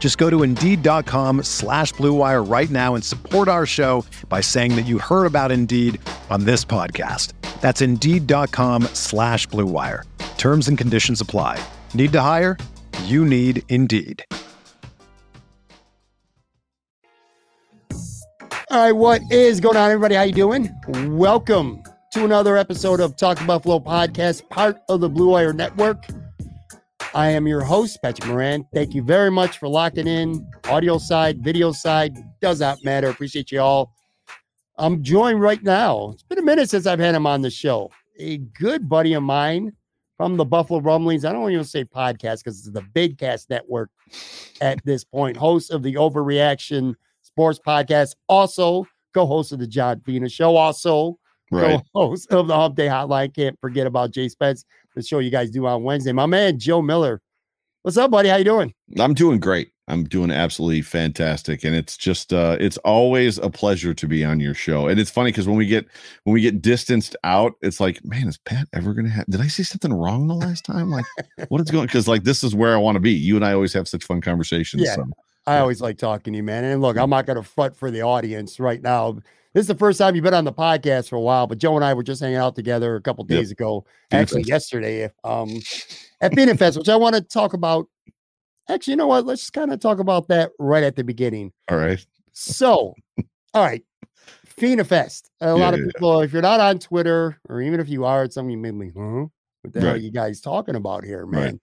Just 0.00 0.18
go 0.18 0.28
to 0.30 0.42
Indeed.com 0.42 1.44
slash 1.44 1.92
BlueWire 1.94 2.50
right 2.50 2.70
now 2.70 2.96
and 2.96 3.04
support 3.04 3.46
our 3.46 3.66
show 3.66 4.04
by 4.28 4.40
saying 4.40 4.74
that 4.74 4.86
you 4.86 4.98
heard 4.98 5.26
about 5.26 5.52
Indeed 5.52 6.00
on 6.30 6.44
this 6.44 6.64
podcast. 6.64 7.34
That's 7.60 7.82
Indeed.com 7.82 8.84
slash 8.94 9.46
BlueWire. 9.48 10.04
Terms 10.38 10.66
and 10.68 10.76
conditions 10.76 11.20
apply. 11.20 11.62
Need 11.92 12.12
to 12.12 12.20
hire? 12.22 12.56
You 13.04 13.24
need 13.26 13.62
Indeed. 13.68 14.24
All 18.72 18.86
right, 18.86 18.92
what 18.92 19.20
is 19.30 19.60
going 19.60 19.76
on, 19.76 19.90
everybody? 19.90 20.14
How 20.14 20.22
you 20.22 20.32
doing? 20.32 20.72
Welcome 21.18 21.82
to 22.12 22.24
another 22.24 22.56
episode 22.56 23.00
of 23.00 23.16
Talk 23.16 23.44
Buffalo 23.44 23.80
podcast, 23.80 24.48
part 24.48 24.80
of 24.88 25.00
the 25.00 25.08
Blue 25.08 25.30
Wire 25.30 25.52
Network. 25.52 26.06
I 27.12 27.30
am 27.30 27.46
your 27.46 27.62
host, 27.62 27.98
Patrick 28.02 28.28
Moran. 28.28 28.64
Thank 28.72 28.94
you 28.94 29.02
very 29.02 29.30
much 29.30 29.58
for 29.58 29.68
locking 29.68 30.06
in. 30.06 30.48
Audio 30.68 30.96
side, 30.98 31.42
video 31.42 31.72
side, 31.72 32.16
does 32.40 32.60
not 32.60 32.84
matter. 32.84 33.08
Appreciate 33.08 33.50
you 33.50 33.60
all. 33.60 33.92
I'm 34.78 35.02
joined 35.02 35.40
right 35.40 35.62
now. 35.62 36.10
It's 36.12 36.22
been 36.22 36.38
a 36.38 36.42
minute 36.42 36.70
since 36.70 36.86
I've 36.86 37.00
had 37.00 37.14
him 37.14 37.26
on 37.26 37.42
the 37.42 37.50
show. 37.50 37.90
A 38.18 38.38
good 38.38 38.88
buddy 38.88 39.14
of 39.14 39.24
mine 39.24 39.72
from 40.16 40.36
the 40.36 40.44
Buffalo 40.44 40.80
Rumblings. 40.80 41.24
I 41.24 41.32
don't 41.32 41.42
want 41.42 41.52
even 41.52 41.64
say 41.64 41.84
podcast 41.84 42.44
because 42.44 42.58
it's 42.60 42.70
the 42.70 42.84
Big 42.94 43.18
Cast 43.18 43.50
Network 43.50 43.90
at 44.60 44.78
this 44.84 45.02
point. 45.02 45.36
Host 45.36 45.72
of 45.72 45.82
the 45.82 45.94
Overreaction 45.94 46.94
Sports 47.22 47.58
Podcast, 47.64 48.14
also 48.28 48.86
co-host 49.14 49.50
of 49.52 49.58
the 49.58 49.66
John 49.66 50.00
Fina 50.00 50.28
Show, 50.28 50.56
also 50.56 51.18
Right. 51.52 51.82
co-host 51.92 52.30
of 52.32 52.46
the 52.46 52.54
Hump 52.54 52.76
Day 52.76 52.86
Hotline. 52.86 53.34
Can't 53.34 53.58
forget 53.60 53.84
about 53.88 54.12
Jay 54.12 54.28
Spence, 54.28 54.64
the 54.94 55.02
show 55.02 55.18
you 55.18 55.30
guys 55.30 55.50
do 55.50 55.66
on 55.66 55.82
Wednesday. 55.82 56.12
My 56.12 56.26
man 56.26 56.58
Joe 56.58 56.82
Miller. 56.82 57.20
What's 57.82 57.96
up, 57.96 58.10
buddy? 58.10 58.28
How 58.28 58.36
you 58.36 58.44
doing? 58.44 58.74
I'm 58.98 59.14
doing 59.14 59.40
great. 59.40 59.70
I'm 59.88 60.04
doing 60.04 60.30
absolutely 60.30 60.82
fantastic. 60.82 61.64
And 61.64 61.74
it's 61.74 61.96
just 61.96 62.32
uh 62.32 62.56
it's 62.60 62.76
always 62.78 63.38
a 63.38 63.50
pleasure 63.50 63.94
to 63.94 64.06
be 64.06 64.24
on 64.24 64.38
your 64.38 64.54
show. 64.54 64.86
And 64.86 65.00
it's 65.00 65.10
funny 65.10 65.30
because 65.30 65.48
when 65.48 65.56
we 65.56 65.66
get 65.66 65.86
when 66.24 66.34
we 66.34 66.40
get 66.40 66.62
distanced 66.62 67.16
out, 67.24 67.54
it's 67.62 67.80
like, 67.80 68.04
man, 68.04 68.28
is 68.28 68.38
Pat 68.38 68.68
ever 68.72 68.94
gonna 68.94 69.08
have 69.08 69.26
did 69.26 69.40
I 69.40 69.48
say 69.48 69.62
something 69.62 69.92
wrong 69.92 70.28
the 70.28 70.34
last 70.34 70.64
time? 70.64 70.90
Like 70.90 71.06
what 71.48 71.60
is 71.60 71.70
going 71.70 71.86
because 71.86 72.06
like 72.06 72.24
this 72.24 72.44
is 72.44 72.54
where 72.54 72.74
I 72.74 72.78
want 72.78 72.96
to 72.96 73.00
be. 73.00 73.12
You 73.12 73.36
and 73.36 73.44
I 73.44 73.52
always 73.52 73.72
have 73.72 73.88
such 73.88 74.04
fun 74.04 74.20
conversations. 74.20 74.82
Yeah. 74.82 74.94
So 74.96 75.06
I 75.46 75.58
always 75.58 75.80
like 75.80 75.98
talking 75.98 76.32
to 76.32 76.36
you, 76.36 76.42
man. 76.42 76.64
And 76.64 76.80
look, 76.82 76.96
I'm 76.96 77.10
not 77.10 77.26
going 77.26 77.36
to 77.36 77.42
front 77.42 77.74
for 77.76 77.90
the 77.90 78.02
audience 78.02 78.60
right 78.60 78.80
now. 78.80 79.12
This 79.52 79.62
is 79.62 79.66
the 79.66 79.74
first 79.74 79.98
time 79.98 80.14
you've 80.14 80.22
been 80.22 80.34
on 80.34 80.44
the 80.44 80.52
podcast 80.52 81.08
for 81.08 81.16
a 81.16 81.20
while, 81.20 81.46
but 81.46 81.58
Joe 81.58 81.74
and 81.74 81.84
I 81.84 81.92
were 81.94 82.02
just 82.04 82.20
hanging 82.20 82.36
out 82.36 82.54
together 82.54 82.94
a 82.94 83.00
couple 83.00 83.24
Yep. 83.28 83.38
days 83.38 83.50
ago, 83.50 83.84
Phoenix 84.10 84.32
actually 84.32 84.48
yesterday, 84.48 85.10
um, 85.24 85.60
at 86.20 86.34
Fina 86.34 86.54
Fest, 86.56 86.78
which 86.78 86.88
I 86.88 86.96
want 86.96 87.16
to 87.16 87.20
talk 87.20 87.52
about. 87.52 87.86
Actually, 88.68 88.92
you 88.92 88.96
know 88.98 89.08
what? 89.08 89.26
Let's 89.26 89.50
kind 89.50 89.72
of 89.72 89.80
talk 89.80 89.98
about 89.98 90.28
that 90.28 90.52
right 90.60 90.84
at 90.84 90.94
the 90.94 91.02
beginning. 91.02 91.52
all 91.68 91.78
right. 91.78 92.04
So, 92.32 92.94
all 93.54 93.64
right, 93.64 93.82
Fina 94.46 94.84
Fest. 94.84 95.30
A 95.40 95.56
lot 95.56 95.74
of 95.74 95.80
Yeah. 95.80 95.86
people, 95.86 96.20
if 96.20 96.32
you're 96.32 96.42
not 96.42 96.60
on 96.60 96.78
Twitter, 96.78 97.40
or 97.48 97.60
even 97.60 97.80
if 97.80 97.88
you 97.88 98.04
are, 98.04 98.22
it's 98.22 98.36
something 98.36 98.52
you 98.52 98.58
may 98.58 98.70
be, 98.70 98.92
huh? 98.96 99.26
What 99.62 99.72
the 99.72 99.80
hell 99.80 99.90
are 99.94 99.96
you 99.96 100.12
guys 100.12 100.40
talking 100.40 100.76
about 100.76 101.02
here, 101.04 101.26
Right. 101.26 101.46
man? 101.46 101.60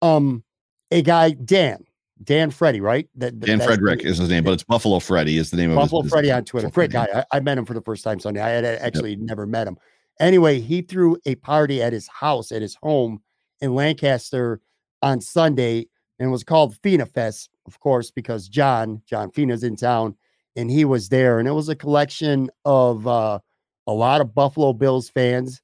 Um, 0.00 0.44
a 0.92 1.02
guy, 1.02 1.30
Dan, 1.32 1.84
Dan 2.22 2.50
Freddy, 2.50 2.80
right? 2.80 3.08
That, 3.16 3.38
Dan 3.40 3.60
Frederick 3.60 4.02
is 4.02 4.18
his 4.18 4.30
name, 4.30 4.44
but 4.44 4.52
it's 4.52 4.64
Buffalo 4.64 4.98
Freddy 5.00 5.36
is 5.36 5.50
the 5.50 5.56
name 5.56 5.70
of 5.70 5.76
Buffalo 5.76 6.02
Freddy 6.02 6.32
on 6.32 6.44
Twitter. 6.44 6.68
Buffalo 6.68 6.86
Great 6.86 6.92
Freddy. 6.92 7.12
guy. 7.12 7.24
I, 7.30 7.36
I 7.36 7.40
met 7.40 7.58
him 7.58 7.66
for 7.66 7.74
the 7.74 7.82
first 7.82 8.02
time 8.04 8.18
Sunday. 8.18 8.40
I 8.40 8.48
had 8.48 8.64
actually 8.64 9.16
never 9.16 9.46
met 9.46 9.66
him. 9.66 9.76
Anyway, 10.18 10.60
he 10.60 10.80
threw 10.80 11.18
a 11.26 11.34
party 11.36 11.82
at 11.82 11.92
his 11.92 12.08
house, 12.08 12.52
at 12.52 12.62
his 12.62 12.74
home 12.76 13.20
in 13.60 13.74
Lancaster 13.74 14.60
on 15.02 15.20
Sunday, 15.20 15.86
and 16.18 16.28
it 16.28 16.32
was 16.32 16.42
called 16.42 16.76
Fina 16.82 17.04
Fest, 17.04 17.50
of 17.66 17.78
course, 17.80 18.10
because 18.10 18.48
John, 18.48 19.02
John 19.06 19.30
Fina's 19.30 19.62
in 19.62 19.76
town, 19.76 20.16
and 20.56 20.70
he 20.70 20.86
was 20.86 21.10
there. 21.10 21.38
And 21.38 21.46
it 21.46 21.52
was 21.52 21.68
a 21.68 21.76
collection 21.76 22.48
of 22.64 23.06
uh, 23.06 23.38
a 23.86 23.92
lot 23.92 24.22
of 24.22 24.34
Buffalo 24.34 24.72
Bills 24.72 25.10
fans. 25.10 25.60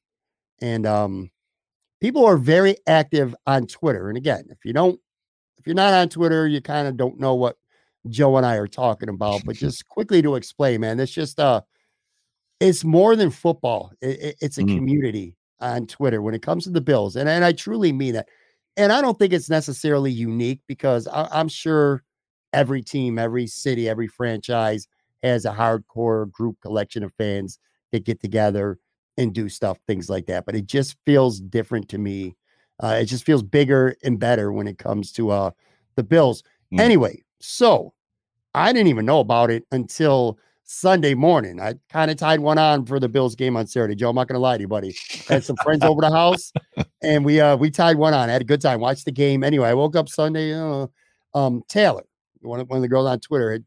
And 0.61 0.87
um, 0.87 1.31
people 2.01 2.27
are 2.27 2.37
very 2.37 2.77
active 2.87 3.35
on 3.47 3.67
Twitter. 3.67 4.09
And 4.11 4.19
again, 4.19 4.45
if 4.51 4.59
you 4.65 4.75
don't, 4.75 5.01
if 5.63 5.67
you're 5.67 5.75
not 5.77 5.95
on 5.95 6.09
Twitter, 6.09 6.47
you 6.49 6.61
kind 6.61 6.89
of 6.89 6.97
don't 6.97 7.21
know 7.21 7.35
what 7.35 7.57
Joe 8.09 8.37
and 8.37 8.45
I 8.47 8.57
are 8.57 8.67
talking 8.69 9.09
about. 9.09 9.45
But 9.47 9.57
just 9.57 9.89
quickly 9.89 10.23
to 10.23 10.35
explain, 10.37 10.81
man, 10.83 11.01
it's 11.01 11.13
just 11.13 11.39
uh 11.41 11.63
it's 12.61 12.85
more 12.85 13.17
than 13.17 13.31
football. 13.31 13.93
It- 14.01 14.21
it- 14.21 14.37
it's 14.41 14.59
a 14.59 14.65
Mhm. 14.65 14.75
community 14.77 15.37
on 15.61 15.87
Twitter 15.87 16.23
when 16.23 16.35
it 16.35 16.43
comes 16.43 16.65
to 16.65 16.71
the 16.71 16.81
Bills, 16.81 17.17
and 17.17 17.29
and 17.29 17.45
I 17.45 17.53
truly 17.53 17.93
mean 17.93 18.15
that. 18.15 18.29
And 18.77 18.93
I 18.93 19.01
don't 19.03 19.19
think 19.19 19.33
it's 19.33 19.51
necessarily 19.51 20.11
unique 20.13 20.61
because 20.67 21.07
I, 21.09 21.29
I'm 21.33 21.49
sure 21.49 22.03
every 22.53 22.83
team, 22.83 23.19
every 23.19 23.47
city, 23.47 23.89
every 23.89 24.09
franchise 24.09 24.89
has 25.23 25.45
a 25.45 25.53
hardcore 25.53 26.31
group 26.33 26.57
collection 26.63 27.03
of 27.05 27.13
fans 27.15 27.59
that 27.93 28.05
get 28.05 28.21
together 28.21 28.79
and 29.19 29.35
do 29.35 29.49
stuff, 29.49 29.79
things 29.87 30.09
like 30.11 30.27
that. 30.27 30.47
But 30.47 30.55
it 30.57 30.67
just 30.67 30.97
feels 31.07 31.41
different 31.41 31.89
to 31.91 31.99
me. 31.99 32.37
Uh, 32.83 32.99
it 33.01 33.05
just 33.07 33.25
feels 33.25 33.43
bigger 33.43 33.97
and 34.03 34.19
better 34.19 34.53
when 34.53 34.67
it 34.67 34.79
comes 34.79 35.13
to 35.13 35.31
uh, 35.31 35.51
the 35.95 36.03
Bills. 36.03 36.43
Mm. 36.73 36.81
Anyway, 36.81 37.23
so 37.41 37.93
I 38.55 38.73
didn't 38.73 38.89
even 38.89 39.07
know 39.07 39.21
about 39.21 39.51
it 39.51 39.65
until 39.71 40.39
Sunday 40.65 41.15
morning. 41.15 41.61
I 41.61 41.75
kind 41.91 42.11
of 42.11 42.17
tied 42.17 42.41
one 42.41 42.59
on 42.59 42.87
for 42.87 42.99
the 42.99 43.09
Bills 43.09 43.35
game 43.35 43.57
on 43.57 43.67
Saturday. 43.67 43.95
Joe, 43.95 44.11
I'm 44.11 44.17
not 44.17 44.29
gonna 44.29 44.41
lie 44.41 44.57
to 44.57 44.63
you, 44.63 44.69
buddy. 44.69 44.95
Had 45.29 45.45
some 45.45 45.57
friends 45.63 45.85
over 45.85 46.01
the 46.01 46.11
house, 46.11 46.53
and 47.03 47.25
we 47.25 47.41
uh 47.41 47.57
we 47.57 47.71
tied 47.71 47.97
one 47.97 48.15
on. 48.15 48.29
I 48.29 48.33
had 48.33 48.43
a 48.43 48.47
good 48.47 48.61
time. 48.61 48.81
Watched 48.81 49.05
the 49.05 49.13
game. 49.13 49.45
Anyway, 49.45 49.69
I 49.69 49.75
woke 49.75 49.97
up 49.97 50.09
Sunday. 50.09 50.55
Uh, 50.55 50.87
um, 51.35 51.63
Taylor, 51.69 52.05
one 52.41 52.61
of, 52.61 52.69
one 52.69 52.77
of 52.77 52.83
the 52.83 52.89
girls 52.89 53.07
on 53.07 53.21
Twitter, 53.21 53.53
had 53.53 53.65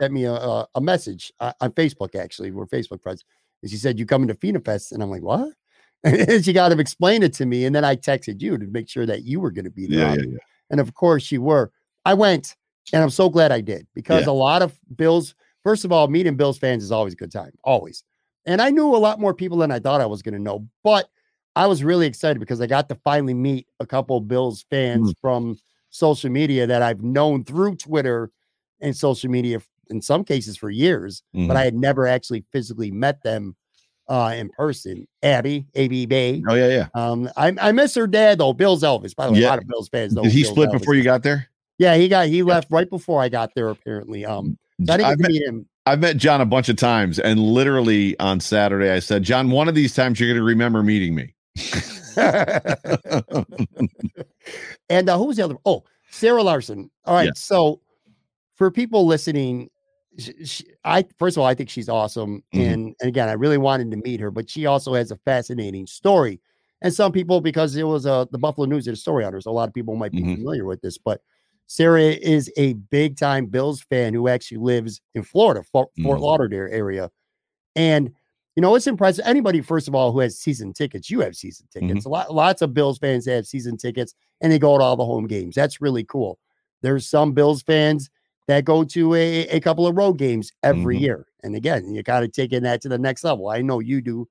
sent 0.00 0.12
me 0.12 0.24
a, 0.24 0.32
a, 0.32 0.66
a 0.74 0.80
message 0.80 1.32
uh, 1.40 1.52
on 1.60 1.72
Facebook. 1.72 2.14
Actually, 2.14 2.50
we're 2.50 2.66
Facebook 2.66 3.02
friends. 3.02 3.24
And 3.62 3.70
she 3.70 3.76
said, 3.76 3.98
"You 3.98 4.06
coming 4.06 4.28
to 4.28 4.34
Fina 4.34 4.60
Fest?" 4.60 4.92
And 4.92 5.02
I'm 5.02 5.10
like, 5.10 5.22
"What?" 5.22 5.52
And 6.04 6.44
she 6.44 6.52
got 6.52 6.70
to 6.70 6.78
explain 6.78 7.22
it 7.22 7.32
to 7.34 7.46
me. 7.46 7.64
And 7.64 7.74
then 7.74 7.84
I 7.84 7.96
texted 7.96 8.40
you 8.40 8.58
to 8.58 8.66
make 8.66 8.88
sure 8.88 9.06
that 9.06 9.24
you 9.24 9.40
were 9.40 9.50
going 9.50 9.64
to 9.64 9.70
be 9.70 9.86
there. 9.86 10.08
Yeah, 10.10 10.14
yeah, 10.14 10.22
yeah. 10.32 10.38
And 10.70 10.80
of 10.80 10.94
course, 10.94 11.30
you 11.30 11.42
were. 11.42 11.70
I 12.04 12.14
went, 12.14 12.56
and 12.92 13.02
I'm 13.02 13.10
so 13.10 13.28
glad 13.28 13.52
I 13.52 13.60
did 13.60 13.86
because 13.94 14.26
a 14.26 14.32
lot 14.32 14.62
of 14.62 14.78
Bills. 14.96 15.34
First 15.62 15.84
of 15.84 15.92
all, 15.92 16.08
meeting 16.08 16.36
Bills 16.36 16.58
fans 16.58 16.82
is 16.82 16.90
always 16.90 17.12
a 17.12 17.16
good 17.16 17.30
time, 17.30 17.52
always. 17.62 18.02
And 18.46 18.60
I 18.60 18.70
knew 18.70 18.96
a 18.96 18.98
lot 18.98 19.20
more 19.20 19.32
people 19.32 19.58
than 19.58 19.70
I 19.70 19.78
thought 19.78 20.00
I 20.00 20.06
was 20.06 20.22
going 20.22 20.34
to 20.34 20.40
know, 20.40 20.66
but 20.82 21.08
I 21.54 21.66
was 21.66 21.84
really 21.84 22.06
excited 22.06 22.40
because 22.40 22.60
I 22.60 22.66
got 22.66 22.88
to 22.88 22.96
finally 22.96 23.34
meet 23.34 23.68
a 23.78 23.86
couple 23.86 24.16
of 24.16 24.26
Bills 24.26 24.64
fans 24.70 25.14
from 25.20 25.56
social 25.90 26.30
media 26.30 26.66
that 26.66 26.82
I've 26.82 27.02
known 27.02 27.44
through 27.44 27.76
Twitter 27.76 28.32
and 28.80 28.96
social 28.96 29.30
media 29.30 29.60
in 29.90 30.00
some 30.02 30.24
cases 30.24 30.56
for 30.56 30.70
years, 30.70 31.22
but 31.32 31.40
Mhm. 31.40 31.56
I 31.56 31.64
had 31.64 31.74
never 31.74 32.06
actually 32.08 32.44
physically 32.50 32.90
met 32.90 33.22
them 33.22 33.54
uh, 34.08 34.34
in 34.36 34.48
person. 34.50 35.06
Abby, 35.22 35.66
AB 35.74 36.06
Bay. 36.06 36.42
Oh 36.48 36.54
yeah, 36.54 36.68
yeah. 36.68 36.88
Um, 36.94 37.30
I, 37.36 37.54
I 37.60 37.72
miss 37.72 37.94
her 37.94 38.06
dad 38.06 38.38
though, 38.38 38.52
Bill's 38.52 38.82
Elvis. 38.82 39.14
By 39.14 39.26
the 39.26 39.32
way, 39.32 39.42
a 39.42 39.48
lot 39.48 39.58
of 39.58 39.66
Bills 39.66 39.88
fans 39.88 40.12
know. 40.12 40.22
Did 40.22 40.32
he 40.32 40.42
Bill's 40.42 40.52
split 40.52 40.70
Elvis. 40.70 40.80
before 40.80 40.94
you 40.94 41.04
got 41.04 41.22
there? 41.22 41.48
Yeah, 41.78 41.96
he 41.96 42.08
got 42.08 42.28
he 42.28 42.42
left 42.42 42.70
right 42.70 42.88
before 42.88 43.22
I 43.22 43.28
got 43.28 43.54
there. 43.54 43.68
Apparently, 43.68 44.24
um, 44.24 44.58
so 44.84 44.94
I 44.94 44.96
didn't 44.98 45.20
met, 45.20 45.30
meet 45.30 45.42
him. 45.42 45.66
I've 45.86 46.00
met 46.00 46.16
John 46.16 46.40
a 46.40 46.46
bunch 46.46 46.68
of 46.68 46.76
times, 46.76 47.18
and 47.18 47.40
literally 47.40 48.18
on 48.20 48.38
Saturday, 48.40 48.90
I 48.90 49.00
said, 49.00 49.24
John, 49.24 49.50
one 49.50 49.68
of 49.68 49.74
these 49.74 49.94
times 49.94 50.20
you're 50.20 50.28
going 50.28 50.38
to 50.38 50.44
remember 50.44 50.82
meeting 50.82 51.14
me. 51.14 51.34
and 54.88 55.08
uh, 55.08 55.18
who 55.18 55.24
was 55.24 55.38
the 55.38 55.44
other? 55.44 55.56
Oh, 55.64 55.82
Sarah 56.10 56.42
Larson. 56.42 56.90
All 57.04 57.14
right. 57.14 57.26
Yeah. 57.26 57.32
So 57.34 57.80
for 58.54 58.70
people 58.70 59.06
listening, 59.06 59.70
she, 60.18 60.44
she, 60.44 60.64
I 60.84 61.04
first 61.18 61.36
of 61.36 61.40
all, 61.42 61.46
I 61.46 61.54
think 61.54 61.70
she's 61.70 61.88
awesome, 61.88 62.42
Mhm. 62.54 62.72
and, 62.72 62.96
and 63.00 63.08
again, 63.08 63.28
I 63.28 63.32
really 63.32 63.58
wanted 63.58 63.90
to 63.92 63.96
meet 63.98 64.20
her, 64.20 64.30
but 64.30 64.48
she 64.50 64.66
also 64.66 64.94
has 64.94 65.10
a 65.10 65.16
fascinating 65.16 65.86
story. 65.86 66.40
And 66.82 66.92
some 66.92 67.12
people, 67.12 67.40
because 67.40 67.76
it 67.76 67.84
was 67.86 68.06
uh, 68.06 68.24
the 68.32 68.38
Buffalo 68.38 68.66
News 68.66 68.84
did 68.86 68.94
a 68.94 68.96
story 68.96 69.24
on 69.24 69.32
her, 69.32 69.40
so 69.40 69.50
a 69.50 69.52
lot 69.52 69.68
of 69.68 69.74
people 69.74 69.94
might 69.96 70.12
be 70.12 70.22
Mhm. 70.22 70.36
familiar 70.36 70.64
with 70.64 70.80
this. 70.82 70.98
But 70.98 71.20
Sarah 71.68 72.02
is 72.10 72.50
a 72.56 72.74
big 72.74 73.16
time 73.16 73.46
Bills 73.46 73.80
fan 73.82 74.12
who 74.14 74.28
actually 74.28 74.58
lives 74.58 75.00
in 75.14 75.22
Florida, 75.22 75.62
Fort, 75.62 75.88
Fort 76.02 76.18
Mhm. 76.18 76.22
Lauderdale 76.22 76.68
area, 76.70 77.10
and 77.76 78.12
you 78.56 78.60
know 78.60 78.74
it's 78.74 78.86
impressive. 78.86 79.24
Anybody, 79.26 79.60
first 79.62 79.88
of 79.88 79.94
all, 79.94 80.12
who 80.12 80.18
has 80.20 80.38
season 80.38 80.72
tickets, 80.72 81.10
you 81.10 81.20
have 81.20 81.36
season 81.36 81.66
tickets. 81.72 82.04
A 82.04 82.08
lot, 82.08 82.34
lots 82.34 82.60
of 82.62 82.74
Bills 82.74 82.98
fans 82.98 83.26
have 83.26 83.46
season 83.46 83.76
tickets, 83.78 84.14
and 84.40 84.52
they 84.52 84.58
go 84.58 84.76
to 84.76 84.84
all 84.84 84.96
the 84.96 85.06
home 85.06 85.26
games. 85.26 85.54
That's 85.54 85.80
really 85.80 86.04
cool. 86.04 86.38
There's 86.82 87.08
some 87.08 87.32
Bills 87.32 87.62
fans 87.62 88.10
that 88.48 88.64
go 88.64 88.84
to 88.84 89.14
a, 89.14 89.46
a 89.48 89.60
couple 89.60 89.86
of 89.86 89.96
road 89.96 90.14
games 90.18 90.50
every 90.62 90.96
Mhm. 90.98 91.00
year. 91.00 91.26
And 91.44 91.54
again, 91.56 91.92
you 91.94 92.02
got 92.02 92.20
to 92.20 92.28
taking 92.28 92.62
that 92.64 92.80
to 92.82 92.88
the 92.88 92.98
next 92.98 93.24
level. 93.24 93.48
I 93.48 93.62
know 93.62 93.80
you 93.80 94.00
do. 94.00 94.28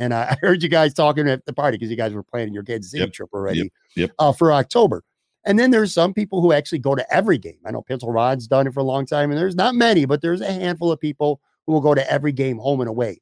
And 0.00 0.12
I 0.12 0.22
I 0.30 0.36
heard 0.40 0.62
you 0.62 0.68
guys 0.68 0.92
talking 0.94 1.28
at 1.28 1.44
the 1.46 1.52
party 1.52 1.76
because 1.78 1.90
you 1.90 1.96
guys 1.96 2.12
were 2.12 2.22
planning 2.22 2.52
your 2.54 2.62
Kansas 2.62 2.90
City 2.90 3.02
Yep. 3.04 3.12
trip 3.12 3.28
already 3.32 3.70
Yep. 3.96 4.10
Uh, 4.18 4.32
for 4.32 4.52
October. 4.52 5.02
And 5.46 5.58
then 5.58 5.70
there's 5.70 5.92
some 5.92 6.14
people 6.14 6.40
who 6.40 6.52
actually 6.52 6.78
go 6.78 6.94
to 6.94 7.14
every 7.14 7.36
game. 7.36 7.58
I 7.66 7.70
know 7.70 7.82
Pinto 7.82 8.08
Ron's 8.08 8.46
done 8.46 8.66
it 8.66 8.72
for 8.72 8.80
a 8.80 8.84
long 8.84 9.04
time, 9.04 9.30
and 9.30 9.38
there's 9.38 9.54
not 9.54 9.74
many, 9.74 10.06
but 10.06 10.22
there's 10.22 10.40
a 10.40 10.50
handful 10.50 10.90
of 10.90 10.98
people 11.00 11.40
who 11.66 11.74
will 11.74 11.82
go 11.82 11.94
to 11.94 12.10
every 12.10 12.32
game 12.32 12.56
home 12.58 12.80
and 12.80 12.88
away. 12.88 13.20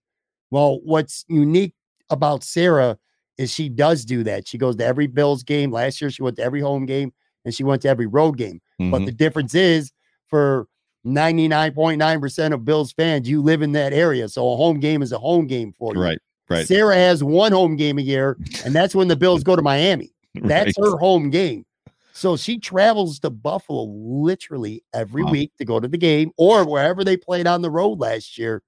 Well, 0.53 0.79
what's 0.85 1.25
unique 1.29 1.75
about 2.11 2.45
Sarah 2.45 2.97
is 3.39 3.51
she 3.53 3.69
does 3.69 4.05
do 4.05 4.23
that. 4.25 4.47
She 4.47 4.57
goes 4.57 4.77
to 4.77 4.85
every 4.85 5.09
Bills 5.09 5.43
game. 5.43 5.73
Last 5.73 6.01
year, 6.01 6.11
she 6.11 6.23
went 6.23 6.37
to 6.37 6.43
every 6.45 6.61
home 6.61 6.87
game 6.87 7.13
and 7.45 7.53
she 7.55 7.65
went 7.65 7.83
to 7.83 7.89
every 7.89 8.07
road 8.07 8.37
game. 8.37 8.61
But 8.79 9.01
Mhm. 9.03 9.07
the 9.07 9.13
difference 9.13 9.55
is 9.55 9.91
for 10.33 10.67
99.9% 11.07 12.55
of 12.55 12.65
Bills 12.65 12.93
fans, 12.93 13.29
you 13.29 13.43
live 13.43 13.61
in 13.61 13.73
that 13.73 13.93
area. 13.93 14.29
So 14.31 14.51
a 14.51 14.57
home 14.57 14.81
game 14.81 15.03
is 15.03 15.13
a 15.13 15.19
home 15.19 15.47
game 15.47 15.73
for 15.79 15.95
you. 15.95 16.01
right, 16.01 16.19
right, 16.49 16.67
Sarah 16.67 16.95
has 16.95 17.23
one 17.23 17.53
home 17.53 17.77
game 17.77 17.99
a 17.99 18.03
year, 18.03 18.39
and 18.65 18.75
that's 18.75 18.95
when 18.95 19.09
the 19.09 19.17
Bills 19.17 19.45
go 19.45 19.55
to 19.57 19.63
Miami. 19.63 20.13
That's 20.35 20.79
right. 20.79 20.87
her 20.87 20.97
home 20.97 21.29
game. 21.29 21.67
So 22.15 22.37
she 22.37 22.59
travels 22.59 23.19
to 23.21 23.31
Buffalo 23.31 23.85
literally 23.85 24.83
every 24.95 25.23
Wow. 25.23 25.33
week 25.33 25.53
to 25.59 25.65
go 25.67 25.79
to 25.81 25.89
the 25.89 25.99
game 25.99 26.31
or 26.39 26.65
wherever 26.65 27.05
they 27.05 27.17
played 27.17 27.47
on 27.47 27.61
the 27.63 27.71
road 27.71 27.99
last 28.01 28.39
year. 28.39 28.63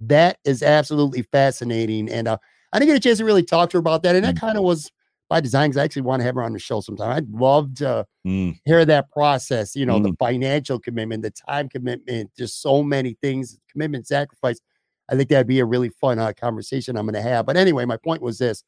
That 0.00 0.38
is 0.44 0.62
absolutely 0.62 1.22
fascinating. 1.22 2.08
And 2.10 2.26
uh, 2.28 2.38
I 2.72 2.78
didn't 2.78 2.88
get 2.94 2.96
a 2.96 3.00
chance 3.00 3.18
to 3.18 3.24
really 3.24 3.42
talk 3.42 3.70
to 3.70 3.76
her 3.76 3.80
about 3.80 4.02
that. 4.04 4.14
And 4.16 4.24
that 4.24 4.34
Mm. 4.36 4.40
kind 4.40 4.56
of 4.58 4.64
was 4.64 4.90
by 5.32 5.40
design 5.40 5.70
because 5.70 5.78
I 5.78 5.84
actually 5.84 6.02
want 6.02 6.20
to 6.20 6.24
have 6.24 6.34
her 6.34 6.42
on 6.42 6.52
the 6.52 6.58
show 6.58 6.82
sometime. 6.82 7.10
I'd 7.10 7.30
love 7.30 7.74
to 7.76 8.06
Mm, 8.26 8.54
hear 8.66 8.84
that 8.84 9.10
process, 9.10 9.74
you 9.74 9.86
know, 9.86 9.98
the 9.98 10.10
Mm. 10.10 10.18
financial 10.18 10.78
commitment, 10.78 11.22
the 11.22 11.30
time 11.30 11.70
commitment, 11.70 12.30
just 12.36 12.60
so 12.60 12.82
many 12.82 13.16
things, 13.22 13.58
commitment, 13.70 14.06
sacrifice. 14.06 14.60
I 15.08 15.16
think 15.16 15.30
that'd 15.30 15.46
be 15.46 15.58
a 15.60 15.64
really 15.64 15.88
fun 15.88 16.18
uh, 16.18 16.32
conversation 16.34 16.96
I'm 16.96 17.06
going 17.06 17.14
to 17.14 17.22
have. 17.22 17.46
But 17.46 17.56
anyway, 17.56 17.86
my 17.86 17.96
point 17.96 18.20
was 18.20 18.38
this, 18.38 18.62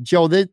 Joe, 0.00 0.28
that 0.28 0.48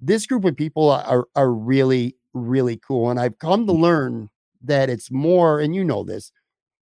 this 0.00 0.26
group 0.26 0.44
of 0.44 0.56
people 0.56 0.90
are, 0.90 1.26
are 1.36 1.52
really, 1.52 2.16
really 2.34 2.76
cool. 2.76 3.08
And 3.10 3.20
I've 3.20 3.38
come 3.38 3.64
to 3.68 3.72
Mm. 3.72 3.80
learn 3.80 4.30
that 4.64 4.90
it's 4.90 5.10
more, 5.10 5.60
and 5.60 5.72
you 5.74 5.84
know 5.84 6.02
this, 6.02 6.32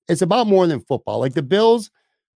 it's 0.08 0.22
about 0.22 0.46
more 0.46 0.66
than 0.66 0.80
football. 0.80 1.20
Like 1.20 1.34
the 1.34 1.42
Bills 1.42 1.90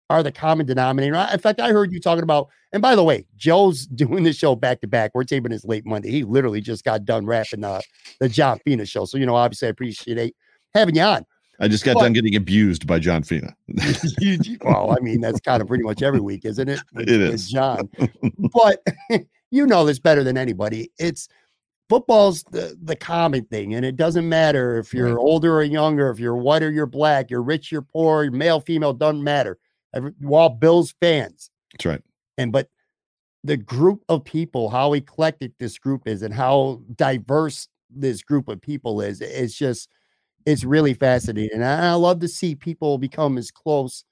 are 0.09 0.23
the 0.23 0.31
common 0.31 0.65
denominator. 0.65 1.15
In 1.33 1.39
fact, 1.39 1.59
I 1.59 1.71
heard 1.71 1.91
you 1.91 1.99
talking 1.99 2.23
about, 2.23 2.47
and 2.71 2.81
by 2.81 2.95
the 2.95 3.03
way, 3.03 3.25
Joe's 3.35 3.85
doing 3.95 4.23
this 4.23 4.37
show 4.37 4.55
back 4.55 4.81
to 4.81 4.87
back. 4.87 5.11
We're 5.13 5.23
taping 5.23 5.51
this 5.51 5.65
late 5.65 5.85
Monday. 5.85 6.11
He 6.11 6.23
literally 6.23 6.61
just 6.61 6.83
got 6.83 7.05
done 7.05 7.25
wrapping 7.25 7.63
uh, 7.63 7.81
the 8.19 8.29
John 8.29 8.59
Fina 8.65 8.85
show. 8.85 9.05
So, 9.05 9.17
you 9.17 9.25
know, 9.25 9.35
obviously 9.35 9.67
I 9.67 9.71
appreciate 9.71 10.35
having 10.73 10.95
you 10.95 11.01
on. 11.01 11.25
I 11.59 11.67
just 11.67 11.83
got 11.83 11.95
But- 11.95 12.01
done 12.03 12.13
getting 12.13 12.35
abused 12.35 12.85
by 12.85 12.99
John 12.99 13.23
Fina. 13.23 13.55
You- 14.19 14.57
well, 14.63 14.95
I 14.97 15.01
mean, 15.01 15.21
that's 15.21 15.39
kind 15.39 15.61
of 15.61 15.67
pretty 15.67 15.83
much 15.83 16.01
every 16.03 16.19
week, 16.19 16.45
isn't 16.45 16.69
it? 16.69 16.79
With- 16.93 17.09
It 17.09 17.31
with. 17.31 17.47
John. 17.49 17.89
But 18.53 18.83
you 19.51 19.65
know 19.65 19.83
this 19.85 19.97
better 19.99 20.23
than 20.23 20.37
anybody. 20.37 20.91
It's 20.99 21.27
football's 21.89 22.43
the, 22.51 22.77
the 22.83 22.95
common 22.95 23.45
thing, 23.45 23.73
and 23.73 23.85
it 23.85 23.95
doesn't 23.95 24.27
matter 24.29 24.77
if 24.77 24.93
you're 24.93 25.07
Right. 25.15 25.17
older 25.19 25.55
or 25.55 25.63
younger, 25.63 26.09
if 26.11 26.19
you're 26.19 26.35
white 26.35 26.61
or 26.63 26.69
you're 26.71 26.85
black, 26.85 27.29
you're 27.31 27.41
rich, 27.41 27.71
you're 27.71 27.81
poor, 27.81 28.23
you're 28.23 28.31
male, 28.31 28.59
female, 28.59 28.93
doesn't 28.93 29.23
matter. 29.23 29.57
Every, 29.95 30.13
we're 30.21 30.39
all 30.39 30.49
Bills 30.49 30.93
fans. 30.99 31.49
That's 31.73 31.85
right. 31.85 32.01
And 32.37 32.51
but 32.51 32.69
the 33.43 33.57
group 33.57 34.03
of 34.09 34.23
people, 34.25 34.69
how 34.69 34.93
eclectic 34.93 35.51
this 35.59 35.77
group 35.77 36.07
is, 36.07 36.21
and 36.21 36.33
how 36.33 36.81
diverse 36.95 37.67
this 37.89 38.21
group 38.21 38.47
of 38.49 38.61
people 38.61 39.01
is, 39.01 39.21
it's 39.21 39.55
just 39.55 39.89
it's 40.45 40.63
really 40.63 40.93
fascinating. 40.93 41.51
And 41.55 41.65
I, 41.65 41.89
I 41.89 41.93
love 41.93 42.19
to 42.21 42.27
see 42.27 42.55
people 42.55 42.97
become 42.97 43.37
as 43.37 43.51
close 43.51 44.03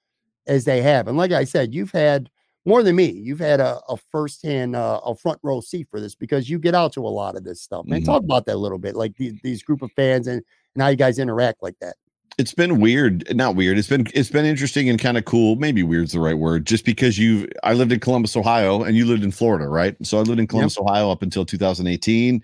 as 0.47 0.65
they 0.65 0.81
have. 0.81 1.07
And 1.07 1.17
like 1.17 1.31
I 1.31 1.43
said, 1.45 1.73
you've 1.73 1.91
had 1.91 2.29
more 2.65 2.83
than 2.83 2.95
me. 2.95 3.05
You've 3.09 3.39
had 3.39 3.59
a, 3.59 3.79
a 3.87 3.95
firsthand, 4.11 4.75
uh, 4.75 4.99
a 5.05 5.15
front 5.15 5.39
row 5.43 5.61
seat 5.61 5.87
for 5.89 6.01
this 6.01 6.15
because 6.15 6.49
you 6.49 6.59
get 6.59 6.75
out 6.75 6.91
to 6.93 7.01
a 7.01 7.09
lot 7.09 7.35
of 7.35 7.43
this 7.43 7.61
stuff. 7.61 7.85
Man, 7.85 8.01
Mhm. 8.01 8.05
talk 8.05 8.23
about 8.23 8.45
that 8.47 8.55
a 8.55 8.57
little 8.57 8.77
bit, 8.79 8.95
like 8.95 9.15
these, 9.17 9.33
these 9.43 9.63
group 9.63 9.81
of 9.81 9.91
fans 9.93 10.27
and, 10.27 10.41
and 10.73 10.81
how 10.81 10.89
you 10.89 10.95
guys 10.95 11.19
interact 11.19 11.61
like 11.63 11.75
that. 11.79 11.95
It's 12.37 12.53
been 12.53 12.79
weird 12.81 13.23
not 13.35 13.55
weird 13.55 13.77
it's 13.77 13.87
been 13.87 14.05
it's 14.13 14.29
been 14.29 14.45
interesting 14.45 14.89
and 14.89 14.99
kind 14.99 15.17
of 15.17 15.25
cool 15.25 15.55
maybe 15.55 15.83
weird's 15.83 16.11
the 16.11 16.19
right 16.19 16.37
word 16.37 16.65
just 16.65 16.83
because 16.85 17.17
you've 17.17 17.47
i 17.63 17.73
lived 17.73 17.91
in 17.91 17.99
columbus 17.99 18.35
ohio 18.35 18.83
and 18.83 18.97
you 18.97 19.05
lived 19.05 19.23
in 19.23 19.31
florida 19.31 19.67
right? 19.67 19.95
So 20.05 20.17
i 20.17 20.21
lived 20.21 20.39
in 20.39 20.47
columbus 20.47 20.77
ohio 20.77 21.11
up 21.11 21.21
until 21.21 21.45
2018 21.45 22.43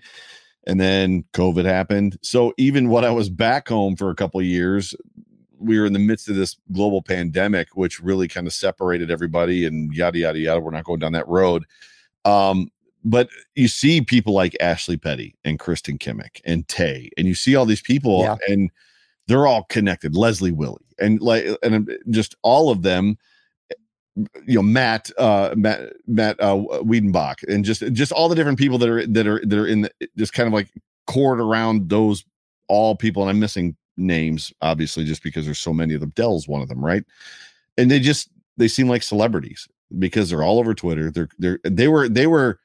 and 0.66 0.80
then 0.80 1.24
covid 1.32 1.64
happened. 1.64 2.16
So 2.22 2.54
even 2.56 2.88
when 2.88 3.04
i 3.04 3.10
was 3.10 3.28
back 3.28 3.68
home 3.68 3.96
for 3.96 4.10
a 4.10 4.14
couple 4.14 4.40
of 4.40 4.46
years 4.46 4.94
we 5.58 5.78
were 5.78 5.86
in 5.86 5.92
the 5.92 5.98
midst 5.98 6.28
of 6.28 6.36
this 6.36 6.56
global 6.72 7.02
pandemic 7.02 7.68
which 7.74 8.00
really 8.00 8.28
kind 8.28 8.46
of 8.46 8.52
separated 8.52 9.10
everybody 9.10 9.64
and 9.66 9.92
yada 9.94 10.18
yada 10.18 10.38
yada 10.38 10.60
we're 10.60 10.70
not 10.72 10.84
going 10.84 11.00
down 11.00 11.12
that 11.12 11.28
road. 11.28 11.64
Um 12.24 12.68
but 13.04 13.28
you 13.56 13.66
see 13.66 14.00
people 14.00 14.32
like 14.32 14.56
Ashley 14.60 14.96
Petty 14.96 15.34
and 15.44 15.58
Kristen 15.58 15.98
Kimmick 15.98 16.40
and 16.44 16.66
Tay, 16.68 17.10
and 17.18 17.26
you 17.26 17.34
see 17.34 17.56
all 17.56 17.66
these 17.66 17.82
people, 17.82 18.22
Yeah. 18.22 18.36
and 18.46 18.70
they're 19.28 19.46
all 19.46 19.64
connected. 19.64 20.14
Leslie 20.16 20.52
Willie 20.52 20.84
and 20.98 21.20
like 21.20 21.44
and 21.62 21.74
um, 21.74 21.88
just 22.10 22.34
all 22.42 22.70
of 22.70 22.82
them. 22.82 23.18
You 24.46 24.56
know 24.56 24.62
Matt, 24.62 25.10
uh, 25.16 25.54
Matt, 25.56 25.94
Matt 26.06 26.38
uh, 26.38 26.56
Wiedenbach, 26.82 27.42
and 27.48 27.64
just 27.64 27.80
just 27.92 28.12
all 28.12 28.28
the 28.28 28.34
different 28.34 28.58
people 28.58 28.76
that 28.78 28.88
are 28.88 29.06
that 29.06 29.26
are 29.26 29.40
that 29.46 29.58
are 29.58 29.66
in 29.66 29.82
the, 29.82 29.90
just 30.18 30.34
kind 30.34 30.46
of 30.46 30.52
like 30.52 30.68
cored 31.06 31.40
around 31.40 31.88
those 31.88 32.24
all 32.68 32.94
people, 32.94 33.22
and 33.22 33.30
I'm 33.30 33.40
missing 33.40 33.74
names 33.96 34.52
obviously 34.62 35.04
just 35.04 35.22
because 35.22 35.44
there's 35.44 35.60
so 35.60 35.72
many 35.72 35.94
of 35.94 36.00
them. 36.00 36.12
Dell's 36.14 36.48
one 36.48 36.62
of 36.62 36.68
them, 36.68 36.84
right? 36.84 37.04
And 37.78 37.90
they 37.90 38.00
just 38.00 38.28
they 38.56 38.68
seem 38.68 38.88
like 38.88 39.02
celebrities 39.02 39.66
because 39.98 40.28
they're 40.30 40.42
all 40.42 40.58
over 40.58 40.74
Twitter. 40.74 41.10
They're 41.10 41.28
they're 41.38 41.58
they 41.64 41.88
were 41.88 42.08
they 42.08 42.26
were 42.26 42.58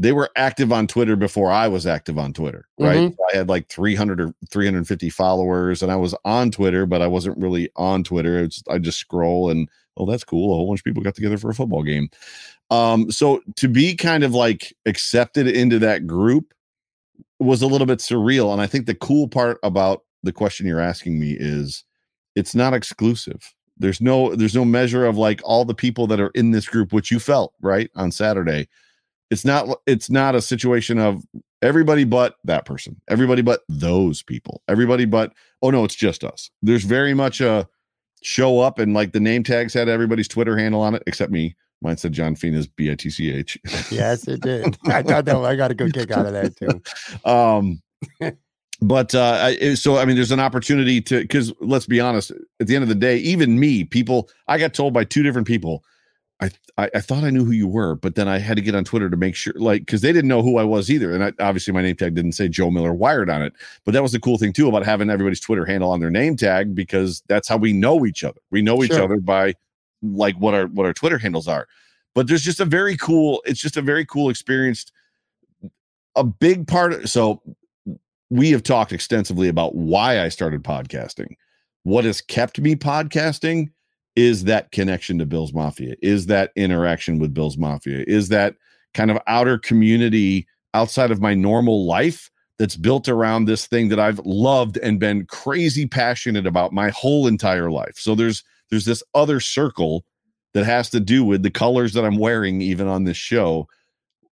they 0.00 0.12
were 0.12 0.30
active 0.34 0.72
on 0.72 0.86
Twitter 0.86 1.14
before 1.14 1.50
I 1.50 1.68
was 1.68 1.86
active 1.86 2.18
on 2.18 2.32
Twitter, 2.32 2.66
right? 2.78 3.12
So 3.12 3.24
I 3.34 3.36
had 3.36 3.50
like 3.50 3.68
300 3.68 4.18
or 4.18 4.34
350 4.50 5.10
followers 5.10 5.82
and 5.82 5.92
I 5.92 5.96
was 5.96 6.14
on 6.24 6.50
Twitter, 6.50 6.86
but 6.86 7.02
I 7.02 7.06
wasn't 7.06 7.36
really 7.36 7.68
on 7.76 8.02
Twitter. 8.02 8.42
It's, 8.42 8.62
I 8.70 8.78
just 8.78 8.98
scroll 8.98 9.50
and, 9.50 9.68
oh, 9.98 10.06
that's 10.06 10.24
cool. 10.24 10.54
A 10.54 10.56
whole 10.56 10.68
bunch 10.68 10.80
of 10.80 10.84
people 10.84 11.02
got 11.02 11.16
together 11.16 11.36
for 11.36 11.50
a 11.50 11.54
football 11.54 11.82
game. 11.82 12.08
Um, 12.70 13.10
so 13.10 13.42
to 13.56 13.68
be 13.68 13.94
kind 13.94 14.24
of 14.24 14.32
like 14.32 14.74
accepted 14.86 15.46
into 15.46 15.78
that 15.80 16.06
group 16.06 16.54
was 17.38 17.60
a 17.60 17.66
little 17.66 17.86
bit 17.86 17.98
surreal. 17.98 18.54
And 18.54 18.62
I 18.62 18.66
think 18.66 18.86
the 18.86 18.94
cool 18.94 19.28
part 19.28 19.58
about 19.62 20.04
the 20.22 20.32
question 20.32 20.66
you're 20.66 20.80
asking 20.80 21.20
me 21.20 21.36
is 21.38 21.84
it's 22.34 22.54
not 22.54 22.72
exclusive. 22.72 23.52
There's 23.76 24.00
no 24.00 24.34
there's 24.34 24.54
no 24.54 24.64
measure 24.64 25.04
of 25.04 25.18
like 25.18 25.42
all 25.44 25.66
the 25.66 25.74
people 25.74 26.06
that 26.06 26.20
are 26.20 26.30
in 26.34 26.52
this 26.52 26.66
group, 26.66 26.90
which 26.90 27.10
you 27.10 27.18
felt 27.18 27.52
right 27.60 27.90
on 27.96 28.12
Saturday 28.12 28.66
it's 29.30 29.44
not 29.44 29.68
it's 29.86 30.10
not 30.10 30.34
a 30.34 30.42
situation 30.42 30.98
of 30.98 31.22
everybody 31.62 32.04
but 32.04 32.36
that 32.44 32.64
person 32.64 33.00
everybody 33.08 33.42
but 33.42 33.60
those 33.68 34.22
people 34.22 34.62
everybody 34.68 35.04
but 35.04 35.32
oh 35.62 35.70
no 35.70 35.84
it's 35.84 35.94
just 35.94 36.24
us 36.24 36.50
there's 36.62 36.84
very 36.84 37.14
much 37.14 37.40
a 37.40 37.68
show 38.22 38.60
up 38.60 38.78
and 38.78 38.94
like 38.94 39.12
the 39.12 39.20
name 39.20 39.42
tags 39.42 39.74
had 39.74 39.88
everybody's 39.88 40.28
twitter 40.28 40.56
handle 40.56 40.80
on 40.82 40.94
it 40.94 41.02
except 41.06 41.30
me 41.32 41.54
mine 41.82 41.96
said 41.96 42.12
john 42.12 42.34
fina's 42.34 42.66
b-i-t-c-h 42.66 43.58
Yes, 43.90 44.26
it 44.28 44.40
did. 44.42 44.76
I 44.86 45.02
thought 45.02 45.24
that 45.26 45.36
I 45.36 45.56
got 45.56 45.70
a 45.70 45.74
good 45.74 45.92
kick 45.94 46.10
out 46.10 46.26
of 46.26 46.32
that 46.32 46.56
too. 46.56 46.82
um 47.30 47.80
but 48.82 49.14
uh 49.14 49.52
I- 49.60 49.74
so 49.74 49.96
i 49.98 50.04
mean 50.06 50.16
there's 50.16 50.30
an 50.32 50.40
opportunity 50.40 51.00
to 51.02 51.20
because 51.20 51.52
let's 51.60 51.86
be 51.86 52.00
honest 52.00 52.32
at 52.60 52.66
the 52.66 52.74
end 52.74 52.82
of 52.82 52.88
the 52.88 52.94
day 52.94 53.18
even 53.18 53.60
me 53.60 53.84
people 53.84 54.30
i 54.48 54.56
got 54.58 54.72
told 54.74 54.94
by 54.94 55.04
two 55.04 55.22
different 55.22 55.46
people 55.46 55.84
I, 56.42 56.50
I 56.78 56.90
I 56.94 57.00
thought 57.00 57.24
I 57.24 57.30
knew 57.30 57.44
who 57.44 57.52
you 57.52 57.68
were, 57.68 57.94
but 57.94 58.14
then 58.14 58.28
I 58.28 58.38
had 58.38 58.56
to 58.56 58.62
get 58.62 58.74
on 58.74 58.84
Twitter 58.84 59.10
to 59.10 59.16
make 59.16 59.34
sure, 59.34 59.52
like, 59.56 59.82
because 59.82 60.00
they 60.00 60.12
didn't 60.12 60.28
know 60.28 60.42
who 60.42 60.56
I 60.58 60.64
was 60.64 60.90
either. 60.90 61.12
And 61.14 61.22
I, 61.24 61.32
obviously, 61.40 61.72
my 61.72 61.82
name 61.82 61.96
tag 61.96 62.14
didn't 62.14 62.32
say 62.32 62.48
Joe 62.48 62.70
Miller 62.70 62.94
Wired 62.94 63.28
on 63.28 63.42
it. 63.42 63.52
But 63.84 63.92
that 63.92 64.02
was 64.02 64.12
the 64.12 64.20
cool 64.20 64.38
thing 64.38 64.52
too 64.52 64.68
about 64.68 64.84
having 64.84 65.10
everybody's 65.10 65.40
Twitter 65.40 65.66
handle 65.66 65.90
on 65.90 66.00
their 66.00 66.10
name 66.10 66.36
tag 66.36 66.74
because 66.74 67.22
that's 67.28 67.46
how 67.48 67.56
we 67.58 67.72
know 67.72 68.06
each 68.06 68.24
other. 68.24 68.40
We 68.50 68.62
know 68.62 68.82
each 68.82 68.92
Sure. 68.92 69.04
other 69.04 69.18
by 69.18 69.54
like 70.02 70.36
what 70.36 70.54
our 70.54 70.66
what 70.68 70.86
our 70.86 70.94
Twitter 70.94 71.18
handles 71.18 71.46
are. 71.48 71.66
But 72.14 72.26
there's 72.26 72.42
just 72.42 72.60
a 72.60 72.64
very 72.64 72.96
cool. 72.96 73.42
It's 73.44 73.60
just 73.60 73.76
a 73.76 73.82
very 73.82 74.04
cool 74.06 74.30
experience. 74.30 74.86
A 76.16 76.24
big 76.24 76.66
part. 76.66 76.92
Of, 76.94 77.10
so 77.10 77.42
we 78.30 78.50
have 78.52 78.62
talked 78.62 78.92
extensively 78.92 79.48
about 79.48 79.74
why 79.74 80.20
I 80.24 80.28
started 80.30 80.62
podcasting. 80.64 81.36
what 81.82 82.04
has 82.04 82.20
kept 82.20 82.58
me 82.60 82.76
podcasting 82.76 83.70
is 84.16 84.44
that 84.44 84.72
connection 84.72 85.18
to 85.18 85.26
Bills 85.26 85.52
Mafia, 85.52 85.94
is 86.02 86.26
that 86.26 86.52
interaction 86.56 87.18
with 87.18 87.34
Bills 87.34 87.56
Mafia, 87.56 88.04
is 88.06 88.28
that 88.28 88.56
kind 88.94 89.10
of 89.10 89.18
outer 89.26 89.58
community 89.58 90.46
outside 90.74 91.10
of 91.10 91.20
my 91.20 91.34
normal 91.34 91.86
life 91.86 92.30
that's 92.58 92.76
built 92.76 93.08
around 93.08 93.44
this 93.44 93.66
thing 93.66 93.88
that 93.88 93.98
I've 93.98 94.20
loved 94.24 94.76
and 94.78 95.00
been 95.00 95.26
crazy 95.26 95.86
passionate 95.86 96.46
about 96.46 96.72
my 96.72 96.90
whole 96.90 97.26
entire 97.26 97.70
life. 97.70 97.94
So 97.96 98.14
there's 98.14 98.44
there's 98.68 98.84
this 98.84 99.02
other 99.14 99.40
circle 99.40 100.04
that 100.52 100.64
has 100.64 100.90
to 100.90 101.00
do 101.00 101.24
with 101.24 101.42
the 101.42 101.50
colors 101.50 101.92
that 101.94 102.04
I'm 102.04 102.18
wearing 102.18 102.60
even 102.60 102.86
on 102.86 103.04
this 103.04 103.16
show 103.16 103.66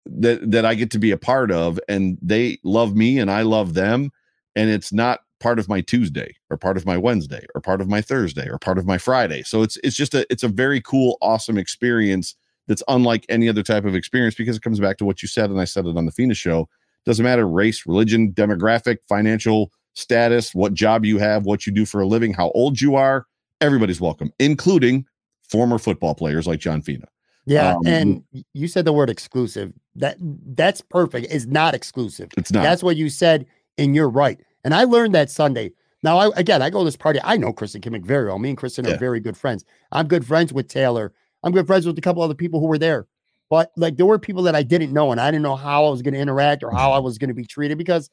that 0.07 0.50
that 0.50 0.64
I 0.64 0.75
get 0.75 0.90
to 0.93 0.99
be 0.99 1.11
a 1.11 1.19
part 1.19 1.50
of 1.50 1.78
and 1.88 2.19
they 2.23 2.59
love 2.64 2.95
me 2.95 3.19
and 3.19 3.31
I 3.31 3.43
love 3.43 3.75
them 3.75 4.11
and 4.57 4.71
it's 4.71 4.93
not 4.93 5.21
part 5.45 5.59
of 5.59 5.69
my 5.69 5.83
Tuesday 5.83 6.35
or 6.49 6.57
part 6.57 6.79
of 6.79 6.87
my 6.87 6.97
Wednesday 6.97 7.45
or 7.55 7.61
part 7.61 7.83
of 7.83 7.89
my 7.89 8.01
Thursday 8.01 8.49
or 8.49 8.59
part 8.59 8.79
of 8.79 8.87
my 8.87 8.97
Friday. 8.97 9.43
So 9.43 9.63
it's 9.63 9.77
it's 9.85 9.95
just 9.95 10.15
a 10.15 10.27
it's 10.31 10.43
a 10.43 10.49
very 10.49 10.81
cool 10.81 11.19
awesome 11.21 11.59
experience 11.59 12.35
that's 12.67 12.83
unlike 12.89 13.27
any 13.29 13.47
other 13.47 13.63
type 13.63 13.85
of 13.85 13.95
experience 13.95 14.35
because 14.35 14.57
it 14.57 14.63
comes 14.63 14.81
back 14.81 14.97
to 14.97 15.05
what 15.05 15.21
you 15.21 15.29
said 15.29 15.51
and 15.51 15.61
I 15.61 15.67
said 15.67 15.85
it 15.85 15.99
on 15.99 16.07
the 16.07 16.13
Fina 16.13 16.33
show. 16.33 16.67
Doesn't 17.05 17.23
matter 17.23 17.47
race, 17.47 17.85
religion, 17.87 18.33
demographic, 18.33 18.97
financial 19.07 19.71
status, 19.93 20.55
what 20.55 20.73
job 20.73 21.05
you 21.05 21.19
have, 21.19 21.45
what 21.45 21.67
you 21.67 21.73
do 21.75 21.85
for 21.85 22.01
a 22.01 22.07
living, 22.07 22.33
how 22.33 22.51
old 22.53 22.81
you 22.81 22.97
are, 22.97 23.27
everybody's 23.61 24.01
welcome, 24.01 24.33
including 24.39 25.05
former 25.51 25.77
football 25.77 26.15
players 26.15 26.47
like 26.47 26.59
John 26.59 26.81
Fina. 26.81 27.07
Yeah, 27.45 27.75
um, 27.75 27.87
and 27.87 28.25
you 28.55 28.67
said 28.67 28.87
the 28.87 28.95
word 28.95 29.11
exclusive. 29.11 29.75
That 29.95 30.17
that's 30.57 30.81
perfect. 30.81 31.27
It's 31.31 31.45
not 31.45 31.75
exclusive. 31.75 32.31
It's 32.39 32.51
not. 32.51 32.63
That's 32.63 32.83
what 32.83 32.97
you 32.97 33.11
said, 33.11 33.45
and 33.77 33.95
you're 33.95 34.09
right. 34.09 34.41
And 34.64 34.75
I 34.75 34.85
learned 34.85 35.14
that 35.14 35.30
Sunday. 35.30 35.73
Now, 36.02 36.18
I, 36.18 36.30
again, 36.37 36.62
I 36.62 36.71
go 36.71 36.80
to 36.80 36.85
this 36.85 36.97
party. 36.97 37.21
I 37.23 37.37
know 37.37 37.52
Kristen 37.52 37.80
Kimmick 37.80 38.04
very 38.04 38.26
well. 38.26 38.38
Me 38.38 38.50
and 38.50 38.59
Kristen 38.59 38.85
yeah. 38.85 38.92
are 38.92 38.99
very 38.99 39.21
good 39.21 39.37
friends. 39.37 39.64
I'm 39.92 40.06
good 40.06 40.26
friends 40.26 40.52
with 40.52 40.68
Taylor. 40.68 41.12
I'm 41.42 41.52
good 41.52 41.66
friends 41.66 41.87
with 41.87 41.97
a 41.99 42.02
couple 42.02 42.23
other 42.23 42.35
people 42.35 42.61
who 42.61 42.66
were 42.66 42.78
there. 42.78 43.06
But 43.50 43.71
like, 43.76 43.97
there 43.97 44.06
were 44.06 44.18
people 44.18 44.42
that 44.44 44.56
I 44.56 44.62
didn't 44.62 44.92
know, 44.92 45.12
and 45.12 45.21
I 45.21 45.30
didn't 45.30 45.42
know 45.42 45.56
how 45.56 45.87
I 45.87 45.90
was 45.90 46.02
going 46.02 46.14
to 46.14 46.21
interact 46.21 46.62
or 46.62 46.71
how 46.71 46.92
I 46.92 46.99
was 46.99 47.18
going 47.18 47.28
to 47.28 47.35
be 47.35 47.44
treated 47.44 47.78
because 47.78 48.11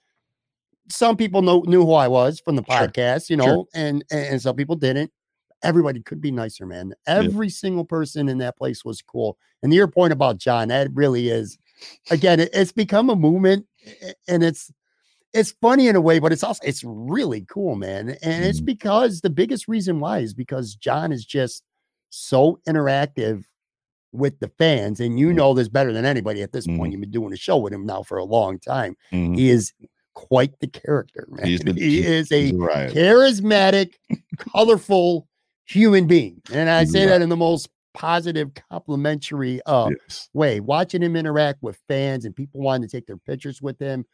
some 0.89 1.15
people 1.15 1.41
know 1.41 1.63
knew 1.65 1.85
who 1.85 1.93
I 1.93 2.07
was 2.07 2.39
from 2.39 2.57
the 2.57 2.63
podcast, 2.63 3.27
sure. 3.27 3.35
you 3.35 3.37
know, 3.37 3.45
sure. 3.45 3.65
and 3.73 4.03
and 4.11 4.41
some 4.41 4.55
people 4.55 4.75
didn't 4.75 5.11
everybody 5.63 6.01
could 6.01 6.21
be 6.21 6.31
nicer, 6.31 6.65
man. 6.65 6.93
Every 7.07 7.47
yeah. 7.47 7.53
single 7.53 7.85
person 7.85 8.29
in 8.29 8.37
that 8.39 8.57
place 8.57 8.83
was 8.83 9.01
cool. 9.01 9.37
And 9.63 9.73
your 9.73 9.87
point 9.87 10.13
about 10.13 10.37
John, 10.37 10.69
that 10.69 10.89
really 10.93 11.29
is, 11.29 11.57
again, 12.09 12.39
it, 12.39 12.49
it's 12.53 12.71
become 12.71 13.09
a 13.09 13.15
movement, 13.15 13.65
and 14.27 14.43
it's 14.43 14.71
it's 15.33 15.51
funny 15.61 15.87
in 15.87 15.95
a 15.95 16.01
way, 16.01 16.19
but 16.19 16.31
it's 16.31 16.43
also 16.43 16.59
it's 16.63 16.83
really 16.83 17.45
cool, 17.49 17.75
man. 17.75 18.17
And 18.21 18.45
it's 18.45 18.59
mm-hmm. 18.59 18.65
because 18.65 19.21
the 19.21 19.29
biggest 19.29 19.67
reason 19.67 19.99
why 19.99 20.19
is 20.19 20.33
because 20.33 20.75
John 20.75 21.11
is 21.11 21.25
just 21.25 21.63
so 22.09 22.59
interactive 22.67 23.43
with 24.11 24.39
the 24.39 24.51
fans, 24.57 24.99
and 24.99 25.17
you 25.17 25.31
know 25.31 25.53
this 25.53 25.69
better 25.69 25.93
than 25.93 26.05
anybody 26.05 26.41
at 26.41 26.51
this 26.51 26.67
mm-hmm. 26.67 26.77
point. 26.77 26.91
You've 26.91 27.01
been 27.01 27.11
doing 27.11 27.33
a 27.33 27.37
show 27.37 27.57
with 27.57 27.73
him 27.73 27.85
now 27.85 28.03
for 28.03 28.17
a 28.17 28.25
long 28.25 28.59
time. 28.59 28.95
Mm-hmm. 29.13 29.35
He 29.35 29.49
is 29.49 29.73
quite 30.13 30.59
the 30.59 30.67
character, 30.67 31.27
man. 31.29 31.57
The, 31.63 31.73
he 31.73 32.05
is 32.05 32.31
a 32.31 32.51
right. 32.53 32.91
charismatic, 32.91 33.93
colorful 34.37 35.27
human 35.65 36.07
being. 36.07 36.41
And 36.51 36.69
I 36.69 36.83
say 36.83 37.05
that 37.05 37.21
in 37.21 37.29
the 37.29 37.37
most 37.37 37.69
positive, 37.93 38.51
complimentary 38.69 39.61
uh, 39.65 39.89
yes. 39.89 40.29
way. 40.33 40.59
Watching 40.59 41.01
him 41.01 41.15
interact 41.15 41.63
with 41.63 41.79
fans 41.87 42.25
and 42.25 42.35
people 42.35 42.61
wanting 42.61 42.87
to 42.87 42.91
take 42.91 43.07
their 43.07 43.17
pictures 43.17 43.61
with 43.61 43.79
him 43.79 44.05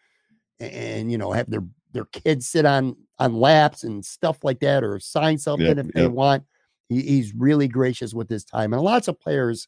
and, 0.59 1.11
you 1.11 1.17
know, 1.17 1.31
have 1.31 1.49
their, 1.49 1.63
their 1.93 2.05
kids 2.05 2.47
sit 2.47 2.65
on 2.65 2.95
on 3.19 3.33
laps 3.33 3.83
and 3.83 4.05
stuff 4.05 4.43
like 4.43 4.59
that 4.59 4.83
or 4.83 4.99
sign 4.99 5.37
something 5.37 5.65
yep, 5.65 5.77
if 5.77 5.85
yep. 5.87 5.93
they 5.95 6.07
want. 6.07 6.43
He, 6.89 7.01
he's 7.01 7.33
really 7.33 7.67
gracious 7.67 8.13
with 8.13 8.29
his 8.29 8.43
time. 8.43 8.73
And 8.73 8.81
lots 8.81 9.07
of 9.07 9.19
players 9.19 9.67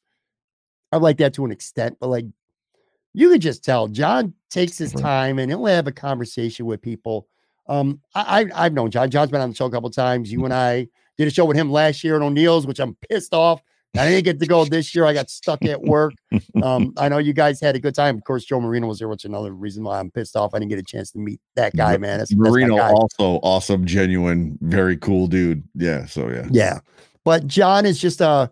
are 0.92 1.00
like 1.00 1.18
that 1.18 1.34
to 1.36 1.46
an 1.46 1.52
extent, 1.52 1.98
but 2.00 2.10
like 2.10 2.26
you 3.14 3.30
could 3.30 3.42
just 3.42 3.64
tell 3.64 3.88
John 3.88 4.34
takes 4.50 4.78
his 4.78 4.94
time 4.94 5.40
and 5.40 5.52
he'll 5.52 5.66
have 5.66 5.88
a 5.88 5.92
conversation 5.92 6.66
with 6.66 6.82
people. 6.82 7.28
Um, 7.68 8.02
I, 8.16 8.48
I 8.56 8.64
have 8.64 8.74
known 8.74 8.92
John. 8.92 9.10
John's 9.10 9.32
been 9.32 9.42
on 9.42 9.50
the 9.50 9.56
show 9.56 9.66
a 9.66 9.72
couple 9.72 9.90
times. 9.90 10.32
You 10.32 10.46
and 10.46 10.54
I 10.54 10.88
did 11.18 11.28
a 11.28 11.32
show 11.32 11.46
with 11.46 11.58
him 11.58 11.72
last 11.72 12.04
year 12.04 12.16
at 12.16 12.22
O'Neill's, 12.22 12.66
which 12.66 12.80
I'm 12.80 12.96
pissed 13.10 13.34
off. 13.34 13.62
I 13.98 14.08
didn't 14.08 14.26
get 14.26 14.40
to 14.40 14.46
go 14.46 14.66
this 14.66 14.94
year. 14.94 15.06
I 15.06 15.14
got 15.14 15.30
stuck 15.30 15.64
at 15.66 15.82
work. 15.82 16.14
Um, 16.62 16.94
I 16.98 17.08
know 17.08 17.20
you 17.20 17.32
guys 17.32 17.62
had 17.62 17.76
a 17.78 17.80
good 17.80 17.96
time. 17.96 18.18
Of 18.18 18.26
course, 18.26 18.44
Joe 18.44 18.60
Marino 18.60 18.88
was 18.88 19.00
there, 19.00 19.08
which 19.08 19.22
is 19.24 19.30
another 19.30 19.54
reason 19.54 19.84
why 19.84 19.98
I'm 19.98 20.12
pissed 20.12 20.36
off. 20.36 20.54
I 20.54 20.60
didn't 20.60 20.72
get 20.72 20.80
a 20.80 20.84
chance 20.84 21.12
to 21.12 21.20
meet 21.20 21.40
that 21.56 21.74
guy, 21.74 21.96
man. 21.98 22.18
That's, 22.18 22.36
Marino 22.36 22.76
that's 22.76 22.94
also 22.94 23.40
awesome, 23.44 23.86
genuine, 23.86 24.58
very 24.62 24.98
cool 24.98 25.28
dude. 25.28 25.64
Yeah. 25.74 26.06
So 26.06 26.30
yeah. 26.30 26.48
Yeah. 26.52 26.80
But 27.24 27.48
John 27.48 27.86
is 27.86 27.98
just 27.98 28.22
uh 28.22 28.50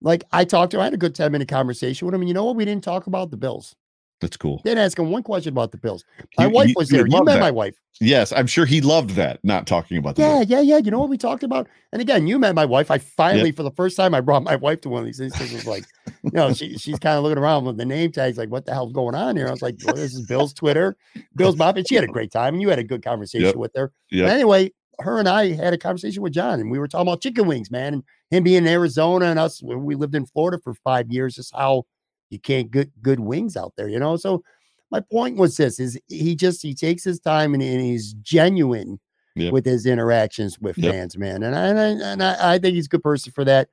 like 0.00 0.22
I 0.30 0.44
talked 0.44 0.70
to 0.70 0.76
him. 0.76 0.82
I 0.82 0.84
had 0.84 0.94
a 0.94 0.98
good 0.98 1.14
10 1.16 1.32
minute 1.32 1.48
conversation 1.48 2.06
with 2.06 2.14
him. 2.14 2.20
And 2.22 2.28
you 2.28 2.34
know 2.34 2.44
what? 2.44 2.56
We 2.56 2.64
didn't 2.64 2.84
talk 2.84 3.08
about 3.08 3.30
the 3.30 3.36
Bills. 3.36 3.74
That's 4.20 4.36
cool. 4.36 4.60
Didn't 4.64 4.78
ask 4.78 4.98
him 4.98 5.10
one 5.10 5.22
question 5.22 5.52
about 5.52 5.70
the 5.70 5.78
Bills. 5.78 6.04
My 6.36 6.46
he, 6.46 6.52
wife 6.52 6.72
was 6.74 6.88
there. 6.88 7.06
You 7.06 7.24
met 7.24 7.34
that. 7.34 7.40
my 7.40 7.52
wife. 7.52 7.76
Yes, 8.00 8.32
I'm 8.32 8.48
sure 8.48 8.66
he 8.66 8.80
loved 8.80 9.10
that. 9.10 9.38
Not 9.44 9.66
talking 9.66 9.96
about 9.96 10.16
the 10.16 10.22
yeah, 10.22 10.40
yeah, 10.40 10.60
yeah. 10.60 10.78
You 10.78 10.90
know 10.90 10.98
what 10.98 11.08
we 11.08 11.18
talked 11.18 11.44
about? 11.44 11.68
And 11.92 12.02
again, 12.02 12.26
you 12.26 12.38
met 12.38 12.54
my 12.54 12.64
wife. 12.64 12.90
I 12.90 12.98
finally, 12.98 13.52
for 13.52 13.62
the 13.62 13.70
first 13.70 13.96
time, 13.96 14.14
I 14.14 14.20
brought 14.20 14.42
my 14.42 14.56
wife 14.56 14.80
to 14.82 14.88
one 14.88 15.00
of 15.00 15.06
these 15.06 15.18
things. 15.18 15.40
It 15.40 15.52
was 15.52 15.66
like, 15.66 15.84
you 16.22 16.30
know, 16.32 16.52
she, 16.52 16.76
she's 16.78 16.98
kind 16.98 17.16
of 17.16 17.22
looking 17.22 17.38
around 17.38 17.64
with 17.64 17.76
the 17.76 17.84
name 17.84 18.10
tags, 18.10 18.38
like, 18.38 18.50
what 18.50 18.66
the 18.66 18.72
hell's 18.72 18.92
going 18.92 19.14
on 19.14 19.36
here? 19.36 19.48
I 19.48 19.50
was 19.52 19.62
like, 19.62 19.76
well, 19.84 19.94
this 19.94 20.14
is 20.14 20.26
Bill's 20.26 20.52
Twitter, 20.52 20.96
Bill's 21.36 21.56
mom, 21.56 21.76
and 21.76 21.88
she 21.88 21.94
had 21.94 22.04
a 22.04 22.08
great 22.08 22.32
time, 22.32 22.54
and 22.54 22.62
you 22.62 22.68
had 22.68 22.78
a 22.78 22.84
good 22.84 23.04
conversation 23.04 23.46
yep. 23.46 23.56
with 23.56 23.72
her. 23.76 23.92
Yeah. 24.10 24.26
Anyway, 24.26 24.72
her 25.00 25.18
and 25.18 25.28
I 25.28 25.52
had 25.52 25.72
a 25.72 25.78
conversation 25.78 26.22
with 26.22 26.32
John, 26.32 26.60
and 26.60 26.70
we 26.70 26.78
were 26.78 26.88
talking 26.88 27.06
about 27.06 27.20
chicken 27.20 27.46
wings, 27.46 27.70
man, 27.70 27.94
and 27.94 28.02
him 28.30 28.42
being 28.42 28.58
in 28.58 28.66
Arizona, 28.66 29.26
and 29.26 29.38
us. 29.38 29.62
We 29.62 29.94
lived 29.94 30.14
in 30.14 30.26
Florida 30.26 30.58
for 30.62 30.74
five 30.74 31.10
years. 31.10 31.36
Just 31.36 31.54
how 31.54 31.84
you 32.30 32.38
can't 32.38 32.70
get 32.70 33.02
good 33.02 33.20
wings 33.20 33.56
out 33.56 33.74
there, 33.76 33.88
you 33.88 33.98
know. 33.98 34.16
So 34.16 34.42
my 34.90 35.00
point 35.00 35.36
was 35.36 35.56
this 35.56 35.78
is 35.78 35.98
he 36.08 36.34
just 36.34 36.62
he 36.62 36.74
takes 36.74 37.04
his 37.04 37.20
time 37.20 37.54
and, 37.54 37.62
and 37.62 37.80
he's 37.80 38.14
genuine 38.14 38.98
yep. 39.34 39.52
with 39.52 39.64
his 39.64 39.86
interactions 39.86 40.58
with 40.58 40.78
yep. 40.78 40.92
fans, 40.92 41.18
man. 41.18 41.42
And 41.42 41.54
I, 41.54 41.66
and, 41.66 42.22
I, 42.22 42.34
I, 42.34 42.54
I, 42.54 42.58
think 42.58 42.74
he's 42.74 42.86
a 42.86 42.90
good 42.90 43.02
person 43.02 43.32
for 43.32 43.44
that. 43.44 43.68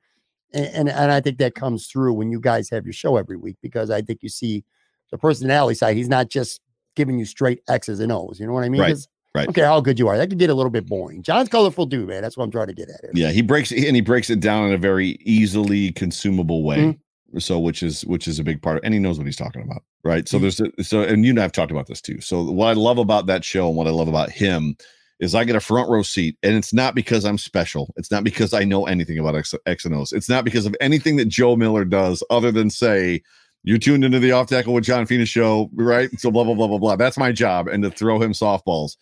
And, 0.52 0.66
and, 0.66 0.88
and 0.88 1.12
I 1.12 1.20
think 1.20 1.38
that 1.38 1.54
comes 1.54 1.86
through 1.86 2.14
when 2.14 2.30
you 2.30 2.40
guys 2.40 2.70
have 2.70 2.84
your 2.84 2.92
show 2.92 3.16
every 3.16 3.36
week 3.36 3.56
because 3.62 3.90
I 3.90 4.02
think 4.02 4.22
you 4.22 4.28
see 4.28 4.64
the 5.10 5.18
personality 5.18 5.74
side. 5.74 5.96
He's 5.96 6.08
not 6.08 6.28
just 6.28 6.60
giving 6.94 7.18
you 7.18 7.24
straight 7.24 7.62
X's 7.68 8.00
and 8.00 8.12
O's. 8.12 8.38
You 8.40 8.46
know 8.46 8.52
what 8.52 8.64
I 8.64 8.68
mean? 8.68 8.80
Right. 8.80 8.96
Right. 9.34 9.48
Okay, 9.48 9.60
how 9.60 9.82
good 9.82 9.98
you 9.98 10.08
are. 10.08 10.16
That 10.16 10.30
could 10.30 10.38
get 10.38 10.48
a 10.48 10.54
little 10.54 10.70
bit 10.70 10.86
boring. 10.86 11.22
John's 11.22 11.50
colorful 11.50 11.84
dude, 11.84 12.08
man. 12.08 12.22
That's 12.22 12.38
what 12.38 12.44
I'm 12.44 12.50
trying 12.50 12.68
to 12.68 12.72
get 12.72 12.88
at. 12.88 13.00
Here. 13.02 13.10
Yeah, 13.12 13.32
he 13.32 13.42
breaks 13.42 13.70
and 13.70 13.94
he 13.94 14.00
breaks 14.00 14.30
it 14.30 14.40
down 14.40 14.68
in 14.68 14.72
a 14.72 14.78
very 14.78 15.18
easily 15.26 15.92
consumable 15.92 16.62
way. 16.62 16.78
Mm-hmm 16.78 17.00
so 17.38 17.58
which 17.58 17.82
is 17.82 18.04
which 18.06 18.26
is 18.28 18.38
a 18.38 18.44
big 18.44 18.62
part 18.62 18.78
of 18.78 18.84
and 18.84 18.94
he 18.94 19.00
knows 19.00 19.18
what 19.18 19.26
he's 19.26 19.36
talking 19.36 19.62
about 19.62 19.82
right? 20.06 20.28
So 20.28 20.36
mm-hmm. 20.36 20.42
there's 20.42 20.60
a, 20.60 20.84
so 20.84 21.02
and 21.02 21.24
you 21.24 21.30
and 21.30 21.40
i've 21.40 21.52
talked 21.52 21.72
about 21.72 21.86
this 21.86 22.00
too. 22.00 22.20
So 22.20 22.42
what 22.44 22.68
i 22.68 22.72
love 22.72 22.98
about 22.98 23.26
that 23.26 23.44
show 23.44 23.68
and 23.68 23.76
what 23.76 23.86
i 23.86 23.90
love 23.90 24.08
about 24.08 24.30
him 24.30 24.76
is 25.18 25.34
i 25.34 25.44
get 25.44 25.56
a 25.56 25.60
front 25.60 25.90
row 25.90 26.02
seat 26.02 26.36
and 26.42 26.54
it's 26.56 26.72
not 26.72 26.94
because 26.94 27.24
i'm 27.24 27.38
special. 27.38 27.92
It's 27.96 28.10
not 28.10 28.24
because 28.24 28.54
i 28.54 28.64
know 28.64 28.86
anything 28.86 29.18
about 29.18 29.34
x, 29.34 29.54
x 29.66 29.84
and 29.84 29.94
o's. 29.94 30.12
It's 30.12 30.28
not 30.28 30.44
because 30.44 30.64
of 30.64 30.76
anything 30.80 31.16
that 31.16 31.28
joe 31.28 31.56
miller 31.56 31.84
does 31.84 32.22
other 32.30 32.52
than 32.52 32.70
say 32.70 33.22
you 33.64 33.78
tuned 33.78 34.04
into 34.04 34.20
the 34.20 34.32
off 34.32 34.48
tackle 34.48 34.74
with 34.74 34.84
john 34.84 35.06
fina 35.06 35.26
show 35.26 35.68
right? 35.74 36.08
So 36.18 36.30
blah 36.30 36.44
blah 36.44 36.54
blah 36.54 36.68
blah 36.68 36.78
blah. 36.78 36.96
That's 36.96 37.18
my 37.18 37.32
job 37.32 37.68
and 37.68 37.82
to 37.82 37.90
throw 37.90 38.22
him 38.22 38.32
softballs. 38.32 38.96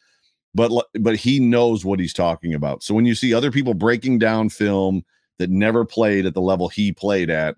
But 0.55 0.71
but 1.01 1.17
he 1.17 1.41
knows 1.41 1.85
what 1.85 2.01
he's 2.01 2.15
talking 2.15 2.55
about. 2.55 2.83
So 2.83 2.95
when 2.95 3.05
you 3.05 3.15
see 3.15 3.35
other 3.35 3.51
people 3.51 3.75
breaking 3.75 4.21
down 4.21 4.49
film 4.49 5.03
that 5.39 5.51
never 5.51 5.85
played 5.85 6.27
at 6.27 6.35
the 6.35 6.41
level 6.41 6.69
he 6.69 6.93
played 6.93 7.29
at 7.29 7.57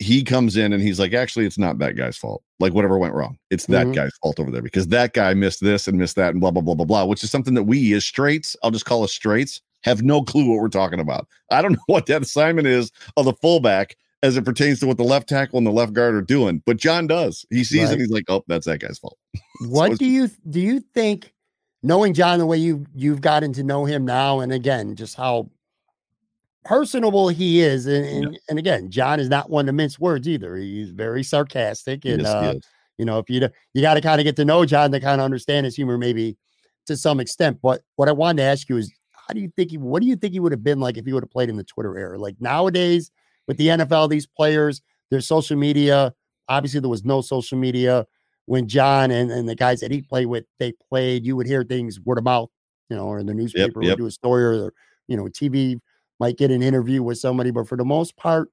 he 0.00 0.24
comes 0.24 0.56
in 0.56 0.72
and 0.72 0.82
he's 0.82 0.98
like, 0.98 1.12
actually, 1.12 1.44
it's 1.44 1.58
not 1.58 1.78
that 1.78 1.94
guy's 1.94 2.16
fault. 2.16 2.42
Like 2.58 2.72
whatever 2.72 2.98
went 2.98 3.14
wrong, 3.14 3.38
it's 3.50 3.66
that 3.66 3.84
mm-hmm. 3.84 3.92
guy's 3.92 4.16
fault 4.22 4.40
over 4.40 4.50
there 4.50 4.62
because 4.62 4.88
that 4.88 5.12
guy 5.12 5.34
missed 5.34 5.62
this 5.62 5.86
and 5.86 5.98
missed 5.98 6.16
that 6.16 6.30
and 6.30 6.40
blah 6.40 6.50
blah 6.50 6.62
blah 6.62 6.74
blah 6.74 6.86
blah. 6.86 7.04
Which 7.04 7.22
is 7.22 7.30
something 7.30 7.54
that 7.54 7.64
we 7.64 7.92
as 7.92 8.04
straights, 8.04 8.56
I'll 8.62 8.70
just 8.70 8.86
call 8.86 9.04
us 9.04 9.12
straights, 9.12 9.60
have 9.82 10.02
no 10.02 10.22
clue 10.22 10.48
what 10.48 10.60
we're 10.60 10.68
talking 10.68 11.00
about. 11.00 11.28
I 11.50 11.62
don't 11.62 11.72
know 11.76 11.84
what 11.86 12.06
that 12.06 12.22
assignment 12.22 12.66
is 12.66 12.90
of 13.16 13.26
the 13.26 13.34
fullback 13.34 13.96
as 14.22 14.36
it 14.36 14.44
pertains 14.44 14.80
to 14.80 14.86
what 14.86 14.96
the 14.96 15.04
left 15.04 15.28
tackle 15.28 15.58
and 15.58 15.66
the 15.66 15.70
left 15.70 15.92
guard 15.92 16.14
are 16.14 16.22
doing, 16.22 16.62
but 16.66 16.76
John 16.76 17.06
does. 17.06 17.44
He 17.50 17.64
sees 17.64 17.84
right. 17.84 17.94
it, 17.94 18.00
he's 18.00 18.10
like, 18.10 18.24
oh, 18.28 18.42
that's 18.48 18.66
that 18.66 18.80
guy's 18.80 18.98
fault. 18.98 19.18
what 19.68 19.92
so 19.92 19.96
do 19.98 20.06
you 20.06 20.30
do? 20.48 20.60
You 20.60 20.80
think, 20.80 21.32
knowing 21.82 22.14
John 22.14 22.38
the 22.38 22.46
way 22.46 22.56
you 22.56 22.86
you've 22.94 23.20
gotten 23.20 23.52
to 23.54 23.62
know 23.62 23.84
him 23.84 24.06
now, 24.06 24.40
and 24.40 24.52
again, 24.52 24.96
just 24.96 25.16
how 25.16 25.50
personable 26.64 27.28
he 27.28 27.60
is. 27.60 27.86
And, 27.86 28.04
and, 28.04 28.38
and, 28.48 28.58
again, 28.58 28.90
John 28.90 29.20
is 29.20 29.28
not 29.28 29.50
one 29.50 29.66
to 29.66 29.72
mince 29.72 29.98
words 29.98 30.28
either. 30.28 30.56
He's 30.56 30.90
very 30.90 31.22
sarcastic. 31.22 32.04
And, 32.04 32.22
yes, 32.22 32.28
uh, 32.28 32.54
you 32.98 33.04
know, 33.04 33.18
if 33.18 33.30
you, 33.30 33.48
you 33.74 33.82
got 33.82 33.94
to 33.94 34.00
kind 34.00 34.20
of 34.20 34.24
get 34.24 34.36
to 34.36 34.44
know 34.44 34.64
John 34.64 34.92
to 34.92 35.00
kind 35.00 35.20
of 35.20 35.24
understand 35.24 35.64
his 35.64 35.76
humor, 35.76 35.96
maybe 35.96 36.36
to 36.86 36.96
some 36.96 37.20
extent. 37.20 37.58
But 37.62 37.82
what 37.96 38.08
I 38.08 38.12
wanted 38.12 38.42
to 38.42 38.48
ask 38.48 38.68
you 38.68 38.76
is, 38.76 38.92
how 39.12 39.34
do 39.34 39.40
you 39.40 39.52
think 39.56 39.70
he, 39.70 39.78
what 39.78 40.02
do 40.02 40.08
you 40.08 40.16
think 40.16 40.32
he 40.32 40.40
would 40.40 40.52
have 40.52 40.64
been 40.64 40.80
like 40.80 40.96
if 40.96 41.06
he 41.06 41.12
would 41.12 41.22
have 41.22 41.30
played 41.30 41.48
in 41.48 41.56
the 41.56 41.64
Twitter 41.64 41.96
era? 41.96 42.18
Like 42.18 42.36
nowadays 42.40 43.10
with 43.46 43.56
the 43.56 43.68
NFL, 43.68 44.10
these 44.10 44.26
players, 44.26 44.82
their 45.10 45.20
social 45.20 45.56
media. 45.56 46.12
Obviously, 46.48 46.80
there 46.80 46.90
was 46.90 47.04
no 47.04 47.20
social 47.20 47.56
media 47.56 48.06
when 48.46 48.66
John 48.66 49.10
and, 49.12 49.30
and 49.30 49.48
the 49.48 49.54
guys 49.54 49.80
that 49.80 49.92
he 49.92 50.02
played 50.02 50.26
with, 50.26 50.44
they 50.58 50.72
played, 50.88 51.24
you 51.24 51.36
would 51.36 51.46
hear 51.46 51.62
things 51.62 52.00
word 52.00 52.18
of 52.18 52.24
mouth, 52.24 52.50
you 52.88 52.96
know, 52.96 53.06
or 53.06 53.20
in 53.20 53.26
the 53.26 53.34
newspaper, 53.34 53.82
yep, 53.82 53.90
yep. 53.90 53.98
do 53.98 54.06
a 54.06 54.10
story 54.10 54.44
or 54.44 54.72
you 55.06 55.16
know, 55.16 55.24
TV 55.24 55.78
might 56.20 56.36
get 56.36 56.50
an 56.50 56.62
interview 56.62 57.02
with 57.02 57.18
somebody, 57.18 57.50
but 57.50 57.66
for 57.66 57.76
the 57.76 57.84
most 57.84 58.16
part, 58.16 58.50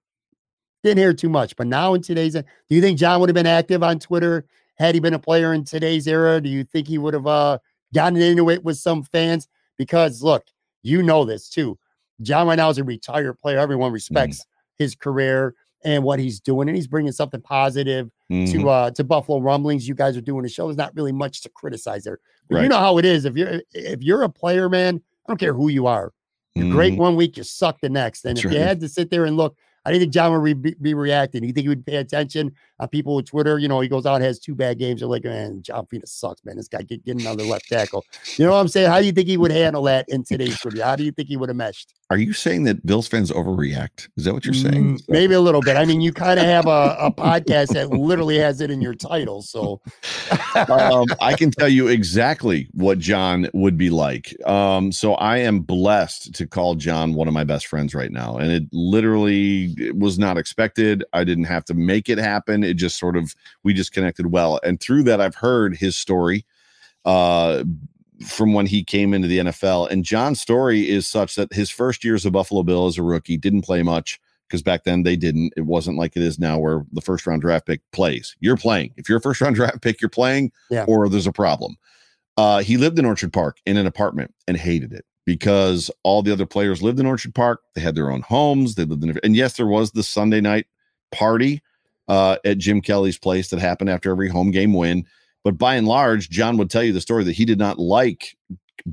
didn't 0.83 0.99
hear 0.99 1.13
too 1.13 1.29
much. 1.29 1.55
But 1.55 1.67
now 1.67 1.93
in 1.93 2.01
today's, 2.01 2.33
do 2.33 2.43
you 2.69 2.81
think 2.81 2.97
John 2.97 3.19
would 3.19 3.29
have 3.29 3.35
been 3.35 3.45
active 3.45 3.83
on 3.83 3.99
Twitter 3.99 4.45
had 4.75 4.95
he 4.95 5.01
been 5.01 5.13
a 5.13 5.19
player 5.19 5.53
in 5.53 5.63
today's 5.63 6.07
era? 6.07 6.39
Do 6.39 6.49
you 6.49 6.63
think 6.63 6.87
he 6.87 6.97
would 6.97 7.13
have 7.13 7.27
uh, 7.27 7.59
gotten 7.93 8.19
into 8.19 8.49
it 8.49 8.63
with 8.63 8.77
some 8.77 9.03
fans? 9.03 9.47
Because 9.77 10.23
look, 10.23 10.45
you 10.81 11.03
know 11.03 11.25
this 11.25 11.49
too. 11.49 11.77
John 12.21 12.47
right 12.47 12.55
now 12.55 12.69
is 12.69 12.77
a 12.77 12.83
retired 12.83 13.37
player. 13.39 13.59
Everyone 13.59 13.89
mm-hmm. 13.89 13.95
respects 13.95 14.39
mm-hmm. 14.39 14.83
his 14.83 14.95
career 14.95 15.53
and 15.83 16.03
what 16.03 16.19
he's 16.19 16.39
doing, 16.39 16.67
and 16.67 16.75
he's 16.75 16.87
bringing 16.87 17.11
something 17.11 17.41
positive 17.41 18.09
mm-hmm. 18.31 18.51
to 18.51 18.69
uh 18.69 18.91
to 18.91 19.03
Buffalo 19.03 19.39
Rumblings. 19.39 19.87
You 19.87 19.93
guys 19.93 20.17
are 20.17 20.21
doing 20.21 20.45
a 20.45 20.49
show. 20.49 20.67
There's 20.67 20.77
not 20.77 20.95
really 20.95 21.11
much 21.11 21.41
to 21.41 21.49
criticize 21.49 22.03
there. 22.03 22.19
But 22.49 22.55
right. 22.55 22.63
you 22.63 22.69
know 22.69 22.79
how 22.79 22.97
it 22.97 23.05
is. 23.05 23.25
If 23.25 23.35
you're 23.35 23.61
if 23.73 24.01
you're 24.01 24.23
a 24.23 24.29
player, 24.29 24.69
man, 24.69 25.01
I 25.25 25.31
don't 25.31 25.39
care 25.39 25.53
who 25.53 25.69
you 25.69 25.85
are. 25.85 26.13
You're 26.57 26.65
mm-hmm. 26.65 26.75
great 26.75 26.97
one 26.97 27.15
week, 27.15 27.37
you 27.37 27.43
suck 27.43 27.79
the 27.81 27.89
next. 27.89 28.25
And 28.25 28.35
That's 28.35 28.45
if 28.45 28.51
right. 28.51 28.57
you 28.57 28.63
had 28.63 28.79
to 28.81 28.89
sit 28.89 29.09
there 29.09 29.25
and 29.25 29.37
look, 29.37 29.55
I 29.87 29.91
didn't 29.91 30.01
think 30.01 30.13
John 30.13 30.41
would 30.41 30.61
be, 30.61 30.75
be 30.81 30.93
reacting. 30.93 31.45
You 31.45 31.53
think 31.53 31.63
he 31.63 31.69
would 31.69 31.85
pay 31.85 31.95
attention 31.95 32.53
on 32.77 32.89
people 32.89 33.15
with 33.15 33.25
Twitter? 33.25 33.57
You 33.57 33.69
know, 33.69 33.79
he 33.79 33.87
goes 33.87 34.05
out, 34.05 34.19
has 34.19 34.37
two 34.37 34.53
bad 34.53 34.79
games. 34.79 34.99
They're 34.99 35.07
like, 35.07 35.23
man, 35.23 35.61
John 35.61 35.85
Fina 35.85 36.05
sucks, 36.05 36.43
man. 36.43 36.57
This 36.57 36.67
guy 36.67 36.81
get, 36.81 37.05
get 37.05 37.21
another 37.21 37.45
left 37.45 37.69
tackle. 37.69 38.03
You 38.35 38.45
know 38.45 38.51
what 38.51 38.59
I'm 38.59 38.67
saying? 38.67 38.89
How 38.89 38.99
do 38.99 39.05
you 39.05 39.13
think 39.13 39.29
he 39.29 39.37
would 39.37 39.49
handle 39.49 39.83
that 39.83 40.09
in 40.09 40.25
today's 40.25 40.59
Twitter? 40.59 40.83
How 40.83 40.97
do 40.97 41.05
you 41.05 41.13
think 41.13 41.29
he 41.29 41.37
would 41.37 41.47
have 41.47 41.55
meshed? 41.55 41.93
Are 42.09 42.17
you 42.17 42.33
saying 42.33 42.63
that 42.63 42.85
Bills 42.85 43.07
fans 43.07 43.31
overreact? 43.31 44.09
Is 44.17 44.25
that 44.25 44.33
what 44.33 44.45
you're 44.45 44.53
saying? 44.53 44.97
Mm, 44.97 45.09
maybe 45.09 45.33
a 45.33 45.41
little 45.41 45.61
bit. 45.61 45.77
I 45.77 45.85
mean, 45.85 46.01
you 46.01 46.11
kind 46.13 46.39
of 46.39 46.45
have 46.45 46.65
a, 46.65 46.95
a, 46.99 47.11
podcast 47.11 47.73
that 47.73 47.89
literally 47.89 48.37
has 48.37 48.61
it 48.61 48.71
in 48.71 48.81
your 48.81 48.95
title. 48.95 49.41
So 49.41 49.81
um, 50.69 51.05
I 51.19 51.33
can 51.33 51.51
tell 51.51 51.67
you 51.67 51.87
exactly 51.87 52.69
what 52.73 52.99
John 52.99 53.49
would 53.53 53.77
be 53.77 53.89
like. 53.89 54.33
Um, 54.47 54.91
so 54.91 55.15
I 55.15 55.37
am 55.37 55.59
blessed 55.59 56.33
to 56.35 56.47
call 56.47 56.75
John 56.75 57.13
one 57.13 57.27
of 57.27 57.33
my 57.33 57.43
best 57.43 57.67
friends 57.67 57.93
right 57.93 58.11
now. 58.11 58.37
And 58.37 58.51
it 58.51 58.63
literally 58.71 59.75
was 59.95 60.17
not 60.17 60.37
expected. 60.37 61.03
I 61.13 61.23
didn't 61.23 61.45
have 61.45 61.65
to 61.65 61.73
make 61.73 62.09
it 62.09 62.17
happen. 62.17 62.63
It 62.63 62.75
just 62.75 62.97
sort 62.97 63.17
of, 63.17 63.35
we 63.63 63.73
just 63.73 63.93
connected 63.93 64.27
well. 64.27 64.59
And 64.63 64.79
through 64.79 65.03
that, 65.03 65.21
I've 65.21 65.35
heard 65.35 65.77
his 65.77 65.97
story. 65.97 66.45
Uh, 67.05 67.63
from 68.25 68.53
when 68.53 68.65
he 68.65 68.83
came 68.83 69.13
into 69.13 69.27
the 69.27 69.39
NFL. 69.39 69.89
And 69.89 70.03
John's 70.03 70.41
story 70.41 70.89
is 70.89 71.07
such 71.07 71.35
that 71.35 71.53
his 71.53 71.69
first 71.69 72.03
year 72.03 72.15
as 72.15 72.25
a 72.25 72.31
Buffalo 72.31 72.63
Bill 72.63 72.87
as 72.87 72.97
a 72.97 73.03
rookie 73.03 73.37
didn't 73.37 73.61
play 73.61 73.83
much 73.83 74.19
because 74.47 74.61
back 74.61 74.83
then 74.83 75.03
they 75.03 75.15
didn't. 75.15 75.53
It 75.57 75.65
wasn't 75.65 75.97
like 75.97 76.15
it 76.15 76.23
is 76.23 76.39
now 76.39 76.57
where 76.57 76.85
the 76.91 77.01
first 77.01 77.27
round 77.27 77.41
draft 77.41 77.67
pick 77.67 77.81
plays. 77.91 78.35
You're 78.39 78.57
playing. 78.57 78.93
If 78.97 79.09
you're 79.09 79.19
a 79.19 79.21
first 79.21 79.41
round 79.41 79.55
draft 79.57 79.81
pick, 79.81 80.01
you're 80.01 80.09
playing, 80.09 80.51
yeah. 80.69 80.85
or 80.87 81.09
there's 81.09 81.27
a 81.27 81.31
problem. 81.31 81.77
Uh, 82.37 82.61
he 82.61 82.77
lived 82.77 82.99
in 82.99 83.05
Orchard 83.05 83.33
Park 83.33 83.57
in 83.65 83.77
an 83.77 83.87
apartment 83.87 84.33
and 84.47 84.57
hated 84.57 84.93
it 84.93 85.05
because 85.27 85.91
all 86.03 86.23
the 86.23 86.31
other 86.31 86.45
players 86.45 86.81
lived 86.81 87.01
in 87.01 87.05
Orchard 87.05 87.35
Park. 87.35 87.59
They 87.75 87.81
had 87.81 87.95
their 87.95 88.09
own 88.09 88.21
homes. 88.21 88.75
They 88.75 88.85
lived 88.85 89.03
in, 89.03 89.19
and 89.23 89.35
yes, 89.35 89.57
there 89.57 89.67
was 89.67 89.91
the 89.91 90.01
Sunday 90.01 90.39
night 90.39 90.67
party 91.11 91.61
uh, 92.07 92.37
at 92.45 92.59
Jim 92.59 92.81
Kelly's 92.81 93.19
place 93.19 93.49
that 93.49 93.59
happened 93.59 93.89
after 93.89 94.09
every 94.09 94.29
home 94.29 94.51
game 94.51 94.73
win. 94.73 95.05
But 95.43 95.57
by 95.57 95.75
and 95.75 95.85
large, 95.85 96.29
John 96.29 96.55
would 96.57 96.69
tell 96.69 96.81
you 96.81 96.93
the 96.93 97.01
story 97.01 97.25
that 97.25 97.33
he 97.33 97.43
did 97.43 97.59
not 97.59 97.77
like 97.77 98.37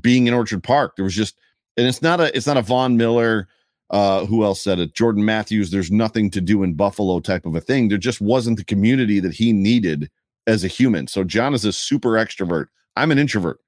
being 0.01 0.27
in 0.27 0.33
Orchard 0.33 0.61
Park. 0.61 0.97
There 0.97 1.05
was 1.05 1.15
just, 1.15 1.39
and 1.77 1.87
it's 1.87 2.01
not 2.01 2.19
a, 2.19 2.35
it's 2.35 2.47
not 2.47 2.57
a 2.57 2.61
Von 2.61 2.97
Miller. 2.97 3.47
Uh, 3.91 4.25
who 4.25 4.43
else 4.43 4.61
said 4.61 4.79
it? 4.79 4.93
Jordan 4.93 5.23
Matthews. 5.23 5.71
There's 5.71 5.91
nothing 5.91 6.29
to 6.31 6.41
do 6.41 6.63
in 6.63 6.73
Buffalo 6.73 7.21
type 7.21 7.45
of 7.45 7.55
a 7.55 7.61
thing. 7.61 7.87
There 7.87 7.97
just 7.97 8.19
wasn't 8.19 8.57
the 8.57 8.65
community 8.65 9.21
that 9.21 9.33
he 9.33 9.53
needed 9.53 10.09
as 10.47 10.65
a 10.65 10.67
human. 10.67 11.07
So 11.07 11.23
John 11.23 11.53
is 11.53 11.63
a 11.63 11.71
super 11.71 12.11
extrovert. 12.11 12.65
I'm 12.97 13.11
an 13.11 13.19
introvert. 13.19 13.59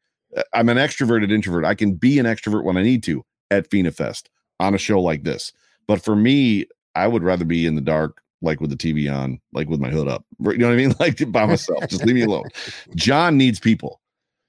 I'm 0.54 0.70
an 0.70 0.78
extroverted 0.78 1.32
introvert. 1.32 1.66
I 1.66 1.76
can 1.76 1.94
be 1.94 2.20
an 2.20 2.26
extrovert 2.26 2.64
when 2.64 2.78
I 2.78 2.84
need 2.84 3.04
to 3.04 3.24
at 3.52 3.70
FinaFest 3.70 3.96
Fest 3.96 4.30
on 4.60 4.74
a 4.74 4.78
show 4.78 5.00
like 5.00 5.24
this. 5.24 5.52
But 5.88 6.02
for 6.02 6.16
me, 6.16 6.66
I 6.96 7.08
would 7.08 7.24
rather 7.24 7.46
be 7.46 7.66
in 7.66 7.76
the 7.76 7.82
dark 7.82 8.22
like 8.42 8.62
with 8.62 8.70
the 8.70 8.76
TV 8.76 9.12
on, 9.12 9.40
like 9.54 9.68
with 9.68 9.80
my 9.80 9.90
hood 9.90 10.08
up. 10.08 10.24
You 10.40 10.58
know 10.58 10.68
what 10.68 10.74
I 10.74 10.78
mean? 10.78 10.94
Like 11.00 11.32
by 11.32 11.46
myself. 11.46 11.88
Just 11.88 12.06
leave 12.06 12.16
me 12.16 12.24
alone. 12.24 12.46
John 12.96 13.38
needs 13.38 13.60
people. 13.60 14.00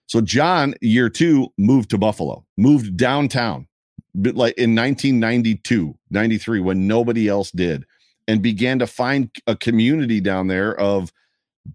So 0.07 0.21
John, 0.21 0.75
year 0.81 1.09
two, 1.09 1.49
moved 1.59 1.91
to 1.91 1.99
Buffalo, 1.99 2.45
moved 2.57 2.97
downtown, 2.97 3.67
like 4.15 4.57
in 4.57 4.75
1992, 4.75 5.95
93, 6.11 6.61
when 6.61 6.87
nobody 6.87 7.29
else 7.29 7.51
did, 7.51 7.85
and 8.27 8.43
began 8.43 8.79
to 8.79 8.87
find 8.87 9.31
a 9.47 9.55
community 9.55 10.21
down 10.21 10.47
there 10.47 10.79
of 10.81 11.13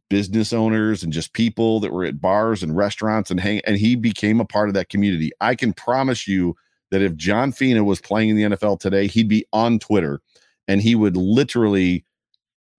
business 0.10 0.54
owners 0.54 1.04
and 1.04 1.14
just 1.14 1.34
people 1.34 1.80
that 1.80 1.92
were 1.92 2.06
at 2.06 2.20
bars 2.20 2.64
and 2.64 2.76
restaurants 2.76 3.30
and 3.30 3.40
hang 3.40 3.62
and 3.66 3.78
he 3.78 3.96
became 3.96 4.40
a 4.40 4.46
part 4.46 4.68
of 4.68 4.74
that 4.74 4.90
community. 4.90 5.32
I 5.40 5.56
can 5.56 5.74
promise 5.74 6.28
you 6.28 6.56
that 6.92 7.02
if 7.02 7.16
John 7.16 7.52
Fina 7.52 7.84
was 7.84 8.02
playing 8.02 8.30
in 8.30 8.36
the 8.36 8.56
NFL 8.56 8.80
today, 8.80 9.08
he'd 9.08 9.28
be 9.28 9.46
on 9.54 9.80
Twitter 9.80 10.22
and 10.68 10.82
he 10.82 10.96
would 10.96 11.18
literally 11.18 12.06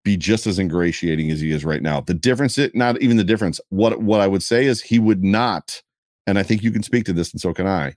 be 0.05 0.17
just 0.17 0.47
as 0.47 0.59
ingratiating 0.59 1.31
as 1.31 1.41
he 1.41 1.51
is 1.51 1.65
right 1.65 1.83
now. 1.83 2.01
The 2.01 2.15
difference, 2.15 2.59
it 2.59 2.75
not 2.75 3.01
even 3.01 3.17
the 3.17 3.25
difference. 3.25 3.61
What 3.71 4.03
what 4.03 4.21
I 4.21 4.27
would 4.27 4.43
say 4.43 4.67
is 4.67 4.81
he 4.81 4.99
would 4.99 5.25
not, 5.25 5.83
and 6.27 6.39
I 6.39 6.43
think 6.43 6.63
you 6.63 6.71
can 6.71 6.83
speak 6.83 7.05
to 7.07 7.13
this, 7.13 7.33
and 7.33 7.41
so 7.41 7.53
can 7.55 7.67
I. 7.67 7.95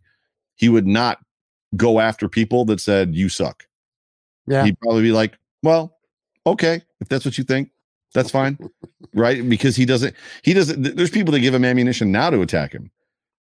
He 0.56 0.70
would 0.70 0.88
not 0.88 1.20
go 1.76 2.00
after 2.00 2.30
people 2.30 2.66
that 2.66 2.80
said 2.80 3.14
you 3.14 3.30
suck. 3.30 3.68
Yeah, 4.48 4.64
he'd 4.64 4.80
probably 4.80 5.04
be 5.04 5.12
like, 5.12 5.38
well, 5.62 5.98
okay, 6.46 6.82
if 7.02 7.10
that's 7.10 7.26
what 7.26 7.38
you 7.38 7.44
think, 7.44 7.72
that's 8.14 8.32
fine, 8.32 8.58
right? 9.14 9.48
Because 9.48 9.76
he 9.76 9.86
doesn't, 9.86 10.16
he 10.44 10.54
doesn't. 10.54 10.96
There's 10.96 11.10
people 11.10 11.32
that 11.34 11.40
give 11.40 11.54
him 11.54 11.66
ammunition 11.66 12.12
now 12.12 12.30
to 12.30 12.42
attack 12.42 12.74
him, 12.74 12.92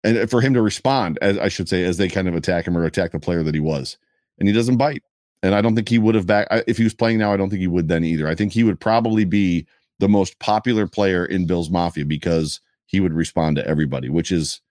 and 0.04 0.18
uh, 0.18 0.26
for 0.28 0.41
him 0.41 0.54
to 0.54 0.62
respond, 0.62 1.20
as 1.22 1.38
I 1.38 1.50
should 1.50 1.70
say, 1.70 1.84
as 1.84 1.98
they 1.98 2.08
kind 2.08 2.28
of 2.28 2.36
attack 2.36 2.68
him 2.68 2.78
or 2.78 2.84
attack 2.84 3.12
the 3.12 3.20
player 3.20 3.44
that 3.44 3.54
he 3.54 3.60
was, 3.60 3.98
and 4.39 4.48
he 4.48 4.54
doesn't 4.54 4.78
bite. 4.78 5.04
And 5.44 5.54
I 5.54 5.62
don't 5.62 5.76
think 5.76 5.89
he 5.89 6.00
would 6.00 6.15
have 6.15 6.26
back 6.26 6.48
if 6.68 6.78
he 6.78 6.84
was 6.84 6.94
playing 6.94 7.20
now. 7.20 7.32
I 7.32 7.38
don't 7.38 7.50
think 7.50 7.60
he 7.60 7.68
would 7.68 7.88
then 7.88 8.04
either. 8.04 8.28
I 8.28 8.36
think 8.36 8.54
he 8.54 8.63
would 8.63 8.80
probably 8.80 9.26
be 9.26 9.68
the 10.00 10.10
most 10.10 10.39
popular 10.39 10.88
player 10.88 11.26
in 11.26 11.46
Bills 11.46 11.70
Mafia 11.70 12.06
because 12.06 12.62
he 12.86 13.00
would 13.00 13.13
respond 13.13 13.58
to 13.58 13.68
everybody, 13.68 14.10
which 14.10 14.32
is 14.32 14.62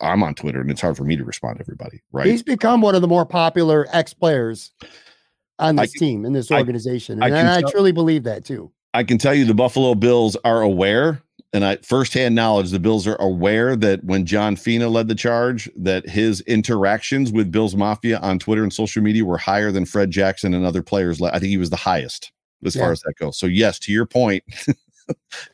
I'm 0.00 0.22
on 0.22 0.34
Twitter 0.34 0.60
and 0.60 0.70
it's 0.70 0.80
hard 0.80 0.96
for 0.96 1.04
me 1.04 1.16
to 1.16 1.24
respond 1.24 1.56
to 1.56 1.62
everybody. 1.62 2.02
Right? 2.12 2.26
He's 2.26 2.42
become 2.42 2.80
one 2.80 2.94
of 2.94 3.00
the 3.00 3.08
more 3.08 3.26
popular 3.26 3.86
ex 3.92 4.14
players 4.14 4.72
on 5.62 5.76
this 5.76 5.92
team 5.92 6.24
in 6.24 6.32
this 6.32 6.50
organization, 6.50 7.22
I, 7.22 7.28
and 7.28 7.48
I, 7.48 7.58
I 7.58 7.62
truly 7.62 7.92
believe 7.92 8.24
that 8.24 8.44
too. 8.44 8.70
I 8.94 9.04
can 9.04 9.16
tell 9.18 9.34
you 9.34 9.44
the 9.44 9.54
Buffalo 9.54 9.94
Bills 9.94 10.36
are 10.44 10.60
aware 10.60 11.22
and 11.52 11.64
I 11.64 11.76
firsthand 11.76 12.34
knowledge 12.34 12.70
the 12.70 12.78
Bills 12.78 13.06
are 13.06 13.16
aware 13.16 13.76
that 13.76 14.02
when 14.04 14.24
John 14.24 14.56
Fina 14.56 14.88
led 14.88 15.08
the 15.08 15.14
charge, 15.14 15.70
that 15.76 16.08
his 16.08 16.40
interactions 16.42 17.30
with 17.30 17.52
Bills 17.52 17.76
Mafia 17.76 18.18
on 18.20 18.38
Twitter 18.38 18.62
and 18.62 18.72
social 18.72 19.02
media 19.02 19.24
were 19.24 19.38
higher 19.38 19.70
than 19.70 19.84
Fred 19.84 20.10
Jackson 20.10 20.54
and 20.54 20.64
other 20.64 20.82
players. 20.82 21.20
I 21.20 21.32
think 21.32 21.50
he 21.50 21.58
was 21.58 21.70
the 21.70 21.76
highest 21.76 22.32
as 22.64 22.74
yeah. 22.74 22.82
far 22.82 22.92
as 22.92 23.00
that 23.00 23.14
goes. 23.18 23.38
So 23.38 23.46
yes, 23.46 23.78
to 23.80 23.92
your 23.92 24.06
point, 24.06 24.44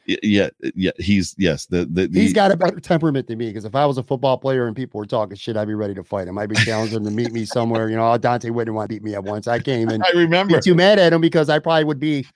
yeah, 0.07 0.49
yeah, 0.75 0.91
he's 0.99 1.35
yes, 1.39 1.67
the, 1.67 1.87
the, 1.87 2.07
the 2.07 2.21
he's 2.21 2.33
got 2.33 2.51
a 2.51 2.57
better 2.57 2.81
temperament 2.81 3.27
than 3.27 3.39
me 3.39 3.49
because 3.49 3.65
if 3.65 3.75
I 3.75 3.87
was 3.87 3.99
a 3.99 4.03
football 4.03 4.39
player 4.39 4.67
and 4.67 4.75
people 4.75 4.99
were 4.99 5.07
talking 5.07 5.37
shit, 5.37 5.57
I'd 5.57 5.69
be 5.69 5.75
ready 5.75 5.95
to 5.95 6.05
fight 6.05 6.29
him. 6.29 6.39
I'd 6.39 6.49
be 6.49 6.57
challenging 6.57 6.99
him 6.99 7.05
to 7.05 7.11
meet 7.11 7.33
me 7.33 7.45
somewhere. 7.45 7.89
You 7.89 7.97
know, 7.97 8.17
Dante 8.19 8.51
wouldn't 8.51 8.75
want 8.75 8.89
to 8.89 8.95
beat 8.95 9.03
me 9.03 9.15
at 9.15 9.25
once. 9.25 9.47
I 9.47 9.59
came 9.59 9.89
and 9.89 10.03
I 10.07 10.11
remember 10.11 10.61
too 10.61 10.75
mad 10.75 10.99
at 10.99 11.13
him 11.13 11.21
because 11.21 11.49
I 11.49 11.59
probably 11.59 11.85
would 11.85 12.01
be 12.01 12.27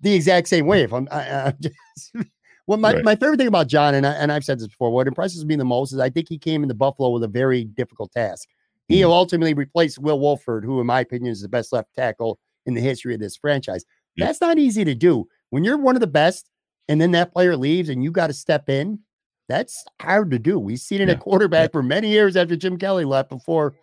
the 0.00 0.14
exact 0.14 0.48
same 0.48 0.66
way 0.66 0.82
if 0.82 0.92
I'm. 0.92 1.08
I, 1.10 1.46
I 1.46 1.54
just, 1.60 1.74
well, 2.66 2.78
my, 2.78 2.94
right. 2.94 3.04
my 3.04 3.16
favorite 3.16 3.38
thing 3.38 3.48
about 3.48 3.68
John, 3.68 3.94
and, 3.94 4.06
I, 4.06 4.12
and 4.12 4.32
I've 4.32 4.44
said 4.44 4.58
this 4.58 4.68
before, 4.68 4.90
what 4.90 5.06
impresses 5.06 5.44
me 5.44 5.56
the 5.56 5.64
most 5.64 5.92
is 5.92 5.98
I 5.98 6.10
think 6.10 6.28
he 6.28 6.38
came 6.38 6.62
into 6.62 6.74
Buffalo 6.74 7.10
with 7.10 7.22
a 7.22 7.28
very 7.28 7.64
difficult 7.64 8.12
task. 8.12 8.48
He 8.88 9.02
mm 9.02 9.10
ultimately 9.10 9.54
replaced 9.54 10.00
Will 10.00 10.18
Wolford, 10.18 10.64
who, 10.64 10.80
in 10.80 10.86
my 10.86 11.00
opinion, 11.00 11.30
is 11.30 11.42
the 11.42 11.48
best 11.48 11.72
left 11.72 11.94
tackle 11.94 12.40
in 12.66 12.74
the 12.74 12.80
history 12.80 13.14
of 13.14 13.20
this 13.20 13.36
franchise. 13.36 13.84
That's 14.16 14.40
not 14.40 14.58
easy 14.58 14.84
to 14.84 14.94
do. 14.94 15.26
When 15.50 15.64
you're 15.64 15.78
one 15.78 15.96
of 15.96 16.00
the 16.00 16.06
best, 16.06 16.48
and 16.88 17.00
then 17.00 17.12
that 17.12 17.32
player 17.32 17.56
leaves, 17.56 17.88
and 17.88 18.02
you 18.02 18.10
got 18.10 18.28
to 18.28 18.32
step 18.32 18.68
in, 18.68 19.00
that's 19.48 19.84
hard 20.00 20.30
to 20.30 20.38
do. 20.38 20.58
We've 20.58 20.78
seen 20.78 21.00
it 21.00 21.08
yeah. 21.08 21.14
at 21.14 21.20
quarterback 21.20 21.68
yeah. 21.68 21.72
for 21.72 21.82
many 21.82 22.08
years 22.08 22.36
after 22.36 22.56
Jim 22.56 22.78
Kelly 22.78 23.04
left 23.04 23.30
before 23.30 23.74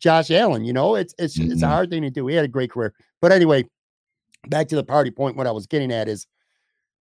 Josh 0.00 0.30
Allen. 0.30 0.64
You 0.64 0.72
know, 0.72 0.94
it's 0.94 1.14
it's 1.18 1.38
mm-hmm. 1.38 1.52
it's 1.52 1.62
a 1.62 1.64
mm-hmm. 1.64 1.72
hard 1.72 1.90
thing 1.90 2.02
to 2.02 2.10
do. 2.10 2.26
He 2.26 2.34
had 2.34 2.44
a 2.44 2.48
great 2.48 2.70
career. 2.70 2.94
But 3.20 3.32
anyway, 3.32 3.66
back 4.48 4.68
to 4.68 4.76
the 4.76 4.84
party 4.84 5.10
point. 5.10 5.36
What 5.36 5.46
I 5.46 5.52
was 5.52 5.66
getting 5.66 5.92
at 5.92 6.08
is 6.08 6.26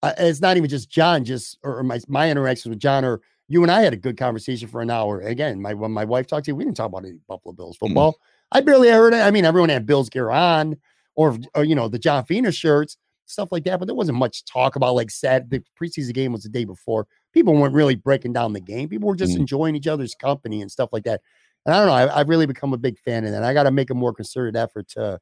uh, 0.02 0.12
it's 0.18 0.40
not 0.40 0.56
even 0.56 0.68
just 0.68 0.90
John, 0.90 1.24
just 1.24 1.58
or 1.62 1.82
my 1.82 2.00
my 2.08 2.30
interactions 2.30 2.70
with 2.70 2.80
John 2.80 3.04
or 3.04 3.22
you 3.48 3.62
and 3.62 3.70
I 3.70 3.82
had 3.82 3.92
a 3.92 3.98
good 3.98 4.16
conversation 4.16 4.68
for 4.68 4.80
an 4.80 4.90
hour. 4.90 5.20
Again, 5.20 5.60
my 5.60 5.74
when 5.74 5.90
my 5.90 6.04
wife 6.04 6.26
talked 6.26 6.46
to 6.46 6.50
you, 6.50 6.56
we 6.56 6.64
didn't 6.64 6.76
talk 6.76 6.88
about 6.88 7.04
any 7.04 7.18
Buffalo 7.28 7.52
Bills 7.52 7.76
mm-hmm. 7.76 7.86
football. 7.86 8.12
Mm-hmm. 8.12 8.58
I 8.58 8.60
barely 8.60 8.88
heard 8.90 9.14
it. 9.14 9.20
I 9.20 9.30
mean, 9.30 9.44
everyone 9.44 9.70
had 9.70 9.86
Bills 9.86 10.10
gear 10.10 10.30
on, 10.30 10.76
or, 11.14 11.38
or 11.54 11.64
you 11.64 11.74
know 11.74 11.88
the 11.88 11.98
John 11.98 12.24
Fina 12.24 12.52
shirts, 12.52 12.96
stuff 13.32 13.48
like 13.50 13.64
that. 13.64 13.78
But 13.78 13.86
there 13.86 13.94
wasn't 13.94 14.18
much 14.18 14.44
talk 14.44 14.76
about 14.76 14.94
like 14.94 15.10
said 15.10 15.50
the 15.50 15.62
preseason 15.80 16.14
game 16.14 16.32
was 16.32 16.42
the 16.42 16.48
day 16.48 16.64
before. 16.64 17.06
People 17.32 17.54
weren't 17.54 17.74
really 17.74 17.96
breaking 17.96 18.32
down 18.32 18.52
the 18.52 18.60
game. 18.60 18.88
People 18.88 19.08
were 19.08 19.16
just 19.16 19.32
mm-hmm. 19.32 19.42
enjoying 19.42 19.74
each 19.74 19.86
other's 19.86 20.14
company 20.14 20.60
and 20.60 20.70
stuff 20.70 20.90
like 20.92 21.04
that. 21.04 21.20
And 21.64 21.74
I 21.74 21.78
don't 21.78 21.86
know. 21.86 22.14
I, 22.14 22.18
have 22.18 22.28
really 22.28 22.46
become 22.46 22.72
a 22.72 22.78
big 22.78 22.98
fan 22.98 23.24
of 23.24 23.32
that. 23.32 23.42
I 23.42 23.54
got 23.54 23.64
to 23.64 23.70
make 23.70 23.90
a 23.90 23.94
more 23.94 24.12
concerted 24.12 24.56
effort 24.56 24.88
to 24.90 25.18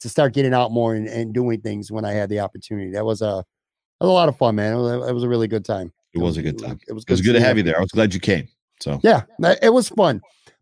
to 0.00 0.08
start 0.08 0.34
getting 0.34 0.52
out 0.52 0.72
more 0.72 0.96
and, 0.96 1.06
and 1.06 1.32
doing 1.32 1.60
things 1.60 1.92
when 1.92 2.04
I 2.04 2.12
had 2.12 2.28
the 2.28 2.40
opportunity. 2.40 2.90
That 2.90 3.04
was 3.04 3.22
a 3.22 3.44
was 4.02 4.10
a 4.10 4.12
lot 4.12 4.28
of 4.28 4.36
fun, 4.36 4.56
man. 4.56 4.74
It 4.74 4.76
was, 4.76 5.08
it 5.08 5.12
was 5.12 5.22
a 5.22 5.28
really 5.28 5.48
good 5.48 5.64
time. 5.64 5.92
It 6.14 6.18
was 6.18 6.36
a 6.36 6.42
good 6.42 6.58
time. 6.58 6.78
It 6.88 6.92
was, 6.92 7.04
it 7.04 7.04
was 7.04 7.04
good, 7.04 7.12
it 7.12 7.14
was 7.14 7.20
good 7.22 7.32
to 7.34 7.40
have 7.40 7.56
you 7.56 7.62
there. 7.62 7.78
I 7.78 7.80
was 7.80 7.92
glad 7.92 8.12
you 8.12 8.20
came. 8.20 8.48
So 8.80 9.00
yeah, 9.02 9.22
it 9.62 9.72
was 9.72 9.88
fun. 9.88 10.20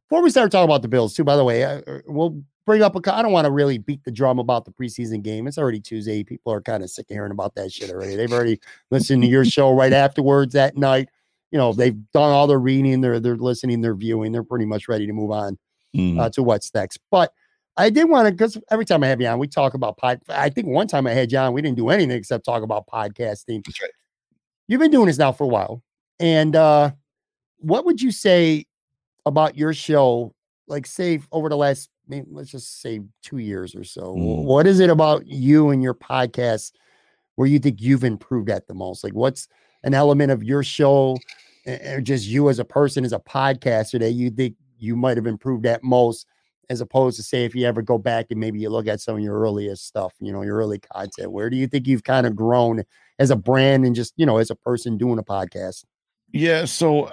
before 0.09 0.23
we 0.23 0.31
start 0.31 0.53
talking 0.53 0.69
about 0.69 0.83
the 0.83 0.89
Bills, 0.89 1.15
too, 1.15 1.25
by 1.25 1.37
the 1.37 1.45
way, 1.45 1.65
uh, 1.65 1.81
we'll 2.07 2.43
bring 2.71 2.83
up 2.83 2.95
a. 2.95 3.15
I 3.15 3.23
don't 3.23 3.33
want 3.33 3.47
to 3.47 3.51
really 3.51 3.79
beat 3.79 4.05
the 4.05 4.13
drum 4.13 4.39
about 4.39 4.65
the 4.65 4.71
preseason 4.71 5.23
game. 5.23 5.49
It's 5.49 5.59
already 5.59 5.81
Tuesday. 5.81 6.23
People 6.23 6.53
are 6.53 6.61
kind 6.61 6.85
of 6.85 6.91
sick 6.91 7.11
of 7.11 7.15
hearing 7.15 7.33
about 7.33 7.57
that 7.57 7.73
shit 7.73 7.91
already. 7.91 8.15
They've 8.15 8.33
already 8.33 8.61
listened 8.93 9.23
to 9.23 9.29
your 9.29 9.45
show 9.45 9.73
right 9.73 9.93
afterwards 9.93 10.53
that 10.55 10.77
night. 10.77 11.09
You 11.51 11.59
know, 11.59 11.73
they've 11.73 11.97
done 12.13 12.31
all 12.31 12.47
their 12.47 12.61
reading, 12.61 13.01
they're 13.01 13.19
they're 13.19 13.37
listening, 13.37 13.81
they're 13.81 13.97
viewing, 13.97 14.31
they're 14.31 14.45
pretty 14.45 14.67
much 14.67 14.89
ready 14.89 15.07
to 15.07 15.13
move 15.13 15.31
on 15.33 15.59
Mm. 15.97 16.21
uh, 16.21 16.31
to 16.31 16.45
what's 16.45 16.73
next. 16.73 17.01
But 17.11 17.33
I 17.77 17.91
did 17.91 18.09
want 18.09 18.29
to 18.29 18.33
because 18.33 18.57
every 18.71 18.85
time 18.85 19.03
I 19.03 19.09
have 19.09 19.21
you 19.21 19.27
on, 19.27 19.41
we 19.41 19.49
talk 19.49 19.75
about 19.75 19.97
pod. 19.97 20.21
I 20.29 20.49
think 20.49 20.69
one 20.69 20.87
time 20.87 21.05
I 21.09 21.11
had 21.11 21.33
you 21.33 21.39
on, 21.39 21.53
we 21.53 21.63
didn't 21.63 21.77
do 21.77 21.89
anything 21.89 22.17
except 22.17 22.45
talk 22.45 22.63
about 22.63 22.87
podcasting. 22.87 23.65
That's 23.65 23.83
right. 23.83 23.91
You've 24.69 24.81
been 24.81 24.93
doing 24.93 25.07
this 25.07 25.19
now 25.19 25.33
for 25.33 25.43
a 25.43 25.49
while, 25.49 25.83
and 26.21 26.55
uh, 26.55 26.93
what 27.59 27.85
would 27.85 28.01
you 28.01 28.13
say 28.13 28.67
about 29.27 29.59
your 29.59 29.75
show? 29.75 30.33
Like, 30.69 30.87
say 30.87 31.21
over 31.33 31.49
the 31.49 31.57
last, 31.57 31.91
maybe, 32.11 32.27
let's 32.31 32.51
just 32.51 32.83
say 32.83 33.01
two 33.23 33.39
years 33.39 33.75
or 33.75 33.85
so. 33.85 34.15
Mm. 34.15 34.45
What 34.45 34.67
is 34.67 34.81
it 34.81 34.91
about 34.91 35.27
you 35.27 35.71
and 35.71 35.83
your 35.83 35.95
podcast 35.95 36.73
where 37.37 37.49
you 37.49 37.59
think 37.59 37.81
you've 37.81 38.05
improved 38.05 38.51
at 38.51 38.67
the 38.67 38.75
most? 38.75 39.03
Like, 39.03 39.15
what's 39.15 39.49
an 39.85 39.95
element 39.95 40.31
of 40.31 40.43
your 40.43 40.63
show, 40.63 41.17
or 41.67 42.01
just 42.03 42.27
you 42.27 42.51
as 42.51 42.59
a 42.59 42.65
person, 42.65 43.05
as 43.05 43.15
a 43.15 43.21
podcaster, 43.21 43.99
that 44.01 44.11
you 44.11 44.31
think 44.31 44.57
you 44.79 44.97
might 44.97 45.17
have 45.17 45.27
improved 45.27 45.65
at 45.65 45.83
most? 45.83 46.27
as 46.71 46.81
opposed 46.81 47.17
to 47.17 47.23
say 47.23 47.45
if 47.45 47.55
you 47.55 47.67
ever 47.67 47.83
go 47.83 47.99
back 47.99 48.27
and 48.31 48.39
maybe 48.39 48.61
you 48.61 48.71
look 48.71 48.87
at 48.87 49.01
some 49.01 49.17
of 49.17 49.21
your 49.21 49.39
earliest 49.41 49.87
stuff, 49.87 50.15
you 50.21 50.33
know, 50.33 50.43
your 50.43 50.57
early 50.57 50.79
content, 50.79 51.33
where 51.33 51.51
do 51.51 51.57
you 51.57 51.67
think 51.67 51.89
you've 51.89 52.05
kind 52.05 52.29
of 52.29 52.37
grown 52.37 52.85
as 53.19 53.31
a 53.31 53.37
brand 53.37 53.85
and 53.85 53.97
just, 53.97 54.15
you 54.17 54.25
know, 54.25 54.39
as 54.39 54.51
a 54.51 54.55
person 54.55 54.97
doing 54.97 55.19
a 55.19 55.23
podcast? 55.23 55.85
Yeah, 56.33 56.65
so 56.67 57.11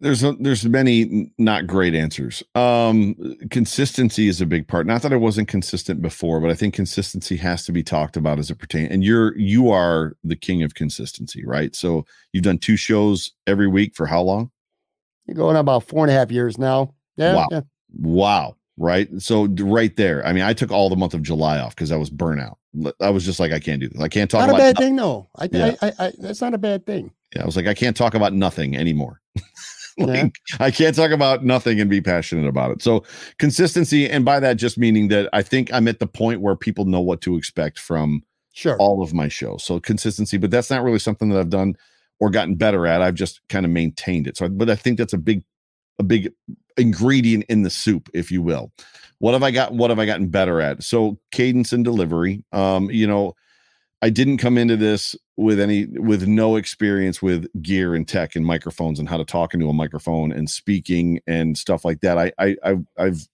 there's 0.00 0.22
a, 0.22 0.32
there's 0.32 0.64
many 0.66 1.32
not 1.38 1.66
great 1.66 1.94
answers. 1.94 2.42
Um, 2.54 3.14
consistency 3.50 4.28
is 4.28 4.40
a 4.40 4.46
big 4.46 4.68
part. 4.68 4.86
Not 4.86 5.02
that 5.02 5.12
I 5.12 5.16
wasn't 5.16 5.48
consistent 5.48 6.02
before, 6.02 6.40
but 6.40 6.50
I 6.50 6.54
think 6.54 6.74
consistency 6.74 7.36
has 7.36 7.64
to 7.66 7.72
be 7.72 7.82
talked 7.82 8.16
about 8.16 8.38
as 8.38 8.50
it 8.50 8.58
pertains. 8.58 8.90
And 8.90 9.02
you're 9.02 9.36
you 9.38 9.70
are 9.70 10.16
the 10.22 10.36
king 10.36 10.62
of 10.62 10.74
consistency, 10.74 11.44
right? 11.46 11.74
So 11.74 12.04
you've 12.32 12.44
done 12.44 12.58
two 12.58 12.76
shows 12.76 13.32
every 13.46 13.66
week 13.66 13.94
for 13.96 14.06
how 14.06 14.22
long? 14.22 14.50
You're 15.26 15.36
going 15.36 15.56
on 15.56 15.60
about 15.60 15.84
four 15.84 16.04
and 16.04 16.10
a 16.10 16.14
half 16.14 16.30
years 16.30 16.58
now. 16.58 16.92
Yeah. 17.16 17.34
Wow. 17.34 17.48
yeah. 17.50 17.60
Wow. 17.98 18.56
Right. 18.76 19.08
So 19.18 19.46
right 19.60 19.96
there. 19.96 20.26
I 20.26 20.32
mean, 20.32 20.42
I 20.42 20.52
took 20.52 20.72
all 20.72 20.90
the 20.90 20.96
month 20.96 21.14
of 21.14 21.22
July 21.22 21.58
off 21.58 21.74
because 21.74 21.92
I 21.92 21.96
was 21.96 22.10
burnout. 22.10 22.56
I 23.00 23.10
was 23.10 23.24
just 23.24 23.38
like, 23.38 23.52
I 23.52 23.60
can't 23.60 23.80
do 23.80 23.88
this. 23.88 24.02
I 24.02 24.08
can't 24.08 24.30
talk 24.30 24.46
Not 24.46 24.56
a 24.56 24.58
bad 24.58 24.74
no- 24.74 24.84
thing, 24.84 24.96
though. 24.96 25.28
I, 25.36 25.48
Yeah. 25.50 25.74
I, 25.80 25.86
I, 25.86 26.06
I, 26.06 26.12
that's 26.18 26.40
not 26.40 26.54
a 26.54 26.58
bad 26.58 26.84
thing. 26.84 27.12
Yeah, 27.34 27.42
I 27.42 27.46
was 27.46 27.56
like, 27.56 27.68
I 27.68 27.74
can't 27.74 27.96
talk 27.96 28.14
about 28.14 28.32
nothing 28.32 28.76
anymore. 28.76 29.20
Yeah. 29.96 30.28
I 30.58 30.72
can't 30.72 30.96
talk 30.96 31.12
about 31.12 31.44
nothing 31.44 31.80
and 31.80 31.88
be 31.88 32.00
passionate 32.00 32.48
about 32.48 32.72
it. 32.72 32.82
So 32.82 33.04
consistency, 33.38 34.10
and 34.10 34.24
by 34.24 34.40
that 34.40 34.54
just 34.56 34.76
meaning 34.76 35.06
that 35.08 35.28
I 35.32 35.42
think 35.42 35.72
I'm 35.72 35.86
at 35.86 36.00
the 36.00 36.06
point 36.08 36.40
where 36.40 36.56
people 36.56 36.84
know 36.84 37.00
what 37.00 37.20
to 37.20 37.36
expect 37.36 37.78
from 37.78 38.24
Sure. 38.52 38.76
all 38.78 39.04
of 39.04 39.14
my 39.14 39.28
shows. 39.28 39.62
So 39.62 39.78
consistency, 39.78 40.36
but 40.36 40.50
that's 40.50 40.68
not 40.68 40.82
really 40.82 40.98
something 40.98 41.28
that 41.28 41.38
I've 41.38 41.48
done 41.48 41.76
or 42.18 42.30
gotten 42.30 42.56
better 42.56 42.88
at. 42.88 43.02
I've 43.02 43.14
just 43.14 43.40
kind 43.48 43.64
of 43.64 43.70
maintained 43.70 44.26
it. 44.26 44.36
So, 44.36 44.48
but 44.48 44.68
I 44.68 44.74
think 44.74 44.98
that's 44.98 45.12
a 45.12 45.18
big, 45.18 45.44
a 46.00 46.02
big 46.02 46.32
ingredient 46.76 47.44
in 47.48 47.62
the 47.62 47.70
soup, 47.70 48.08
if 48.14 48.32
you 48.32 48.42
will. 48.42 48.72
What 49.18 49.32
have 49.32 49.44
I 49.44 49.52
got? 49.52 49.74
What 49.74 49.90
have 49.90 49.98
I 50.00 50.06
gotten 50.06 50.28
better 50.28 50.60
at? 50.60 50.82
So 50.82 51.18
cadence 51.30 51.72
and 51.72 51.84
delivery. 51.84 52.44
Um, 52.52 52.90
you 52.90 53.06
know, 53.06 53.34
I 54.04 54.10
didn't 54.10 54.36
come 54.36 54.58
into 54.58 54.76
this 54.76 55.16
with 55.38 55.58
any 55.58 55.86
with 55.86 56.28
no 56.28 56.56
experience 56.56 57.22
with 57.22 57.46
gear 57.62 57.94
and 57.94 58.06
tech 58.06 58.36
and 58.36 58.44
microphones 58.44 58.98
and 58.98 59.08
how 59.08 59.16
to 59.16 59.24
talk 59.24 59.54
into 59.54 59.70
a 59.70 59.72
microphone 59.72 60.30
and 60.30 60.50
speaking 60.50 61.20
and 61.26 61.56
stuff 61.56 61.86
like 61.86 62.02
that. 62.02 62.18
I 62.18 62.30
I 62.38 62.54
I've, 62.62 62.84
I've 62.98 63.28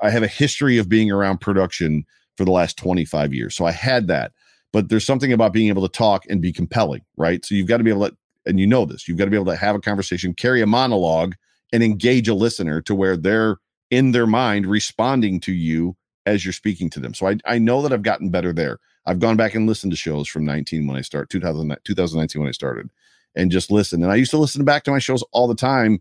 I 0.00 0.08
have 0.08 0.22
a 0.22 0.26
history 0.28 0.78
of 0.78 0.88
being 0.88 1.10
around 1.10 1.42
production 1.42 2.06
for 2.38 2.46
the 2.46 2.52
last 2.52 2.78
25 2.78 3.34
years. 3.34 3.54
So 3.54 3.66
I 3.66 3.72
had 3.72 4.08
that. 4.08 4.32
But 4.72 4.88
there's 4.88 5.04
something 5.04 5.30
about 5.30 5.52
being 5.52 5.68
able 5.68 5.86
to 5.86 5.92
talk 5.92 6.24
and 6.30 6.40
be 6.40 6.54
compelling, 6.54 7.02
right? 7.18 7.44
So 7.44 7.54
you've 7.54 7.68
got 7.68 7.76
to 7.76 7.84
be 7.84 7.90
able 7.90 8.08
to 8.08 8.16
and 8.46 8.58
you 8.58 8.66
know 8.66 8.86
this, 8.86 9.06
you've 9.06 9.18
got 9.18 9.26
to 9.26 9.30
be 9.30 9.36
able 9.36 9.52
to 9.52 9.56
have 9.56 9.76
a 9.76 9.80
conversation, 9.80 10.32
carry 10.32 10.62
a 10.62 10.66
monologue 10.66 11.34
and 11.70 11.82
engage 11.82 12.28
a 12.28 12.34
listener 12.34 12.80
to 12.80 12.94
where 12.94 13.18
they're 13.18 13.58
in 13.90 14.12
their 14.12 14.26
mind 14.26 14.64
responding 14.64 15.38
to 15.40 15.52
you 15.52 15.98
as 16.24 16.46
you're 16.46 16.54
speaking 16.54 16.88
to 16.88 17.00
them. 17.00 17.12
So 17.12 17.28
I 17.28 17.36
I 17.44 17.58
know 17.58 17.82
that 17.82 17.92
I've 17.92 18.02
gotten 18.02 18.30
better 18.30 18.54
there. 18.54 18.78
I've 19.06 19.20
gone 19.20 19.36
back 19.36 19.54
and 19.54 19.66
listened 19.66 19.92
to 19.92 19.96
shows 19.96 20.28
from 20.28 20.44
19 20.44 20.86
when 20.86 20.96
I 20.96 21.02
start 21.02 21.30
2000, 21.30 21.76
2019 21.84 22.40
when 22.40 22.48
I 22.48 22.52
started 22.52 22.90
and 23.34 23.50
just 23.50 23.70
listen. 23.70 24.02
And 24.02 24.12
I 24.12 24.16
used 24.16 24.30
to 24.30 24.38
listen 24.38 24.64
back 24.64 24.84
to 24.84 24.90
my 24.90 24.98
shows 24.98 25.24
all 25.32 25.48
the 25.48 25.54
time 25.54 26.00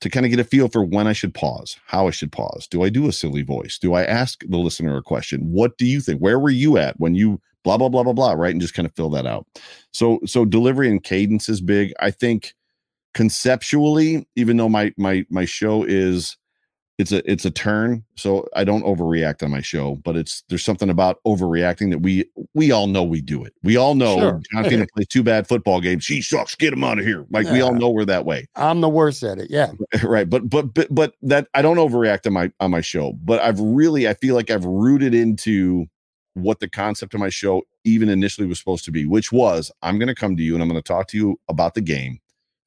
to 0.00 0.10
kind 0.10 0.26
of 0.26 0.30
get 0.30 0.40
a 0.40 0.44
feel 0.44 0.68
for 0.68 0.84
when 0.84 1.06
I 1.06 1.12
should 1.12 1.34
pause, 1.34 1.78
how 1.86 2.08
I 2.08 2.10
should 2.10 2.32
pause. 2.32 2.66
Do 2.66 2.82
I 2.82 2.88
do 2.88 3.08
a 3.08 3.12
silly 3.12 3.42
voice? 3.42 3.78
Do 3.78 3.94
I 3.94 4.04
ask 4.04 4.42
the 4.46 4.58
listener 4.58 4.96
a 4.96 5.02
question? 5.02 5.40
What 5.50 5.78
do 5.78 5.86
you 5.86 6.00
think? 6.00 6.20
Where 6.20 6.38
were 6.38 6.50
you 6.50 6.76
at 6.76 6.98
when 6.98 7.14
you 7.14 7.40
blah 7.62 7.78
blah 7.78 7.88
blah 7.88 8.02
blah 8.02 8.12
blah, 8.12 8.32
right? 8.32 8.52
And 8.52 8.60
just 8.60 8.74
kind 8.74 8.86
of 8.86 8.94
fill 8.94 9.10
that 9.10 9.26
out. 9.26 9.46
So 9.92 10.20
so 10.26 10.44
delivery 10.44 10.90
and 10.90 11.02
cadence 11.02 11.48
is 11.48 11.60
big. 11.60 11.92
I 12.00 12.10
think 12.10 12.54
conceptually, 13.14 14.28
even 14.36 14.56
though 14.56 14.68
my 14.68 14.92
my 14.96 15.24
my 15.30 15.44
show 15.44 15.84
is 15.84 16.36
it's 16.98 17.10
a 17.12 17.28
it's 17.30 17.44
a 17.44 17.50
turn 17.50 18.04
so 18.16 18.46
i 18.54 18.62
don't 18.62 18.84
overreact 18.84 19.42
on 19.42 19.50
my 19.50 19.60
show 19.60 19.96
but 20.04 20.16
it's 20.16 20.44
there's 20.48 20.64
something 20.64 20.88
about 20.90 21.18
overreacting 21.26 21.90
that 21.90 21.98
we 21.98 22.24
we 22.54 22.70
all 22.70 22.86
know 22.86 23.02
we 23.02 23.20
do 23.20 23.42
it 23.44 23.52
we 23.62 23.76
all 23.76 23.94
know 23.94 24.18
Sure. 24.18 24.40
Fina 24.64 24.86
plays 24.94 25.08
two 25.08 25.22
bad 25.22 25.48
football 25.48 25.80
games 25.80 26.04
she 26.04 26.22
sucks 26.22 26.54
get 26.54 26.72
him 26.72 26.84
out 26.84 26.98
of 26.98 27.04
here 27.04 27.24
like 27.30 27.46
we 27.48 27.60
all 27.60 27.74
know 27.74 27.90
we're 27.90 28.04
that 28.04 28.24
way 28.24 28.46
I'm 28.54 28.80
the 28.80 28.88
worst 28.88 29.22
at 29.22 29.38
it. 29.38 29.50
Yeah. 29.50 29.72
right 30.02 30.28
but, 30.28 30.48
but 30.48 30.72
but 30.72 30.94
but 30.94 31.14
that 31.22 31.48
i 31.54 31.62
don't 31.62 31.78
overreact 31.78 32.26
on 32.26 32.32
my 32.32 32.52
on 32.60 32.70
my 32.70 32.80
show 32.80 33.12
but 33.24 33.40
i've 33.40 33.58
really 33.60 34.08
i 34.08 34.14
feel 34.14 34.34
like 34.34 34.50
i've 34.50 34.64
rooted 34.64 35.14
into 35.14 35.86
what 36.34 36.60
the 36.60 36.68
concept 36.68 37.14
of 37.14 37.20
my 37.20 37.28
show 37.28 37.62
even 37.84 38.08
initially 38.08 38.46
was 38.46 38.58
supposed 38.58 38.84
to 38.84 38.90
be 38.92 39.04
which 39.04 39.32
was 39.32 39.70
i'm 39.82 39.98
going 39.98 40.08
to 40.08 40.14
come 40.14 40.36
to 40.36 40.42
you 40.42 40.54
and 40.54 40.62
i'm 40.62 40.68
going 40.68 40.80
to 40.80 40.86
talk 40.86 41.08
to 41.08 41.16
you 41.16 41.38
about 41.48 41.74
the 41.74 41.80
game 41.80 42.18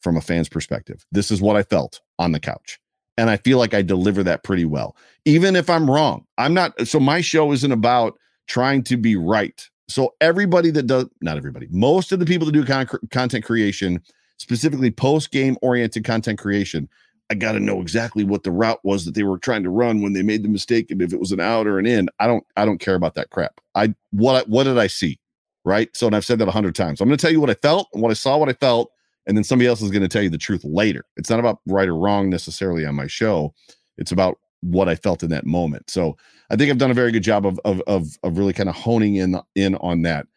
from 0.01 0.17
a 0.17 0.21
fan's 0.21 0.49
perspective 0.49 1.05
this 1.11 1.31
is 1.31 1.41
what 1.41 1.55
i 1.55 1.63
felt 1.63 2.01
on 2.19 2.31
the 2.33 2.39
couch 2.39 2.79
and 3.17 3.29
i 3.29 3.37
feel 3.37 3.57
like 3.57 3.73
i 3.73 3.81
deliver 3.81 4.23
that 4.23 4.43
pretty 4.43 4.65
well 4.65 4.95
even 5.25 5.55
if 5.55 5.69
i'm 5.69 5.89
wrong 5.89 6.25
i'm 6.37 6.53
not 6.53 6.87
so 6.87 6.99
my 6.99 7.21
show 7.21 7.51
isn't 7.51 7.71
about 7.71 8.17
trying 8.47 8.83
to 8.83 8.97
be 8.97 9.15
right 9.15 9.69
so 9.87 10.13
everybody 10.21 10.69
that 10.71 10.87
does 10.87 11.05
not 11.21 11.37
everybody 11.37 11.67
most 11.71 12.11
of 12.11 12.19
the 12.19 12.25
people 12.25 12.45
that 12.45 12.53
do 12.53 12.65
con- 12.65 12.87
content 13.11 13.43
creation 13.43 14.01
specifically 14.37 14.91
post 14.91 15.31
game 15.31 15.57
oriented 15.61 16.03
content 16.03 16.39
creation 16.39 16.87
I 17.29 17.35
got 17.35 17.53
to 17.53 17.59
know 17.59 17.81
exactly 17.81 18.23
what 18.23 18.43
the 18.43 18.51
route 18.51 18.79
was 18.83 19.05
that 19.05 19.13
they 19.13 19.23
were 19.23 19.37
trying 19.37 19.63
to 19.63 19.69
run 19.69 20.01
when 20.01 20.13
they 20.13 20.21
made 20.21 20.43
the 20.43 20.49
mistake 20.49 20.89
and 20.91 21.01
if 21.01 21.11
it 21.11 21.19
was 21.19 21.31
an 21.31 21.41
out 21.41 21.67
or 21.67 21.77
an 21.77 21.85
in. 21.85 22.09
I 22.19 22.27
don't 22.27 22.45
I 22.55 22.65
don't 22.65 22.79
care 22.79 22.95
about 22.95 23.15
that 23.15 23.29
crap. 23.31 23.59
I 23.75 23.93
what 24.11 24.47
what 24.47 24.63
did 24.63 24.77
I 24.77 24.87
see? 24.87 25.19
Right? 25.65 25.89
So 25.95 26.07
and 26.07 26.15
I've 26.15 26.25
said 26.25 26.39
that 26.39 26.47
a 26.47 26.51
hundred 26.51 26.75
times. 26.75 27.01
I'm 27.01 27.07
going 27.07 27.17
to 27.17 27.21
tell 27.21 27.31
you 27.31 27.41
what 27.41 27.49
I 27.49 27.55
felt 27.55 27.89
and 27.93 28.01
what 28.01 28.11
I 28.11 28.13
saw, 28.13 28.37
what 28.37 28.49
I 28.49 28.53
felt, 28.53 28.91
and 29.27 29.37
then 29.37 29.43
somebody 29.43 29.67
else 29.67 29.81
is 29.81 29.91
going 29.91 30.01
to 30.01 30.07
tell 30.07 30.23
you 30.23 30.29
the 30.29 30.37
truth 30.37 30.63
later. 30.63 31.03
It's 31.17 31.29
not 31.29 31.39
about 31.39 31.59
right 31.67 31.87
or 31.87 31.95
wrong 31.97 32.29
necessarily 32.29 32.85
on 32.85 32.95
my 32.95 33.07
show. 33.07 33.53
It's 33.97 34.11
about 34.11 34.37
what 34.61 34.89
I 34.89 34.95
felt 34.95 35.21
in 35.23 35.29
that 35.29 35.45
moment. 35.45 35.89
So 35.89 36.17
I 36.49 36.55
think 36.55 36.71
I've 36.71 36.77
done 36.77 36.91
a 36.91 36.95
very 36.95 37.11
good 37.11 37.23
job 37.23 37.45
of 37.45 37.59
of 37.65 37.81
of, 37.87 38.07
of 38.23 38.37
really 38.37 38.53
kind 38.53 38.69
of 38.69 38.75
honing 38.75 39.15
in 39.17 39.39
in 39.55 39.75
on 39.75 40.01
that. 40.03 40.27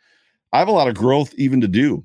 I 0.52 0.58
have 0.58 0.68
a 0.68 0.72
lot 0.72 0.88
of 0.88 0.94
growth 0.94 1.32
even 1.38 1.60
to 1.62 1.68
do. 1.68 2.04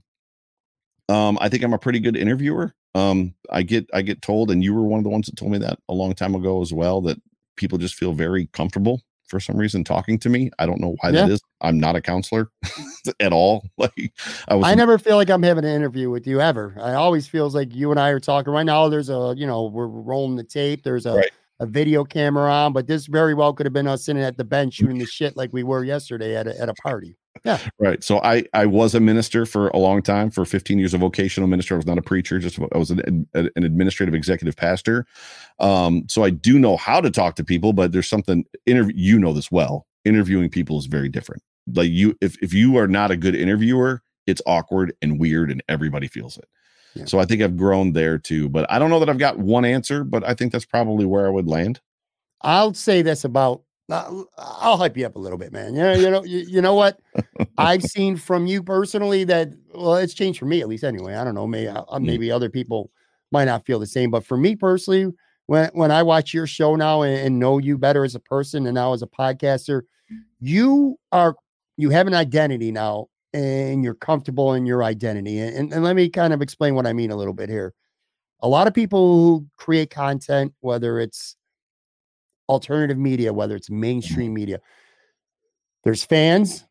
Um, 1.10 1.38
I 1.41 1.50
think 1.50 1.63
I'm 1.63 1.74
a 1.74 1.78
pretty 1.80 2.00
good 2.00 2.15
interviewer. 2.17 2.74
Um, 2.95 3.34
I 3.50 3.62
get 3.63 3.88
I 3.93 4.02
get 4.02 4.21
told, 4.21 4.52
and 4.52 4.63
you 4.63 4.74
were 4.74 4.84
one 4.84 5.00
of 5.00 5.04
the 5.04 5.10
ones 5.10 5.26
that 5.28 5.36
told 5.36 5.52
me 5.52 5.58
that 5.60 5.80
a 5.89 5.93
long 5.93 6.13
time 6.13 6.34
ago 6.36 6.62
as 6.62 6.74
well, 6.74 7.02
that 7.02 7.17
people 7.58 7.78
just 7.78 7.95
feel 7.95 8.13
very 8.13 8.48
comfortable 8.54 9.02
for 9.28 9.39
some 9.39 9.58
reason 9.58 9.84
talking 9.84 10.17
to 10.19 10.30
me. 10.30 10.50
I 10.60 10.65
don't 10.65 10.80
know 10.80 10.95
why 11.02 11.12
that 11.12 11.28
Yeah. 11.28 11.34
is. 11.34 11.41
I'm 11.65 11.80
not 11.80 11.95
a 11.95 12.01
counselor 12.01 12.49
at 13.19 13.34
all. 13.34 13.65
Like 13.78 14.13
I 14.47 14.56
was 14.56 14.65
I 14.65 14.75
never 14.75 14.97
feel 14.97 15.17
like 15.17 15.30
I'm 15.30 15.43
having 15.43 15.65
an 15.65 15.71
interview 15.75 16.10
with 16.10 16.25
you 16.25 16.39
ever. 16.39 16.75
I 16.80 16.93
always 16.93 17.28
feels 17.28 17.54
like 17.54 17.73
you 17.75 17.91
and 17.91 17.99
I 17.99 18.10
are 18.10 18.19
talking 18.19 18.54
right 18.54 18.63
now. 18.65 18.88
There's 18.88 19.10
a, 19.10 19.34
you 19.38 19.45
know, 19.45 19.65
we're 19.65 19.88
rolling 19.88 20.36
the 20.38 20.43
tape. 20.43 20.84
There's 20.84 21.06
a, 21.06 21.13
Right. 21.15 21.32
a 21.60 21.65
video 21.65 22.04
camera 22.04 22.51
on, 22.51 22.73
but 22.73 22.88
this 22.88 23.06
very 23.08 23.34
well 23.34 23.54
could 23.54 23.65
have 23.65 23.73
been 23.73 23.88
us 23.88 24.06
sitting 24.06 24.23
at 24.23 24.38
the 24.38 24.43
bench 24.43 24.75
shooting 24.75 24.97
the 24.97 25.06
shit 25.06 25.36
like 25.38 25.51
we 25.54 25.63
were 25.63 25.84
yesterday 25.84 26.36
at 26.36 26.47
a, 26.47 26.60
at 26.60 26.69
a 26.69 26.73
party. 26.75 27.17
Yeah. 27.43 27.60
Right. 27.78 28.01
So 28.04 28.21
I 28.21 28.45
I 28.54 28.65
was 28.65 28.95
a 28.95 28.99
minister 28.99 29.45
for 29.45 29.67
a 29.69 29.78
long 29.78 30.01
time, 30.01 30.32
for 30.32 30.45
15 30.45 30.80
years, 30.80 30.93
a 30.93 30.97
vocational 30.97 31.47
minister. 31.49 31.75
I 31.75 31.78
was 31.78 31.86
not 31.86 31.97
a 31.97 32.01
preacher, 32.01 32.39
just 32.39 32.58
I 32.73 32.78
was 32.78 32.91
an, 32.91 33.28
an 33.34 33.49
administrative 33.56 34.15
executive 34.15 34.56
pastor. 34.56 35.06
Um, 35.60 36.06
so 36.08 36.23
I 36.23 36.30
do 36.30 36.58
know 36.58 36.78
how 36.78 37.01
to 37.01 37.12
talk 37.12 37.36
to 37.36 37.43
people, 37.43 37.73
but 37.73 37.91
there's 37.91 38.10
something 38.10 38.45
interview. 38.65 38.93
You 38.95 39.19
know 39.19 39.34
this 39.34 39.51
well. 39.51 39.86
Interviewing 40.06 40.49
people 40.49 40.80
is 40.80 40.86
very 40.86 41.10
different. 41.10 41.43
Like 41.73 41.89
you, 41.89 42.15
if 42.21 42.41
if 42.43 42.54
you 42.54 42.78
are 42.78 42.88
not 42.88 43.12
a 43.12 43.17
good 43.17 43.36
interviewer, 43.36 44.01
it's 44.28 44.41
awkward 44.45 44.93
and 45.01 45.19
weird, 45.19 45.51
and 45.51 45.63
everybody 45.67 46.08
feels 46.08 46.38
it. 46.38 46.45
Yeah. 46.95 47.06
So 47.06 47.19
I 47.19 47.25
think 47.25 47.41
I've 47.41 47.58
grown 47.58 47.93
there 47.93 48.17
too, 48.17 48.49
but 48.49 48.71
I 48.71 48.80
don't 48.80 48.89
know 48.89 48.99
that 48.99 49.10
I've 49.10 49.17
got 49.19 49.39
one 49.39 49.65
answer, 49.65 50.04
but 50.04 50.23
I 50.28 50.34
think 50.34 50.51
that's 50.51 50.65
probably 50.65 51.06
where 51.06 51.28
I 51.28 51.30
would 51.32 51.47
land. 51.47 51.82
I'll 52.41 52.73
say 52.73 53.01
this 53.01 53.23
about, 53.23 53.63
uh, 53.89 54.23
I'll 54.38 54.78
hype 54.78 54.97
you 54.97 55.06
up 55.06 55.15
a 55.15 55.19
little 55.19 55.38
bit, 55.38 55.51
man. 55.51 55.75
Yeah, 55.75 55.95
you 55.95 56.10
know, 56.10 56.23
you, 56.23 56.39
you 56.39 56.62
know 56.62 56.75
what? 56.75 56.99
I've 57.58 57.84
seen 57.84 58.17
from 58.17 58.47
you 58.47 58.62
personally 58.62 59.23
that, 59.25 59.49
well, 59.73 59.95
it's 59.95 60.13
changed 60.13 60.39
for 60.39 60.45
me 60.45 60.62
at 60.62 60.67
least 60.67 60.84
anyway. 60.84 61.15
I 61.15 61.23
don't 61.23 61.36
know, 61.36 61.47
maybe, 61.47 61.67
uh, 61.69 61.84
Mm. 61.93 62.04
maybe 62.04 62.32
other 62.32 62.49
people 62.49 62.91
might 63.32 63.45
not 63.45 63.65
feel 63.65 63.80
the 63.80 63.88
same, 63.88 64.12
but 64.12 64.25
for 64.25 64.38
me 64.38 64.56
personally, 64.56 65.13
when 65.47 65.69
when 65.73 65.91
I 65.91 66.04
watch 66.04 66.34
your 66.34 66.47
show 66.47 66.75
now 66.75 67.04
and, 67.04 67.15
and 67.19 67.39
know 67.39 67.60
you 67.60 67.78
better 67.78 68.04
as 68.04 68.15
a 68.15 68.19
person 68.19 68.65
and 68.65 68.75
now 68.75 68.93
as 68.93 69.01
a 69.04 69.08
podcaster, 69.08 69.84
you 70.39 70.97
are 71.12 71.36
you 71.77 71.89
have 71.89 72.07
an 72.07 72.13
identity 72.13 72.71
now 72.71 73.07
and 73.33 73.83
you're 73.83 73.93
comfortable 73.93 74.53
in 74.53 74.65
your 74.65 74.83
identity. 74.83 75.39
And, 75.39 75.73
and, 75.73 75.83
let 75.83 75.95
me 75.95 76.09
kind 76.09 76.33
of 76.33 76.41
explain 76.41 76.73
what 76.75 76.88
I 76.88 76.93
mean 76.93 77.11
a 77.11 77.15
little 77.15 77.33
bit 77.33 77.49
here. 77.49 77.73
A 78.41 78.47
lot 78.47 78.67
of 78.67 78.73
people 78.73 79.15
who 79.15 79.47
create 79.57 79.89
content, 79.89 80.53
whether 80.61 80.99
it's 80.99 81.35
alternative 82.47 82.97
media, 82.97 83.33
whether 83.33 83.55
it's 83.55 83.67
mm-hmm. 83.67 83.81
mainstream 83.81 84.33
media, 84.33 84.61
there's 85.83 86.03
fans 86.03 86.65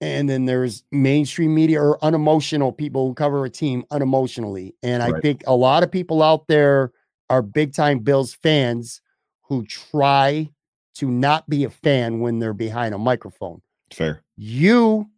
and 0.00 0.28
then 0.28 0.44
there's 0.44 0.84
mainstream 0.90 1.54
media 1.54 1.80
or 1.80 2.02
unemotional 2.04 2.72
people 2.72 3.08
who 3.08 3.14
cover 3.14 3.44
a 3.44 3.50
team 3.50 3.84
unemotionally. 3.90 4.74
And 4.82 5.02
I 5.02 5.10
Right. 5.10 5.22
think 5.22 5.44
a 5.46 5.54
lot 5.54 5.82
of 5.82 5.90
people 5.90 6.22
out 6.22 6.46
there 6.46 6.92
are 7.30 7.42
big 7.42 7.72
time 7.72 8.00
Bills 8.00 8.34
fans 8.34 9.00
who 9.48 9.64
try 9.64 10.50
to 10.96 11.10
not 11.10 11.48
be 11.48 11.64
a 11.64 11.70
fan 11.70 12.20
when 12.20 12.38
they're 12.38 12.52
behind 12.52 12.94
a 12.94 12.98
microphone. 12.98 13.62
Fair. 13.92 14.23
You 14.36 15.08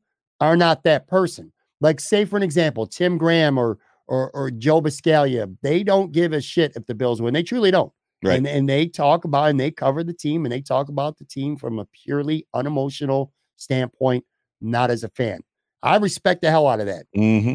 are 0.41 0.57
not 0.57 0.85
that 0.85 1.07
person. 1.07 1.53
Like, 1.81 2.01
say 2.01 2.25
for 2.25 2.37
an 2.37 2.43
example, 2.43 2.87
Tim 2.87 3.19
Graham 3.19 3.59
or 3.59 3.79
or, 4.09 4.31
or 4.35 4.51
Joe 4.53 4.81
Buscaglia, 4.81 5.57
they 5.63 5.83
don't 5.83 6.13
give 6.13 6.33
a 6.33 6.41
shit 6.41 6.73
if 6.77 6.87
the 6.87 6.95
Bills 6.95 7.21
win. 7.21 7.35
They 7.35 7.43
truly 7.43 7.73
don't. 7.73 7.93
Right. 8.23 8.39
And, 8.39 8.47
and 8.47 8.69
they 8.69 8.87
talk 8.87 9.25
about 9.25 9.51
and 9.51 9.59
they 9.59 9.71
cover 9.71 10.05
the 10.05 10.13
team 10.13 10.45
and 10.45 10.53
they 10.53 10.61
talk 10.61 10.89
about 10.89 11.19
the 11.19 11.25
team 11.25 11.57
from 11.57 11.79
a 11.79 11.87
purely 11.87 12.47
unemotional 12.55 13.33
standpoint, 13.57 14.25
not 14.61 14.91
as 14.91 15.03
a 15.03 15.09
fan. 15.09 15.41
I 15.83 15.97
respect 15.97 16.43
the 16.43 16.51
hell 16.51 16.69
out 16.69 16.81
of 16.81 16.87
that. 16.87 17.07
hmm 17.15 17.55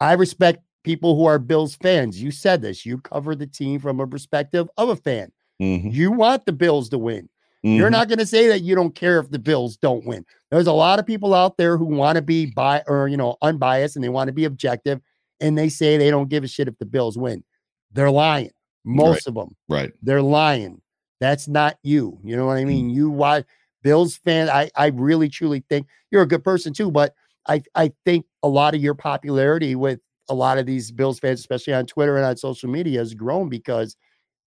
I 0.00 0.12
respect 0.12 0.62
people 0.84 1.16
who 1.16 1.26
are 1.26 1.38
Bills 1.38 1.76
fans. 1.76 2.22
You 2.22 2.30
said 2.30 2.62
this. 2.62 2.86
You 2.86 2.98
cover 2.98 3.34
the 3.34 3.46
team 3.46 3.80
from 3.80 4.00
a 4.00 4.06
perspective 4.06 4.68
of 4.76 4.88
a 4.88 4.96
fan. 4.96 5.32
hmm 5.58 5.88
You 5.88 6.12
want 6.12 6.46
the 6.46 6.52
Bills 6.52 6.88
to 6.90 6.98
win. 6.98 7.28
You're 7.62 7.90
not 7.90 8.08
going 8.08 8.20
to 8.20 8.26
say 8.26 8.46
that 8.48 8.62
you 8.62 8.74
don't 8.74 8.94
care 8.94 9.18
if 9.18 9.30
the 9.30 9.38
Bills 9.38 9.76
don't 9.76 10.06
win. 10.06 10.24
There's 10.50 10.66
a 10.66 10.72
lot 10.72 10.98
of 10.98 11.06
people 11.06 11.34
out 11.34 11.56
there 11.58 11.76
who 11.76 11.84
want 11.84 12.16
to 12.16 12.22
be 12.22 12.46
bi 12.46 12.82
or 12.86 13.08
you 13.08 13.16
know 13.16 13.36
unbiased 13.42 13.96
and 13.96 14.04
they 14.04 14.08
want 14.08 14.28
to 14.28 14.32
be 14.32 14.44
objective, 14.44 15.00
and 15.40 15.56
they 15.56 15.68
say 15.68 15.96
they 15.96 16.10
don't 16.10 16.28
give 16.28 16.44
a 16.44 16.48
shit 16.48 16.68
if 16.68 16.78
the 16.78 16.86
Bills 16.86 17.18
win. 17.18 17.44
They're 17.92 18.10
lying. 18.10 18.50
Most 18.84 19.26
of 19.26 19.34
them. 19.34 19.54
right. 19.68 19.92
They're 20.02 20.22
lying. 20.22 20.80
That's 21.20 21.48
not 21.48 21.76
you. 21.82 22.18
You 22.24 22.36
know 22.36 22.46
what 22.46 22.56
I 22.56 22.62
Mm. 22.64 22.68
mean? 22.68 22.90
You 22.90 23.10
watch 23.10 23.44
Bills 23.82 24.16
fan. 24.16 24.48
I 24.48 24.70
I 24.76 24.86
really 24.88 25.28
truly 25.28 25.64
think 25.68 25.86
you're 26.10 26.22
a 26.22 26.26
good 26.28 26.44
person 26.44 26.72
too, 26.72 26.90
but 26.90 27.14
I 27.46 27.62
I 27.74 27.92
think 28.04 28.24
a 28.42 28.48
lot 28.48 28.74
of 28.74 28.80
your 28.80 28.94
popularity 28.94 29.74
with 29.74 30.00
a 30.30 30.34
lot 30.34 30.58
of 30.58 30.66
these 30.66 30.90
Bills 30.92 31.18
fans, 31.18 31.40
especially 31.40 31.72
on 31.74 31.86
Twitter 31.86 32.16
and 32.16 32.24
on 32.24 32.36
social 32.36 32.70
media, 32.70 32.98
has 33.00 33.14
grown 33.14 33.48
because 33.48 33.96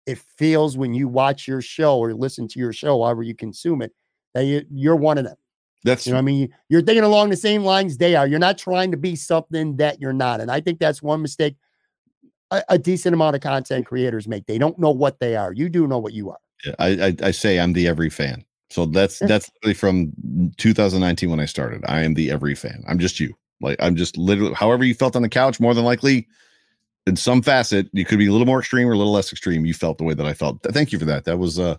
it 0.06 0.18
feels 0.18 0.78
when 0.78 0.94
you 0.94 1.08
watch 1.08 1.48
your 1.48 1.62
show 1.62 1.98
or 2.00 2.14
listen 2.14 2.48
to 2.50 2.60
your 2.60 2.74
show, 2.74 3.02
however 3.04 3.24
you 3.24 3.36
consume 3.36 3.82
it, 3.82 3.94
that 4.34 4.46
you, 4.46 4.66
you're 4.72 4.96
one 4.96 5.18
of 5.18 5.24
them. 5.26 5.36
That's 5.84 6.06
You 6.06 6.12
know 6.12 6.18
what 6.18 6.24
I 6.24 6.26
mean? 6.26 6.54
You're 6.68 6.82
thinking 6.82 7.04
along 7.04 7.30
the 7.30 7.38
same 7.38 7.64
lines 7.64 7.98
they 7.98 8.16
are. 8.16 8.28
You're 8.28 8.40
not 8.40 8.58
trying 8.58 8.92
to 8.92 8.98
be 8.98 9.16
something 9.16 9.78
that 9.78 10.02
you're 10.02 10.14
not. 10.14 10.42
And 10.42 10.52
I 10.52 10.60
think 10.60 10.80
that's 10.80 11.02
one 11.02 11.22
mistake 11.22 11.56
a, 12.52 12.64
a 12.70 12.78
decent 12.78 13.14
amount 13.14 13.36
of 13.36 13.42
content 13.42 13.86
creators 13.86 14.28
make. 14.28 14.46
They 14.46 14.58
don't 14.58 14.78
know 14.80 14.92
what 14.92 15.20
they 15.20 15.36
are. 15.36 15.54
You 15.54 15.70
do 15.70 15.88
know 15.88 16.00
what 16.00 16.14
you 16.14 16.30
are. 16.30 16.40
Yeah, 16.66 16.76
I, 16.80 16.88
I 16.88 17.16
I 17.28 17.32
say 17.32 17.60
I'm 17.60 17.74
the 17.74 17.88
every 17.88 18.10
fan. 18.10 18.44
So 18.70 18.86
that's 18.86 19.20
that's 19.20 19.50
literally 19.64 19.74
from 19.74 20.12
2019 20.58 21.30
when 21.30 21.40
I 21.40 21.46
started. 21.46 21.84
I 21.88 22.02
am 22.02 22.14
the 22.14 22.30
every 22.32 22.56
fan. 22.56 22.84
I'm 22.88 23.00
just 23.00 23.20
you. 23.20 23.34
Like 23.62 23.78
I'm 23.80 23.96
just 23.96 24.18
literally 24.18 24.54
however 24.54 24.84
you 24.84 24.94
felt 24.94 25.16
on 25.16 25.22
the 25.22 25.30
couch. 25.30 25.60
More 25.60 25.74
than 25.74 25.86
likely, 25.86 26.28
in 27.08 27.16
some 27.16 27.42
facet, 27.42 27.88
you 27.94 28.06
could 28.06 28.20
be 28.20 28.28
a 28.28 28.32
little 28.32 28.48
more 28.48 28.60
extreme 28.60 28.88
or 28.88 28.94
a 28.94 28.98
little 28.98 29.14
less 29.14 29.32
extreme. 29.32 29.66
You 29.66 29.74
felt 29.74 29.98
the 29.98 30.04
way 30.04 30.14
that 30.14 30.26
I 30.26 30.34
felt. 30.34 30.62
Thank 30.64 30.92
you 30.92 31.00
for 31.00 31.06
that. 31.06 31.26
That 31.26 31.38
was 31.38 31.60
uh 31.60 31.78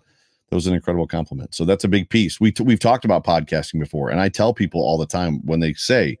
that 0.51 0.55
was 0.55 0.67
an 0.67 0.73
incredible 0.73 1.07
compliment. 1.07 1.55
So 1.55 1.63
that's 1.63 1.85
a 1.85 1.87
big 1.87 2.09
piece. 2.09 2.39
We 2.39 2.51
t- 2.51 2.63
we've 2.63 2.79
talked 2.79 3.05
about 3.05 3.23
podcasting 3.23 3.79
before, 3.79 4.09
and 4.09 4.19
I 4.19 4.27
tell 4.29 4.53
people 4.53 4.81
all 4.81 4.97
the 4.97 5.07
time 5.07 5.39
when 5.45 5.59
they 5.59 5.73
say. 5.73 6.17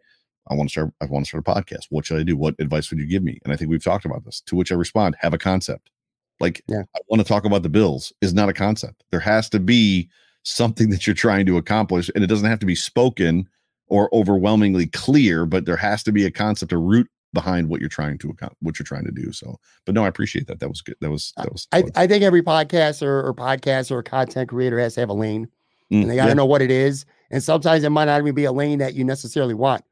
I 0.49 0.55
want 0.55 0.69
to 0.69 0.71
start. 0.71 0.93
I 0.99 1.05
want 1.05 1.23
to 1.23 1.29
start 1.29 1.47
a 1.47 1.51
podcast. 1.51 1.85
What 1.91 2.03
should 2.03 2.19
I 2.19 2.23
do? 2.23 2.35
What 2.35 2.55
advice 2.57 2.89
would 2.89 2.99
you 2.99 3.05
give 3.05 3.21
me? 3.21 3.37
And 3.43 3.53
I 3.53 3.55
think 3.55 3.69
we've 3.69 3.83
talked 3.83 4.05
about 4.05 4.25
this. 4.25 4.41
To 4.47 4.55
which 4.55 4.71
I 4.71 4.75
respond: 4.75 5.15
Have 5.19 5.35
a 5.35 5.37
concept. 5.37 5.91
Like 6.39 6.63
Yeah. 6.67 6.81
I 6.95 6.99
want 7.07 7.21
to 7.21 7.27
talk 7.27 7.45
about 7.45 7.61
the 7.61 7.69
Bills 7.69 8.11
is 8.21 8.33
not 8.33 8.49
a 8.49 8.53
concept. 8.53 9.03
There 9.11 9.19
has 9.19 9.49
to 9.49 9.59
be 9.59 10.09
something 10.43 10.89
that 10.89 11.05
you're 11.05 11.13
trying 11.13 11.45
to 11.45 11.57
accomplish, 11.57 12.09
and 12.15 12.23
it 12.23 12.27
doesn't 12.27 12.49
have 12.49 12.59
to 12.59 12.65
be 12.65 12.75
spoken 12.75 13.47
or 13.87 14.13
overwhelmingly 14.13 14.87
clear, 14.87 15.45
but 15.45 15.65
there 15.65 15.77
has 15.77 16.01
to 16.03 16.11
be 16.11 16.25
a 16.25 16.31
concept, 16.31 16.71
a 16.71 16.77
root 16.77 17.07
behind 17.33 17.69
what 17.69 17.79
you're 17.79 17.89
trying 17.89 18.17
to 18.19 18.29
accomplish, 18.29 18.57
what 18.61 18.77
you're 18.79 18.85
trying 18.85 19.05
to 19.05 19.11
do. 19.11 19.31
So, 19.31 19.57
but 19.85 19.95
no, 19.95 20.03
I 20.03 20.07
appreciate 20.07 20.47
that. 20.47 20.59
That 20.59 20.69
was 20.69 20.81
good. 20.81 20.95
That 21.01 21.09
was 21.09 21.33
that 21.37 21.51
was. 21.51 21.67
I, 21.71 21.83
I 21.95 22.07
think 22.07 22.23
every 22.23 22.41
podcaster 22.43 23.23
or 23.23 23.33
podcaster 23.33 23.91
or 23.91 24.03
content 24.03 24.49
creator 24.49 24.79
has 24.79 24.95
to 24.95 24.99
have 25.01 25.09
a 25.09 25.13
lane 25.13 25.47
Mm, 25.91 26.03
and 26.03 26.09
they 26.09 26.15
got 26.15 26.23
to 26.23 26.29
yeah, 26.29 26.35
know 26.35 26.45
what 26.45 26.61
it 26.61 26.71
is. 26.71 27.05
And 27.31 27.43
sometimes 27.43 27.83
it 27.83 27.89
might 27.89 28.05
not 28.05 28.21
even 28.21 28.33
be 28.33 28.45
a 28.45 28.51
lane 28.51 28.79
that 28.79 28.93
you 28.93 29.03
necessarily 29.03 29.53
want. 29.53 29.83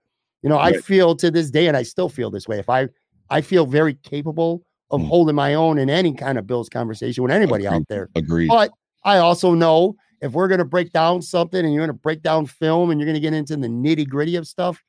You 0.41 0.49
know, 0.49 0.57
I 0.57 0.77
feel 0.77 1.13
to 1.17 1.29
this 1.29 1.51
day, 1.51 1.67
and 1.67 1.75
I 1.75 1.83
still 1.83 2.07
feel 2.07 2.31
this 2.31 2.47
way. 2.47 2.57
If 2.57 2.69
I, 2.69 2.87
I 3.29 3.41
feel 3.41 3.65
very 3.65 3.95
capable 3.95 4.63
of 4.91 5.01
Mm. 5.01 5.07
holding 5.07 5.35
my 5.35 5.53
own 5.53 5.77
in 5.77 5.89
any 5.89 6.13
kind 6.13 6.37
of 6.37 6.47
Bills 6.47 6.69
conversation 6.69 7.21
with 7.21 7.31
anybody 7.33 7.67
out 7.67 7.83
there. 7.89 8.09
agreed. 8.15 8.47
But 8.47 8.71
I 9.03 9.17
also 9.17 9.53
know 9.53 9.95
if 10.21 10.31
we're 10.31 10.47
going 10.47 10.59
to 10.59 10.65
break 10.65 10.91
down 10.93 11.21
something 11.21 11.63
and 11.63 11.73
you're 11.73 11.85
going 11.85 11.95
to 11.95 12.01
break 12.01 12.21
down 12.23 12.45
film 12.45 12.89
and 12.89 12.99
you're 12.99 13.05
going 13.05 13.13
to 13.15 13.19
get 13.21 13.33
into 13.33 13.55
the 13.57 13.67
nitty 13.67 14.07
gritty 14.07 14.35
of 14.37 14.47
stuff, 14.47 14.81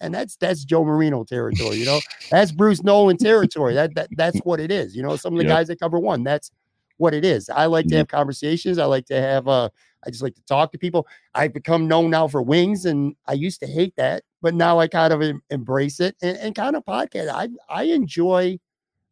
and 0.00 0.14
that's 0.14 0.36
that's 0.36 0.64
Joe 0.64 0.84
Marino 0.84 1.24
territory. 1.24 1.78
You 1.78 1.84
know, 1.86 2.02
that's 2.30 2.52
Bruce 2.52 2.82
Nolan 2.82 3.16
territory. 3.16 3.74
That 3.74 3.94
that 3.94 4.08
that's 4.16 4.38
what 4.44 4.60
it 4.60 4.70
is. 4.70 4.94
You 4.96 5.02
know, 5.02 5.16
some 5.16 5.34
of 5.34 5.38
the 5.38 5.44
Yep. 5.44 5.52
guys 5.54 5.68
that 5.68 5.80
cover 5.80 5.98
one, 5.98 6.24
that's 6.24 6.50
what 6.98 7.14
it 7.14 7.24
is. 7.24 7.48
I 7.50 7.66
like 7.66 7.88
to 7.88 7.94
Mhm. 7.94 7.98
have 7.98 8.08
conversations. 8.08 8.78
I 8.78 8.84
like 8.86 9.06
to 9.06 9.20
have 9.20 9.48
uh 9.48 9.68
I 10.06 10.10
just 10.10 10.22
like 10.22 10.34
to 10.36 10.42
talk 10.44 10.70
to 10.72 10.78
people. 10.78 11.06
I've 11.34 11.52
become 11.52 11.88
known 11.88 12.10
now 12.10 12.28
for 12.28 12.40
wings, 12.42 12.84
and 12.86 13.16
I 13.26 13.32
used 13.32 13.58
to 13.60 13.66
hate 13.66 13.94
that, 13.96 14.22
but 14.40 14.54
now 14.54 14.78
I 14.78 14.86
kind 14.86 15.12
of 15.12 15.20
em- 15.20 15.42
embrace 15.50 15.98
it 16.00 16.14
and, 16.22 16.36
and 16.38 16.54
kind 16.54 16.76
of 16.76 16.84
podcast. 16.84 17.28
I 17.28 17.48
I 17.68 17.84
enjoy. 17.84 18.58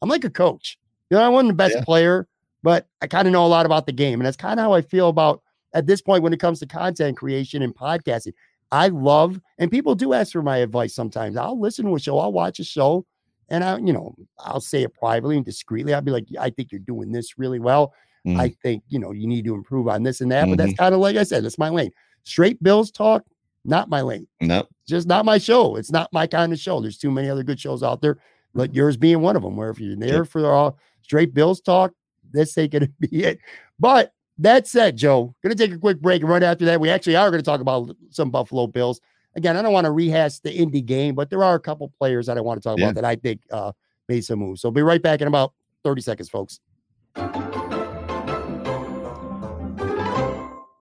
I'm 0.02 0.08
like 0.08 0.24
a 0.24 0.30
coach. 0.30 0.78
You 1.10 1.16
know, 1.16 1.22
I 1.24 1.28
wasn't 1.28 1.48
the 1.50 1.54
best 1.54 1.74
Yeah. 1.76 1.84
player, 1.84 2.28
but 2.62 2.86
I 3.02 3.06
kind 3.06 3.26
of 3.26 3.32
know 3.32 3.44
a 3.44 3.48
lot 3.48 3.66
about 3.66 3.86
the 3.86 3.92
game, 3.92 4.20
and 4.20 4.26
that's 4.26 4.36
kind 4.36 4.60
of 4.60 4.64
how 4.64 4.72
I 4.72 4.82
feel 4.82 5.08
about 5.08 5.42
at 5.74 5.86
this 5.86 6.00
point 6.00 6.22
when 6.22 6.32
it 6.32 6.38
comes 6.40 6.60
to 6.60 6.66
content 6.66 7.16
creation 7.16 7.60
and 7.62 7.74
podcasting. 7.74 8.32
I 8.72 8.88
love, 8.88 9.40
and 9.58 9.70
people 9.70 9.94
do 9.94 10.12
ask 10.14 10.32
for 10.32 10.42
my 10.42 10.58
advice 10.58 10.94
sometimes. 10.94 11.36
I'll 11.36 11.58
listen 11.60 11.84
to 11.86 11.94
a 11.94 12.00
show, 12.00 12.18
I'll 12.18 12.32
watch 12.32 12.58
a 12.58 12.64
show, 12.64 13.06
and 13.48 13.62
I, 13.62 13.76
you 13.78 13.92
know, 13.92 14.14
I'll 14.38 14.60
say 14.60 14.82
it 14.82 14.94
privately 14.94 15.36
and 15.36 15.44
discreetly. 15.44 15.94
I'll 15.94 16.00
be 16.00 16.10
like, 16.10 16.26
I 16.40 16.50
think 16.50 16.72
you're 16.72 16.80
doing 16.80 17.12
this 17.12 17.38
really 17.38 17.60
well. 17.60 17.92
Mhm. 18.26 18.40
I 18.40 18.48
think, 18.62 18.82
you 18.88 18.98
know, 18.98 19.12
you 19.12 19.26
need 19.26 19.44
to 19.44 19.54
improve 19.54 19.86
on 19.86 20.02
this 20.02 20.22
and 20.22 20.32
that. 20.32 20.48
But 20.48 20.58
that's 20.58 20.72
kind 20.78 20.94
of 20.94 21.00
like 21.00 21.16
I 21.16 21.24
said, 21.24 21.44
that's 21.44 21.58
my 21.58 21.68
lane. 21.68 21.90
Straight 22.22 22.60
Bills 22.62 22.90
talk, 22.90 23.22
not 23.66 23.90
my 23.90 24.00
lane. 24.00 24.26
no, 24.40 24.66
Just 24.88 25.06
not 25.06 25.26
my 25.26 25.36
show. 25.36 25.76
It's 25.76 25.92
not 25.92 26.10
my 26.12 26.26
kind 26.26 26.50
of 26.52 26.58
show. 26.58 26.80
There's 26.80 26.96
too 26.96 27.10
many 27.10 27.28
other 27.28 27.42
good 27.42 27.60
shows 27.60 27.82
out 27.82 28.00
there, 28.00 28.16
but 28.54 28.74
yours 28.74 28.96
being 28.96 29.20
one 29.20 29.36
of 29.36 29.42
them, 29.42 29.56
where 29.56 29.68
if 29.68 29.78
you're 29.78 29.94
there 29.94 30.24
for 30.24 30.50
all 30.50 30.78
straight 31.02 31.34
Bills 31.34 31.60
talk, 31.60 31.92
this 32.32 32.56
ain't 32.56 32.72
gonna 32.72 32.88
be 33.00 33.24
it. 33.24 33.38
But 33.78 34.13
that 34.38 34.66
said, 34.66 34.96
Joe, 34.96 35.34
gonna 35.42 35.54
take 35.54 35.72
a 35.72 35.78
quick 35.78 36.00
break. 36.00 36.22
And 36.22 36.30
right 36.30 36.42
after 36.42 36.64
that, 36.66 36.80
we 36.80 36.90
actually 36.90 37.16
are 37.16 37.30
gonna 37.30 37.42
talk 37.42 37.60
about 37.60 37.94
some 38.10 38.30
Buffalo 38.30 38.66
Bills. 38.66 39.00
Again, 39.36 39.56
I 39.56 39.62
don't 39.62 39.72
want 39.72 39.84
to 39.86 39.90
rehash 39.90 40.38
the 40.40 40.52
Indy 40.54 40.80
game, 40.80 41.14
but 41.16 41.28
there 41.30 41.42
are 41.42 41.54
a 41.56 41.60
couple 41.60 41.92
players 41.98 42.26
that 42.26 42.38
I 42.38 42.40
want 42.40 42.62
to 42.62 42.68
talk 42.68 42.78
Yeah. 42.78 42.86
about 42.86 42.94
that 42.96 43.04
I 43.04 43.16
think 43.16 43.40
uh, 43.50 43.72
made 44.08 44.24
some 44.24 44.38
moves. 44.38 44.60
So 44.60 44.70
be 44.70 44.82
right 44.82 45.02
back 45.02 45.20
in 45.20 45.26
about 45.28 45.52
30 45.82 46.02
seconds, 46.02 46.28
folks. 46.28 46.60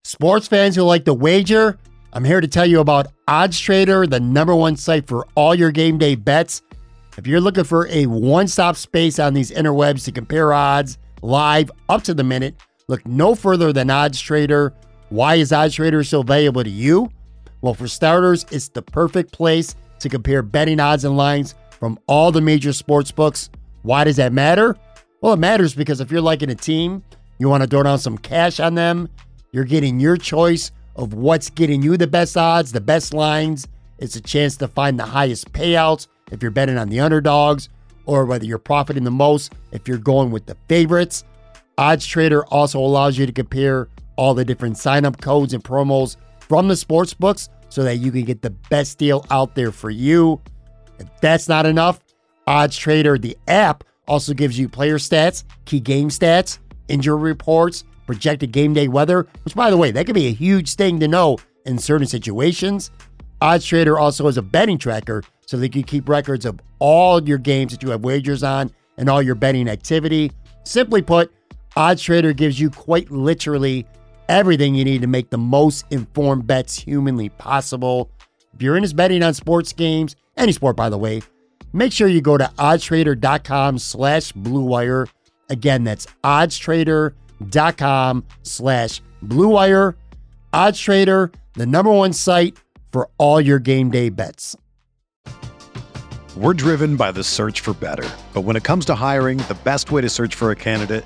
Sports 0.03 0.47
fans 0.47 0.75
who 0.75 0.83
like 0.83 1.05
to 1.05 1.13
wager, 1.13 1.77
I'm 2.13 2.23
here 2.23 2.41
to 2.41 2.47
tell 2.47 2.65
you 2.65 2.79
about 2.79 3.07
Odds 3.27 3.59
Trader, 3.59 4.07
the 4.07 4.19
number 4.19 4.55
one 4.55 4.75
site 4.75 5.07
for 5.07 5.27
all 5.35 5.53
your 5.53 5.71
game 5.71 5.97
day 5.97 6.15
bets. 6.15 6.61
If 7.17 7.27
you're 7.27 7.41
looking 7.41 7.63
for 7.65 7.87
a 7.89 8.05
one 8.07 8.47
stop 8.47 8.75
space 8.77 9.19
on 9.19 9.33
these 9.33 9.51
interwebs 9.51 10.05
to 10.05 10.11
compare 10.11 10.53
odds 10.53 10.97
live 11.21 11.69
up 11.89 12.03
to 12.03 12.13
the 12.13 12.23
minute, 12.23 12.55
look 12.89 13.07
no 13.07 13.35
further 13.35 13.71
than 13.71 13.89
Odds 13.89 14.19
Trader. 14.19 14.73
Why 15.09 15.35
is 15.35 15.53
Odds 15.53 15.75
Trader 15.75 16.03
so 16.03 16.23
valuable 16.23 16.63
to 16.63 16.69
you? 16.69 17.09
Well, 17.61 17.75
for 17.75 17.87
starters, 17.87 18.45
it's 18.51 18.67
the 18.69 18.81
perfect 18.81 19.31
place 19.31 19.75
to 19.99 20.09
compare 20.09 20.41
betting 20.41 20.79
odds 20.79 21.05
and 21.05 21.15
lines 21.15 21.55
from 21.79 21.99
all 22.07 22.31
the 22.31 22.41
major 22.41 22.73
sports 22.73 23.11
books. 23.11 23.49
Why 23.83 24.03
does 24.03 24.15
that 24.17 24.33
matter? 24.33 24.75
Well, 25.21 25.33
it 25.33 25.39
matters 25.39 25.75
because 25.75 26.01
if 26.01 26.11
you're 26.11 26.19
liking 26.19 26.49
a 26.49 26.55
team, 26.55 27.03
you 27.37 27.47
want 27.47 27.63
to 27.63 27.69
throw 27.69 27.83
down 27.83 27.99
some 27.99 28.17
cash 28.17 28.59
on 28.59 28.75
them, 28.75 29.07
you're 29.51 29.65
getting 29.65 29.99
your 29.99 30.17
choice 30.17 30.71
of 30.95 31.13
what's 31.13 31.49
getting 31.49 31.81
you 31.81 31.95
the 31.95 32.07
best 32.07 32.35
odds, 32.37 32.71
the 32.71 32.81
best 32.81 33.13
lines. 33.13 33.67
It's 33.99 34.15
a 34.15 34.21
chance 34.21 34.57
to 34.57 34.67
find 34.67 34.99
the 34.99 35.05
highest 35.05 35.51
payouts 35.53 36.07
if 36.31 36.41
you're 36.41 36.51
betting 36.51 36.77
on 36.77 36.89
the 36.89 36.99
underdogs, 36.99 37.69
or 38.05 38.25
whether 38.25 38.45
you're 38.45 38.57
profiting 38.57 39.03
the 39.03 39.11
most 39.11 39.53
if 39.71 39.87
you're 39.87 39.97
going 39.97 40.31
with 40.31 40.45
the 40.45 40.55
favorites. 40.67 41.23
Odds 41.79 42.05
Trader 42.05 42.45
also 42.47 42.77
allows 42.77 43.17
you 43.17 43.25
to 43.25 43.31
compare 43.31 43.87
all 44.17 44.33
the 44.33 44.43
different 44.43 44.77
sign 44.77 45.05
up 45.05 45.21
codes 45.21 45.53
and 45.53 45.63
promos 45.63 46.17
from 46.41 46.67
the 46.67 46.75
sports 46.75 47.13
books 47.13 47.47
so 47.69 47.83
that 47.83 47.95
you 47.95 48.11
can 48.11 48.25
get 48.25 48.41
the 48.41 48.49
best 48.49 48.97
deal 48.97 49.25
out 49.31 49.55
there 49.55 49.71
for 49.71 49.89
you. 49.89 50.41
If 50.99 51.07
that's 51.21 51.47
not 51.47 51.65
enough, 51.65 52.01
Odds 52.45 52.75
Trader, 52.77 53.17
the 53.17 53.37
app, 53.47 53.85
also 54.09 54.33
gives 54.33 54.59
you 54.59 54.67
player 54.67 54.97
stats, 54.97 55.45
key 55.63 55.79
game 55.79 56.09
stats, 56.09 56.59
injury 56.89 57.17
reports, 57.17 57.85
projected 58.05 58.51
game 58.51 58.73
day 58.73 58.89
weather, 58.89 59.25
which, 59.45 59.55
by 59.55 59.69
the 59.69 59.77
way, 59.77 59.89
that 59.89 60.05
could 60.05 60.15
be 60.15 60.27
a 60.27 60.33
huge 60.33 60.75
thing 60.75 60.99
to 60.99 61.07
know 61.07 61.37
in 61.65 61.77
certain 61.77 62.07
situations. 62.07 62.91
Odds 63.39 63.65
Trader 63.65 63.97
also 63.97 64.25
has 64.25 64.35
a 64.35 64.41
betting 64.41 64.79
tracker 64.79 65.23
so 65.45 65.55
they 65.55 65.69
can 65.69 65.83
keep 65.83 66.09
records 66.09 66.45
of 66.45 66.59
all 66.79 67.25
your 67.25 67.37
games 67.37 67.71
that 67.71 67.81
you 67.81 67.89
have 67.91 68.03
wagers 68.03 68.43
on 68.43 68.69
and 68.97 69.07
all 69.07 69.21
your 69.21 69.35
betting 69.35 69.69
activity. 69.69 70.29
Simply 70.65 71.01
put, 71.01 71.31
Odds 71.79 72.03
Trader 72.03 72.33
gives 72.33 72.59
you 72.59 72.69
quite 72.69 73.09
literally 73.09 73.85
everything 74.27 74.75
you 74.75 74.83
need 74.83 74.99
to 74.99 75.07
make 75.07 75.29
the 75.29 75.37
most 75.37 75.85
informed 75.91 76.45
bets 76.45 76.77
humanly 76.77 77.29
possible. 77.29 78.11
If 78.53 78.61
you're 78.61 78.75
into 78.75 78.93
betting 78.93 79.23
on 79.23 79.33
sports 79.33 79.71
games, 79.71 80.17
any 80.35 80.51
sport 80.51 80.75
by 80.75 80.89
the 80.89 80.97
way, 80.97 81.21
make 81.71 81.93
sure 81.93 82.09
you 82.09 82.19
go 82.19 82.37
to 82.37 82.51
oddstrader.com 82.57 83.79
slash 83.79 84.33
bluewire. 84.33 85.07
Again, 85.49 85.85
that's 85.85 86.05
oddstrader.com 86.21 88.25
slash 88.43 89.01
bluewire. 89.23 89.95
Oddstrader, 90.51 91.33
the 91.53 91.65
number 91.65 91.93
one 91.93 92.11
site 92.11 92.57
for 92.91 93.09
all 93.17 93.39
your 93.39 93.59
game 93.59 93.89
day 93.89 94.09
bets. 94.09 94.57
We're 96.35 96.53
driven 96.53 96.97
by 96.97 97.13
the 97.13 97.23
search 97.23 97.61
for 97.61 97.73
better. 97.73 98.09
But 98.33 98.41
when 98.41 98.57
it 98.57 98.65
comes 98.65 98.83
to 98.87 98.95
hiring, 98.95 99.37
the 99.37 99.57
best 99.63 99.91
way 99.91 100.01
to 100.01 100.09
search 100.09 100.35
for 100.35 100.51
a 100.51 100.57
candidate 100.57 101.05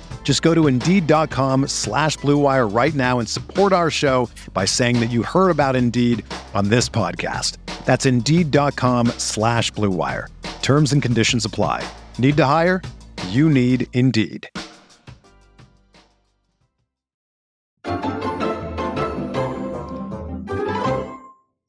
Just 0.23 0.43
go 0.43 0.55
to 0.55 0.67
Indeed.com 0.67 1.67
slash 1.67 2.17
BlueWire 2.19 2.73
right 2.73 2.93
now 2.93 3.19
and 3.19 3.27
support 3.27 3.73
our 3.73 3.91
show 3.91 4.29
by 4.53 4.63
saying 4.63 5.01
that 5.01 5.11
you 5.11 5.23
heard 5.23 5.49
about 5.49 5.75
Indeed 5.75 6.23
on 6.53 6.69
this 6.69 6.87
podcast. 6.87 7.57
That's 7.83 8.05
Indeed.com 8.05 9.07
slash 9.17 9.73
BlueWire. 9.73 10.27
Terms 10.61 10.93
and 10.93 11.01
conditions 11.01 11.43
apply. 11.43 11.83
Need 12.17 12.37
to 12.37 12.45
hire? 12.45 12.81
You 13.27 13.49
need 13.49 13.87
Indeed. 13.91 14.47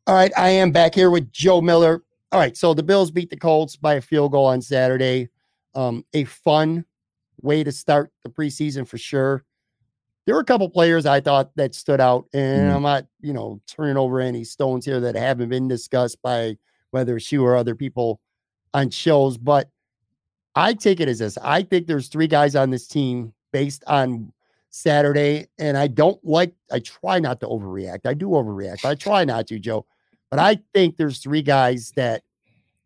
All 0.05 0.19
right, 0.19 0.33
I 0.37 0.51
am 0.51 0.73
back 0.73 0.95
here 0.95 1.11
with 1.11 1.33
Joe 1.33 1.62
Miller. 1.62 2.03
All 2.33 2.41
right, 2.41 2.57
so 2.57 2.75
the 2.75 2.83
Bills 2.83 3.11
beat 3.11 3.31
the 3.31 3.37
Colts 3.37 3.77
by 3.77 3.95
a 3.95 4.01
field 4.01 4.33
goal 4.33 4.47
on 4.47 4.61
Saturday. 4.61 5.31
Um, 5.75 6.05
a 6.12 6.25
fun 6.25 6.85
way 7.43 7.65
to 7.65 7.73
start 7.73 8.11
the 8.23 8.31
preseason 8.31 8.87
for 8.87 8.99
sure. 8.99 9.45
There 10.25 10.35
were 10.37 10.41
a 10.41 10.45
couple 10.45 10.69
players 10.71 11.05
I 11.05 11.21
thought 11.21 11.51
that 11.57 11.75
stood 11.75 12.01
out, 12.01 12.27
and 12.33 12.71
Mm. 12.71 12.77
I'm 12.77 12.83
not, 12.83 13.07
you 13.21 13.33
know, 13.33 13.61
turning 13.67 13.97
over 13.97 14.21
any 14.21 14.45
stones 14.45 14.85
here 14.85 15.01
that 15.01 15.17
haven't 15.17 15.49
been 15.49 15.67
discussed 15.69 16.23
by 16.23 16.57
whether 16.93 17.17
it's 17.17 17.33
you 17.33 17.45
or 17.45 17.57
other 17.57 17.75
people 17.75 18.21
on 18.73 18.91
shows, 18.91 19.37
but 19.37 19.69
I 20.55 20.75
take 20.75 21.01
it 21.01 21.09
as 21.09 21.19
this. 21.19 21.39
I 21.39 21.63
think 21.63 21.87
there's 21.87 22.09
three 22.09 22.27
guys 22.29 22.55
on 22.55 22.71
this 22.71 22.87
team 22.87 23.33
based 23.53 23.83
on 23.87 24.33
Saturday, 24.71 25.49
and 25.59 25.77
I 25.77 25.87
don't 25.89 26.23
like, 26.25 26.55
I 26.71 26.79
try 26.79 27.19
not 27.19 27.41
to 27.41 27.47
overreact. 27.47 28.07
I 28.07 28.15
do 28.15 28.29
overreact. 28.29 28.85
I 28.85 28.95
try 28.95 29.25
not 29.25 29.47
to, 29.49 29.59
Joe. 29.59 29.87
But 30.31 30.39
I 30.39 30.59
think 30.73 30.97
there's 30.97 31.19
three 31.19 31.43
guys 31.43 31.93
that 31.97 32.23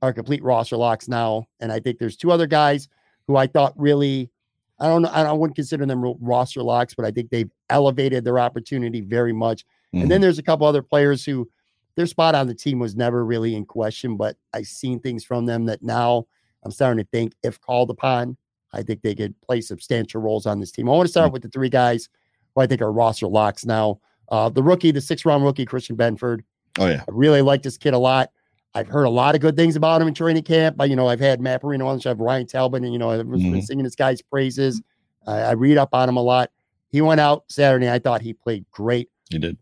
are 0.03 0.12
complete 0.12 0.42
roster 0.42 0.77
locks 0.77 1.07
now. 1.07 1.47
And 1.61 1.71
I 1.71 1.81
think 1.81 1.99
there's 1.99 2.16
two 2.16 2.33
other 2.33 2.47
guys 2.47 2.88
who 3.27 3.37
I 3.37 3.47
thought 3.47 3.73
really, 3.77 4.31
I 4.78 4.88
don't 4.88 5.02
know, 5.02 5.10
I 5.12 5.22
don't- 5.22 5.38
wouldn't 5.38 5.56
consider 5.56 5.86
them 5.86 6.02
roster 6.20 6.62
locks, 6.62 6.94
but 6.94 7.04
I 7.06 7.10
think 7.10 7.30
they've 7.30 7.50
elevated 7.70 8.24
their 8.24 8.38
opportunity 8.38 9.00
very 9.00 9.32
much. 9.32 9.64
And 9.92 10.10
then 10.10 10.20
there's 10.20 10.38
a 10.38 10.42
couple 10.42 10.66
other 10.66 10.82
players 10.82 11.24
who 11.24 11.48
their 11.94 12.06
spot 12.06 12.34
on 12.34 12.46
the 12.46 12.54
team 12.54 12.78
was 12.78 12.94
never 12.94 13.24
really 13.24 13.54
in 13.54 13.64
question, 13.64 14.16
but 14.18 14.36
I've 14.52 14.66
seen 14.66 15.00
things 15.00 15.24
from 15.24 15.46
them 15.46 15.64
that 15.66 15.82
now 15.82 16.26
I'm 16.62 16.70
starting 16.70 17.02
to 17.02 17.08
think 17.10 17.32
if 17.42 17.58
called 17.60 17.88
upon, 17.90 18.36
I 18.74 18.82
think 18.82 19.00
they 19.00 19.14
could 19.14 19.34
play 19.40 19.62
substantial 19.62 20.20
roles 20.20 20.44
on 20.44 20.60
this 20.60 20.70
team. 20.72 20.88
I 20.88 20.92
want 20.92 21.06
to 21.06 21.10
start 21.10 21.32
with 21.32 21.42
the 21.42 21.48
three 21.48 21.70
guys 21.70 22.10
who 22.54 22.60
I 22.60 22.66
think 22.66 22.82
are 22.82 22.92
roster 22.92 23.26
locks 23.28 23.64
now. 23.64 24.00
Uh, 24.28 24.50
the 24.50 24.62
rookie, 24.62 24.90
the 24.90 25.00
six 25.00 25.24
round 25.24 25.44
rookie, 25.44 25.64
Christian 25.64 25.96
Benford. 25.96 26.40
oh 26.78 26.86
yeah, 26.86 27.00
I 27.08 27.10
really 27.12 27.40
like 27.40 27.62
this 27.62 27.78
kid 27.78 27.94
a 27.94 27.98
lot. 27.98 28.30
I've 28.76 28.88
heard 28.88 29.04
a 29.04 29.10
lot 29.10 29.34
of 29.34 29.40
good 29.40 29.56
things 29.56 29.74
about 29.76 30.02
him 30.02 30.08
in 30.08 30.14
training 30.14 30.42
camp. 30.42 30.76
But, 30.76 30.90
you 30.90 30.96
know, 30.96 31.08
I've 31.08 31.20
had 31.20 31.40
Matt 31.40 31.64
Marino 31.64 31.86
on, 31.86 31.96
the 31.96 32.02
show, 32.02 32.10
I've 32.10 32.20
Ryan 32.20 32.46
Talbot, 32.46 32.82
and, 32.82 32.92
you 32.92 32.98
know, 32.98 33.10
I've 33.10 33.28
been 33.28 33.40
Mhm. 33.40 33.62
singing 33.64 33.84
this 33.84 33.94
guy's 33.94 34.20
praises. 34.22 34.82
I 35.26 35.38
I 35.40 35.52
read 35.52 35.78
up 35.78 35.90
on 35.94 36.08
him 36.08 36.16
a 36.16 36.22
lot. 36.22 36.50
He 36.90 37.00
went 37.00 37.20
out 37.20 37.44
Saturday. 37.48 37.90
I 37.90 37.98
thought 37.98 38.20
he 38.22 38.32
played 38.34 38.64
great. 38.70 39.08
he 39.30 39.38
did. 39.38 39.56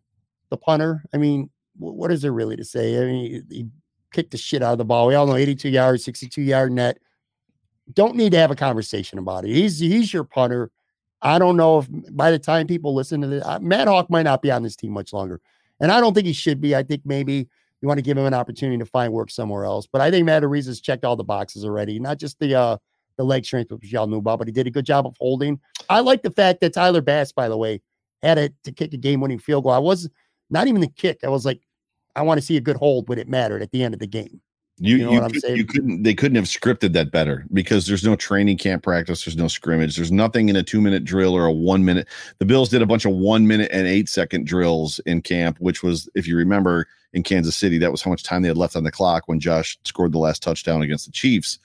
The 0.50 0.56
punter, 0.58 1.04
I 1.14 1.16
mean, 1.16 1.48
wh- 1.78 1.94
what 1.96 2.12
is 2.12 2.20
there 2.22 2.32
really 2.32 2.54
to 2.56 2.64
say? 2.64 3.00
I 3.02 3.06
mean, 3.06 3.44
he, 3.48 3.56
he 3.56 3.66
kicked 4.12 4.30
the 4.32 4.36
shit 4.36 4.62
out 4.62 4.72
of 4.72 4.78
the 4.78 4.84
ball. 4.84 5.06
We 5.06 5.14
all 5.14 5.26
know 5.26 5.36
82 5.36 5.68
yards, 5.70 6.04
62 6.04 6.42
yard 6.42 6.70
net. 6.72 6.98
Don't 7.92 8.16
need 8.16 8.32
to 8.32 8.38
have 8.38 8.50
a 8.50 8.54
conversation 8.56 9.18
about 9.18 9.44
it. 9.44 9.50
He's 9.50 9.78
he's 9.78 10.12
your 10.12 10.24
punter. 10.24 10.70
I 11.22 11.38
don't 11.38 11.56
know 11.56 11.78
if 11.78 11.88
by 12.12 12.30
the 12.30 12.38
time 12.38 12.66
people 12.66 12.94
listen 12.94 13.20
to 13.22 13.26
this, 13.26 13.44
uh, 13.44 13.58
Matt 13.60 13.88
Haack 13.88 14.10
might 14.10 14.22
not 14.24 14.42
be 14.42 14.50
on 14.50 14.62
this 14.62 14.76
team 14.76 14.92
much 14.92 15.12
longer. 15.12 15.40
And 15.80 15.90
I 15.90 16.00
don't 16.00 16.12
think 16.14 16.26
he 16.26 16.32
should 16.34 16.60
be. 16.60 16.74
I 16.76 16.82
think 16.82 17.02
maybe 17.04 17.48
you 17.84 17.88
want 17.88 17.98
to 17.98 18.02
give 18.02 18.16
him 18.16 18.24
an 18.24 18.32
opportunity 18.32 18.78
to 18.78 18.86
find 18.86 19.12
work 19.12 19.30
somewhere 19.30 19.66
else. 19.66 19.86
But 19.86 20.00
I 20.00 20.10
think 20.10 20.24
Matt 20.24 20.42
Araiza's 20.42 20.80
checked 20.80 21.04
all 21.04 21.16
the 21.16 21.22
boxes 21.22 21.66
already, 21.66 21.98
not 21.98 22.18
just 22.18 22.38
the 22.38 22.54
uh 22.54 22.78
the 23.18 23.24
leg 23.24 23.44
strength, 23.44 23.70
which 23.70 23.92
y'all 23.92 24.06
knew 24.06 24.16
about, 24.16 24.38
but 24.38 24.48
he 24.48 24.52
did 24.52 24.66
a 24.66 24.70
good 24.70 24.86
job 24.86 25.06
of 25.06 25.14
holding. 25.20 25.60
I 25.90 26.00
like 26.00 26.22
the 26.22 26.30
fact 26.30 26.62
that 26.62 26.72
Tyler 26.72 27.02
Bass, 27.02 27.30
by 27.30 27.48
the 27.48 27.58
way, 27.58 27.82
had 28.22 28.38
it 28.38 28.54
to 28.64 28.72
kick 28.72 28.94
a 28.94 28.96
game 28.96 29.20
winning 29.20 29.38
field 29.38 29.64
goal. 29.64 29.72
I 29.72 29.78
was 29.78 30.08
not 30.48 30.66
even 30.66 30.80
the 30.80 30.88
kick. 30.88 31.18
I 31.22 31.28
was 31.28 31.44
like, 31.44 31.60
I 32.16 32.22
want 32.22 32.40
to 32.40 32.46
see 32.46 32.56
a 32.56 32.60
good 32.60 32.76
hold 32.76 33.08
when 33.10 33.18
it 33.18 33.28
mattered 33.28 33.60
at 33.60 33.70
the 33.70 33.82
end 33.84 33.92
of 33.92 34.00
the 34.00 34.06
game. 34.06 34.40
You 34.78 34.96
You 34.96 35.04
know 35.04 35.28
you, 35.28 35.40
could, 35.40 35.56
you 35.56 35.64
couldn't 35.64 36.02
they 36.02 36.14
couldn't 36.14 36.34
have 36.34 36.46
scripted 36.46 36.94
that 36.94 37.12
better 37.12 37.44
because 37.52 37.86
there's 37.86 38.02
no 38.02 38.16
training 38.16 38.58
camp 38.58 38.82
practice, 38.82 39.24
there's 39.24 39.36
no 39.36 39.46
scrimmage, 39.46 39.94
there's 39.94 40.10
nothing 40.10 40.48
in 40.48 40.56
a 40.56 40.64
two 40.64 40.80
minute 40.80 41.04
drill 41.04 41.32
or 41.34 41.46
a 41.46 41.52
one 41.52 41.84
minute. 41.84 42.08
The 42.38 42.44
Bills 42.44 42.70
did 42.70 42.82
a 42.82 42.86
bunch 42.86 43.04
of 43.04 43.12
one 43.12 43.46
minute 43.46 43.70
and 43.72 43.86
eight 43.86 44.08
second 44.08 44.46
drills 44.46 44.98
in 45.06 45.22
camp, 45.22 45.58
which 45.60 45.84
was, 45.84 46.08
if 46.16 46.26
you 46.26 46.36
remember, 46.36 46.88
in 47.12 47.22
Kansas 47.22 47.54
City, 47.54 47.78
that 47.78 47.92
was 47.92 48.02
how 48.02 48.10
much 48.10 48.24
time 48.24 48.42
they 48.42 48.48
had 48.48 48.56
left 48.56 48.74
on 48.74 48.82
the 48.82 48.90
clock 48.90 49.24
when 49.26 49.38
Josh 49.38 49.78
scored 49.84 50.10
the 50.10 50.18
last 50.18 50.42
touchdown 50.42 50.82
against 50.82 51.06
the 51.06 51.12
Chiefs. 51.12 51.60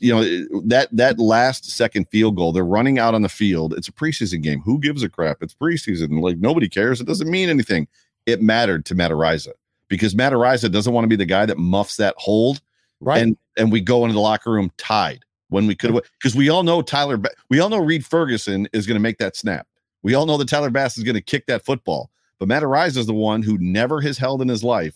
You 0.00 0.14
know 0.14 0.62
that 0.66 0.88
that 0.92 1.18
last 1.18 1.68
second 1.68 2.08
field 2.10 2.36
goal, 2.36 2.52
they're 2.52 2.64
running 2.64 2.98
out 2.98 3.14
on 3.14 3.22
the 3.22 3.28
field. 3.28 3.74
It's 3.74 3.88
a 3.88 3.92
preseason 3.92 4.40
game. 4.40 4.60
Who 4.60 4.78
gives 4.78 5.02
a 5.02 5.08
crap? 5.08 5.42
It's 5.42 5.52
preseason. 5.52 6.22
Like 6.22 6.38
nobody 6.38 6.68
cares. 6.68 7.00
It 7.00 7.08
doesn't 7.08 7.28
mean 7.28 7.48
anything. 7.48 7.88
It 8.24 8.40
mattered 8.40 8.86
to 8.86 8.94
Matt 8.94 9.10
Araiza 9.10 9.52
because 9.92 10.14
Matt 10.14 10.32
Araiza 10.32 10.72
doesn't 10.72 10.94
want 10.94 11.04
to 11.04 11.08
be 11.08 11.16
the 11.16 11.26
guy 11.26 11.44
that 11.44 11.58
muffs 11.58 11.96
that 11.98 12.14
hold 12.16 12.62
Right. 12.98 13.20
and 13.20 13.36
and 13.58 13.70
we 13.70 13.82
go 13.82 14.04
into 14.04 14.14
the 14.14 14.20
locker 14.20 14.50
room 14.50 14.70
tied 14.78 15.22
when 15.50 15.66
we 15.66 15.74
could 15.74 15.92
have 15.92 16.02
because 16.18 16.34
we 16.34 16.48
all 16.48 16.62
know 16.62 16.80
Tyler 16.80 17.20
we 17.50 17.60
all 17.60 17.68
know 17.68 17.76
Reid 17.78 18.06
Ferguson 18.06 18.66
is 18.72 18.86
going 18.86 18.94
to 18.94 19.02
make 19.02 19.18
that 19.18 19.36
snap. 19.36 19.66
We 20.02 20.14
all 20.14 20.24
know 20.24 20.38
that 20.38 20.48
Tyler 20.48 20.70
Bass 20.70 20.96
is 20.96 21.04
going 21.04 21.16
to 21.16 21.20
kick 21.20 21.44
that 21.46 21.62
football. 21.62 22.10
But 22.38 22.48
Matt 22.48 22.62
Araiza 22.62 22.96
is 22.96 23.06
the 23.06 23.12
one 23.12 23.42
who 23.42 23.58
never 23.58 24.00
has 24.00 24.16
held 24.16 24.40
in 24.40 24.48
his 24.48 24.64
life 24.64 24.94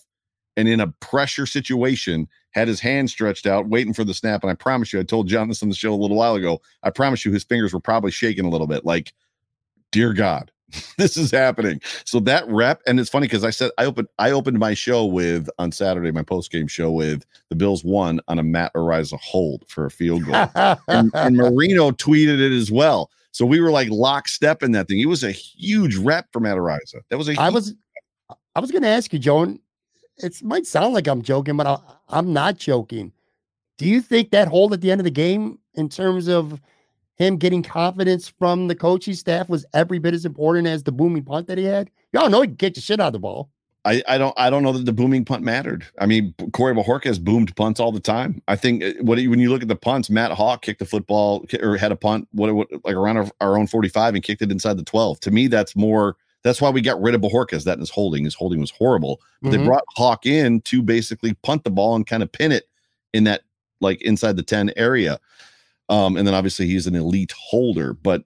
and 0.56 0.66
in 0.66 0.80
a 0.80 0.86
pressure 1.00 1.44
situation 1.44 2.26
had 2.52 2.68
his 2.68 2.80
hand 2.80 3.10
stretched 3.10 3.44
out 3.46 3.68
waiting 3.68 3.92
for 3.92 4.04
the 4.04 4.14
snap 4.14 4.42
and 4.42 4.50
I 4.50 4.54
promise 4.54 4.94
you 4.94 5.00
I 5.00 5.02
told 5.02 5.28
John 5.28 5.48
this 5.48 5.62
on 5.62 5.68
the 5.68 5.74
show 5.74 5.92
a 5.92 5.94
little 5.94 6.16
while 6.16 6.36
ago. 6.36 6.62
I 6.84 6.88
promise 6.90 7.24
you 7.24 7.32
his 7.32 7.44
fingers 7.44 7.74
were 7.74 7.80
probably 7.80 8.12
shaking 8.12 8.46
a 8.46 8.50
little 8.50 8.66
bit 8.66 8.86
like 8.86 9.12
dear 9.92 10.14
god 10.14 10.50
this 10.98 11.16
is 11.16 11.30
happening. 11.30 11.80
So 12.04 12.20
that 12.20 12.46
rep, 12.48 12.82
and 12.86 12.98
it's 12.98 13.10
funny 13.10 13.26
because 13.26 13.44
I 13.44 13.50
said 13.50 13.70
I 13.78 13.84
opened 13.84 14.08
I 14.18 14.30
opened 14.30 14.58
my 14.58 14.74
show 14.74 15.04
with 15.04 15.48
on 15.58 15.72
Saturday, 15.72 16.10
my 16.10 16.22
post 16.22 16.50
game 16.50 16.66
show 16.66 16.90
with 16.90 17.24
the 17.50 17.56
Bills 17.56 17.84
won 17.84 18.20
on 18.28 18.38
a 18.38 18.42
Matt 18.42 18.74
Araiza 18.74 19.18
hold 19.20 19.64
for 19.68 19.86
a 19.86 19.90
field 19.90 20.24
goal. 20.24 20.48
and, 20.88 21.10
and 21.14 21.36
Marino 21.36 21.90
tweeted 21.92 22.40
it 22.40 22.52
as 22.56 22.70
well. 22.70 23.10
So 23.30 23.44
we 23.44 23.60
were 23.60 23.70
like 23.70 23.88
lockstep 23.90 24.62
in 24.62 24.72
that 24.72 24.88
thing. 24.88 24.98
It 25.00 25.06
was 25.06 25.22
a 25.22 25.30
huge 25.30 25.96
rep 25.96 26.26
for 26.32 26.40
Matt 26.40 26.56
Araiza. 26.56 27.02
That 27.10 27.18
was 27.18 27.28
a 27.28 27.40
I 27.40 27.50
was 27.50 27.74
I 28.54 28.60
was 28.60 28.70
going 28.70 28.82
to 28.82 28.88
ask 28.88 29.12
you, 29.12 29.18
Joan. 29.18 29.60
It 30.18 30.42
might 30.42 30.66
sound 30.66 30.94
like 30.94 31.06
I'm 31.06 31.20
joking, 31.20 31.56
but 31.58 31.66
I, 31.66 31.78
I'm 32.08 32.32
not 32.32 32.56
joking. 32.56 33.12
Do 33.76 33.84
you 33.84 34.00
think 34.00 34.30
that 34.30 34.48
hold 34.48 34.72
at 34.72 34.80
the 34.80 34.90
end 34.90 35.00
of 35.00 35.04
the 35.04 35.10
game, 35.10 35.58
in 35.74 35.90
terms 35.90 36.26
of 36.26 36.58
him 37.16 37.36
getting 37.36 37.62
confidence 37.62 38.28
from 38.28 38.68
the 38.68 38.74
coaching 38.74 39.14
staff 39.14 39.48
was 39.48 39.66
every 39.74 39.98
bit 39.98 40.14
as 40.14 40.24
important 40.24 40.66
as 40.66 40.82
the 40.82 40.92
booming 40.92 41.24
punt 41.24 41.48
that 41.48 41.58
he 41.58 41.64
had? 41.64 41.90
Y'all 42.12 42.30
know 42.30 42.42
he 42.42 42.48
can 42.48 42.56
kick 42.56 42.74
the 42.74 42.80
shit 42.80 43.00
out 43.00 43.08
of 43.08 43.12
the 43.14 43.18
ball. 43.18 43.50
I, 43.86 44.02
I 44.08 44.18
don't 44.18 44.34
I 44.36 44.50
don't 44.50 44.64
know 44.64 44.72
that 44.72 44.84
the 44.84 44.92
booming 44.92 45.24
punt 45.24 45.44
mattered. 45.44 45.86
I 46.00 46.06
mean, 46.06 46.34
Corey 46.52 46.74
has 47.04 47.18
boomed 47.20 47.54
punts 47.54 47.78
all 47.78 47.92
the 47.92 48.00
time. 48.00 48.42
I 48.48 48.56
think 48.56 48.82
uh, 48.82 48.92
what 49.00 49.16
when 49.18 49.38
you 49.38 49.48
look 49.48 49.62
at 49.62 49.68
the 49.68 49.76
punts, 49.76 50.10
Matt 50.10 50.32
Haack 50.32 50.62
kicked 50.62 50.80
the 50.80 50.84
football 50.84 51.46
or 51.60 51.76
had 51.76 51.92
a 51.92 51.96
punt 51.96 52.26
what, 52.32 52.52
what 52.52 52.68
like 52.84 52.96
around 52.96 53.16
our, 53.16 53.30
our, 53.40 53.56
own 53.56 53.68
45 53.68 54.16
and 54.16 54.24
kicked 54.24 54.42
it 54.42 54.50
inside 54.50 54.76
the 54.76 54.82
12. 54.82 55.20
To 55.20 55.30
me, 55.30 55.46
that's 55.46 55.76
more 55.76 56.16
that's 56.42 56.60
why 56.60 56.68
we 56.68 56.80
got 56.80 57.00
rid 57.00 57.14
of 57.14 57.20
Bojorquez. 57.20 57.62
That 57.62 57.78
his 57.78 57.90
holding. 57.90 58.24
His 58.24 58.34
holding 58.34 58.60
was 58.60 58.72
horrible. 58.72 59.20
But 59.40 59.50
mm-hmm. 59.50 59.58
they 59.58 59.64
brought 59.64 59.84
Haack 59.96 60.26
in 60.26 60.62
to 60.62 60.82
basically 60.82 61.34
punt 61.44 61.62
the 61.62 61.70
ball 61.70 61.94
and 61.94 62.04
kind 62.04 62.24
of 62.24 62.32
pin 62.32 62.50
it 62.50 62.68
in 63.14 63.22
that 63.24 63.42
like 63.80 64.02
inside 64.02 64.36
the 64.36 64.42
10 64.42 64.72
area. 64.76 65.20
Um, 65.88 66.16
and 66.16 66.26
then 66.26 66.34
obviously 66.34 66.66
he's 66.66 66.86
an 66.86 66.96
elite 66.96 67.32
holder, 67.32 67.92
but 67.92 68.24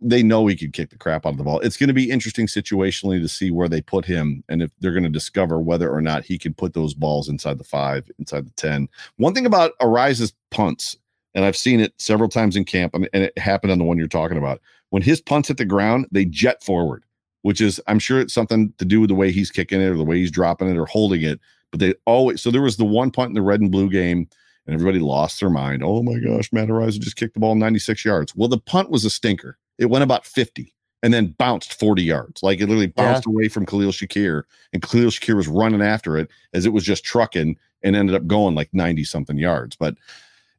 they 0.00 0.22
know 0.22 0.46
he 0.46 0.56
could 0.56 0.72
kick 0.72 0.90
the 0.90 0.98
crap 0.98 1.24
out 1.24 1.30
of 1.30 1.38
the 1.38 1.44
ball. 1.44 1.60
It's 1.60 1.76
going 1.76 1.88
to 1.88 1.94
be 1.94 2.10
interesting 2.10 2.46
situationally 2.46 3.20
to 3.20 3.28
see 3.28 3.50
where 3.50 3.68
they 3.68 3.80
put 3.80 4.04
him 4.04 4.44
and 4.48 4.62
if 4.62 4.70
they're 4.80 4.92
going 4.92 5.04
to 5.04 5.08
discover 5.08 5.58
whether 5.58 5.90
or 5.90 6.02
not 6.02 6.24
he 6.24 6.38
can 6.38 6.52
put 6.52 6.74
those 6.74 6.94
balls 6.94 7.28
inside 7.28 7.58
the 7.58 7.64
five, 7.64 8.10
inside 8.18 8.46
the 8.46 8.52
10. 8.52 8.88
One 9.16 9.34
thing 9.34 9.46
about 9.46 9.72
Araiza's 9.80 10.34
punts, 10.50 10.96
and 11.34 11.44
I've 11.44 11.56
seen 11.56 11.80
it 11.80 11.94
several 11.98 12.28
times 12.28 12.56
in 12.56 12.64
camp, 12.64 12.94
and 12.94 13.08
it 13.12 13.36
happened 13.38 13.72
on 13.72 13.78
the 13.78 13.84
one 13.84 13.98
you're 13.98 14.08
talking 14.08 14.38
about. 14.38 14.60
When 14.90 15.02
his 15.02 15.20
punts 15.20 15.48
hit 15.48 15.56
the 15.56 15.64
ground, 15.64 16.06
they 16.12 16.24
jet 16.24 16.62
forward, 16.62 17.04
which 17.42 17.60
is, 17.60 17.80
I'm 17.86 17.98
sure 17.98 18.20
it's 18.20 18.34
something 18.34 18.72
to 18.78 18.84
do 18.84 19.00
with 19.00 19.08
the 19.08 19.14
way 19.14 19.32
he's 19.32 19.50
kicking 19.50 19.80
it 19.80 19.86
or 19.86 19.96
the 19.96 20.04
way 20.04 20.18
he's 20.18 20.30
dropping 20.30 20.68
it 20.68 20.76
or 20.76 20.86
holding 20.86 21.22
it. 21.22 21.40
But 21.70 21.80
they 21.80 21.94
always, 22.04 22.42
so 22.42 22.50
there 22.50 22.62
was 22.62 22.76
the 22.76 22.84
one 22.84 23.10
punt 23.10 23.30
in 23.30 23.34
the 23.34 23.42
red 23.42 23.60
and 23.60 23.72
blue 23.72 23.90
game 23.90 24.28
and 24.66 24.74
everybody 24.74 24.98
lost 24.98 25.40
their 25.40 25.50
mind. 25.50 25.82
Oh 25.84 26.02
my 26.02 26.18
gosh, 26.18 26.52
Matt 26.52 26.68
Araiza 26.68 26.98
just 26.98 27.16
kicked 27.16 27.34
the 27.34 27.40
ball 27.40 27.54
96 27.54 28.04
yards. 28.04 28.34
Well, 28.34 28.48
the 28.48 28.58
punt 28.58 28.90
was 28.90 29.04
a 29.04 29.10
stinker. 29.10 29.58
It 29.78 29.86
went 29.86 30.04
about 30.04 30.26
50 30.26 30.72
and 31.02 31.14
then 31.14 31.34
bounced 31.38 31.78
40 31.78 32.02
yards. 32.02 32.42
Like 32.42 32.58
it 32.58 32.66
literally 32.66 32.86
bounced 32.86 33.26
yeah. 33.26 33.32
away 33.32 33.48
from 33.48 33.66
Khalil 33.66 33.92
Shakir, 33.92 34.42
and 34.72 34.82
Khalil 34.82 35.10
Shakir 35.10 35.36
was 35.36 35.48
running 35.48 35.82
after 35.82 36.16
it 36.16 36.30
as 36.52 36.66
it 36.66 36.72
was 36.72 36.84
just 36.84 37.04
trucking 37.04 37.56
and 37.82 37.96
ended 37.96 38.16
up 38.16 38.26
going 38.26 38.54
like 38.54 38.72
90 38.72 39.04
something 39.04 39.38
yards. 39.38 39.76
But 39.76 39.96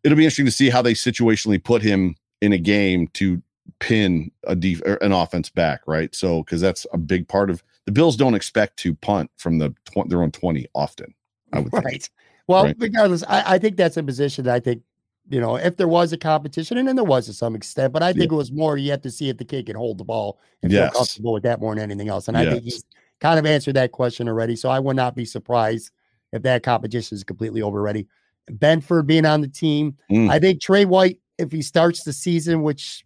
it'll 0.04 0.18
be 0.18 0.24
interesting 0.24 0.46
to 0.46 0.52
see 0.52 0.70
how 0.70 0.82
they 0.82 0.94
situationally 0.94 1.62
put 1.62 1.82
him 1.82 2.16
in 2.42 2.54
a 2.54 2.58
game 2.58 3.08
to 3.10 3.42
pin 3.80 4.32
a 4.46 4.56
def- 4.56 4.82
an 5.02 5.12
offense 5.12 5.50
back, 5.50 5.82
right? 5.88 6.14
So 6.16 6.44
because 6.44 6.62
that's 6.62 6.86
a 6.94 6.98
big 6.98 7.28
part 7.28 7.50
of 7.50 7.64
the 7.86 7.92
Bills 7.92 8.16
don't 8.16 8.36
expect 8.36 8.78
to 8.78 8.96
punt 8.96 9.32
from 9.38 9.58
the 9.58 9.70
tw- 9.86 10.08
their 10.08 10.22
own 10.22 10.32
20 10.32 10.68
often. 10.76 11.14
I 11.54 11.60
would 11.60 11.74
right. 11.74 11.84
Think. 11.84 12.10
Well, 12.48 12.64
right. 12.64 12.76
regardless, 12.80 13.24
I, 13.28 13.56
I, 13.56 13.58
think 13.60 13.76
that's 13.76 13.98
a 13.98 14.04
position 14.04 14.46
that 14.46 14.56
I 14.56 14.60
think, 14.60 14.82
you 15.30 15.42
know, 15.42 15.58
if 15.58 15.76
there 15.76 15.88
was 15.88 16.14
a 16.14 16.18
competition, 16.18 16.78
and 16.78 16.88
then 16.88 16.96
there 16.96 17.04
was 17.04 17.26
to 17.26 17.34
some 17.34 17.56
extent, 17.56 17.92
but 17.92 18.02
I 18.02 18.14
think 18.14 18.32
yeah. 18.32 18.36
it 18.36 18.38
was 18.38 18.52
more 18.52 18.78
you 18.78 18.92
have 18.92 19.02
to 19.02 19.12
see 19.12 19.30
if 19.30 19.38
the 19.38 19.44
kid 19.44 19.66
can 19.66 19.76
hold 19.76 19.98
the 19.98 20.06
ball 20.06 20.40
and 20.64 20.72
yes. 20.72 20.92
feel 20.92 21.00
comfortable 21.00 21.34
with 21.34 21.44
that 21.44 21.60
more 21.60 21.76
than 21.76 21.84
anything 21.84 22.08
else. 22.08 22.30
And 22.30 22.38
yes. 22.38 22.48
I 22.48 22.52
think 22.52 22.64
he's 22.64 22.84
kind 23.20 23.38
of 23.38 23.46
answered 23.46 23.76
that 23.76 23.92
question 23.92 24.30
already. 24.30 24.56
So 24.56 24.70
I 24.70 24.80
would 24.80 24.96
not 24.96 25.16
be 25.16 25.26
surprised 25.26 25.92
if 26.32 26.44
that 26.44 26.64
competition 26.64 27.16
is 27.16 27.24
completely 27.24 27.62
over 27.62 27.80
already. 27.80 28.08
Benford 28.50 29.08
being 29.08 29.26
on 29.26 29.42
the 29.42 29.48
team. 29.48 29.98
Mm. 30.10 30.30
I 30.30 30.40
think 30.40 30.62
Trey 30.62 30.86
White, 30.86 31.20
if 31.38 31.52
he 31.52 31.62
starts 31.62 32.04
the 32.04 32.14
season, 32.14 32.64
which 32.64 33.04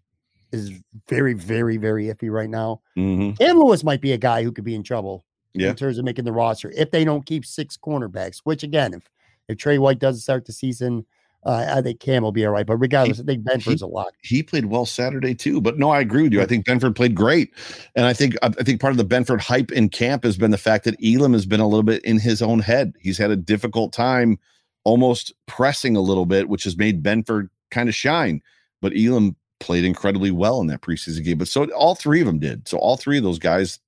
is 0.52 0.72
very, 1.08 1.34
very, 1.34 1.78
very 1.78 2.06
iffy 2.06 2.32
right 2.32 2.50
now, 2.50 2.82
mm-hmm. 2.98 3.32
Cam 3.44 3.58
Lewis 3.58 3.84
might 3.84 4.02
be 4.02 4.12
a 4.12 4.18
guy 4.18 4.44
who 4.44 4.52
could 4.52 4.66
be 4.66 4.76
in 4.76 4.84
trouble 4.84 5.26
yeah. 5.54 5.70
in 5.70 5.76
terms 5.76 5.98
of 5.98 6.06
making 6.06 6.26
the 6.26 6.32
roster 6.32 6.72
if 6.76 6.92
they 6.92 7.04
don't 7.04 7.26
keep 7.26 7.46
six 7.46 7.78
cornerbacks, 7.78 8.42
which 8.44 8.64
again, 8.64 8.94
if 8.94 9.10
if 9.48 9.58
Trey 9.58 9.78
White 9.78 10.00
doesn't 10.00 10.22
start 10.22 10.46
the 10.46 10.54
season, 10.54 11.06
uh, 11.44 11.66
I 11.76 11.82
think 11.82 12.00
Cam 12.00 12.22
will 12.22 12.32
be 12.32 12.46
all 12.46 12.52
right. 12.52 12.66
But 12.66 12.78
regardless, 12.78 13.18
he, 13.18 13.24
I 13.24 13.26
think 13.26 13.44
Benford's 13.44 13.82
he, 13.82 13.86
a 13.86 13.88
lot. 13.88 14.14
He 14.22 14.44
played 14.44 14.66
well 14.66 14.86
Saturday 14.86 15.34
too. 15.34 15.60
But 15.60 15.80
no, 15.80 15.90
I 15.90 16.00
agree 16.00 16.24
with 16.24 16.34
you. 16.34 16.42
I 16.42 16.46
think 16.46 16.66
Benford 16.66 16.96
played 16.96 17.16
great, 17.16 17.52
and 17.96 18.06
I 18.06 18.14
think 18.14 18.36
I 18.44 18.50
think 18.50 18.80
part 18.80 18.92
of 18.92 18.98
the 18.98 19.06
Benford 19.06 19.42
hype 19.42 19.72
in 19.72 19.90
camp 19.90 20.24
has 20.24 20.38
been 20.38 20.52
the 20.52 20.58
fact 20.58 20.86
that 20.86 20.96
Elam 21.04 21.34
has 21.34 21.46
been 21.46 21.60
a 21.60 21.68
little 21.68 21.84
bit 21.84 22.04
in 22.06 22.20
his 22.20 22.42
own 22.42 22.60
head. 22.60 22.94
He's 23.00 23.18
had 23.18 23.32
a 23.32 23.36
difficult 23.36 23.92
time, 23.92 24.38
almost 24.84 25.34
pressing 25.48 25.96
a 25.96 26.02
little 26.02 26.28
bit, 26.28 26.48
which 26.48 26.64
has 26.66 26.78
made 26.78 27.02
Benford 27.02 27.50
kind 27.72 27.90
of 27.90 27.96
shine. 27.96 28.42
But 28.80 28.94
Elam 28.96 29.36
played 29.60 29.84
incredibly 29.84 30.32
well 30.32 30.62
in 30.62 30.68
that 30.68 30.82
preseason 30.82 31.24
game. 31.24 31.38
But 31.40 31.48
so 31.48 31.66
all 31.72 31.96
three 31.96 32.20
of 32.20 32.28
them 32.28 32.40
did. 32.40 32.68
So 32.68 32.78
all 32.78 32.98
three 32.98 33.18
of 33.18 33.24
those 33.24 33.40
guys 33.40 33.80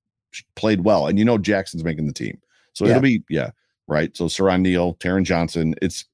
played 0.56 0.80
well, 0.80 1.06
and 1.06 1.20
you 1.20 1.24
know 1.24 1.38
Jackson's 1.38 1.84
making 1.84 2.08
the 2.08 2.12
team. 2.12 2.40
So 2.72 2.84
yeah. 2.84 2.92
it'll 2.92 3.02
be 3.02 3.22
yeah 3.28 3.50
right? 3.86 4.16
So 4.16 4.26
Siran 4.26 4.62
Neal, 4.62 4.94
Taron 4.94 5.24
Johnson, 5.24 5.74
it's 5.82 6.04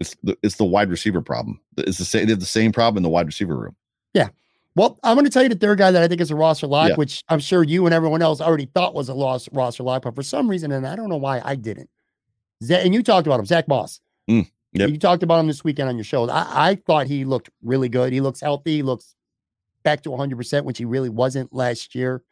it's 0.00 0.16
the 0.22 0.36
it's 0.42 0.56
the 0.56 0.64
wide 0.64 0.90
receiver 0.90 1.20
problem. 1.20 1.60
It's 1.76 1.98
the 1.98 2.04
same 2.04 2.26
they 2.26 2.32
have 2.32 2.40
the 2.40 2.46
same 2.46 2.72
problem 2.72 2.98
in 2.98 3.02
the 3.02 3.08
wide 3.08 3.26
receiver 3.26 3.56
room. 3.56 3.76
Yeah. 4.14 4.28
Well, 4.74 4.98
I'm 5.02 5.16
going 5.16 5.24
to 5.24 5.30
tell 5.30 5.42
you 5.42 5.48
the 5.48 5.56
third 5.56 5.78
guy 5.78 5.90
that 5.90 6.02
I 6.02 6.06
think 6.06 6.20
is 6.20 6.30
a 6.30 6.36
roster 6.36 6.68
lock, 6.68 6.90
yeah. 6.90 6.94
which 6.94 7.24
I'm 7.28 7.40
sure 7.40 7.64
you 7.64 7.84
and 7.86 7.94
everyone 7.94 8.22
else 8.22 8.40
already 8.40 8.66
thought 8.66 8.94
was 8.94 9.08
a 9.08 9.14
lost 9.14 9.48
roster 9.52 9.82
lock, 9.82 10.02
but 10.02 10.14
for 10.14 10.22
some 10.22 10.48
reason, 10.48 10.70
and 10.70 10.86
I 10.86 10.94
don't 10.94 11.08
know 11.08 11.16
why 11.16 11.40
I 11.44 11.56
didn't. 11.56 11.90
Zach, 12.62 12.84
and 12.84 12.94
you 12.94 13.02
talked 13.02 13.26
about 13.26 13.40
him, 13.40 13.46
Zach 13.46 13.66
Moss. 13.66 14.00
Mm, 14.30 14.48
yep. 14.72 14.90
You 14.90 14.98
talked 14.98 15.22
about 15.24 15.40
him 15.40 15.48
this 15.48 15.64
weekend 15.64 15.88
on 15.88 15.96
your 15.96 16.04
show. 16.04 16.28
I, 16.28 16.70
I 16.70 16.74
thought 16.76 17.06
he 17.08 17.24
looked 17.24 17.50
really 17.62 17.88
good. 17.88 18.12
He 18.12 18.20
looks 18.20 18.40
healthy. 18.40 18.76
He 18.76 18.82
looks 18.82 19.16
back 19.82 20.02
to 20.02 20.10
100%, 20.10 20.64
which 20.64 20.78
he 20.78 20.84
really 20.84 21.08
wasn't 21.08 21.52
last 21.52 21.94
year. 21.94 22.22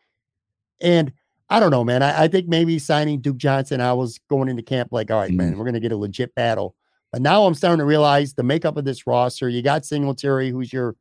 And 0.80 1.12
I 1.48 1.60
don't 1.60 1.70
know, 1.70 1.84
man. 1.84 2.02
I, 2.02 2.24
I, 2.24 2.28
think 2.28 2.48
maybe 2.48 2.78
signing 2.78 3.20
Duke 3.20 3.36
Johnson, 3.36 3.80
I 3.80 3.92
was 3.92 4.18
going 4.28 4.48
into 4.48 4.62
camp 4.62 4.88
like, 4.90 5.10
all 5.10 5.20
right, 5.20 5.28
mm-hmm. 5.28 5.36
man, 5.36 5.58
we're 5.58 5.64
going 5.64 5.74
to 5.74 5.80
get 5.80 5.92
a 5.92 5.96
legit 5.96 6.34
battle. 6.34 6.74
But 7.12 7.22
now 7.22 7.44
I'm 7.44 7.54
starting 7.54 7.78
to 7.78 7.84
realize 7.84 8.34
the 8.34 8.42
makeup 8.42 8.76
of 8.76 8.84
this 8.84 9.06
roster. 9.06 9.48
You 9.48 9.62
got 9.62 9.86
Singletary, 9.86 10.50
who's 10.50 10.72
your 10.72 10.96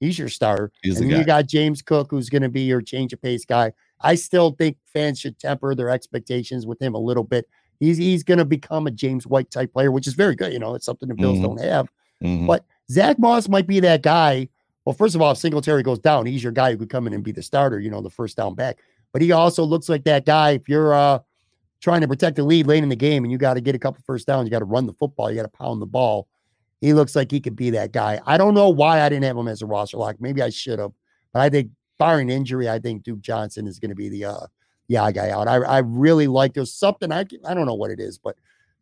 he's 0.00 0.18
your 0.18 0.28
star, 0.28 0.70
he's 0.82 1.00
and 1.00 1.10
you 1.10 1.24
got 1.24 1.46
James 1.46 1.80
Cook, 1.80 2.08
who's 2.10 2.28
going 2.28 2.42
to 2.42 2.50
be 2.50 2.60
your 2.60 2.82
change 2.82 3.12
of 3.12 3.22
pace 3.22 3.44
guy. 3.44 3.72
I 4.02 4.14
still 4.16 4.50
think 4.52 4.76
fans 4.84 5.18
should 5.18 5.38
temper 5.38 5.74
their 5.74 5.88
expectations 5.88 6.66
with 6.66 6.80
him 6.80 6.94
a 6.94 6.98
little 6.98 7.24
bit. 7.24 7.48
He's 7.80 7.96
he's 7.96 8.22
going 8.22 8.38
to 8.38 8.44
become 8.44 8.86
a 8.86 8.90
James 8.90 9.26
White 9.26 9.50
type 9.50 9.72
player, 9.72 9.90
which 9.90 10.06
is 10.06 10.14
very 10.14 10.36
good. 10.36 10.52
You 10.52 10.58
know, 10.58 10.74
it's 10.74 10.86
something 10.86 11.08
the 11.08 11.14
Bills 11.14 11.38
mm-hmm. 11.38 11.46
don't 11.46 11.62
have. 11.62 11.90
Mm-hmm. 12.22 12.46
But 12.46 12.64
Zach 12.90 13.18
Moss 13.18 13.48
might 13.48 13.66
be 13.66 13.80
that 13.80 14.02
guy. 14.02 14.48
Well, 14.84 14.94
first 14.94 15.14
of 15.14 15.22
all, 15.22 15.32
if 15.32 15.38
Singletary 15.38 15.82
goes 15.82 15.98
down, 15.98 16.26
he's 16.26 16.42
your 16.42 16.52
guy 16.52 16.70
who 16.70 16.76
could 16.76 16.90
come 16.90 17.06
in 17.06 17.12
and 17.12 17.24
be 17.24 17.32
the 17.32 17.42
starter. 17.42 17.80
You 17.80 17.90
know, 17.90 18.02
the 18.02 18.10
first 18.10 18.36
down 18.36 18.54
back 18.54 18.78
but 19.12 19.22
he 19.22 19.32
also 19.32 19.64
looks 19.64 19.88
like 19.88 20.04
that 20.04 20.24
guy. 20.24 20.50
If 20.52 20.68
you're 20.68 20.94
uh, 20.94 21.20
trying 21.80 22.00
to 22.00 22.08
protect 22.08 22.36
the 22.36 22.44
lead 22.44 22.66
late 22.66 22.82
in 22.82 22.88
the 22.88 22.96
game 22.96 23.24
and 23.24 23.32
you 23.32 23.38
got 23.38 23.54
to 23.54 23.60
get 23.60 23.74
a 23.74 23.78
couple 23.78 24.02
first 24.06 24.26
downs, 24.26 24.46
you 24.46 24.50
got 24.50 24.60
to 24.60 24.64
run 24.64 24.86
the 24.86 24.92
football, 24.94 25.30
you 25.30 25.36
got 25.36 25.42
to 25.42 25.48
pound 25.48 25.80
the 25.80 25.86
ball. 25.86 26.28
He 26.80 26.92
looks 26.92 27.16
like 27.16 27.30
he 27.30 27.40
could 27.40 27.56
be 27.56 27.70
that 27.70 27.92
guy. 27.92 28.20
I 28.26 28.36
don't 28.36 28.54
know 28.54 28.68
why 28.68 29.00
I 29.00 29.08
didn't 29.08 29.24
have 29.24 29.36
him 29.36 29.48
as 29.48 29.62
a 29.62 29.66
roster 29.66 29.96
lock. 29.96 30.16
Maybe 30.20 30.42
I 30.42 30.50
should 30.50 30.78
have, 30.78 30.92
but 31.32 31.40
I 31.40 31.48
think 31.48 31.70
barring 31.98 32.28
injury, 32.28 32.68
I 32.68 32.78
think 32.78 33.02
Duke 33.02 33.20
Johnson 33.20 33.66
is 33.66 33.78
going 33.78 33.88
to 33.88 33.94
be 33.94 34.08
the 34.08 34.26
uh, 34.26 34.46
yeah 34.88 35.10
guy 35.10 35.30
out. 35.30 35.48
I 35.48 35.56
I 35.56 35.78
really 35.78 36.26
like. 36.26 36.52
There's 36.52 36.74
something 36.74 37.10
I 37.10 37.20
I 37.20 37.54
don't 37.54 37.66
know 37.66 37.74
what 37.74 37.90
it 37.90 37.98
is, 37.98 38.18
but 38.18 38.36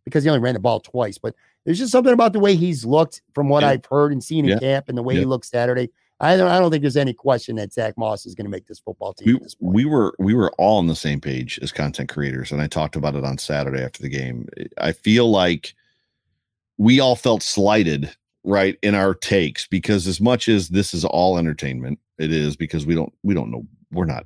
because 0.05 0.25
he 0.25 0.31
only 0.31 0.41
ran 0.41 0.55
the 0.55 0.61
ball 0.61 0.81
twice, 0.81 1.19
but 1.19 1.35
there's 1.65 1.79
just 1.79 1.93
something 1.93 2.13
about 2.13 2.33
the 2.33 2.41
way 2.41 2.57
he's 2.57 2.85
looked 2.85 3.23
from 3.35 3.49
what 3.49 3.63
yeah. 3.63 3.71
I've 3.71 3.87
heard 3.87 4.13
and 4.13 4.23
seen 4.23 4.45
in 4.45 4.53
yeah. 4.53 4.59
camp 4.59 4.89
and 4.89 4.99
the 4.99 5.03
way 5.03 5.15
yeah. 5.15 5.21
he 5.21 5.27
looked 5.27 5.47
Saturday. 5.47 5.91
I 6.25 6.37
don't 6.37 6.49
I 6.49 6.59
don't 6.59 6.71
think 6.71 6.83
there's 6.83 6.97
any 6.97 7.13
question 7.13 7.57
that 7.57 7.73
Zach 7.73 7.99
Moss 7.99 8.25
is 8.25 8.35
going 8.35 8.47
to 8.47 8.51
make 8.51 8.67
this 8.67 8.79
football 8.79 9.13
team. 9.13 9.39
We, 9.61 9.83
we, 9.83 9.85
were 9.85 10.15
we 10.19 10.35
were 10.35 10.51
all 10.53 10.79
on 10.79 10.87
the 10.87 10.97
same 10.97 11.21
page 11.21 11.59
as 11.63 11.71
content 11.71 12.09
creators, 12.09 12.51
and 12.51 12.63
I 12.63 12.67
talked 12.67 12.97
about 12.97 13.15
it 13.15 13.25
on 13.25 13.37
Saturday 13.37 13.83
after 13.83 14.03
the 14.03 14.09
game. 14.09 14.49
I 14.79 14.93
feel 14.93 15.31
like 15.31 15.75
we 16.79 16.99
all 16.99 17.15
felt 17.15 17.43
slighted, 17.43 18.11
right, 18.43 18.79
in 18.83 18.95
our 18.95 19.15
takes 19.15 19.67
because 19.67 20.07
as 20.07 20.21
much 20.21 20.49
as 20.49 20.71
this 20.71 20.95
is 20.95 21.05
all 21.05 21.37
entertainment, 21.39 21.99
it 22.19 22.33
is 22.33 22.57
because 22.57 22.87
we 22.87 22.95
don't 22.95 23.13
we 23.23 23.35
don't 23.35 23.51
know 23.51 23.67
we're 23.93 24.07
not. 24.07 24.25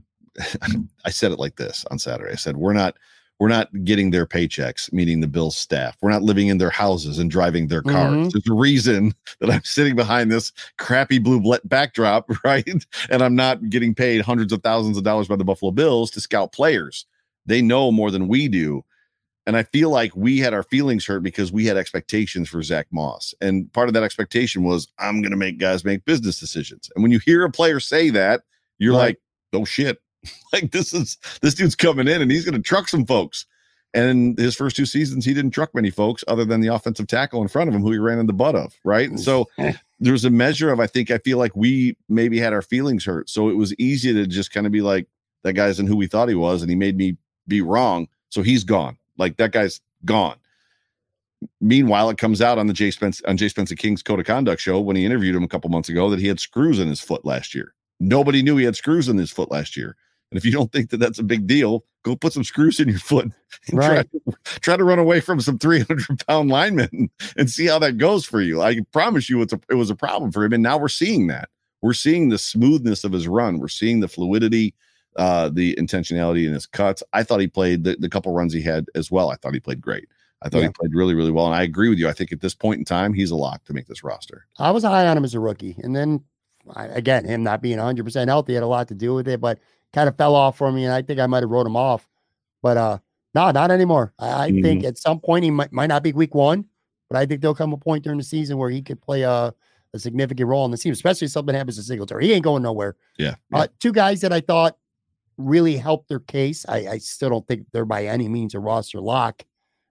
I 1.05 1.11
said 1.11 1.33
it 1.33 1.41
like 1.41 1.57
this 1.57 1.85
on 1.91 1.99
Saturday. 1.99 2.33
I 2.33 2.37
said 2.37 2.57
we're 2.57 2.75
not 2.75 2.97
we're 3.39 3.49
not 3.49 3.69
getting 3.85 4.11
their 4.11 4.27
paychecks, 4.27 4.93
meaning 4.93 5.21
the 5.21 5.29
Bills 5.29 5.57
staff. 5.57 5.97
We're 6.01 6.11
not 6.11 6.23
living 6.23 6.49
in 6.49 6.59
their 6.59 6.71
houses 6.71 7.19
and 7.19 7.31
driving 7.31 7.69
their 7.69 7.83
cars. 7.83 8.15
Mm-hmm. 8.15 8.29
There's 8.31 8.49
a 8.49 8.53
reason 8.53 9.15
that 9.41 9.51
I'm 9.51 9.65
sitting 9.65 9.95
behind 9.95 10.31
this 10.31 10.53
crappy 10.79 11.19
blue 11.19 11.41
backdrop, 11.65 12.31
right? 12.45 12.85
And 13.11 13.23
I'm 13.23 13.37
not 13.37 13.71
getting 13.71 13.95
paid 13.95 14.23
hundreds 14.23 14.53
of 14.53 14.63
thousands 14.63 14.97
of 14.97 15.05
dollars 15.05 15.29
by 15.29 15.37
the 15.37 15.45
Buffalo 15.45 15.71
Bills 15.71 16.11
to 16.13 16.21
scout 16.21 16.53
players. 16.53 17.07
They 17.47 17.63
know 17.63 17.93
more 17.93 18.11
than 18.11 18.29
we 18.29 18.49
do. 18.49 18.85
And 19.47 19.57
I 19.57 19.63
feel 19.63 19.89
like 19.89 20.15
we 20.15 20.39
had 20.39 20.53
our 20.53 20.63
feelings 20.65 21.07
hurt 21.07 21.23
because 21.23 21.51
we 21.51 21.65
had 21.65 21.79
expectations 21.79 22.51
for 22.51 22.63
Zach 22.63 22.87
Moss. 22.91 23.35
And 23.41 23.73
part 23.73 23.89
of 23.89 23.95
that 23.95 24.03
expectation 24.03 24.63
was, 24.63 24.89
I'm 24.99 25.23
going 25.23 25.31
to 25.31 25.39
make 25.39 25.59
guys 25.59 25.87
make 25.87 26.05
business 26.05 26.39
decisions. 26.39 26.91
And 26.95 27.03
when 27.03 27.13
you 27.13 27.19
hear 27.19 27.45
a 27.45 27.51
player 27.51 27.81
say 27.81 28.11
that, 28.11 28.43
you're 28.77 28.93
right. 28.93 28.99
like, 28.99 29.21
oh 29.55 29.65
shit, 29.65 30.03
like 30.53 30.71
this 30.73 30.93
is 30.93 31.19
this 31.43 31.55
dude's 31.55 31.75
coming 31.75 32.09
in 32.09 32.23
and 32.23 32.31
he's 32.31 32.45
going 32.45 32.55
to 32.55 32.67
truck 32.67 32.89
some 32.89 33.07
folks. 33.07 33.47
And 33.95 34.37
his 34.39 34.55
first 34.55 34.77
two 34.77 34.85
seasons, 34.85 35.25
he 35.25 35.33
didn't 35.33 35.53
truck 35.53 35.75
many 35.75 35.91
folks 35.91 36.23
other 36.29 36.45
than 36.45 36.61
the 36.61 36.69
offensive 36.69 37.07
tackle 37.07 37.41
in 37.41 37.49
front 37.49 37.69
of 37.69 37.75
him 37.75 37.81
who 37.81 37.91
he 37.91 37.99
ran 37.99 38.19
in 38.19 38.27
the 38.27 38.35
butt 38.35 38.55
of. 38.55 38.75
Right. 38.85 39.09
And 39.09 39.19
so 39.19 39.49
there's 39.99 40.27
a 40.27 40.31
measure 40.31 40.71
of, 40.71 40.79
I 40.79 40.87
think, 40.87 41.11
I 41.11 41.19
feel 41.19 41.39
like 41.39 41.57
we 41.57 41.97
maybe 42.09 42.39
had 42.39 42.53
our 42.53 42.61
feelings 42.61 43.05
hurt. 43.07 43.31
So 43.31 43.49
it 43.49 43.57
was 43.57 43.75
easy 43.79 44.13
to 44.13 44.27
just 44.27 44.53
kind 44.53 44.67
of 44.67 44.73
be 44.73 44.83
like, 44.83 45.07
that 45.43 45.55
guy 45.55 45.69
isn't 45.69 45.87
who 45.87 45.97
we 45.97 46.07
thought 46.07 46.29
he 46.29 46.35
was. 46.35 46.61
And 46.61 46.71
he 46.71 46.77
made 46.77 46.97
me 46.99 47.17
be 47.47 47.63
wrong. 47.63 48.09
So 48.29 48.43
he's 48.43 48.63
gone. 48.63 48.99
Like 49.17 49.39
that 49.39 49.53
guy's 49.53 49.81
gone. 50.05 50.37
meanwhile, 51.61 52.11
it 52.11 52.19
comes 52.19 52.43
out 52.43 52.59
on 52.59 52.67
the 52.67 52.73
Jay 52.73 52.91
Spence 52.91 53.23
on 53.27 53.37
Jay 53.37 53.49
Spencer 53.49 53.75
King's 53.75 54.03
Code 54.03 54.21
of 54.21 54.27
Conduct 54.27 54.61
show 54.61 54.81
when 54.81 54.97
he 54.97 55.05
interviewed 55.07 55.35
him 55.35 55.45
a 55.45 55.49
couple 55.49 55.71
months 55.71 55.89
ago 55.89 56.11
that 56.11 56.21
he 56.21 56.29
had 56.29 56.41
screws 56.41 56.79
in 56.79 56.89
his 56.89 57.01
foot 57.01 57.25
last 57.25 57.55
year. 57.55 57.75
Nobody 58.01 58.43
knew 58.43 58.57
he 58.57 58.65
had 58.65 58.77
screws 58.77 59.09
in 59.09 59.17
his 59.17 59.31
foot 59.31 59.51
last 59.51 59.77
year. 59.77 59.97
And 60.31 60.39
if 60.39 60.45
you 60.45 60.53
don't 60.53 60.71
think 60.73 60.91
that 60.91 60.99
that's 60.99 61.19
a 61.19 61.23
big 61.23 61.47
deal, 61.47 61.85
go 62.03 62.15
put 62.15 62.33
some 62.33 62.45
screws 62.45 62.81
in 62.81 62.89
your 62.89 62.99
foot. 62.99 63.31
Right. 63.73 64.07
Try, 64.11 64.35
try, 64.61 64.77
to 64.77 64.85
run 64.85 64.99
away 64.99 65.21
from 65.21 65.41
some 65.41 65.59
300 65.59 66.27
pound 66.27 66.49
linemen 66.51 67.11
and 67.37 67.51
see 67.51 67.67
how 67.67 67.79
that 67.81 67.99
goes 67.99 68.25
for 68.25 68.41
you. 68.41 68.63
I 68.63 68.81
promise 68.93 69.29
you, 69.29 69.43
it's 69.43 69.53
a, 69.53 69.61
it 69.69 69.75
was 69.75 69.91
a 69.91 69.95
problem 69.95 70.33
for 70.33 70.45
him. 70.45 70.53
And 70.53 70.63
now 70.63 70.79
we're 70.79 70.89
seeing 70.89 71.27
that. 71.27 71.49
We're 71.83 71.95
seeing 71.95 72.29
the 72.29 72.39
smoothness 72.39 73.05
of 73.05 73.13
his 73.13 73.29
run. 73.29 73.59
We're 73.59 73.69
seeing 73.69 74.01
the 74.01 74.09
fluidity, 74.09 74.75
uh, 75.17 75.51
the 75.51 75.75
intentionality 75.77 76.47
in 76.47 76.55
his 76.55 76.67
cuts. 76.67 77.03
I 77.13 77.25
thought 77.25 77.41
he 77.41 77.49
played 77.49 77.85
the, 77.85 77.97
the 77.99 78.09
couple 78.09 78.33
runs 78.33 78.53
he 78.53 78.63
had 78.63 78.87
as 78.95 79.11
well. 79.11 79.31
I 79.31 79.37
thought 79.37 79.55
he 79.55 79.61
played 79.61 79.81
great. 79.81 80.09
I 80.43 80.49
thought 80.49 80.59
yeah. 80.59 80.67
he 80.67 80.73
played 80.73 80.95
really, 80.95 81.15
really 81.15 81.33
well. 81.33 81.47
And 81.47 81.55
I 81.55 81.63
agree 81.63 81.89
with 81.89 81.99
you. 81.99 82.09
I 82.09 82.13
think 82.13 82.33
at 82.33 82.41
this 82.41 82.55
point 82.55 82.79
in 82.79 82.85
time, 82.85 83.13
he's 83.13 83.31
a 83.31 83.37
lock 83.37 83.65
to 83.65 83.73
make 83.73 83.87
this 83.87 84.05
roster. 84.05 84.47
I 84.59 84.71
was 84.71 84.85
high 84.85 85.07
on 85.07 85.17
him 85.17 85.25
as 85.25 85.35
a 85.35 85.41
rookie. 85.41 85.77
And 85.83 85.97
then, 85.97 86.23
again, 86.77 87.25
him 87.25 87.43
not 87.43 87.61
being 87.61 87.79
100% 87.79 88.29
healthy 88.29 88.55
had 88.55 88.63
a 88.63 88.69
lot 88.69 88.89
to 88.89 88.95
do 88.95 89.15
with 89.15 89.27
it, 89.27 89.41
but 89.41 89.59
kind 89.93 90.09
of 90.09 90.17
fell 90.17 90.35
off 90.35 90.59
for 90.59 90.71
me. 90.71 90.85
And 90.85 90.93
I 90.93 91.03
think 91.03 91.21
I 91.21 91.27
might 91.27 91.43
have 91.43 91.51
wrote 91.51 91.67
him 91.67 91.77
off. 91.77 92.09
But 92.63 92.77
uh 92.77 92.99
no, 93.35 93.51
not 93.51 93.71
anymore. 93.71 94.15
I, 94.19 94.45
I 94.45 94.51
mm-hmm. 94.51 94.63
think 94.63 94.85
at 94.85 94.99
some 94.99 95.21
point 95.21 95.45
he 95.45 95.51
might, 95.51 95.73
might 95.73 95.87
not 95.87 96.03
be 96.03 96.13
week 96.13 96.35
one, 96.35 96.65
but 97.09 97.19
I 97.19 97.27
think 97.27 97.41
there'll 97.41 97.55
come 97.55 97.73
a 97.73 97.77
point 97.77 98.05
during 98.05 98.19
the 98.19 98.25
season 98.25 98.59
where 98.59 98.71
he 98.71 98.83
could 98.83 99.01
play 99.01 99.23
a, 99.23 99.55
a 99.95 99.99
significant 99.99 100.49
role 100.49 100.65
in 100.65 100.71
the 100.71 100.79
team, 100.79 100.93
especially 100.93 101.27
if 101.27 101.33
something 101.33 101.55
happens 101.55 101.77
to 101.77 101.83
Singletary. 101.83 102.27
He 102.27 102.33
ain't 102.33 102.45
going 102.45 102.63
nowhere. 102.63 102.97
Yeah. 103.19 103.35
yeah. 103.53 103.59
Uh, 103.59 103.67
two 103.81 103.93
guys 103.93 104.21
that 104.23 104.33
I 104.33 104.41
thought 104.41 104.77
really 105.37 105.77
helped 105.77 106.09
their 106.09 106.21
case. 106.21 106.67
I, 106.69 106.89
I 106.89 106.99
still 106.99 107.29
don't 107.31 107.47
think 107.47 107.67
they're 107.73 107.85
by 107.85 108.07
any 108.07 108.29
means 108.29 108.55
a 108.55 108.61
roster 108.61 109.01
lock. 109.01 109.45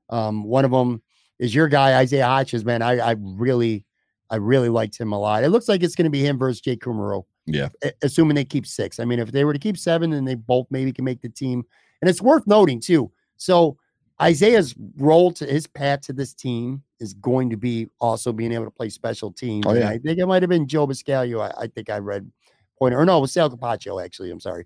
Um, 0.10 0.44
one 0.44 0.66
of 0.66 0.72
them 0.72 1.02
is 1.40 1.54
your 1.54 1.68
guy, 1.68 2.00
Isaiah 2.00 2.26
Hodgins, 2.26 2.66
man. 2.66 2.82
I, 2.82 2.98
I 2.98 3.16
really, 3.18 3.86
I 4.30 4.38
really 4.38 4.70
liked 4.70 5.00
him 5.00 5.14
a 5.14 5.20
lot. 5.20 5.44
It 5.44 5.50
looks 5.50 5.70
like 5.70 5.84
it's 5.84 5.96
going 5.96 6.06
to 6.06 6.12
be 6.12 6.26
him 6.26 6.38
versus 6.38 6.60
Jake 6.60 6.82
Kumerow. 6.82 7.24
Yeah. 7.48 7.70
Assuming 8.02 8.36
they 8.36 8.46
keep 8.46 8.68
six. 8.68 9.00
I 9.00 9.06
mean, 9.06 9.20
if 9.20 9.32
they 9.32 9.46
were 9.46 9.54
to 9.54 9.60
keep 9.60 9.78
seven, 9.78 10.12
then 10.12 10.26
they 10.26 10.36
both 10.36 10.68
maybe 10.70 10.92
can 10.92 11.06
make 11.06 11.22
the 11.22 11.30
team. 11.30 11.66
And 12.02 12.10
it's 12.10 12.22
worth 12.22 12.46
noting 12.46 12.80
too. 12.80 13.12
So 13.38 13.78
Isaiah's 14.22 14.76
role 14.98 15.32
to 15.32 15.46
his 15.46 15.66
path 15.66 16.02
to 16.02 16.14
this 16.14 16.34
team 16.34 16.84
is 17.00 17.14
going 17.14 17.50
to 17.52 17.58
be 17.58 17.88
also 18.02 18.34
being 18.34 18.52
able 18.52 18.66
to 18.66 18.72
play 18.72 18.90
special 18.90 19.32
teams. 19.32 19.66
Oh, 19.68 19.74
yeah. 19.74 19.90
I 19.90 19.98
think 19.98 20.20
it 20.20 20.26
might 20.26 20.44
have 20.44 20.50
been 20.50 20.68
Joe 20.68 20.88
Buscaglia. 20.88 21.52
I, 21.56 21.64
I 21.64 21.68
think 21.68 21.90
I 21.90 22.00
read 22.00 22.30
pointer, 22.78 23.00
or 23.00 23.06
no, 23.06 23.18
it 23.18 23.22
was 23.22 23.32
Sal 23.32 23.50
Capaccio, 23.50 24.04
actually. 24.04 24.30
I'm 24.32 24.40
sorry. 24.40 24.66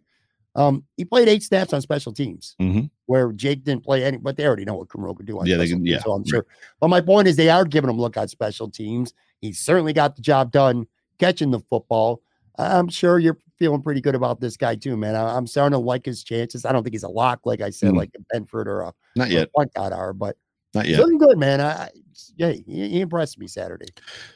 Um, 0.56 0.84
he 0.98 1.06
played 1.06 1.30
eight 1.30 1.44
snaps 1.44 1.72
on 1.72 1.82
special 1.82 2.12
teams 2.12 2.56
mm-hmm. 2.60 2.86
where 3.06 3.32
Jake 3.32 3.64
didn't 3.64 3.86
play 3.86 4.04
any, 4.04 4.18
but 4.18 4.36
they 4.36 4.46
already 4.46 4.66
know 4.66 4.76
what 4.76 4.90
Kumerow 4.90 5.16
could 5.16 5.26
do. 5.26 5.40
On 5.40 5.46
yeah, 5.46 5.56
they 5.56 5.68
can, 5.68 5.86
yeah. 5.86 6.00
So 6.00 6.12
I'm 6.12 6.26
sure. 6.26 6.46
But 6.82 6.90
my 6.90 7.00
point 7.00 7.28
is, 7.28 7.38
they 7.38 7.50
are 7.50 7.64
giving 7.64 7.90
him 7.90 7.98
look 7.98 8.18
on 8.18 8.28
special 8.28 8.70
teams. 8.70 9.14
He 9.40 9.54
certainly 9.54 9.94
got 9.94 10.16
the 10.18 10.22
job 10.22 10.52
done 10.52 10.88
catching 11.20 11.52
the 11.52 11.60
football. 11.60 12.22
I'm 12.58 12.90
sure 12.90 13.20
you're 13.20 13.38
feeling 13.58 13.82
pretty 13.82 14.02
good 14.02 14.16
about 14.16 14.40
this 14.40 14.58
guy 14.58 14.76
too, 14.76 14.98
man. 14.98 15.16
I, 15.16 15.38
am 15.38 15.48
starting 15.48 15.74
to 15.74 15.78
like 15.78 16.06
his 16.06 16.24
chances. 16.24 16.66
I 16.66 16.72
don't 16.72 16.84
think 16.84 16.94
he's 16.94 17.04
a 17.04 17.10
lock, 17.10 17.42
like 17.46 17.62
I 17.62 17.70
said, 17.70 17.94
mm. 17.94 17.98
like 17.98 18.12
a 18.16 18.36
Benford 18.36 18.66
or 18.66 18.82
a 18.82 18.94
not 19.16 19.30
yet 19.30 19.50
guy 19.76 19.90
are, 19.90 20.14
but 20.14 20.36
not 20.74 20.88
yet. 20.88 20.98
Feeling 20.98 21.18
good, 21.18 21.38
man. 21.38 21.62
I, 21.62 21.90
yeah, 22.38 22.52
he, 22.52 22.90
he, 22.90 23.02
impressed 23.02 23.38
me 23.38 23.48
Saturday. 23.48 23.90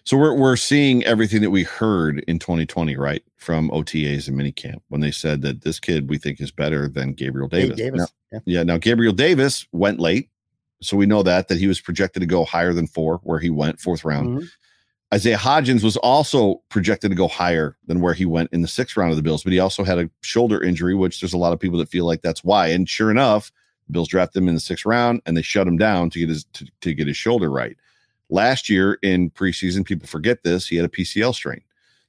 So 0.03 0.17
we're 0.17 0.33
we're 0.33 0.55
seeing 0.57 1.03
everything 1.05 1.41
that 1.41 1.49
we 1.49 1.63
heard 1.63 2.19
in 2.27 2.39
2020, 2.39 2.97
right, 2.97 3.23
from 3.37 3.69
OTAs 3.69 4.27
and 4.27 4.37
minicamp 4.37 4.81
when 4.89 5.01
they 5.01 5.11
said 5.11 5.41
that 5.43 5.61
this 5.61 5.79
kid 5.79 6.09
we 6.09 6.17
think 6.17 6.41
is 6.41 6.51
better 6.51 6.87
than 6.87 7.13
Gabriel 7.13 7.47
Davis. 7.47 7.77
Davis. 7.77 7.99
Now, 7.99 8.07
yeah. 8.31 8.39
yeah. 8.57 8.63
Now 8.63 8.77
Gabriel 8.77 9.13
Davis 9.13 9.65
went 9.71 9.99
late, 9.99 10.29
so 10.81 10.97
we 10.97 11.05
know 11.05 11.23
that 11.23 11.47
that 11.47 11.57
he 11.57 11.67
was 11.67 11.79
projected 11.79 12.21
to 12.21 12.27
go 12.27 12.43
higher 12.43 12.73
than 12.73 12.87
four, 12.87 13.21
where 13.23 13.39
he 13.39 13.49
went 13.49 13.79
fourth 13.79 14.03
round. 14.03 14.29
Mm-hmm. 14.29 14.45
Isaiah 15.15 15.37
Hodgins 15.37 15.81
was 15.81 15.95
also 15.95 16.61
projected 16.67 17.09
to 17.09 17.15
go 17.15 17.29
higher 17.29 17.77
than 17.87 18.01
where 18.01 18.13
he 18.13 18.25
went 18.25 18.49
in 18.51 18.61
the 18.61 18.67
sixth 18.67 18.97
round 18.97 19.11
of 19.11 19.15
the 19.15 19.23
Bills, 19.23 19.45
but 19.45 19.53
he 19.53 19.59
also 19.59 19.85
had 19.85 19.97
a 19.97 20.09
shoulder 20.19 20.61
injury, 20.61 20.93
which 20.93 21.21
there's 21.21 21.31
a 21.31 21.37
lot 21.37 21.53
of 21.53 21.59
people 21.59 21.79
that 21.79 21.87
feel 21.87 22.05
like 22.05 22.21
that's 22.21 22.43
why. 22.43 22.67
And 22.67 22.87
sure 22.87 23.11
enough, 23.11 23.49
the 23.87 23.93
Bills 23.93 24.09
drafted 24.09 24.43
him 24.43 24.49
in 24.49 24.55
the 24.55 24.59
sixth 24.59 24.85
round 24.85 25.21
and 25.25 25.37
they 25.37 25.41
shut 25.41 25.67
him 25.67 25.77
down 25.77 26.09
to 26.09 26.19
get 26.19 26.27
his 26.27 26.43
to, 26.51 26.67
to 26.81 26.93
get 26.93 27.07
his 27.07 27.15
shoulder 27.15 27.49
right. 27.49 27.77
Last 28.29 28.69
year 28.69 28.99
in 29.03 29.29
preseason, 29.29 29.85
people 29.85 30.05
forget 30.05 30.43
this, 30.43 30.67
he 30.67 30.75
had 30.75 30.85
a 30.85 30.89
PCL 30.89 31.33
strain. 31.33 31.61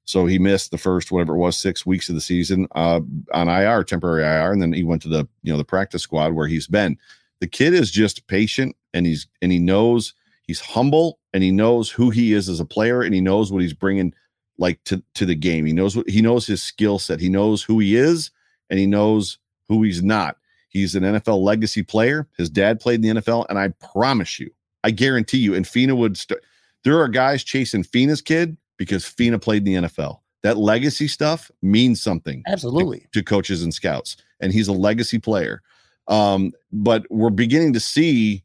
So 0.04 0.26
he 0.26 0.40
missed 0.40 0.72
the 0.72 0.78
first 0.78 1.12
whatever 1.12 1.36
it 1.36 1.38
was 1.38 1.56
six 1.56 1.86
weeks 1.86 2.08
of 2.08 2.16
the 2.16 2.20
season 2.20 2.66
uh, 2.74 3.00
on 3.32 3.48
IR, 3.48 3.84
temporary 3.84 4.24
IR, 4.24 4.50
and 4.50 4.60
then 4.60 4.72
he 4.72 4.82
went 4.82 5.02
to 5.02 5.08
the 5.08 5.28
you 5.44 5.52
know 5.52 5.58
the 5.58 5.64
practice 5.64 6.02
squad 6.02 6.32
where 6.32 6.48
he's 6.48 6.66
been. 6.66 6.98
The 7.38 7.46
kid 7.46 7.72
is 7.72 7.92
just 7.92 8.26
patient 8.26 8.74
and 8.92 9.06
he's 9.06 9.28
and 9.40 9.52
he 9.52 9.60
knows 9.60 10.12
he's 10.46 10.60
humble 10.60 11.18
and 11.32 11.42
he 11.42 11.50
knows 11.50 11.90
who 11.90 12.10
he 12.10 12.32
is 12.32 12.48
as 12.48 12.60
a 12.60 12.64
player 12.64 13.02
and 13.02 13.14
he 13.14 13.20
knows 13.20 13.52
what 13.52 13.62
he's 13.62 13.74
bringing 13.74 14.14
like 14.58 14.82
to 14.84 15.02
to 15.14 15.26
the 15.26 15.34
game. 15.34 15.66
He 15.66 15.72
knows 15.72 15.96
what 15.96 16.08
he 16.08 16.22
knows 16.22 16.46
his 16.46 16.62
skill 16.62 16.98
set. 16.98 17.20
He 17.20 17.28
knows 17.28 17.62
who 17.62 17.78
he 17.78 17.96
is 17.96 18.30
and 18.70 18.78
he 18.78 18.86
knows 18.86 19.38
who 19.68 19.82
he's 19.82 20.02
not. 20.02 20.36
He's 20.68 20.94
an 20.94 21.02
NFL 21.02 21.42
legacy 21.42 21.82
player. 21.82 22.28
His 22.36 22.50
dad 22.50 22.80
played 22.80 23.04
in 23.04 23.16
the 23.16 23.20
NFL, 23.20 23.46
and 23.48 23.58
I 23.58 23.68
promise 23.92 24.38
you, 24.38 24.50
I 24.84 24.90
guarantee 24.90 25.38
you, 25.38 25.54
and 25.54 25.66
Fina 25.66 25.94
would. 25.94 26.16
St- 26.16 26.40
there 26.84 27.00
are 27.00 27.08
guys 27.08 27.42
chasing 27.42 27.82
Fina's 27.82 28.20
kid 28.20 28.56
because 28.76 29.04
Fina 29.04 29.38
played 29.38 29.66
in 29.66 29.82
the 29.82 29.88
NFL. 29.88 30.20
That 30.42 30.58
legacy 30.58 31.08
stuff 31.08 31.50
means 31.62 32.02
something. 32.02 32.42
Absolutely. 32.46 33.00
To, 33.00 33.20
to 33.20 33.22
coaches 33.22 33.62
and 33.62 33.72
scouts, 33.72 34.16
and 34.40 34.52
he's 34.52 34.68
a 34.68 34.72
legacy 34.72 35.18
player. 35.18 35.62
Um, 36.08 36.52
but 36.72 37.06
we're 37.10 37.30
beginning 37.30 37.72
to 37.72 37.80
see 37.80 38.44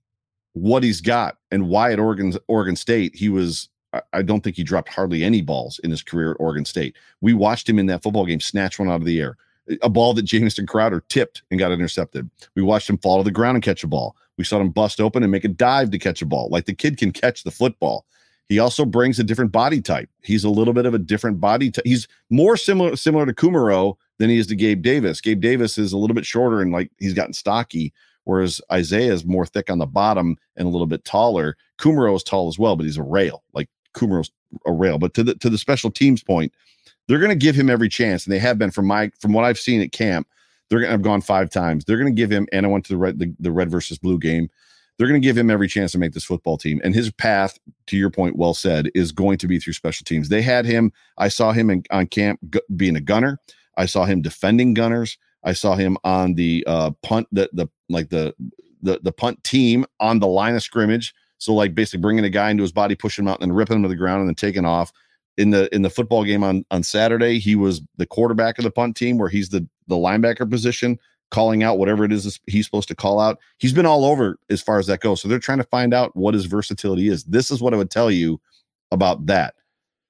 what 0.54 0.84
he's 0.84 1.02
got 1.02 1.38
and 1.52 1.70
why 1.70 1.92
at 1.92 2.00
Oregon 2.00 2.34
Oregon 2.48 2.76
State 2.76 3.16
he 3.16 3.30
was 3.30 3.70
I 4.14 4.22
don't 4.22 4.42
think 4.42 4.56
he 4.56 4.64
dropped 4.64 4.90
hardly 4.90 5.24
any 5.24 5.42
balls 5.42 5.80
in 5.84 5.92
his 5.92 6.02
career 6.02 6.32
at 6.32 6.38
Oregon 6.40 6.64
State. 6.64 6.96
We 7.20 7.34
watched 7.34 7.68
him 7.68 7.78
in 7.78 7.88
that 7.88 8.02
football 8.02 8.26
game 8.26 8.40
snatch 8.40 8.80
one 8.80 8.90
out 8.90 9.02
of 9.02 9.06
the 9.06 9.20
air. 9.20 9.38
A 9.82 9.90
ball 9.90 10.14
that 10.14 10.24
Jamison 10.24 10.66
Crowder 10.66 11.04
tipped 11.10 11.44
and 11.52 11.60
got 11.60 11.72
intercepted. 11.72 12.30
We 12.56 12.62
watched 12.62 12.90
him 12.90 12.98
fall 12.98 13.18
to 13.18 13.24
the 13.24 13.32
ground 13.32 13.56
and 13.56 13.64
catch 13.64 13.84
a 13.84 13.88
ball. 13.88 14.16
We 14.38 14.44
saw 14.44 14.60
him 14.60 14.70
bust 14.70 15.02
open 15.02 15.24
and 15.24 15.32
make 15.32 15.44
a 15.44 15.50
dive 15.50 15.92
to 15.92 16.00
catch 16.00 16.22
a 16.22 16.26
ball. 16.26 16.50
Like 16.50 16.66
the 16.66 16.74
kid 16.74 16.98
can 16.98 17.12
catch 17.12 17.44
the 17.44 17.52
football. 17.52 18.06
He 18.50 18.60
also 18.60 18.86
brings 18.86 19.20
a 19.20 19.24
different 19.24 19.52
body 19.52 19.82
type. 19.82 20.10
He's 20.22 20.44
a 20.44 20.50
little 20.50 20.74
bit 20.74 20.86
of 20.86 20.94
a 20.94 21.00
different 21.00 21.40
body 21.40 21.70
type. 21.72 21.86
He's 21.86 22.08
more 22.30 22.58
similar 22.58 22.96
similar 22.96 23.26
to 23.26 23.34
Kumerow 23.34 23.96
than 24.18 24.30
he 24.30 24.38
is 24.38 24.48
to 24.48 24.56
Gabe 24.56 24.82
Davis. 24.82 25.22
Gabe 25.22 25.42
Davis 25.42 25.78
is 25.78 25.94
a 25.94 25.98
little 25.98 26.16
bit 26.16 26.26
shorter 26.26 26.62
and 26.62 26.72
like 26.72 26.92
he's 26.98 27.14
gotten 27.14 27.34
stocky 27.34 27.94
whereas 28.26 28.62
Isaiah 28.72 29.14
is 29.14 29.26
more 29.26 29.46
thick 29.46 29.70
on 29.70 29.80
the 29.80 29.86
bottom 29.86 30.38
and 30.56 30.68
a 30.68 30.72
little 30.72 30.88
bit 30.88 31.06
taller. 31.06 31.56
Kumerow 31.80 32.16
is 32.16 32.24
tall 32.24 32.48
as 32.48 32.60
well, 32.60 32.76
but 32.76 32.86
he's 32.86 32.98
a 32.98 33.04
rail. 33.04 33.44
Like 33.54 33.70
Kumerow's 33.96 34.32
a 34.66 34.72
rail. 34.72 34.98
But 34.98 35.14
to 35.16 35.24
the 35.24 35.36
to 35.36 35.50
the 35.50 35.58
special 35.58 35.92
teams 35.92 36.24
point, 36.24 36.54
they're 37.08 37.20
going 37.20 37.30
to 37.30 37.36
give 37.36 37.56
him 37.56 37.70
every 37.70 37.90
chance, 37.90 38.26
and 38.26 38.34
they 38.34 38.40
have 38.40 38.58
been 38.58 38.72
from 38.72 38.88
my 38.88 39.12
from 39.20 39.34
what 39.34 39.46
I've 39.46 39.60
seen 39.60 39.82
at 39.82 39.92
camp. 39.92 40.28
They're 40.70 40.80
going 40.80 40.88
to 40.88 40.94
have 40.94 41.02
gone 41.02 41.22
five 41.22 41.50
times. 41.50 41.84
They're 41.84 41.98
going 41.98 42.14
to 42.14 42.20
give 42.20 42.32
him, 42.32 42.48
and 42.54 42.66
I 42.66 42.70
went 42.70 42.86
to 42.86 42.94
the 42.94 42.98
red 42.98 43.20
the, 43.20 43.34
the 43.40 43.52
red 43.52 43.70
versus 43.70 43.98
blue 43.98 44.20
game. 44.20 44.50
They're 44.98 45.08
going 45.08 45.22
to 45.22 45.26
give 45.26 45.38
him 45.38 45.50
every 45.50 45.68
chance 45.68 45.94
to 45.94 45.98
make 45.98 46.14
this 46.14 46.24
football 46.24 46.58
team. 46.58 46.80
And 46.84 46.94
his 46.94 47.12
path, 47.12 47.58
to 47.88 47.98
your 47.98 48.12
point, 48.12 48.36
well 48.36 48.54
said, 48.54 48.92
is 48.94 49.12
going 49.12 49.40
to 49.40 49.48
be 49.48 49.58
through 49.58 49.74
special 49.74 50.04
teams. 50.04 50.30
They 50.30 50.44
had 50.44 50.64
him. 50.64 50.92
I 51.18 51.28
saw 51.28 51.54
him 51.54 51.72
in, 51.72 51.84
on 51.90 52.06
camp 52.08 52.40
g- 52.52 52.62
being 52.76 52.96
a 52.96 53.02
gunner. 53.02 53.40
I 53.78 53.88
saw 53.88 54.06
him 54.06 54.22
defending 54.22 54.76
gunners. 54.76 55.18
I 55.44 55.54
saw 55.54 55.76
him 55.76 55.98
on 56.04 56.36
the 56.36 56.64
uh, 56.68 56.92
punt, 57.04 57.28
the 57.32 57.50
the 57.54 57.68
like 57.90 58.10
the 58.10 58.34
the 58.82 59.00
the 59.04 59.12
punt 59.12 59.44
team 59.44 59.86
on 60.00 60.20
the 60.20 60.28
line 60.28 60.56
of 60.56 60.64
scrimmage. 60.64 61.14
So 61.38 61.54
like 61.54 61.74
basically 61.74 62.02
bringing 62.02 62.26
a 62.26 62.30
guy 62.30 62.52
into 62.52 62.62
his 62.62 62.72
body, 62.72 62.96
pushing 62.96 63.26
him 63.26 63.30
out, 63.30 63.42
and 63.42 63.50
then 63.50 63.56
ripping 63.56 63.78
him 63.78 63.84
to 63.84 63.90
the 63.90 63.96
ground, 63.96 64.22
and 64.22 64.30
then 64.30 64.36
taking 64.36 64.66
off. 64.66 64.92
In 65.38 65.50
the 65.50 65.74
in 65.74 65.82
the 65.82 65.90
football 65.90 66.24
game 66.24 66.44
on 66.44 66.66
on 66.72 66.84
Saturday, 66.84 67.40
he 67.40 67.56
was 67.56 67.82
the 67.98 68.06
quarterback 68.06 68.58
of 68.58 68.64
the 68.64 68.72
punt 68.72 68.96
team, 68.96 69.18
where 69.18 69.30
he's 69.30 69.50
the 69.50 69.68
the 69.88 69.96
linebacker 69.96 70.50
position, 70.50 71.00
calling 71.32 71.64
out 71.64 71.80
whatever 71.80 72.04
it 72.04 72.12
is 72.12 72.40
he's 72.46 72.66
supposed 72.66 72.90
to 72.90 72.96
call 72.96 73.20
out. 73.20 73.40
He's 73.58 73.74
been 73.74 73.86
all 73.86 74.06
over 74.06 74.38
as 74.50 74.62
far 74.62 74.78
as 74.78 74.88
that 74.88 75.00
goes. 75.00 75.22
So 75.22 75.28
they're 75.28 75.40
trying 75.40 75.58
to 75.58 75.64
find 75.64 75.94
out 75.94 76.16
what 76.16 76.34
his 76.34 76.46
versatility 76.46 77.08
is. 77.08 77.24
This 77.24 77.50
is 77.50 77.62
what 77.62 77.74
I 77.74 77.78
would 77.78 77.90
tell 77.90 78.12
you 78.12 78.40
about 78.92 79.26
that. 79.28 79.56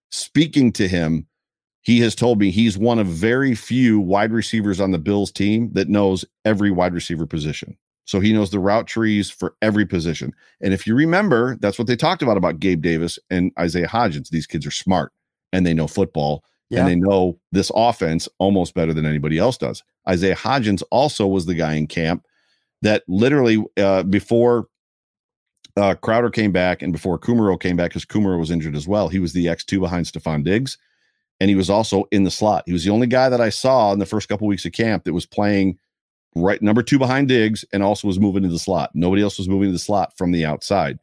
Speaking 0.10 0.74
to 0.74 0.88
him, 0.88 1.28
he 1.82 2.00
has 2.00 2.16
told 2.16 2.40
me 2.40 2.52
he's 2.52 2.78
one 2.78 3.00
of 3.00 3.08
very 3.08 3.56
few 3.56 4.00
wide 4.00 4.32
receivers 4.32 4.80
on 4.80 4.92
the 4.92 5.00
Bills 5.00 5.32
team 5.32 5.72
that 5.74 5.90
knows 5.90 6.24
every 6.46 6.72
wide 6.72 6.94
receiver 6.94 7.26
position. 7.26 7.78
So 8.06 8.20
he 8.20 8.34
knows 8.34 8.52
the 8.52 8.60
route 8.60 8.88
trees 8.88 9.30
for 9.30 9.56
every 9.62 9.86
position. 9.86 10.34
And 10.62 10.74
if 10.74 10.86
you 10.86 10.96
remember, 10.96 11.58
that's 11.60 11.80
what 11.80 11.88
they 11.88 11.96
talked 11.96 12.22
about 12.22 12.38
about 12.38 12.60
Gabe 12.60 12.82
Davis 12.82 13.18
and 13.30 13.52
Isaiah 13.60 13.88
Hodgins. 13.88 14.30
These 14.30 14.48
kids 14.48 14.66
are 14.66 14.72
smart 14.72 15.12
and 15.54 15.66
they 15.66 15.74
know 15.74 15.88
football 15.88 16.44
yeah. 16.70 16.80
and 16.80 16.88
they 16.88 16.96
know 16.96 17.40
this 17.52 17.72
offense 17.76 18.28
almost 18.38 18.74
better 18.74 18.94
than 18.94 19.06
anybody 19.06 19.38
else 19.38 19.58
does. 19.58 19.84
Isaiah 20.08 20.36
Hodgins 20.36 20.84
also 20.92 21.28
was 21.28 21.46
the 21.46 21.56
guy 21.56 21.74
in 21.74 21.88
camp 21.88 22.26
that 22.82 23.04
literally 23.08 23.64
uh, 23.78 24.04
before 24.04 24.68
uh, 25.78 25.96
Crowder 25.96 26.30
came 26.30 26.52
back 26.52 26.82
and 26.82 26.92
before 26.92 27.18
Kumerow 27.18 27.60
came 27.60 27.78
back, 27.78 27.92
because 27.92 28.06
Kumerow 28.06 28.40
was 28.40 28.52
injured 28.52 28.76
as 28.76 28.88
well, 28.88 29.08
he 29.08 29.20
was 29.20 29.34
the 29.34 29.46
X2 29.46 29.80
behind 29.80 30.06
Stefon 30.06 30.44
Diggs 30.44 30.78
and 31.42 31.50
he 31.50 31.56
was 31.56 31.72
also 31.72 32.06
in 32.12 32.24
the 32.24 32.30
slot. 32.30 32.62
He 32.68 32.72
was 32.72 32.86
the 32.86 32.92
only 32.92 33.08
guy 33.08 33.28
that 33.28 33.42
I 33.42 33.50
saw 33.50 33.92
in 33.92 33.98
the 33.98 34.06
first 34.06 34.30
couple 34.30 34.46
of 34.46 34.50
weeks 34.50 34.64
of 34.64 34.74
camp 34.74 35.06
that 35.06 35.14
was 35.14 35.26
playing 35.26 35.80
right 36.36 36.62
number 36.62 36.84
two 36.84 37.00
behind 37.00 37.30
Diggs 37.30 37.66
and 37.74 37.82
also 37.82 38.08
was 38.08 38.20
moving 38.20 38.44
to 38.44 38.50
the 38.50 38.60
slot. 38.60 38.92
Nobody 38.94 39.24
else 39.24 39.40
was 39.40 39.50
moving 39.50 39.70
to 39.70 39.74
the 39.74 39.80
slot 39.80 40.16
from 40.16 40.34
the 40.34 40.46
outside. 40.46 41.00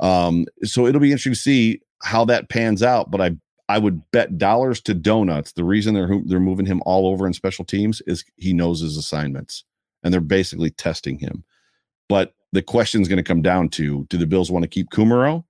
Um, 0.00 0.46
so 0.64 0.88
it'll 0.88 1.00
be 1.00 1.12
interesting 1.12 1.34
to 1.34 1.38
see 1.38 1.80
how 2.02 2.24
that 2.24 2.48
pans 2.48 2.82
out. 2.82 3.12
But 3.12 3.20
I 3.20 3.36
I 3.68 3.78
would 3.78 4.02
bet 4.10 4.38
dollars 4.38 4.80
to 4.82 4.94
donuts. 4.94 5.52
The 5.52 5.62
reason 5.62 5.94
they're 5.94 6.10
they're 6.24 6.40
moving 6.40 6.66
him 6.66 6.82
all 6.84 7.06
over 7.06 7.24
in 7.24 7.32
special 7.32 7.64
teams 7.64 8.02
is 8.08 8.24
he 8.38 8.52
knows 8.52 8.80
his 8.80 8.96
assignments, 8.96 9.62
and 10.02 10.12
they're 10.12 10.20
basically 10.20 10.70
testing 10.70 11.16
him. 11.16 11.44
But 12.08 12.34
the 12.50 12.62
question 12.62 13.02
is 13.02 13.08
going 13.08 13.18
to 13.18 13.22
come 13.22 13.40
down 13.40 13.68
to: 13.70 14.04
Do 14.10 14.18
the 14.18 14.26
Bills 14.26 14.50
want 14.50 14.64
to 14.64 14.68
keep 14.68 14.90
Kumerow? 14.90 15.44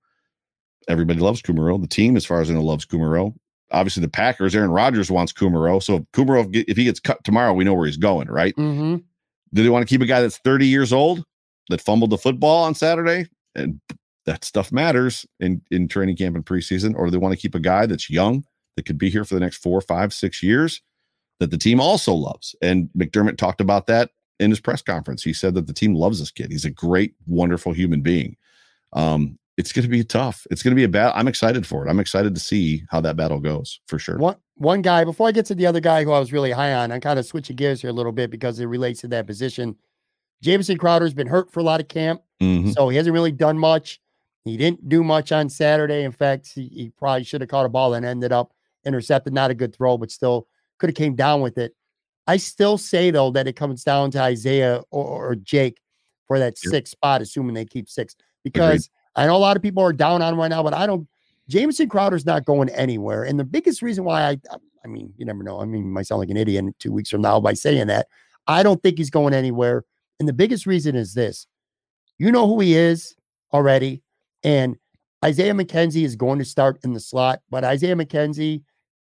Everybody 0.87 1.21
loves 1.21 1.41
Kumerow. 1.41 1.81
The 1.81 1.87
team, 1.87 2.15
as 2.15 2.23
far 2.23 2.39
as 2.39 2.51
I 2.51 2.53
know, 2.53 2.61
loves 2.61 2.85
Kumerow. 2.85 3.33
Obviously, 3.71 4.01
the 4.01 4.09
Packers, 4.09 4.55
Aaron 4.55 4.71
Rodgers 4.71 5.11
wants 5.11 5.33
Kumerow. 5.33 5.81
So 5.83 5.95
if 5.95 6.03
Kumerow, 6.13 6.49
if 6.67 6.77
he 6.77 6.85
gets 6.85 6.99
cut 6.99 7.23
tomorrow, 7.23 7.53
we 7.53 7.63
know 7.63 7.73
where 7.73 7.85
he's 7.85 7.97
going, 7.97 8.27
right? 8.29 8.55
Mm-hmm. 8.55 8.97
Do 9.53 9.63
they 9.63 9.69
want 9.69 9.87
to 9.87 9.89
keep 9.89 10.01
a 10.01 10.05
guy 10.05 10.21
that's 10.21 10.37
30 10.37 10.67
years 10.67 10.93
old 10.93 11.23
that 11.69 11.81
fumbled 11.81 12.11
the 12.11 12.17
football 12.17 12.63
on 12.63 12.75
Saturday? 12.75 13.27
And 13.55 13.79
that 14.25 14.43
stuff 14.43 14.71
matters 14.71 15.25
in, 15.39 15.61
in 15.71 15.87
training 15.87 16.17
camp 16.17 16.35
and 16.35 16.45
preseason. 16.45 16.93
Or 16.95 17.05
do 17.05 17.11
they 17.11 17.17
want 17.17 17.33
to 17.33 17.39
keep 17.39 17.55
a 17.55 17.59
guy 17.59 17.85
that's 17.85 18.09
young 18.09 18.43
that 18.75 18.85
could 18.85 18.97
be 18.97 19.09
here 19.09 19.25
for 19.25 19.33
the 19.33 19.39
next 19.39 19.57
four, 19.57 19.81
five, 19.81 20.13
six 20.13 20.43
years 20.43 20.81
that 21.39 21.51
the 21.51 21.57
team 21.57 21.79
also 21.79 22.13
loves? 22.13 22.55
And 22.61 22.89
McDermott 22.97 23.37
talked 23.37 23.61
about 23.61 23.87
that 23.87 24.11
in 24.39 24.49
his 24.49 24.59
press 24.59 24.81
conference. 24.81 25.23
He 25.23 25.33
said 25.33 25.55
that 25.55 25.67
the 25.67 25.73
team 25.73 25.95
loves 25.95 26.19
this 26.19 26.31
kid. 26.31 26.51
He's 26.51 26.65
a 26.65 26.69
great, 26.69 27.15
wonderful 27.25 27.73
human 27.73 28.01
being. 28.01 28.37
Um, 28.93 29.39
it's 29.57 29.71
going 29.71 29.83
to 29.83 29.89
be 29.89 30.03
tough. 30.03 30.45
It's 30.51 30.61
going 30.63 30.71
to 30.71 30.75
be 30.75 30.83
a 30.83 30.89
battle. 30.89 31.13
I'm 31.15 31.27
excited 31.27 31.65
for 31.65 31.85
it. 31.85 31.89
I'm 31.89 31.99
excited 31.99 32.33
to 32.35 32.39
see 32.41 32.83
how 32.89 33.01
that 33.01 33.15
battle 33.17 33.39
goes 33.39 33.79
for 33.87 33.97
sure. 33.99 34.17
One 34.17 34.35
one 34.55 34.81
guy 34.81 35.03
before 35.03 35.27
I 35.27 35.31
get 35.31 35.45
to 35.47 35.55
the 35.55 35.65
other 35.67 35.79
guy 35.79 36.03
who 36.03 36.11
I 36.11 36.19
was 36.19 36.31
really 36.33 36.51
high 36.51 36.73
on, 36.73 36.91
I'm 36.91 37.01
kind 37.01 37.19
of 37.19 37.25
switching 37.25 37.55
gears 37.55 37.81
here 37.81 37.89
a 37.89 37.93
little 37.93 38.11
bit 38.11 38.29
because 38.31 38.59
it 38.59 38.65
relates 38.65 39.01
to 39.01 39.07
that 39.09 39.27
position. 39.27 39.75
Jamison 40.41 40.77
Crowder's 40.77 41.13
been 41.13 41.27
hurt 41.27 41.51
for 41.51 41.59
a 41.59 41.63
lot 41.63 41.79
of 41.81 41.87
camp, 41.87 42.21
Mhm. 42.41 42.73
so 42.73 42.89
he 42.89 42.97
hasn't 42.97 43.13
really 43.13 43.31
done 43.31 43.57
much. 43.57 43.99
He 44.45 44.55
didn't 44.57 44.87
do 44.87 45.03
much 45.03 45.31
on 45.31 45.49
Saturday. 45.49 46.03
In 46.03 46.11
fact, 46.11 46.51
he, 46.53 46.67
he 46.69 46.89
probably 46.97 47.23
should 47.23 47.41
have 47.41 47.49
caught 47.49 47.65
a 47.65 47.69
ball 47.69 47.93
and 47.95 48.05
ended 48.05 48.31
up 48.31 48.53
intercepted. 48.85 49.33
Not 49.33 49.51
a 49.51 49.55
good 49.55 49.75
throw, 49.75 49.97
but 49.97 50.09
still 50.11 50.47
could 50.79 50.89
have 50.89 50.95
came 50.95 51.15
down 51.15 51.41
with 51.41 51.57
it. 51.57 51.73
I 52.27 52.37
still 52.37 52.77
say 52.77 53.09
though 53.11 53.31
that 53.31 53.47
it 53.47 53.53
comes 53.53 53.83
down 53.83 54.11
to 54.11 54.21
Isaiah 54.21 54.81
or, 54.91 55.05
or 55.31 55.35
Jake 55.35 55.79
for 56.27 56.39
that 56.39 56.57
Sure. 56.57 56.71
sixth 56.71 56.91
spot, 56.91 57.21
assuming 57.21 57.55
they 57.55 57.65
keep 57.65 57.89
six. 57.89 58.15
Because 58.43 58.89
I 59.17 59.25
know 59.25 59.35
a 59.35 59.37
lot 59.37 59.57
of 59.57 59.63
people 59.63 59.83
are 59.83 59.91
down 59.93 60.21
on 60.21 60.33
him 60.33 60.39
right 60.39 60.47
now, 60.47 60.63
but 60.63 60.73
I 60.73 60.85
don't. 60.85 61.07
Jamison 61.49 61.89
Crowder's 61.89 62.25
not 62.25 62.45
going 62.45 62.69
anywhere, 62.69 63.23
and 63.23 63.39
the 63.39 63.43
biggest 63.43 63.81
reason 63.81 64.03
why 64.03 64.21
I, 64.29 64.37
I 64.83 64.87
mean, 64.87 65.13
you 65.17 65.25
never 65.25 65.43
know. 65.43 65.59
I 65.59 65.65
mean, 65.65 65.83
I 65.83 65.87
might 65.87 66.05
sound 66.07 66.19
like 66.19 66.29
an 66.29 66.37
idiot 66.37 66.63
in 66.63 66.73
two 66.79 66.91
weeks 66.91 67.09
from 67.09 67.21
now 67.21 67.39
by 67.39 67.53
saying 67.53 67.87
that. 67.87 68.07
I 68.47 68.63
don't 68.63 68.81
think 68.81 68.97
he's 68.97 69.09
going 69.09 69.33
anywhere, 69.33 69.83
and 70.19 70.29
the 70.29 70.33
biggest 70.33 70.65
reason 70.65 70.95
is 70.95 71.13
this: 71.13 71.47
you 72.17 72.31
know 72.31 72.47
who 72.47 72.59
he 72.59 72.75
is 72.75 73.15
already, 73.53 74.03
and 74.43 74.75
Isaiah 75.25 75.53
McKenzie 75.53 76.03
is 76.03 76.15
going 76.15 76.37
to 76.39 76.45
start 76.45 76.79
in 76.83 76.93
the 76.93 76.99
slot, 76.99 77.41
but 77.49 77.63
Isaiah 77.63 77.95
McKenzie 77.95 78.61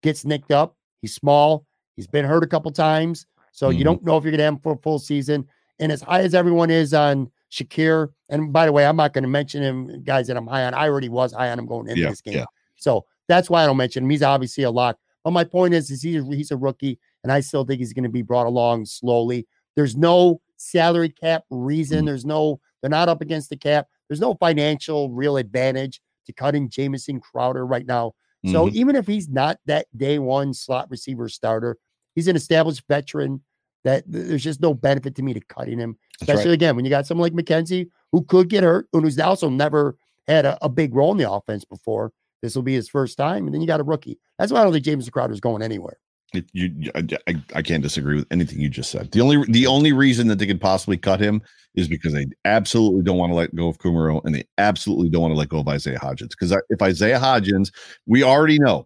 gets 0.04 0.24
nicked 0.24 0.52
up. 0.52 0.78
He's 1.02 1.14
small. 1.14 1.66
He's 1.96 2.08
been 2.08 2.24
hurt 2.26 2.44
a 2.44 2.48
couple 2.48 2.72
times, 2.72 3.26
so 3.52 3.70
you 3.70 3.82
Mhm. 3.82 3.84
don't 3.86 4.04
know 4.06 4.18
if 4.18 4.24
you're 4.24 4.32
going 4.32 4.38
to 4.40 4.46
have 4.46 4.54
him 4.54 4.60
for 4.60 4.74
a 4.74 4.78
full 4.78 5.00
season. 5.00 5.46
And 5.80 5.92
as 5.92 6.02
high 6.02 6.22
as 6.22 6.34
everyone 6.34 6.70
is 6.70 6.94
on 6.94 7.30
Shakir, 7.52 8.10
and 8.30 8.52
by 8.52 8.66
the 8.66 8.72
way, 8.72 8.86
I'm 8.86 8.96
not 8.98 9.14
going 9.14 9.24
to 9.24 9.30
mention 9.30 9.64
him, 9.64 10.04
guys 10.04 10.28
that 10.28 10.38
I'm 10.38 10.48
high 10.48 10.66
on. 10.66 10.74
I 10.74 10.88
already 10.88 11.10
was 11.10 11.34
high 11.34 11.50
on 11.50 11.60
him 11.60 11.66
going 11.66 11.88
into 11.88 12.02
Yeah, 12.02 12.10
this 12.10 12.22
game, 12.22 12.36
yeah. 12.36 12.46
so 12.76 13.06
that's 13.28 13.50
why 13.50 13.64
I 13.64 13.66
don't 13.66 13.78
mention 13.78 14.04
him. 14.04 14.10
He's 14.10 14.24
obviously 14.24 14.64
a 14.64 14.72
lock. 14.72 14.98
But 15.24 15.32
my 15.32 15.44
point 15.44 15.74
is, 15.74 15.90
is 15.92 16.02
he's 16.02 16.24
he's 16.28 16.52
a 16.52 16.58
rookie, 16.58 17.00
and 17.24 17.32
I 17.32 17.40
still 17.42 17.64
think 17.66 17.80
he's 17.80 17.94
going 17.94 18.04
to 18.04 18.10
be 18.10 18.22
brought 18.22 18.48
along 18.48 18.86
slowly. 18.86 19.48
There's 19.76 19.96
no 19.96 20.42
salary 20.58 21.10
cap 21.10 21.44
reason. 21.50 22.04
Mhm. 22.04 22.08
There's 22.08 22.26
no 22.26 22.60
they're 22.82 22.90
not 22.90 23.10
up 23.10 23.22
against 23.22 23.50
the 23.50 23.58
cap. 23.58 23.88
There's 24.08 24.20
no 24.22 24.36
financial 24.36 25.10
real 25.12 25.38
advantage 25.38 26.00
to 26.26 26.34
cutting 26.34 26.70
Jamison 26.70 27.20
Crowder 27.20 27.66
right 27.66 27.86
now. 27.86 28.14
So 28.46 28.68
Mhm. 28.68 28.72
even 28.74 28.96
if 28.96 29.08
he's 29.08 29.28
not 29.30 29.60
that 29.66 29.88
day 29.98 30.20
one 30.20 30.54
slot 30.54 30.90
receiver 30.90 31.28
starter, 31.28 31.78
he's 32.16 32.28
an 32.28 32.36
established 32.36 32.84
veteran. 32.88 33.42
That 33.88 34.04
there's 34.06 34.44
just 34.44 34.60
no 34.62 34.74
benefit 34.74 35.16
to 35.16 35.24
me 35.24 35.34
to 35.34 35.40
cutting 35.40 35.80
him, 35.80 35.98
That's 36.20 36.28
right. 36.28 36.36
especially 36.36 36.54
again 36.56 36.76
when 36.76 36.84
you 36.84 36.90
got 36.90 37.08
someone 37.08 37.24
like 37.24 37.46
McKenzie 37.46 37.90
who 38.12 38.22
could 38.26 38.50
get 38.50 38.62
hurt 38.62 38.90
and 38.92 39.02
who's 39.02 39.18
also 39.18 39.50
never 39.50 39.96
had 40.28 40.46
a, 40.46 40.58
a 40.62 40.68
big 40.68 40.94
role 40.94 41.14
in 41.14 41.18
the 41.18 41.32
offense 41.32 41.64
before. 41.64 42.12
This 42.42 42.54
will 42.54 42.64
be 42.64 42.74
his 42.74 42.90
first 42.90 43.18
time, 43.18 43.46
and 43.46 43.54
then 43.54 43.62
you 43.62 43.68
got 43.68 43.80
a 43.80 43.84
rookie. 43.84 44.20
That's 44.38 44.52
why 44.52 44.60
I 44.60 44.64
don't 44.66 44.74
think 44.74 44.84
James 44.84 45.10
Crowder 45.10 45.32
is 45.32 45.40
going 45.40 45.62
anywhere. 45.62 45.98
It, 46.34 46.50
you, 46.52 46.92
I, 46.94 47.36
I 47.56 47.62
can't 47.62 47.82
disagree 47.82 48.18
with 48.18 48.28
anything 48.30 48.60
you 48.60 48.68
just 48.68 48.92
said. 48.92 49.10
The 49.14 49.22
only 49.22 49.46
the 49.48 49.66
only 49.68 49.94
reason 49.94 50.28
that 50.28 50.38
they 50.38 50.48
could 50.48 50.60
possibly 50.60 50.98
cut 50.98 51.22
him 51.22 51.42
is 51.76 51.88
because 51.88 52.12
they 52.12 52.26
absolutely 52.44 53.04
don't 53.04 53.18
want 53.18 53.32
to 53.32 53.36
let 53.36 53.56
go 53.56 53.70
of 53.70 53.78
Kumerow 53.78 54.22
and 54.26 54.36
they 54.36 54.44
absolutely 54.58 55.08
don't 55.08 55.22
want 55.22 55.32
to 55.32 55.38
let 55.38 55.48
go 55.48 55.60
of 55.60 55.68
Isaiah 55.70 56.00
Hodgins. 56.00 56.32
Because 56.32 56.52
if 56.70 56.82
Isaiah 56.82 57.20
Hodgins, 57.20 57.72
we 58.06 58.22
already 58.22 58.60
know 58.60 58.86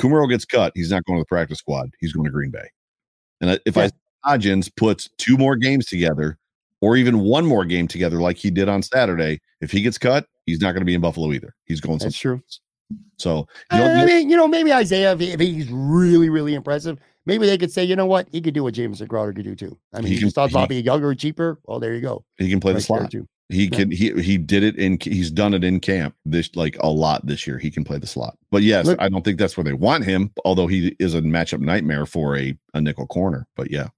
Kumerow 0.00 0.28
gets 0.28 0.44
cut, 0.44 0.72
he's 0.74 0.90
not 0.90 1.04
going 1.04 1.18
to 1.18 1.22
the 1.22 1.26
practice 1.26 1.58
squad. 1.58 1.90
He's 2.00 2.12
going 2.12 2.24
to 2.24 2.32
Green 2.32 2.50
Bay. 2.50 2.68
And 3.40 3.60
if 3.64 3.76
Yeah. 3.76 3.90
Hodgins 4.26 4.70
puts 4.76 5.08
two 5.18 5.36
more 5.36 5.56
games 5.56 5.86
together, 5.86 6.38
or 6.80 6.96
even 6.96 7.20
one 7.20 7.46
more 7.46 7.64
game 7.64 7.86
together, 7.88 8.20
like 8.20 8.36
he 8.36 8.50
did 8.50 8.68
on 8.68 8.82
Saturday, 8.82 9.40
if 9.60 9.70
he 9.70 9.82
gets 9.82 9.98
cut, 9.98 10.26
he's 10.46 10.60
not 10.60 10.72
going 10.72 10.80
to 10.80 10.86
be 10.86 10.94
in 10.94 11.00
Buffalo 11.00 11.32
either. 11.32 11.54
He's 11.66 11.80
going 11.80 11.98
That's 11.98 12.18
true. 12.18 12.36
else. 12.36 12.60
So 13.18 13.46
you 13.72 13.78
know, 13.78 13.86
I 13.86 14.04
mean, 14.04 14.28
you 14.30 14.36
know, 14.36 14.48
maybe 14.48 14.72
Isaiah, 14.72 15.12
if, 15.12 15.20
he- 15.20 15.30
if 15.32 15.38
he's 15.40 15.68
really, 15.70 16.28
really 16.28 16.54
impressive, 16.54 16.98
maybe 17.26 17.46
they 17.46 17.56
could 17.58 17.70
say, 17.70 17.84
you 17.84 17.94
know 17.94 18.06
what, 18.06 18.28
he 18.32 18.40
could 18.40 18.54
do 18.54 18.64
what 18.64 18.74
Jamison 18.74 19.06
Crowder 19.06 19.32
could 19.32 19.44
do 19.44 19.54
too. 19.54 19.78
I 19.92 19.98
mean, 19.98 20.06
He 20.08 20.14
he 20.14 20.18
can- 20.18 20.26
just 20.28 20.34
talked 20.34 20.52
about 20.52 20.62
he- 20.62 20.68
being 20.76 20.84
younger, 20.84 21.14
cheaper. 21.14 21.60
Well, 21.66 21.78
there 21.78 21.94
you 21.94 22.00
go. 22.00 22.24
he 22.38 22.50
can 22.50 22.58
play 22.60 22.72
the 22.72 22.78
Right 22.78 22.88
there, 22.88 22.98
slot. 23.00 23.10
too. 23.12 23.28
He 23.48 23.64
Yeah. 23.64 23.78
can 23.78 23.90
he 23.90 24.12
he 24.22 24.38
did 24.38 24.62
it 24.62 24.76
in 24.76 24.96
he's 25.00 25.28
done 25.30 25.54
it 25.54 25.64
in 25.64 25.80
camp 25.80 26.14
this 26.24 26.50
like 26.54 26.76
a 26.80 26.88
lot 26.88 27.26
this 27.26 27.46
year. 27.48 27.58
He 27.58 27.68
can 27.70 27.82
play 27.84 27.98
the 27.98 28.06
slot. 28.06 28.36
But 28.52 28.62
yes, 28.62 28.86
Look- 28.86 29.00
I 29.02 29.08
don't 29.08 29.24
think 29.24 29.38
that's 29.38 29.56
where 29.56 29.64
they 29.64 29.72
want 29.72 30.04
him, 30.04 30.32
although 30.44 30.66
he 30.68 30.94
is 31.00 31.14
a 31.14 31.20
matchup 31.20 31.60
nightmare 31.60 32.06
for 32.06 32.36
a, 32.36 32.56
a 32.74 32.80
nickel 32.80 33.06
corner. 33.08 33.46
But 33.56 33.70
yeah. 33.70 33.88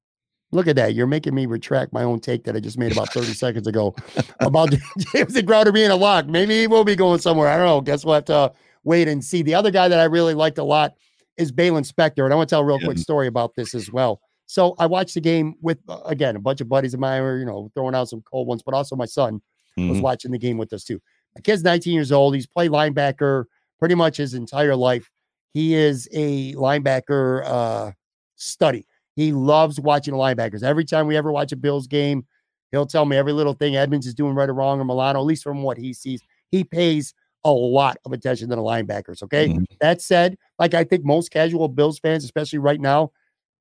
Look 0.53 0.67
at 0.67 0.77
that. 0.77 0.95
You're 0.95 1.07
making 1.07 1.35
me 1.35 1.47
retract 1.47 1.93
my 1.93 2.03
own 2.03 2.21
take 2.21 2.45
that 2.45 2.55
I 2.55 2.61
just 2.61 2.77
made 2.79 2.93
about 2.93 3.13
30 3.13 3.33
seconds 3.33 3.67
ago 3.67 3.95
about 4.41 4.75
Jamison 5.13 5.47
Crowder 5.47 5.73
being 5.73 5.91
a 5.91 5.97
lock. 5.97 6.27
Maybe 6.27 6.61
he 6.61 6.67
will 6.67 6.85
be 6.85 6.95
going 6.95 7.21
somewhere. 7.21 7.49
I 7.49 7.57
don't 7.57 7.67
know. 7.67 7.81
Guess 7.81 8.05
we'll 8.05 8.15
have 8.17 8.27
to 8.27 8.53
wait 8.85 9.09
and 9.09 9.25
see. 9.25 9.43
The 9.43 9.55
other 9.55 9.71
guy 9.71 9.89
that 9.89 9.99
I 9.99 10.05
really 10.05 10.35
liked 10.35 10.59
a 10.59 10.65
lot 10.65 10.95
is 11.39 11.51
Baylon 11.51 11.91
Spector. 11.91 12.25
And 12.25 12.33
I 12.33 12.37
want 12.37 12.51
to 12.51 12.53
tell 12.55 12.61
a 12.61 12.65
real 12.65 12.79
quick 12.81 12.99
story 12.99 13.27
about 13.29 13.55
this 13.55 13.75
as 13.75 13.91
well. 13.91 14.21
So 14.47 14.75
I 14.79 14.85
watched 14.85 15.15
the 15.15 15.21
game 15.23 15.55
with, 15.63 15.79
uh, 15.89 16.01
again, 16.05 16.37
a 16.37 16.41
bunch 16.41 16.61
of 16.61 16.69
buddies 16.69 16.93
of 16.93 17.01
mine 17.01 17.23
were, 17.23 17.39
you 17.39 17.47
know, 17.47 17.71
throwing 17.75 17.95
out 17.95 18.11
some 18.11 18.21
cold 18.31 18.47
ones, 18.47 18.63
but 18.63 18.75
also 18.75 18.95
my 18.95 19.07
son 19.07 19.41
was 19.79 19.97
Mhm. 19.99 20.03
watching 20.03 20.31
the 20.31 20.39
game 20.39 20.59
with 20.59 20.71
us 20.75 20.85
too. 20.85 21.01
My 21.35 21.41
kid's 21.41 21.63
19 21.65 21.95
years 21.95 22.13
old. 22.13 22.35
He's 22.35 22.47
played 22.47 22.71
linebacker 22.71 23.45
pretty 23.79 23.95
much 23.95 24.19
his 24.19 24.35
entire 24.35 24.77
life. 24.77 25.11
He 25.55 25.75
is 25.75 26.07
a 26.13 26.53
linebacker 26.55 27.43
uh, 27.47 27.93
study. 28.37 28.87
He 29.15 29.33
loves 29.33 29.79
watching 29.79 30.15
the 30.15 30.19
linebackers. 30.19 30.63
Every 30.63 30.85
time 30.85 31.07
we 31.07 31.17
ever 31.17 31.31
watch 31.31 31.53
a 31.53 31.57
Bills 31.57 31.87
game, 31.87 32.27
he'll 32.71 32.87
tell 32.87 33.05
me 33.05 33.17
every 33.17 33.33
little 33.33 33.55
thing 33.55 33.77
Edmunds 33.77 34.07
is 34.07 34.15
doing 34.15 34.35
right 34.35 34.49
or 34.49 34.55
wrong, 34.55 34.81
or 34.81 34.85
Milano, 34.85 35.21
at 35.21 35.27
least 35.27 35.43
from 35.43 35.63
what 35.63 35.77
he 35.77 35.93
sees. 35.93 36.23
He 36.51 36.65
pays 36.65 37.15
a 37.45 37.51
lot 37.53 37.99
of 38.05 38.13
attention 38.13 38.49
to 38.51 38.57
the 38.57 38.63
linebackers. 38.63 39.23
Okay. 39.23 39.49
Mhm. 39.49 39.67
That 39.81 40.01
said, 40.01 40.39
like 40.59 40.75
I 40.75 40.85
think 40.85 41.05
most 41.05 41.31
casual 41.31 41.69
Bills 41.69 41.99
fans, 41.99 42.25
especially 42.25 42.61
right 42.61 42.81
now, 42.81 43.11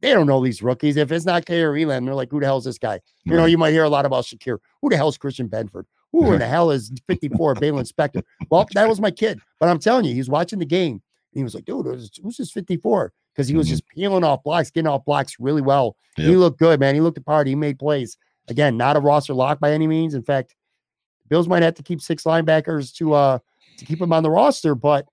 they 0.01 0.13
don't 0.13 0.27
know 0.27 0.43
these 0.43 0.61
rookies. 0.63 0.97
If 0.97 1.11
it's 1.11 1.25
not 1.25 1.45
K 1.45 1.61
or 1.61 1.75
Elam, 1.75 2.05
they're 2.05 2.15
like, 2.15 2.31
who 2.31 2.39
the 2.39 2.45
hell 2.45 2.57
is 2.57 2.63
this 2.63 2.77
guy? 2.77 2.99
You 3.25 3.35
know, 3.35 3.45
you 3.45 3.57
might 3.57 3.71
hear 3.71 3.83
a 3.83 3.89
lot 3.89 4.05
about 4.05 4.23
Shakir. 4.25 4.57
Who 4.81 4.89
the 4.89 4.97
hell 4.97 5.09
is 5.09 5.17
Christian 5.17 5.47
Benford? 5.49 5.83
Who 6.11 6.33
in 6.33 6.39
the 6.39 6.47
hell 6.47 6.71
is 6.71 6.91
54 7.07 7.55
Baylon 7.55 7.91
Spector? 7.91 8.23
Well, 8.49 8.67
that 8.73 8.89
was 8.89 8.99
my 8.99 9.11
kid. 9.11 9.39
But 9.59 9.69
I'm 9.69 9.79
telling 9.79 10.05
you, 10.05 10.13
he's 10.13 10.29
watching 10.29 10.59
the 10.59 10.65
game. 10.65 10.93
And 10.93 11.39
he 11.39 11.43
was 11.43 11.55
like, 11.55 11.65
dude, 11.65 11.85
who's 11.85 12.37
this 12.37 12.51
54? 12.51 13.13
Because 13.33 13.47
he 13.47 13.55
was 13.55 13.67
Mhm. 13.67 13.71
just 13.71 13.87
peeling 13.87 14.23
off 14.23 14.43
blocks, 14.43 14.69
getting 14.71 14.87
off 14.87 15.05
blocks 15.05 15.37
really 15.39 15.61
well. 15.61 15.95
He 16.17 16.35
looked 16.35 16.59
good, 16.59 16.79
man. 16.79 16.93
He 16.95 17.01
looked 17.01 17.15
the 17.15 17.21
part. 17.23 17.47
He 17.47 17.55
made 17.55 17.79
plays. 17.79 18.17
Again, 18.49 18.75
not 18.75 18.97
a 18.97 18.99
roster 18.99 19.33
lock 19.33 19.59
by 19.59 19.71
any 19.71 19.87
means. 19.87 20.13
In 20.13 20.21
fact, 20.23 20.55
Bills 21.29 21.47
might 21.47 21.63
have 21.63 21.75
to 21.75 21.83
keep 21.83 22.01
six 22.01 22.23
linebackers 22.23 22.93
to 22.95 23.13
uh 23.13 23.39
to 23.77 23.85
keep 23.85 24.01
him 24.01 24.11
on 24.11 24.21
the 24.23 24.29
roster. 24.29 24.75
But 24.75 25.05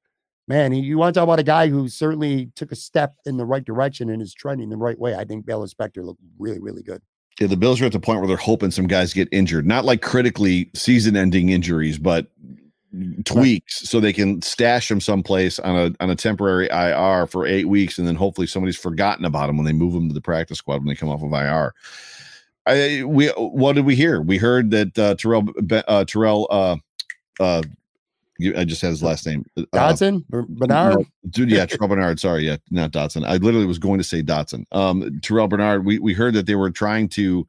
man, 0.49 0.73
you 0.73 0.99
want 0.99 1.15
to 1.15 1.19
talk 1.21 1.25
about 1.25 1.39
a 1.39 1.45
guy 1.45 1.69
who 1.69 1.89
certainly 1.89 2.51
took 2.57 2.73
a 2.73 2.77
step 2.77 3.15
in 3.27 3.37
the 3.37 3.45
right 3.45 3.65
direction 3.65 4.11
and 4.11 4.21
is 4.21 4.35
trending 4.35 4.69
the 4.71 4.77
right 4.77 4.99
way. 4.99 5.15
I 5.15 5.25
think 5.25 5.47
Baylon 5.47 5.73
Spector 5.73 6.05
looked 6.05 6.21
really, 6.39 6.59
really 6.59 6.83
good. 6.83 7.01
Yeah, 7.39 7.47
the 7.47 7.57
Bills 7.57 7.81
are 7.81 7.85
at 7.85 7.93
the 7.93 8.01
point 8.01 8.19
where 8.19 8.27
they're 8.27 8.37
hoping 8.37 8.73
some 8.73 8.89
guys 8.89 9.15
get 9.15 9.29
injured, 9.31 9.65
not 9.67 9.85
like 9.85 10.03
critically 10.03 10.71
season-ending 10.75 11.51
injuries, 11.51 11.97
but 11.99 12.27
tweaks 13.25 13.89
so 13.89 14.01
they 14.01 14.13
can 14.13 14.41
stash 14.43 14.89
them 14.89 15.01
someplace 15.01 15.59
on 15.59 15.77
a 15.77 16.03
on 16.03 16.11
a 16.11 16.17
temporary 16.17 16.69
IR 16.71 17.27
for 17.27 17.47
eight 17.47 17.69
weeks, 17.69 17.99
and 17.99 18.07
then 18.07 18.15
hopefully 18.15 18.47
somebody's 18.47 18.77
forgotten 18.77 19.25
about 19.25 19.49
them 19.49 19.57
when 19.57 19.67
they 19.67 19.73
move 19.73 19.93
them 19.93 20.09
to 20.09 20.15
the 20.15 20.21
practice 20.21 20.59
squad 20.59 20.79
when 20.79 20.87
they 20.87 20.95
come 20.95 21.09
off 21.09 21.23
of 21.23 21.33
IR. 21.33 21.75
I 22.67 23.03
we 23.05 23.29
what 23.29 23.75
did 23.75 23.85
we 23.85 23.95
hear? 23.95 24.21
We 24.21 24.39
heard 24.39 24.71
that 24.71 24.99
uh, 24.99 25.15
Terrell 25.17 25.49
uh, 25.87 26.05
Terrell 26.05 26.47
uh, 26.51 26.77
uh, 27.41 27.63
I 28.57 28.65
just 28.65 28.81
had 28.81 28.91
his 28.91 29.03
last 29.03 29.27
name. 29.27 29.45
Uh, 29.57 29.65
Dodson, 29.73 30.25
Bernard. 30.31 31.07
dude, 31.31 31.51
yeah, 31.51 31.67
Terrell 31.67 31.89
Bernard. 31.89 32.21
Sorry, 32.21 32.47
yeah, 32.47 32.57
not 32.71 32.93
Dotson. 32.93 33.27
I 33.27 33.37
literally 33.37 33.67
was 33.67 33.79
going 33.79 33.99
to 33.99 34.05
say 34.05 34.23
Dotson. 34.23 34.65
Um, 34.71 35.19
Terrell 35.23 35.49
Bernard. 35.49 35.85
We 35.85 35.99
we 35.99 36.15
heard 36.15 36.35
that 36.35 36.47
they 36.47 36.55
were 36.55 36.71
trying 36.71 37.09
to 37.11 37.47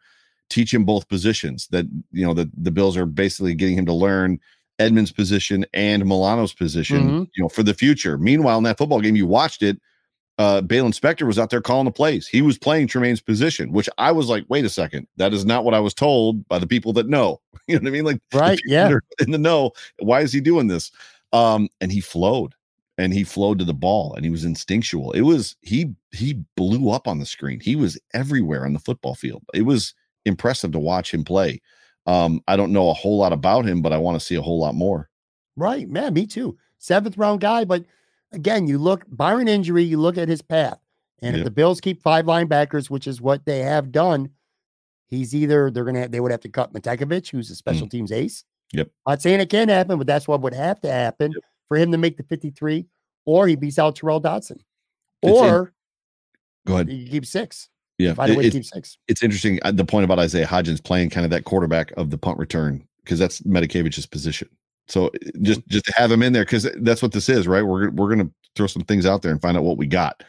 teach 0.49 0.73
him 0.73 0.85
both 0.85 1.07
positions. 1.07 1.67
That 1.67 1.85
you 2.11 2.25
know 2.25 2.33
that 2.33 2.49
the 2.57 2.71
Bills 2.71 2.97
are 2.97 3.05
basically 3.05 3.53
getting 3.53 3.77
him 3.77 3.85
to 3.85 3.93
learn 3.93 4.39
Edmunds' 4.80 5.11
position 5.11 5.65
and 5.73 6.05
Milano's 6.05 6.53
position, 6.53 7.09
Mhm. 7.09 7.30
you 7.36 7.43
know, 7.43 7.49
for 7.49 7.63
the 7.63 7.73
future. 7.73 8.17
Meanwhile, 8.17 8.57
in 8.57 8.63
that 8.63 8.77
football 8.77 9.01
game, 9.01 9.15
you 9.15 9.27
watched 9.27 9.61
it. 9.61 9.80
Uh, 10.38 10.61
Baylon 10.61 10.97
Spector 10.97 11.27
was 11.27 11.38
out 11.38 11.49
there 11.49 11.61
calling 11.61 11.84
the 11.84 11.91
plays. 11.91 12.25
He 12.25 12.41
was 12.41 12.57
playing 12.57 12.88
Tremaine's 12.88 13.19
position, 13.19 13.73
which 13.73 13.89
I 13.97 14.13
was 14.13 14.30
like, 14.30 14.45
wait 14.47 14.63
a 14.63 14.69
second, 14.69 15.05
that 15.17 15.34
is 15.34 15.45
not 15.45 15.65
what 15.65 15.73
I 15.73 15.82
was 15.82 15.93
told 15.93 16.47
by 16.47 16.59
the 16.59 16.67
people 16.67 16.93
that 16.93 17.07
know. 17.09 17.41
You 17.67 17.75
know 17.75 17.82
what 17.82 17.88
I 17.89 17.91
mean? 17.91 18.05
Like, 18.05 18.21
Right, 18.34 18.59
yeah. 18.65 18.91
in 19.19 19.30
the 19.32 19.38
know. 19.38 19.73
Why 19.99 20.21
is 20.21 20.34
he 20.34 20.39
doing 20.41 20.67
this? 20.67 20.91
Um, 21.34 21.69
and 21.82 21.91
he 21.91 21.99
flowed, 22.01 22.55
and 22.97 23.13
he 23.13 23.23
flowed 23.23 23.59
to 23.59 23.65
the 23.65 23.75
ball, 23.75 24.15
and 24.15 24.25
he 24.25 24.32
was 24.32 24.43
instinctual. 24.43 25.11
It 25.11 25.21
was 25.21 25.55
he 25.61 25.93
he 26.11 26.41
blew 26.57 26.89
up 26.89 27.07
on 27.07 27.19
the 27.19 27.27
screen. 27.27 27.59
He 27.59 27.75
was 27.75 27.99
everywhere 28.15 28.65
on 28.65 28.73
the 28.73 28.80
football 28.80 29.13
field. 29.13 29.43
It 29.53 29.63
was 29.63 29.93
impressive 30.25 30.71
to 30.71 30.80
watch 30.80 31.13
him 31.13 31.23
play. 31.23 31.61
Um, 32.10 32.41
I 32.47 32.55
don't 32.57 32.72
know 32.74 32.89
a 32.89 32.93
whole 32.93 33.18
lot 33.18 33.34
about 33.34 33.66
him, 33.66 33.82
but 33.82 33.93
I 33.93 33.97
want 33.97 34.20
to 34.20 34.26
see 34.26 34.36
a 34.36 34.41
whole 34.41 34.60
lot 34.60 34.74
more. 34.76 35.10
Right, 35.55 35.88
man, 35.89 36.14
me 36.14 36.26
too. 36.26 36.57
Seventh 36.78 37.18
round 37.18 37.41
guy, 37.41 37.66
but 37.66 37.86
again, 38.32 38.68
you 38.68 38.78
look 38.78 39.03
Byron 39.10 39.47
injury, 39.47 39.84
you 39.84 39.99
look 39.99 40.18
at 40.18 40.28
his 40.30 40.41
path, 40.41 40.80
and 41.22 41.36
if 41.36 41.43
the 41.43 41.51
Bills 41.51 41.82
keep 41.82 42.01
five 42.01 42.26
linebackers, 42.26 42.89
which 42.89 43.05
is 43.07 43.22
what 43.22 43.45
they 43.45 43.60
have 43.60 43.91
done, 43.91 44.30
he's 45.07 45.36
either 45.36 45.70
they're 45.70 45.84
gonna 45.84 46.07
they 46.07 46.20
would 46.20 46.32
have 46.32 46.39
to 46.41 46.49
cut 46.49 46.74
Matakevich, 46.74 47.30
who's 47.30 47.49
a 47.51 47.55
special 47.55 47.88
teams 47.88 48.12
ace. 48.12 48.41
Mm. 48.74 48.78
Yep. 48.78 48.91
Not 49.07 49.22
saying 49.22 49.39
it 49.41 49.49
can 49.49 49.68
happen, 49.70 49.97
but 49.97 50.07
that's 50.07 50.28
what 50.28 50.41
would 50.41 50.53
have 50.53 50.80
to 50.82 50.91
happen 50.91 51.32
Yep. 51.34 51.43
for 51.68 51.78
him 51.78 51.91
to 51.91 51.97
make 51.97 52.18
the 52.18 52.24
53, 52.24 52.86
or 53.26 53.47
he 53.47 53.55
beats 53.55 53.78
out 53.80 53.95
Terrell 53.97 54.20
Dodson. 54.20 54.64
It's 55.22 55.38
in- 55.39 55.45
Or 55.53 55.74
Go 56.66 56.76
ahead. 56.76 56.89
you 56.89 57.10
keep 57.10 57.26
six. 57.26 57.70
Yeah, 57.99 58.15
it- 58.17 58.45
it's, 58.45 58.55
keep 58.55 58.65
six. 58.65 58.97
it's 59.07 59.21
interesting 59.21 59.59
uh, 59.63 59.71
the 59.71 59.85
point 59.85 60.05
about 60.05 60.17
Isaiah 60.19 60.47
Hodgins 60.47 60.83
playing 60.83 61.11
kind 61.11 61.25
of 61.25 61.29
that 61.31 61.43
quarterback 61.43 61.91
of 61.97 62.09
the 62.09 62.17
punt 62.17 62.39
return 62.39 62.83
because 63.03 63.19
that's 63.19 63.41
Matakevich's 63.41 64.05
position. 64.07 64.49
So 64.87 65.07
uh, 65.07 65.09
just 65.41 65.67
just 65.67 65.85
to 65.85 65.93
have 65.95 66.11
him 66.11 66.23
in 66.23 66.33
there 66.33 66.45
because 66.45 66.67
that's 66.77 67.01
what 67.03 67.11
this 67.11 67.29
is, 67.29 67.47
right? 67.47 67.61
We're 67.61 67.91
we're 67.91 68.09
gonna 68.09 68.29
throw 68.55 68.67
some 68.67 68.83
things 68.83 69.05
out 69.05 69.21
there 69.21 69.31
and 69.31 69.41
find 69.41 69.55
out 69.57 69.63
what 69.63 69.77
we 69.77 69.85
got. 69.85 70.23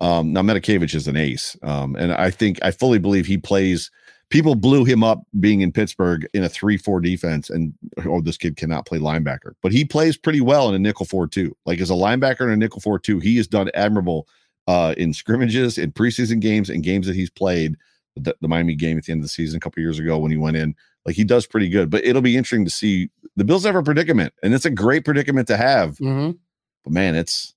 Um, 0.00 0.32
now 0.32 0.42
Medikevich 0.42 0.94
is 0.94 1.06
an 1.08 1.16
ace, 1.16 1.56
um, 1.62 1.94
and 1.96 2.12
I 2.12 2.30
think 2.30 2.58
I 2.62 2.70
fully 2.72 2.98
believe 2.98 3.26
he 3.26 3.38
plays. 3.38 3.90
People 4.30 4.56
blew 4.56 4.84
him 4.84 5.04
up 5.04 5.22
being 5.38 5.60
in 5.60 5.70
Pittsburgh 5.70 6.26
in 6.34 6.42
a 6.42 6.48
three-four 6.48 7.00
defense, 7.00 7.48
and 7.48 7.72
oh, 8.04 8.20
this 8.20 8.36
kid 8.36 8.56
cannot 8.56 8.86
play 8.86 8.98
linebacker, 8.98 9.52
but 9.62 9.70
he 9.70 9.84
plays 9.84 10.16
pretty 10.16 10.40
well 10.40 10.68
in 10.68 10.74
a 10.74 10.78
nickel 10.80 11.06
four 11.06 11.28
two. 11.28 11.56
Like 11.64 11.80
as 11.80 11.90
a 11.90 11.94
linebacker 11.94 12.40
in 12.40 12.50
a 12.50 12.56
nickel 12.56 12.80
four 12.80 12.98
two, 12.98 13.20
he 13.20 13.36
has 13.36 13.46
done 13.46 13.70
admirable 13.74 14.26
uh, 14.66 14.94
in 14.96 15.12
scrimmages, 15.12 15.78
in 15.78 15.92
preseason 15.92 16.40
games, 16.40 16.70
and 16.70 16.82
games 16.82 17.06
that 17.06 17.16
he's 17.16 17.30
played. 17.30 17.76
The, 18.16 18.36
the 18.40 18.46
Miami 18.46 18.76
game 18.76 18.96
at 18.96 19.04
the 19.04 19.12
end 19.12 19.18
of 19.18 19.24
the 19.24 19.28
season 19.28 19.56
a 19.56 19.60
couple 19.60 19.82
years 19.82 19.98
ago 19.98 20.18
when 20.18 20.30
he 20.30 20.36
went 20.36 20.56
in, 20.56 20.76
like 21.04 21.16
he 21.16 21.24
does 21.24 21.46
pretty 21.46 21.68
good. 21.68 21.90
But 21.90 22.04
it'll 22.04 22.22
be 22.22 22.36
interesting 22.36 22.64
to 22.64 22.70
see 22.70 23.10
the 23.34 23.42
Bills 23.42 23.64
have 23.64 23.74
a 23.74 23.82
predicament, 23.82 24.32
and 24.42 24.54
it's 24.54 24.64
a 24.64 24.70
great 24.70 25.04
predicament 25.04 25.48
to 25.48 25.56
have. 25.56 25.96
Mhm. 25.98 26.38
But 26.84 26.92
man, 26.92 27.16
it's 27.16 27.54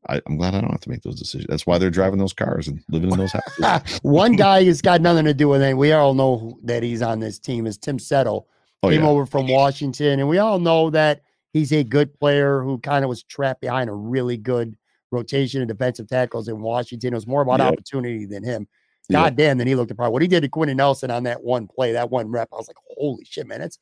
I, 0.09 0.21
I'm 0.25 0.37
glad 0.37 0.53
I 0.55 0.61
don't 0.61 0.71
have 0.71 0.81
to 0.81 0.89
make 0.89 1.01
those 1.01 1.19
decisions. 1.19 1.47
That's 1.49 1.65
why 1.65 1.77
they're 1.77 1.89
driving 1.89 2.19
those 2.19 2.33
cars 2.33 2.67
and 2.67 2.81
living 2.89 3.11
in 3.11 3.17
those 3.17 3.33
houses. 3.33 3.99
One 4.03 4.37
guy 4.37 4.63
has 4.63 4.81
got 4.81 5.01
nothing 5.01 5.25
to 5.25 5.33
do 5.33 5.49
with 5.49 5.61
it. 5.61 5.77
We 5.77 5.91
all 5.91 6.13
know 6.13 6.57
that 6.63 6.83
he's 6.83 7.01
on 7.01 7.19
this 7.19 7.39
team 7.39 7.67
is 7.67 7.77
Tim 7.77 7.99
Settle. 7.99 8.47
Oh 8.83 8.89
came 8.89 9.01
yeah, 9.01 9.07
over 9.07 9.25
from 9.25 9.47
Washington, 9.47 10.19
and 10.19 10.29
we 10.29 10.37
all 10.37 10.59
know 10.59 10.89
that 10.91 11.21
he's 11.51 11.71
a 11.71 11.83
good 11.83 12.13
player 12.19 12.61
who 12.61 12.77
kind 12.79 13.03
of 13.03 13.09
was 13.09 13.23
trapped 13.23 13.61
behind 13.61 13.89
a 13.89 13.93
really 13.93 14.37
good 14.37 14.77
rotation 15.11 15.61
and 15.61 15.67
defensive 15.67 16.07
tackles 16.07 16.47
in 16.47 16.59
Washington. 16.59 17.13
It 17.13 17.15
was 17.15 17.27
more 17.27 17.41
about 17.41 17.59
Yep. 17.59 17.73
opportunity 17.73 18.25
than 18.25 18.43
him. 18.43 18.67
Yep. 19.09 19.17
God 19.23 19.35
damn, 19.37 19.57
then 19.57 19.67
he 19.67 19.75
looked 19.75 19.89
the 19.89 19.95
part. 19.95 20.11
What 20.11 20.21
he 20.21 20.27
did 20.27 20.41
to 20.41 20.49
Quenton 20.49 20.77
Nelson 20.77 21.09
on 21.11 21.23
that 21.23 21.41
one 21.43 21.67
play, 21.67 21.93
that 21.93 22.09
one 22.09 22.29
rep, 22.29 22.49
I 22.51 22.57
was 22.57 22.67
like, 22.67 22.75
holy 22.97 23.23
shit, 23.23 23.47
man, 23.47 23.61
it's 23.61 23.79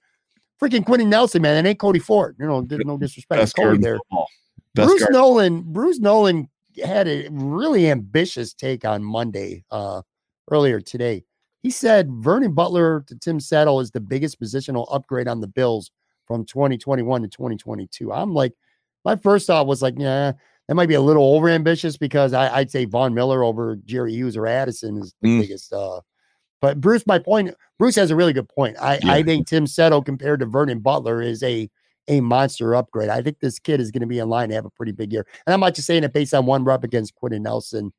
freaking 0.62 0.86
Quenton 0.86 1.10
Nelson, 1.10 1.42
man. 1.42 1.66
It 1.66 1.68
ain't 1.68 1.80
Cody 1.80 2.00
Ford. 2.00 2.36
You 2.40 2.46
know, 2.46 2.62
there's 2.62 2.86
no 2.86 2.98
disrespect 2.98 3.42
best 3.42 3.56
to 3.56 3.62
Cody 3.64 3.80
there. 3.80 4.00
Bruce 4.76 5.02
guard. 5.02 5.14
Nolan, 5.14 5.62
Bruce 5.64 6.00
Nolan 6.00 6.48
had 6.84 7.08
a 7.08 7.28
really 7.32 7.90
ambitious 7.90 8.54
take 8.54 8.86
on 8.86 9.04
Monday, 9.04 9.64
uh, 9.72 10.02
earlier 10.52 10.80
today. 10.80 11.24
He 11.64 11.72
said 11.72 12.12
Vernon 12.12 12.54
Butler 12.54 13.04
to 13.08 13.16
Tim 13.18 13.40
Settle 13.40 13.80
is 13.80 13.90
the 13.90 14.00
biggest 14.00 14.40
positional 14.40 14.86
upgrade 14.92 15.28
on 15.28 15.42
the 15.42 15.48
Bills 15.48 15.90
from 16.28 16.46
2021 16.46 17.24
to 17.24 17.28
2022. 17.28 18.14
I'm 18.14 18.34
like, 18.34 18.54
my 19.04 19.16
first 19.16 19.48
thought 19.48 19.66
was 19.66 19.82
like, 19.82 19.96
yeah, 19.98 20.34
that 20.68 20.76
might 20.76 20.88
be 20.89 20.95
a 20.95 21.01
little 21.01 21.36
over 21.36 21.49
ambitious 21.49 21.97
because 21.97 22.34
I, 22.34 22.55
I'd 22.57 22.72
say 22.72 22.86
Von 22.86 23.13
Miller 23.13 23.43
over 23.43 23.76
Jerry 23.86 24.13
Hughes 24.13 24.36
or 24.36 24.47
Addison 24.47 24.97
is 24.97 25.13
the 25.22 25.28
Mm. 25.28 25.41
biggest. 25.41 25.72
Uh, 25.74 26.01
but 26.61 26.82
Bruce, 26.82 27.05
my 27.05 27.20
point, 27.20 27.53
Bruce 27.78 27.95
has 27.95 28.09
a 28.11 28.16
really 28.16 28.34
good 28.34 28.49
point. 28.49 28.76
I, 28.82 28.99
I 29.03 29.24
think 29.24 29.45
Tim 29.47 29.68
Settle 29.68 30.01
compared 30.01 30.39
to 30.39 30.45
Vernon 30.45 30.80
Butler 30.80 31.22
is 31.22 31.43
a 31.43 31.70
a 32.07 32.22
monster 32.22 32.76
upgrade. 32.76 33.09
I 33.09 33.22
think 33.24 33.39
this 33.39 33.57
kid 33.57 33.80
is 33.82 33.89
going 33.89 34.01
to 34.01 34.07
be 34.07 34.20
in 34.20 34.30
line 34.30 34.49
to 34.49 34.55
have 34.55 34.66
a 34.66 34.70
pretty 34.70 34.91
big 34.91 35.11
year. 35.11 35.26
And 35.47 35.53
I'm 35.55 35.59
not 35.59 35.74
just 35.74 35.88
saying 35.88 36.03
it 36.03 36.13
based 36.13 36.36
on 36.36 36.45
one 36.45 36.63
rep 36.63 36.84
against 36.84 37.16
Quenton 37.16 37.41
Nelson. 37.41 37.91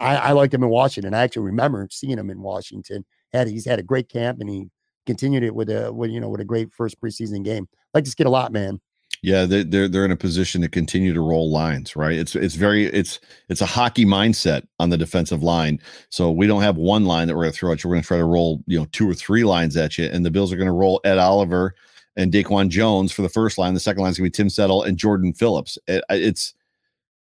I, 0.00 0.16
I 0.16 0.32
liked 0.32 0.52
him 0.52 0.64
in 0.64 0.70
Washington. 0.70 1.14
I 1.14 1.22
actually 1.22 1.44
remember 1.44 1.86
seeing 1.90 2.18
him 2.18 2.30
in 2.30 2.40
Washington. 2.42 3.04
Had 3.32 3.46
he's 3.48 3.64
had 3.64 3.78
a 3.78 3.82
great 3.84 4.08
camp 4.08 4.40
and 4.40 4.50
he 4.50 4.66
continued 5.06 5.44
it 5.44 5.54
with 5.54 5.70
a 5.70 5.92
with 5.92 6.10
you 6.10 6.20
know 6.20 6.28
with 6.28 6.40
a 6.40 6.44
great 6.44 6.72
first 6.72 7.00
preseason 7.00 7.44
game. 7.44 7.68
Like 7.94 8.04
this 8.04 8.14
kid 8.14 8.26
a 8.26 8.30
lot, 8.30 8.52
man. 8.52 8.80
Yeah, 9.24 9.46
they, 9.46 9.62
they're 9.62 9.88
they're 9.88 10.04
in 10.04 10.10
a 10.10 10.16
position 10.18 10.60
to 10.60 10.68
continue 10.68 11.14
to 11.14 11.20
roll 11.22 11.50
lines, 11.50 11.96
right? 11.96 12.12
It's 12.12 12.36
it's 12.36 12.56
very 12.56 12.84
it's 12.84 13.20
it's 13.48 13.62
a 13.62 13.66
hockey 13.66 14.04
mindset 14.04 14.66
on 14.78 14.90
the 14.90 14.98
defensive 14.98 15.42
line. 15.42 15.80
So 16.10 16.30
we 16.30 16.46
don't 16.46 16.60
have 16.60 16.76
one 16.76 17.06
line 17.06 17.26
that 17.28 17.34
we're 17.34 17.44
going 17.44 17.52
to 17.54 17.58
throw 17.58 17.72
at 17.72 17.82
you. 17.82 17.88
We're 17.88 17.94
going 17.96 18.02
to 18.02 18.08
try 18.08 18.18
to 18.18 18.24
roll 18.26 18.62
you 18.66 18.78
know 18.78 18.84
two 18.92 19.08
or 19.08 19.14
three 19.14 19.44
lines 19.44 19.78
at 19.78 19.96
you, 19.96 20.04
and 20.04 20.26
the 20.26 20.30
Bills 20.30 20.52
are 20.52 20.56
going 20.56 20.66
to 20.66 20.72
roll 20.72 21.00
Ed 21.04 21.16
Oliver 21.16 21.74
and 22.16 22.30
Daquan 22.30 22.68
Jones 22.68 23.12
for 23.12 23.22
the 23.22 23.30
first 23.30 23.56
line. 23.56 23.72
The 23.72 23.80
second 23.80 24.02
line 24.02 24.10
is 24.10 24.18
going 24.18 24.30
to 24.30 24.30
be 24.30 24.42
Tim 24.42 24.50
Settle 24.50 24.82
and 24.82 24.98
Jordan 24.98 25.32
Phillips. 25.32 25.78
It, 25.88 26.04
it's 26.10 26.52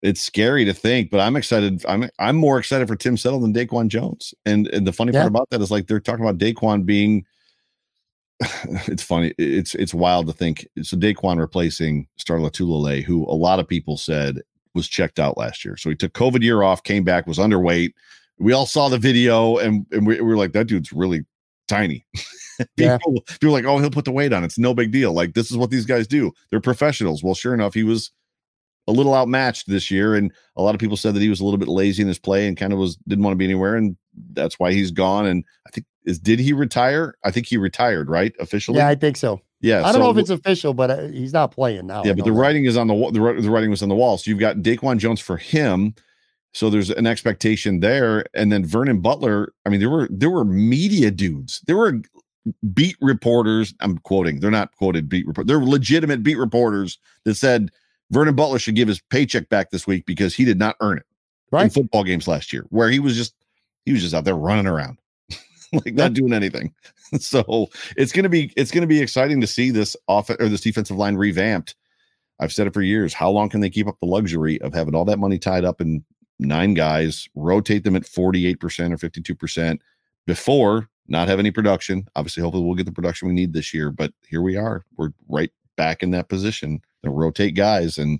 it's 0.02 0.20
scary 0.20 0.66
to 0.66 0.74
think, 0.74 1.12
but 1.12 1.22
I'm 1.22 1.38
excited. 1.38 1.82
I'm 1.88 2.10
I'm 2.20 2.36
more 2.36 2.60
excited 2.60 2.90
for 2.90 2.98
Tim 2.98 3.16
Settle 3.16 3.40
than 3.40 3.54
Daquan 3.54 3.88
Jones. 3.88 4.34
And 4.46 4.68
and 4.68 4.86
the 4.86 4.92
funny 4.92 5.14
Yeah. 5.14 5.22
part 5.22 5.30
about 5.30 5.50
that 5.52 5.62
is 5.62 5.72
like 5.72 5.88
they're 5.88 6.02
talking 6.02 6.26
about 6.26 6.40
Daquan 6.40 6.86
being 6.86 7.26
it's 8.88 9.04
funny. 9.04 9.34
It's 9.38 9.76
it's 9.76 9.94
wild 9.94 10.28
to 10.28 10.34
think. 10.34 10.68
So 10.82 10.98
Daquan 10.98 11.40
replacing 11.40 12.08
Star 12.18 12.38
Lotulelei, 12.38 13.04
who 13.04 13.24
a 13.26 13.34
lot 13.34 13.60
of 13.60 13.68
people 13.68 13.98
said 13.98 14.42
was 14.74 14.88
checked 14.88 15.20
out 15.20 15.38
last 15.38 15.64
year. 15.64 15.78
So 15.78 15.90
he 15.90 15.96
took 15.96 16.14
COVID 16.14 16.42
year 16.42 16.62
off, 16.62 16.84
came 16.84 17.04
back, 17.04 17.28
was 17.28 17.38
underweight. 17.38 17.94
We 18.38 18.52
all 18.52 18.66
saw 18.66 18.90
the 18.90 18.98
video, 18.98 19.58
and 19.58 19.86
and 19.92 20.06
we, 20.06 20.16
we 20.16 20.22
were 20.22 20.38
like, 20.38 20.52
that 20.52 20.68
dude's 20.68 20.92
really 20.92 21.26
tiny. 21.68 22.06
Yeah. 22.78 22.98
people, 23.00 23.22
people 23.28 23.50
were 23.50 23.52
like, 23.52 23.66
oh, 23.66 23.80
he'll 23.80 23.92
put 23.92 24.06
the 24.06 24.14
weight 24.14 24.32
on. 24.32 24.46
It's 24.46 24.58
no 24.58 24.74
big 24.74 24.90
deal. 24.90 25.12
Like 25.12 25.34
this 25.34 25.52
is 25.52 25.58
what 25.58 25.72
these 25.72 25.86
guys 25.86 26.08
do. 26.08 26.32
They're 26.50 26.62
professionals. 26.62 27.22
Well, 27.22 27.36
sure 27.36 27.54
enough, 27.54 27.74
he 27.74 27.84
was 27.84 28.12
a 28.88 28.94
little 28.94 29.14
outmatched 29.14 29.68
this 29.68 29.92
year, 29.92 30.16
and 30.16 30.32
a 30.56 30.62
lot 30.62 30.74
of 30.74 30.80
people 30.80 30.96
said 30.96 31.14
that 31.16 31.22
he 31.22 31.28
was 31.28 31.42
a 31.42 31.44
little 31.44 31.58
bit 31.58 31.68
lazy 31.68 32.02
in 32.02 32.08
his 32.08 32.18
play 32.18 32.48
and 32.48 32.56
kind 32.56 32.72
of 32.72 32.80
was 32.80 32.96
didn't 33.10 33.26
want 33.26 33.34
to 33.34 33.38
be 33.38 33.44
anywhere, 33.44 33.76
and 33.76 33.98
that's 34.32 34.58
why 34.58 34.72
he's 34.72 34.92
gone. 34.92 35.26
And 35.26 35.44
I 35.68 35.72
think 35.72 35.86
is 36.06 36.20
did 36.20 36.40
he 36.40 36.54
retire? 36.54 37.16
I 37.24 37.32
think 37.32 37.48
he 37.48 37.58
retired, 37.58 38.10
right? 38.10 38.34
Officially, 38.40 38.78
Yeah, 38.80 38.88
I 38.88 38.96
think 38.96 39.18
so. 39.18 39.42
yeah. 39.62 39.86
I 39.86 39.92
don't 39.92 40.02
know 40.02 40.12
if 40.12 40.18
it's 40.18 40.30
official, 40.30 40.74
but 40.74 40.90
uh, 40.92 41.08
he's 41.08 41.34
not 41.34 41.52
playing 41.52 41.88
now. 41.88 42.04
yeah, 42.06 42.14
but 42.14 42.26
the 42.26 42.32
that. 42.32 42.38
writing 42.40 42.66
is 42.66 42.78
on 42.78 42.88
the 42.88 42.94
wall. 42.94 43.12
The, 43.12 43.20
the 43.42 43.50
writing 43.50 43.70
was 43.70 43.82
on 43.84 43.90
the 43.90 43.96
wall. 43.96 44.18
So 44.18 44.30
you've 44.30 44.40
got 44.40 44.58
Daquan 44.58 44.98
Jones 44.98 45.20
for 45.20 45.38
him. 45.38 45.96
So 46.54 46.70
there's 46.70 46.90
an 46.90 47.06
expectation 47.06 47.82
there, 47.82 48.24
and 48.34 48.50
then 48.52 48.64
Vernon 48.66 49.02
Butler. 49.02 49.52
I 49.66 49.70
mean, 49.70 49.82
there 49.82 49.90
were 49.90 50.08
there 50.10 50.30
were 50.30 50.46
media 50.46 51.12
dudes. 51.12 51.62
There 51.68 51.76
were 51.76 52.00
beat 52.74 52.96
reporters. 53.02 53.74
I'm 53.82 53.98
quoting. 53.98 54.40
They're 54.40 54.52
not 54.52 54.74
quoted 54.78 55.10
beat 55.10 55.28
report. 55.28 55.48
They're 55.48 55.60
legitimate 55.60 56.24
beat 56.24 56.38
reporters 56.38 56.98
that 57.26 57.36
said 57.36 57.72
Vernon 58.12 58.36
Butler 58.36 58.60
should 58.60 58.76
give 58.76 58.88
his 58.88 59.02
paycheck 59.10 59.50
back 59.50 59.72
this 59.72 59.86
week 59.86 60.06
because 60.06 60.34
he 60.36 60.46
did 60.46 60.58
not 60.60 60.76
earn 60.80 60.98
it 60.98 61.06
in 61.52 61.58
Right. 61.58 61.74
football 61.74 62.04
games 62.04 62.28
last 62.28 62.54
year, 62.54 62.66
where 62.70 62.90
he 62.90 63.00
was 63.00 63.16
just 63.18 63.34
he 63.86 63.92
was 63.92 64.02
just 64.02 64.14
out 64.14 64.24
there 64.24 64.36
running 64.38 64.68
around, 64.68 64.98
like 65.74 65.94
not 65.94 66.14
doing 66.14 66.34
anything. 66.34 66.74
So 67.20 67.70
it's 67.96 68.12
gonna 68.12 68.30
be 68.30 68.52
it's 68.58 68.72
gonna 68.72 68.88
be 68.88 69.00
exciting 69.00 69.40
to 69.40 69.48
see 69.48 69.70
this 69.70 69.96
off 70.08 70.30
or 70.32 70.50
this 70.50 70.62
defensive 70.62 70.98
line 70.98 71.16
revamped. 71.16 71.76
I've 72.40 72.52
said 72.52 72.66
it 72.66 72.74
for 72.74 72.82
years. 72.82 73.14
How 73.14 73.30
long 73.30 73.48
can 73.48 73.62
they 73.62 73.70
keep 73.70 73.88
up 73.88 74.00
the 74.02 74.08
luxury 74.08 74.60
of 74.62 74.74
having 74.74 74.96
all 74.96 75.06
that 75.06 75.20
money 75.20 75.38
tied 75.38 75.64
up 75.64 75.82
in 75.82 76.04
nine 76.40 76.74
guys, 76.74 77.30
rotate 77.36 77.84
them 77.84 77.96
at 77.96 78.04
48% 78.04 78.56
or 78.92 78.98
52% 78.98 79.80
before 80.26 80.90
not 81.08 81.28
have 81.28 81.40
any 81.40 81.52
production? 81.52 82.08
Obviously, 82.16 82.42
hopefully 82.42 82.66
we'll 82.66 82.76
get 82.76 82.88
the 82.88 82.92
production 82.92 83.28
we 83.28 83.36
need 83.36 83.54
this 83.54 83.72
year, 83.72 83.92
but 83.92 84.12
here 84.28 84.42
we 84.42 84.58
are. 84.58 84.84
We're 84.98 85.12
right 85.30 85.52
back 85.78 86.02
in 86.02 86.10
that 86.12 86.28
position 86.28 86.82
to 87.04 87.12
rotate 87.12 87.56
guys, 87.56 88.00
and 88.00 88.20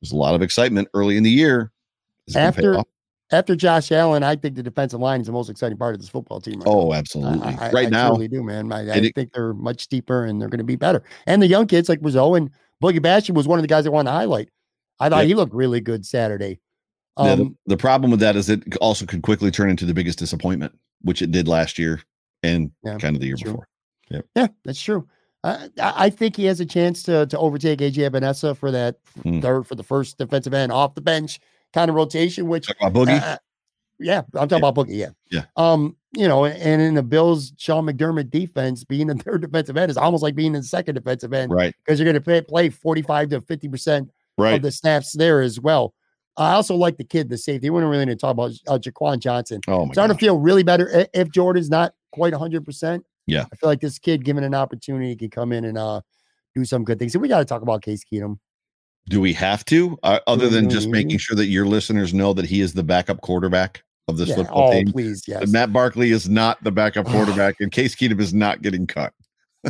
there's 0.00 0.12
a 0.12 0.16
lot 0.16 0.34
of 0.34 0.42
excitement 0.42 0.88
early 0.94 1.18
in 1.18 1.22
the 1.22 1.30
year. 1.30 1.70
Is 2.26 2.34
it 2.34 2.38
gonna 2.38 2.52
pay 2.52 2.66
After? 2.66 2.82
After 3.32 3.56
Josh 3.56 3.90
Allen, 3.90 4.22
I 4.22 4.36
think 4.36 4.54
the 4.56 4.62
defensive 4.62 5.00
line 5.00 5.20
is 5.22 5.26
the 5.26 5.32
most 5.32 5.48
exciting 5.48 5.78
part 5.78 5.94
of 5.94 6.00
this 6.00 6.10
football 6.10 6.40
team. 6.40 6.60
Right 6.60 6.66
now. 6.66 6.72
Oh, 6.72 6.92
absolutely. 6.92 7.40
I, 7.42 7.68
I- 7.68 7.70
right 7.72 7.86
I 7.86 7.90
now, 7.90 8.08
truly 8.10 8.28
do, 8.28 8.42
man. 8.42 8.70
I, 8.72 8.82
it- 8.98 9.14
think 9.14 9.32
they're 9.32 9.54
much 9.54 9.88
deeper 9.88 10.24
and 10.26 10.40
they're 10.40 10.48
going 10.50 10.58
to 10.58 10.64
be 10.64 10.76
better. 10.76 11.02
And 11.26 11.40
the 11.42 11.46
young 11.46 11.66
kids 11.66 11.88
like 11.88 11.98
Rousseau 12.02 12.34
and 12.34 12.50
Boogie 12.82 13.00
Basham 13.00 13.34
was 13.34 13.48
one 13.48 13.58
of 13.58 13.62
the 13.62 13.68
guys 13.68 13.86
I 13.86 13.90
wanted 13.90 14.10
to 14.10 14.14
highlight. 14.14 14.48
I 15.00 15.08
thought 15.08 15.20
Yep. 15.20 15.26
he 15.28 15.34
looked 15.34 15.54
really 15.54 15.80
good 15.80 16.04
Saturday. 16.06 16.60
Yeah, 17.18 17.32
Um, 17.32 17.38
the, 17.66 17.74
the 17.74 17.76
problem 17.76 18.10
with 18.10 18.20
that 18.20 18.36
is 18.36 18.48
it 18.48 18.62
also 18.80 19.06
could 19.06 19.22
quickly 19.22 19.50
turn 19.50 19.70
into 19.70 19.84
the 19.86 19.94
biggest 19.94 20.18
disappointment, 20.18 20.76
which 21.02 21.22
it 21.22 21.30
did 21.30 21.48
last 21.48 21.78
year 21.78 22.00
and 22.42 22.70
Yeah, 22.84 22.98
kind 22.98 23.16
of 23.16 23.20
the 23.20 23.26
year 23.28 23.36
before. 23.42 23.68
yeah, 24.10 24.46
that's 24.64 24.80
true. 24.80 25.06
I, 25.44 25.68
I 25.80 26.10
think 26.10 26.36
he 26.36 26.44
has 26.44 26.60
a 26.60 26.66
chance 26.66 27.02
to 27.04 27.26
to 27.26 27.38
overtake 27.38 27.80
AJ 27.80 28.08
Epenesa 28.10 28.56
for 28.56 28.70
that 28.70 28.96
Hmm. 29.22 29.40
third 29.40 29.66
for 29.66 29.74
the 29.74 29.82
first 29.82 30.16
defensive 30.18 30.54
end 30.54 30.70
off 30.70 30.94
the 30.94 31.00
bench 31.00 31.40
kind 31.72 31.88
of 31.88 31.94
rotation, 31.94 32.46
which 32.48 32.66
Talk 32.66 32.76
about 32.80 32.92
Boogie. 33.06 33.22
uh, 33.22 33.38
yeah, 33.98 34.22
I'm 34.34 34.48
talking 34.48 34.62
Yeah. 34.62 34.68
about 34.68 34.74
Boogie. 34.86 34.96
Yeah. 34.98 35.10
Yeah. 35.30 35.44
Um, 35.56 35.96
you 36.14 36.28
know, 36.28 36.44
and 36.44 36.82
in 36.82 36.94
the 36.94 37.02
Bills, 37.02 37.52
Sean 37.56 37.86
McDermott 37.86 38.30
defense, 38.30 38.84
being 38.84 39.06
the 39.06 39.14
third 39.24 39.40
defensive 39.42 39.76
end 39.76 39.90
is 39.90 39.96
almost 39.96 40.22
like 40.22 40.34
being 40.34 40.54
in 40.54 40.60
the 40.60 40.66
second 40.66 40.94
defensive 40.96 41.32
end 41.32 41.52
right. 41.52 41.74
because 41.84 41.98
you're 41.98 42.04
going 42.04 42.14
to 42.14 42.20
play, 42.20 42.40
play 42.42 42.68
45 42.68 43.30
to 43.30 43.40
50% 43.40 44.08
Right. 44.38 44.54
of 44.54 44.62
the 44.62 44.72
snaps 44.72 45.12
there 45.12 45.40
as 45.42 45.60
well. 45.60 45.92
I 46.38 46.52
also 46.52 46.74
like 46.74 46.96
the 46.96 47.04
kid, 47.04 47.28
the 47.28 47.36
safety. 47.36 47.68
We 47.68 47.80
don't 47.80 47.90
really 47.90 48.06
need 48.06 48.12
to 48.12 48.18
talk 48.18 48.30
about 48.32 48.52
uh, 48.66 48.78
Jaquan 48.78 49.18
Johnson. 49.20 49.60
oh 49.68 49.84
my 49.84 49.92
Starting 49.92 50.14
god. 50.14 50.18
to 50.20 50.24
feel 50.24 50.38
really 50.38 50.62
better 50.62 51.06
if 51.12 51.30
Jordan's 51.30 51.68
not 51.68 51.92
quite 52.12 52.32
100%. 52.32 53.02
Yeah. 53.26 53.44
I 53.52 53.56
feel 53.56 53.68
like 53.68 53.80
this 53.80 53.98
kid, 53.98 54.24
given 54.24 54.42
an 54.42 54.54
opportunity, 54.54 55.14
can 55.16 55.28
come 55.30 55.52
in 55.52 55.64
and 55.66 55.76
uh 55.78 56.00
do 56.54 56.64
some 56.64 56.82
good 56.84 56.98
things. 56.98 57.14
And 57.14 57.22
we 57.22 57.28
got 57.28 57.38
to 57.40 57.44
talk 57.44 57.60
about 57.62 57.82
Case 57.82 58.02
Keenum. 58.10 58.38
Do 59.08 59.20
we 59.20 59.32
have 59.34 59.64
to? 59.66 59.98
Uh, 60.02 60.20
other 60.26 60.48
than 60.48 60.70
just 60.70 60.88
Mhm. 60.88 60.92
making 60.92 61.18
sure 61.18 61.36
that 61.36 61.46
your 61.46 61.66
listeners 61.66 62.14
know 62.14 62.32
that 62.34 62.44
he 62.46 62.60
is 62.60 62.72
the 62.72 62.84
backup 62.84 63.20
quarterback 63.20 63.82
of 64.08 64.16
this 64.16 64.28
Yeah. 64.28 64.36
football 64.36 64.68
Oh, 64.68 64.72
team. 64.72 64.92
please. 64.92 65.24
Yes. 65.26 65.42
And 65.42 65.52
Matt 65.52 65.72
Barkley 65.72 66.10
is 66.12 66.28
not 66.28 66.62
the 66.62 66.70
backup 66.72 67.06
quarterback, 67.08 67.56
and 67.60 67.70
Case 67.72 67.94
Keenum 67.96 68.20
is 68.20 68.32
not 68.32 68.62
getting 68.62 68.86
cut. 68.86 69.12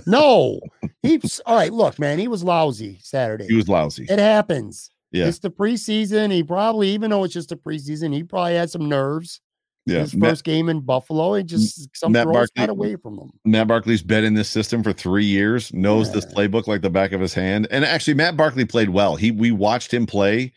no. 0.06 0.60
He's 1.02 1.40
all 1.46 1.56
right. 1.56 1.72
Look, 1.72 1.98
man, 1.98 2.18
he 2.18 2.28
was 2.28 2.42
lousy 2.44 2.98
Saturday. 3.02 3.46
He 3.48 3.54
was 3.56 3.68
lousy. 3.68 4.06
It 4.08 4.18
happens. 4.18 4.90
Yeah. 5.12 5.26
It's 5.26 5.38
the 5.40 5.50
preseason. 5.50 6.32
He 6.32 6.42
probably, 6.42 6.88
even 6.90 7.10
though 7.10 7.24
it's 7.24 7.34
just 7.34 7.52
a 7.52 7.56
preseason, 7.56 8.14
he 8.14 8.22
probably 8.24 8.54
had 8.54 8.70
some 8.70 8.88
nerves. 8.88 9.40
Yeah. 9.84 10.00
His 10.00 10.14
Matt, 10.14 10.30
first 10.30 10.44
game 10.44 10.68
in 10.68 10.80
Buffalo, 10.80 11.34
it 11.34 11.44
just 11.44 11.88
some 11.96 12.12
Matt 12.12 12.24
throws 12.24 12.34
Barkley- 12.34 12.60
got 12.60 12.68
away 12.68 12.96
from 12.96 13.18
him. 13.18 13.30
Matt 13.44 13.66
Barkley's 13.66 14.02
been 14.02 14.24
in 14.24 14.34
this 14.34 14.48
system 14.48 14.82
for 14.82 14.92
three 14.92 15.24
years, 15.24 15.72
knows 15.72 16.12
this 16.12 16.26
playbook 16.26 16.66
like 16.66 16.82
the 16.82 16.90
back 16.90 17.12
of 17.12 17.20
his 17.20 17.34
hand. 17.34 17.66
And 17.70 17.84
actually, 17.84 18.14
Matt 18.14 18.36
Barkley 18.36 18.64
played 18.64 18.90
well. 18.90 19.16
He 19.16 19.30
we 19.30 19.50
watched 19.50 19.92
him 19.92 20.06
play 20.06 20.52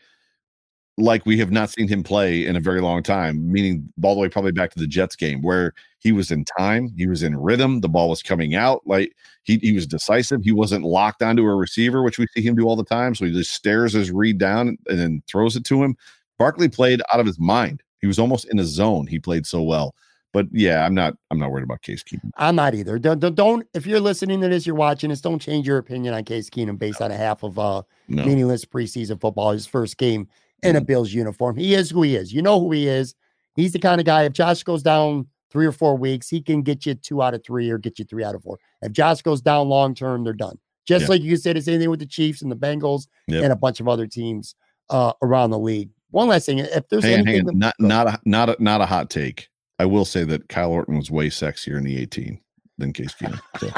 like 0.98 1.26
we 1.26 1.36
have 1.38 1.50
not 1.50 1.70
seen 1.70 1.88
him 1.88 2.02
play 2.02 2.46
in 2.46 2.56
a 2.56 2.60
very 2.60 2.80
long 2.80 3.02
time, 3.02 3.50
meaning 3.52 3.86
all 4.02 4.14
the 4.14 4.20
way 4.20 4.28
probably 4.28 4.52
back 4.52 4.70
to 4.70 4.78
the 4.78 4.86
Jets 4.86 5.14
game 5.14 5.42
where 5.42 5.74
he 5.98 6.10
was 6.10 6.30
in 6.30 6.44
time, 6.44 6.90
he 6.96 7.06
was 7.06 7.22
in 7.22 7.36
rhythm, 7.36 7.80
the 7.80 7.88
ball 7.88 8.08
was 8.08 8.22
coming 8.22 8.54
out, 8.54 8.80
like 8.86 9.14
he, 9.42 9.58
he 9.58 9.72
was 9.72 9.86
decisive. 9.86 10.42
He 10.42 10.52
wasn't 10.52 10.84
locked 10.84 11.22
onto 11.22 11.44
a 11.44 11.54
receiver, 11.54 12.02
which 12.02 12.18
we 12.18 12.26
see 12.28 12.42
him 12.42 12.54
do 12.54 12.66
all 12.66 12.76
the 12.76 12.84
time. 12.84 13.14
So 13.14 13.26
he 13.26 13.32
just 13.32 13.52
stares 13.52 13.92
his 13.92 14.10
read 14.10 14.38
down 14.38 14.78
and 14.86 14.98
then 14.98 15.22
throws 15.28 15.56
it 15.56 15.64
to 15.64 15.82
him. 15.82 15.96
Barkley 16.38 16.68
played 16.68 17.02
out 17.12 17.20
of 17.20 17.26
his 17.26 17.38
mind. 17.38 17.82
He 18.00 18.06
was 18.06 18.18
almost 18.18 18.46
in 18.50 18.58
a 18.58 18.64
zone. 18.64 19.06
He 19.06 19.18
played 19.18 19.46
so 19.46 19.62
well. 19.62 19.94
But 20.32 20.46
yeah, 20.52 20.84
I'm 20.84 20.94
not 20.94 21.14
I'm 21.30 21.38
not 21.38 21.50
worried 21.50 21.64
about 21.64 21.80
Case 21.82 22.02
Keenum. 22.02 22.30
I'm 22.36 22.56
not 22.56 22.74
either. 22.74 22.98
Don't, 22.98 23.18
don't, 23.20 23.34
don't- 23.34 23.66
if 23.72 23.86
you're 23.86 24.00
listening 24.00 24.40
to 24.42 24.48
this, 24.48 24.66
you're 24.66 24.76
watching 24.76 25.08
this, 25.10 25.20
don't 25.22 25.38
change 25.40 25.66
your 25.66 25.78
opinion 25.78 26.12
on 26.12 26.24
Case 26.24 26.50
Keenum 26.50 26.78
based 26.78 27.00
on 27.00 27.10
a 27.10 27.16
half 27.16 27.42
of 27.42 27.58
uh 27.58 27.82
No. 28.08 28.24
meaningless 28.24 28.64
preseason 28.64 29.18
football, 29.20 29.52
his 29.52 29.66
first 29.66 29.96
game 29.96 30.28
in 30.62 30.76
a 30.76 30.80
Mhm. 30.80 30.86
Bills 30.86 31.12
uniform. 31.12 31.56
He 31.56 31.74
is 31.74 31.90
who 31.90 32.02
he 32.02 32.16
is. 32.16 32.32
You 32.34 32.42
know 32.42 32.60
who 32.60 32.70
he 32.72 32.86
is. 32.86 33.14
He's 33.54 33.72
the 33.72 33.78
kind 33.78 33.98
of 34.00 34.04
guy, 34.04 34.24
if 34.24 34.32
Josh 34.34 34.62
goes 34.62 34.82
down 34.82 35.26
three 35.50 35.64
or 35.64 35.72
four 35.72 35.96
weeks, 35.96 36.28
he 36.28 36.42
can 36.42 36.60
get 36.60 36.84
you 36.84 36.94
two 36.94 37.22
out 37.22 37.32
of 37.32 37.42
three 37.42 37.70
or 37.70 37.78
get 37.78 37.98
you 37.98 38.04
three 38.04 38.24
out 38.24 38.34
of 38.34 38.42
four. 38.42 38.58
If 38.82 38.92
Josh 38.92 39.22
goes 39.22 39.40
down 39.40 39.68
long 39.70 39.94
term, 39.94 40.22
they're 40.24 40.34
done. 40.34 40.58
Just 40.86 41.04
Yeah. 41.04 41.08
like 41.10 41.22
you 41.22 41.30
can 41.30 41.40
say 41.40 41.52
the 41.54 41.62
same 41.62 41.80
thing 41.80 41.88
with 41.88 42.00
the 42.00 42.06
Chiefs 42.06 42.42
and 42.42 42.52
the 42.52 42.56
Bengals 42.56 43.06
Yep. 43.28 43.42
and 43.44 43.52
a 43.52 43.56
bunch 43.56 43.80
of 43.80 43.88
other 43.88 44.06
teams 44.06 44.54
uh, 44.90 45.12
around 45.22 45.50
the 45.50 45.58
league. 45.58 45.88
One 46.16 46.28
last 46.28 46.46
thing, 46.46 46.60
if 46.60 46.88
there's 46.88 47.04
Hang 47.04 47.20
on, 47.20 47.28
anything 47.28 47.40
on. 47.50 47.58
that- 47.58 47.74
Not 47.78 47.78
not 47.78 48.06
a 48.08 48.20
not 48.24 48.48
a 48.48 48.56
not 48.58 48.80
a 48.80 48.86
hot 48.86 49.10
take. 49.10 49.48
I 49.78 49.84
will 49.84 50.06
say 50.06 50.24
that 50.24 50.48
Kyle 50.48 50.70
Orton 50.72 50.96
was 50.96 51.10
way 51.10 51.28
sexier 51.28 51.76
in 51.76 51.84
the 51.84 51.98
18 52.00 52.40
than 52.78 52.94
Case 52.94 53.14
Keenum. 53.20 53.38
So. 53.60 53.68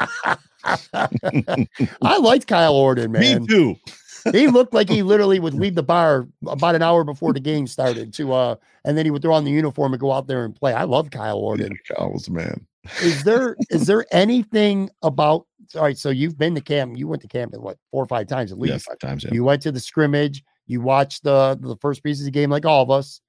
I 2.01 2.17
liked 2.17 2.47
Kyle 2.47 2.73
Orton, 2.75 3.11
man. 3.11 3.41
Me 3.41 3.47
too. 3.47 3.75
he 4.31 4.47
looked 4.47 4.73
like 4.73 4.89
he 4.89 5.03
literally 5.11 5.39
would 5.39 5.53
leave 5.53 5.75
the 5.75 5.83
bar 5.83 6.29
about 6.47 6.75
an 6.75 6.81
hour 6.81 7.03
before 7.03 7.33
the 7.33 7.39
game 7.41 7.67
started 7.67 8.13
to 8.13 8.31
uh 8.33 8.55
and 8.85 8.97
then 8.97 9.05
he 9.05 9.11
would 9.11 9.21
throw 9.21 9.33
on 9.33 9.43
the 9.43 9.51
uniform 9.51 9.93
and 9.93 9.99
go 9.99 10.11
out 10.13 10.27
there 10.27 10.45
and 10.45 10.55
play. 10.55 10.73
I 10.73 10.83
love 10.83 11.09
Kyle 11.11 11.35
Yeah, 11.37 11.43
Orton. 11.43 11.77
Kyle 11.93 12.11
was 12.13 12.23
the 12.25 12.31
man. 12.31 12.65
Is 13.01 13.23
there 13.23 13.57
is 13.69 13.85
there 13.85 14.05
anything 14.13 14.89
about 15.03 15.45
all 15.75 15.81
right? 15.81 15.97
So 15.97 16.09
you've 16.09 16.37
been 16.37 16.55
to 16.55 16.61
camp, 16.61 16.97
you 16.97 17.07
went 17.09 17.21
to 17.23 17.27
camp 17.27 17.53
what 17.57 17.77
four 17.91 18.01
or 18.03 18.07
five 18.07 18.27
times 18.27 18.53
at 18.53 18.57
Yeah, 18.59 18.73
least. 18.75 18.85
five 18.87 18.99
times. 18.99 19.25
Yeah. 19.25 19.31
You 19.33 19.43
went 19.43 19.61
to 19.63 19.71
the 19.73 19.79
scrimmage, 19.81 20.41
you 20.69 20.81
watch 20.81 21.21
the 21.21 21.57
the 21.59 21.75
first 21.81 22.03
pieces 22.03 22.21
of 22.21 22.25
the 22.25 22.31
game 22.31 22.49
like 22.49 22.65
all 22.65 22.83
of 22.83 22.91
us. 22.91 23.21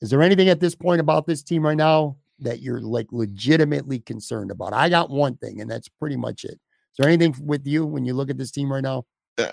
Is 0.00 0.10
there 0.10 0.22
anything 0.22 0.48
at 0.48 0.60
this 0.60 0.74
point 0.74 1.00
about 1.00 1.26
this 1.26 1.42
team 1.42 1.64
right 1.64 1.76
now 1.76 2.16
that 2.40 2.60
you're 2.60 2.80
like 2.80 3.06
legitimately 3.12 4.00
concerned 4.00 4.50
about? 4.50 4.72
I 4.72 4.88
got 4.88 5.08
one 5.08 5.36
thing, 5.36 5.60
and 5.60 5.70
that's 5.70 5.88
pretty 5.88 6.16
much 6.16 6.44
it. 6.44 6.52
Is 6.52 6.96
there 6.98 7.08
anything 7.08 7.34
with 7.40 7.66
you 7.66 7.86
when 7.86 8.04
you 8.04 8.12
look 8.12 8.28
at 8.28 8.36
this 8.36 8.50
team 8.50 8.72
right 8.72 8.82
now? 8.82 9.04
Uh, 9.38 9.46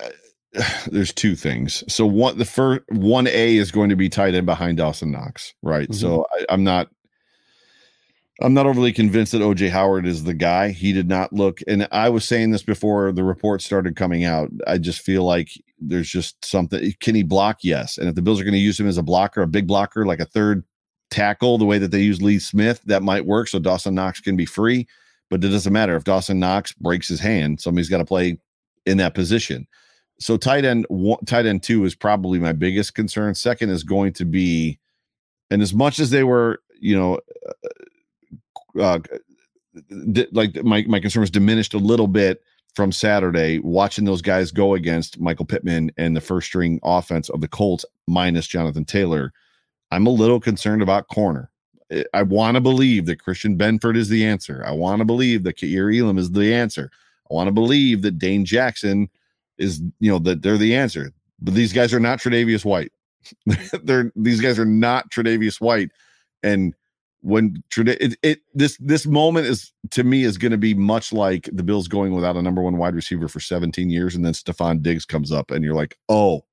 there's 0.90 1.12
two 1.12 1.36
things. 1.36 1.84
So 1.88 2.06
one, 2.06 2.38
the 2.38 2.44
first 2.44 2.82
one 2.88 3.28
A 3.28 3.56
is 3.56 3.70
going 3.70 3.90
to 3.90 3.96
be 3.96 4.08
tight 4.08 4.34
end 4.34 4.46
behind 4.46 4.78
Dawson 4.78 5.12
Knox, 5.12 5.54
right? 5.62 5.92
So 5.94 6.26
I, 6.32 6.46
I'm 6.48 6.64
not, 6.64 6.88
I'm 8.42 8.52
not 8.52 8.66
overly 8.66 8.92
convinced 8.92 9.32
that 9.32 9.40
OJ 9.40 9.70
Howard 9.70 10.06
is 10.06 10.24
the 10.24 10.34
guy. 10.34 10.68
He 10.68 10.92
did 10.92 11.08
not 11.08 11.32
look, 11.32 11.60
and 11.66 11.88
I 11.90 12.10
was 12.10 12.26
saying 12.26 12.50
this 12.50 12.62
before 12.62 13.10
the 13.12 13.24
reports 13.24 13.64
started 13.64 13.96
coming 13.96 14.24
out. 14.24 14.50
I 14.66 14.76
just 14.76 15.00
feel 15.00 15.24
like 15.24 15.48
there's 15.78 16.10
just 16.10 16.44
something. 16.44 16.92
Can 17.00 17.14
he 17.14 17.22
block? 17.22 17.58
Yes. 17.62 17.96
And 17.96 18.08
if 18.08 18.14
the 18.14 18.20
Bills 18.22 18.38
are 18.40 18.44
going 18.44 18.52
to 18.52 18.58
use 18.58 18.78
him 18.78 18.88
as 18.88 18.98
a 18.98 19.02
blocker, 19.02 19.40
a 19.40 19.46
big 19.46 19.66
blocker, 19.66 20.04
like 20.04 20.20
a 20.20 20.26
third 20.26 20.64
tackle, 21.10 21.56
the 21.56 21.64
way 21.64 21.78
that 21.78 21.90
they 21.90 22.00
use 22.00 22.20
Lee 22.20 22.38
Smith, 22.38 22.82
that 22.84 23.02
might 23.02 23.24
work. 23.24 23.48
So 23.48 23.58
Dawson 23.58 23.94
Knox 23.94 24.20
can 24.20 24.36
be 24.36 24.46
free, 24.46 24.86
but 25.30 25.42
it 25.42 25.48
doesn't 25.48 25.72
matter 25.72 25.96
if 25.96 26.04
Dawson 26.04 26.38
Knox 26.38 26.72
breaks 26.72 27.08
his 27.08 27.20
hand. 27.20 27.60
Somebody's 27.60 27.88
got 27.88 27.98
to 27.98 28.04
play 28.04 28.38
in 28.84 28.98
that 28.98 29.14
position. 29.14 29.66
So 30.18 30.36
tight 30.36 30.64
end 30.64 30.84
one, 30.88 31.24
tight 31.24 31.46
end 31.46 31.62
two 31.62 31.84
is 31.84 31.94
probably 31.94 32.38
my 32.38 32.52
biggest 32.52 32.94
concern. 32.94 33.34
Second 33.34 33.70
is 33.70 33.82
going 33.82 34.12
to 34.14 34.26
be, 34.26 34.78
and 35.50 35.62
as 35.62 35.72
much 35.72 35.98
as 35.98 36.10
they 36.10 36.24
were, 36.24 36.60
you 36.80 36.96
know, 36.98 37.18
uh, 37.48 37.68
uh, 38.80 39.00
di- 40.12 40.28
like 40.32 40.62
my 40.64 40.84
my 40.88 41.00
concern 41.00 41.20
was 41.22 41.30
diminished 41.30 41.74
a 41.74 41.78
little 41.78 42.08
bit 42.08 42.42
from 42.74 42.92
Saturday 42.92 43.58
watching 43.60 44.04
those 44.04 44.22
guys 44.22 44.52
go 44.52 44.74
against 44.74 45.18
Michael 45.18 45.46
Pittman 45.46 45.90
and 45.96 46.14
the 46.14 46.20
first 46.20 46.46
string 46.46 46.78
offense 46.82 47.30
of 47.30 47.40
the 47.40 47.48
Colts 47.48 47.84
minus 48.06 48.46
Jonathan 48.46 48.84
Taylor. 48.84 49.32
I'm 49.90 50.06
a 50.06 50.10
little 50.10 50.40
concerned 50.40 50.82
about 50.82 51.08
corner. 51.08 51.50
I- 52.12 52.22
want 52.22 52.56
to 52.56 52.60
believe 52.60 53.06
that 53.06 53.22
Christian 53.22 53.56
Benford 53.56 53.96
is 53.96 54.08
the 54.08 54.24
answer. 54.26 54.62
I 54.66 54.72
want 54.72 54.98
to 54.98 55.04
believe 55.04 55.44
that 55.44 55.56
Kaiir 55.58 55.90
Elam 55.90 56.18
is 56.18 56.32
the 56.32 56.52
answer. 56.52 56.90
I 57.30 57.34
want 57.34 57.48
to 57.48 57.52
believe 57.52 58.02
that 58.02 58.18
Dane 58.18 58.44
Jackson 58.44 59.08
is, 59.58 59.80
you 60.00 60.10
know, 60.10 60.18
that 60.20 60.42
they're 60.42 60.58
the 60.58 60.74
answer. 60.74 61.12
But 61.40 61.54
these 61.54 61.72
guys 61.72 61.94
are 61.94 62.00
not 62.00 62.18
Tre'Davious 62.18 62.64
White. 62.64 62.92
they're 63.84 64.12
these 64.16 64.40
guys 64.40 64.58
are 64.58 64.64
not 64.66 65.10
Tre'Davious 65.10 65.60
White. 65.60 65.90
And 66.42 66.74
when 67.26 67.60
it, 67.76 68.16
it 68.22 68.40
this 68.54 68.76
this 68.78 69.04
moment 69.04 69.46
is 69.48 69.72
to 69.90 70.04
me 70.04 70.22
is 70.22 70.38
going 70.38 70.52
to 70.52 70.58
be 70.58 70.74
much 70.74 71.12
like 71.12 71.48
the 71.52 71.64
Bills 71.64 71.88
going 71.88 72.14
without 72.14 72.36
a 72.36 72.42
number 72.42 72.62
one 72.62 72.76
wide 72.78 72.94
receiver 72.94 73.26
for 73.26 73.40
17 73.40 73.90
years, 73.90 74.14
and 74.14 74.24
then 74.24 74.32
Stefon 74.32 74.80
Diggs 74.80 75.04
comes 75.04 75.32
up, 75.32 75.50
and 75.50 75.64
you're 75.64 75.74
like, 75.74 75.98
oh, 76.08 76.44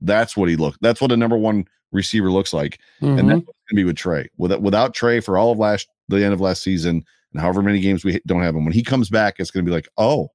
that's 0.00 0.34
what 0.34 0.48
he 0.48 0.56
looked. 0.56 0.80
That's 0.80 1.02
what 1.02 1.12
a 1.12 1.16
number 1.18 1.36
one 1.36 1.66
receiver 1.92 2.30
looks 2.30 2.54
like, 2.54 2.78
and 3.02 3.10
Mhm. 3.20 3.28
that's 3.28 3.44
going 3.44 3.44
to 3.68 3.74
be 3.74 3.84
with 3.84 3.96
Trey. 3.96 4.30
Without 4.38 4.62
without 4.62 4.94
Trey 4.94 5.20
for 5.20 5.36
all 5.36 5.52
of 5.52 5.58
last 5.58 5.86
the 6.08 6.24
end 6.24 6.32
of 6.32 6.40
last 6.40 6.62
season, 6.62 7.04
and 7.32 7.40
however 7.42 7.62
many 7.62 7.80
games 7.80 8.02
we 8.02 8.18
don't 8.26 8.42
have 8.42 8.56
him, 8.56 8.64
when 8.64 8.72
he 8.72 8.82
comes 8.82 9.10
back, 9.10 9.34
it's 9.38 9.50
going 9.50 9.64
to 9.66 9.70
be 9.70 9.74
like, 9.74 9.88
oh, 9.98 10.30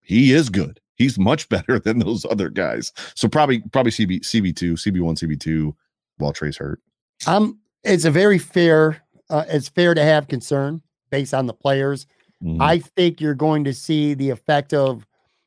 he 0.00 0.32
is 0.32 0.48
good. 0.50 0.80
He's 0.96 1.16
much 1.16 1.48
better 1.48 1.78
than 1.78 2.00
those 2.00 2.24
other 2.24 2.48
guys. 2.48 2.92
So 3.14 3.28
probably 3.28 3.60
probably 3.72 3.92
CB 3.92 4.22
CB 4.22 4.56
two 4.56 4.74
CB 4.74 5.00
one 5.00 5.14
CB 5.14 5.38
two 5.38 5.76
while 6.18 6.32
Trey's 6.32 6.56
hurt. 6.56 6.80
Um, 7.28 7.60
it's 7.84 8.04
a 8.04 8.10
very 8.10 8.38
fair. 8.38 9.00
Uh, 9.32 9.44
it's 9.48 9.68
fair 9.68 9.94
to 9.94 10.02
have 10.02 10.28
concern 10.28 10.82
based 11.10 11.32
on 11.34 11.46
the 11.46 11.54
players. 11.54 12.06
Mhm. 12.44 12.60
I 12.60 12.78
think 12.78 13.20
you're 13.20 13.34
going 13.34 13.64
to 13.64 13.72
see 13.72 14.14
the 14.14 14.28
effect 14.30 14.74
of 14.74 15.06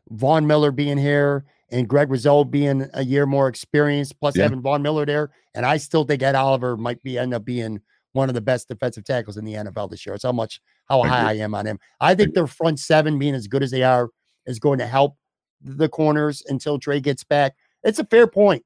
Von 0.09 0.47
Miller 0.47 0.71
being 0.71 0.97
here 0.97 1.45
and 1.69 1.87
Greg 1.87 2.09
Rousseau 2.09 2.43
being 2.43 2.89
a 2.93 3.03
year 3.03 3.25
more 3.25 3.47
experienced, 3.47 4.19
plus 4.19 4.35
Yeah. 4.35 4.43
having 4.43 4.61
Von 4.61 4.81
Miller 4.81 5.05
there. 5.05 5.31
And 5.53 5.65
I 5.65 5.77
still 5.77 6.03
think 6.03 6.23
Ed 6.23 6.35
Oliver 6.35 6.75
might 6.77 7.01
be 7.03 7.17
end 7.17 7.33
up 7.33 7.45
being 7.45 7.79
one 8.13 8.29
of 8.29 8.35
the 8.35 8.41
best 8.41 8.67
defensive 8.69 9.03
tackles 9.03 9.37
in 9.37 9.45
the 9.45 9.55
NFL 9.55 9.87
this 9.87 10.05
year. 10.05 10.15
It's 10.15 10.23
how 10.23 10.31
much 10.31 10.61
how 10.85 11.01
I 11.01 11.07
high 11.09 11.29
I 11.31 11.33
am 11.33 11.53
on 11.53 11.65
him. 11.65 11.79
I 11.99 12.15
think 12.15 12.33
their 12.33 12.47
front 12.47 12.79
seven 12.79 13.19
being 13.19 13.35
as 13.35 13.47
good 13.47 13.61
as 13.63 13.71
they 13.71 13.83
are 13.83 14.09
is 14.45 14.57
going 14.59 14.79
to 14.79 14.87
help 14.87 15.15
the 15.61 15.89
corners 15.89 16.41
until 16.47 16.79
Trey 16.79 16.99
gets 17.01 17.23
back. 17.23 17.55
It's 17.83 17.99
a 17.99 18.05
fair 18.05 18.25
point. 18.27 18.63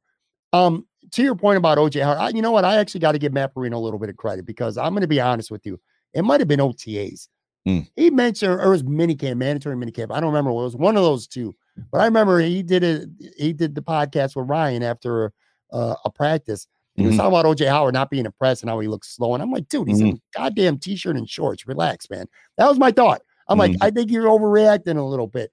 Um, 0.53 0.85
to 1.11 1.23
your 1.23 1.35
point 1.35 1.57
about 1.57 1.77
OJ 1.77 2.03
Howard, 2.03 2.17
I, 2.17 2.29
you 2.29 2.41
know 2.41 2.51
what? 2.51 2.65
I 2.65 2.77
actually 2.77 3.01
got 3.01 3.13
to 3.13 3.19
give 3.19 3.33
Matt 3.33 3.51
Marino 3.55 3.77
a 3.77 3.79
little 3.79 3.99
bit 3.99 4.09
of 4.09 4.17
credit 4.17 4.45
because 4.45 4.77
I'm 4.77 4.93
going 4.93 5.01
to 5.01 5.07
be 5.07 5.21
honest 5.21 5.51
with 5.51 5.65
you. 5.65 5.79
It 6.13 6.23
might 6.23 6.41
have 6.41 6.47
been 6.47 6.59
OTAs. 6.59 7.27
Mm. 7.67 7.87
He 7.95 8.09
mentioned, 8.09 8.53
or 8.53 8.63
it 8.63 8.69
was 8.69 8.83
minicamp, 8.83 9.37
mandatory 9.37 9.75
minicamp. 9.75 10.11
I 10.11 10.19
don't 10.19 10.29
remember 10.29 10.51
what 10.51 10.61
it 10.61 10.65
was. 10.65 10.75
One 10.75 10.97
of 10.97 11.03
those 11.03 11.27
two. 11.27 11.55
But 11.91 12.01
I 12.01 12.05
remember 12.05 12.39
he 12.39 12.63
did 12.63 12.83
it. 12.83 13.09
He 13.37 13.53
did 13.53 13.75
the 13.75 13.81
podcast 13.81 14.35
with 14.35 14.49
Ryan 14.49 14.83
after 14.83 15.31
uh, 15.71 15.95
a 16.03 16.09
practice. 16.09 16.67
He 16.95 17.05
was 17.05 17.15
Mhm. 17.15 17.17
talking 17.17 17.39
about 17.39 17.45
OJ 17.45 17.67
Howard 17.67 17.93
not 17.93 18.09
being 18.09 18.25
impressed 18.25 18.63
and 18.63 18.69
how 18.69 18.79
he 18.79 18.87
looks 18.87 19.15
slow. 19.15 19.33
And 19.33 19.41
I'm 19.41 19.51
like, 19.51 19.69
dude, 19.69 19.87
he's 19.87 20.01
in 20.01 20.19
goddamn 20.35 20.79
t-shirt 20.79 21.15
and 21.15 21.29
shorts. 21.29 21.67
Relax, 21.67 22.09
man. 22.09 22.27
That 22.57 22.67
was 22.67 22.77
my 22.77 22.91
thought. 22.91 23.21
I'm 23.47 23.57
mm-hmm. 23.57 23.73
like, 23.73 23.77
I 23.81 23.91
think 23.91 24.11
you're 24.11 24.25
overreacting 24.25 24.97
a 24.97 25.03
little 25.03 25.27
bit. 25.27 25.51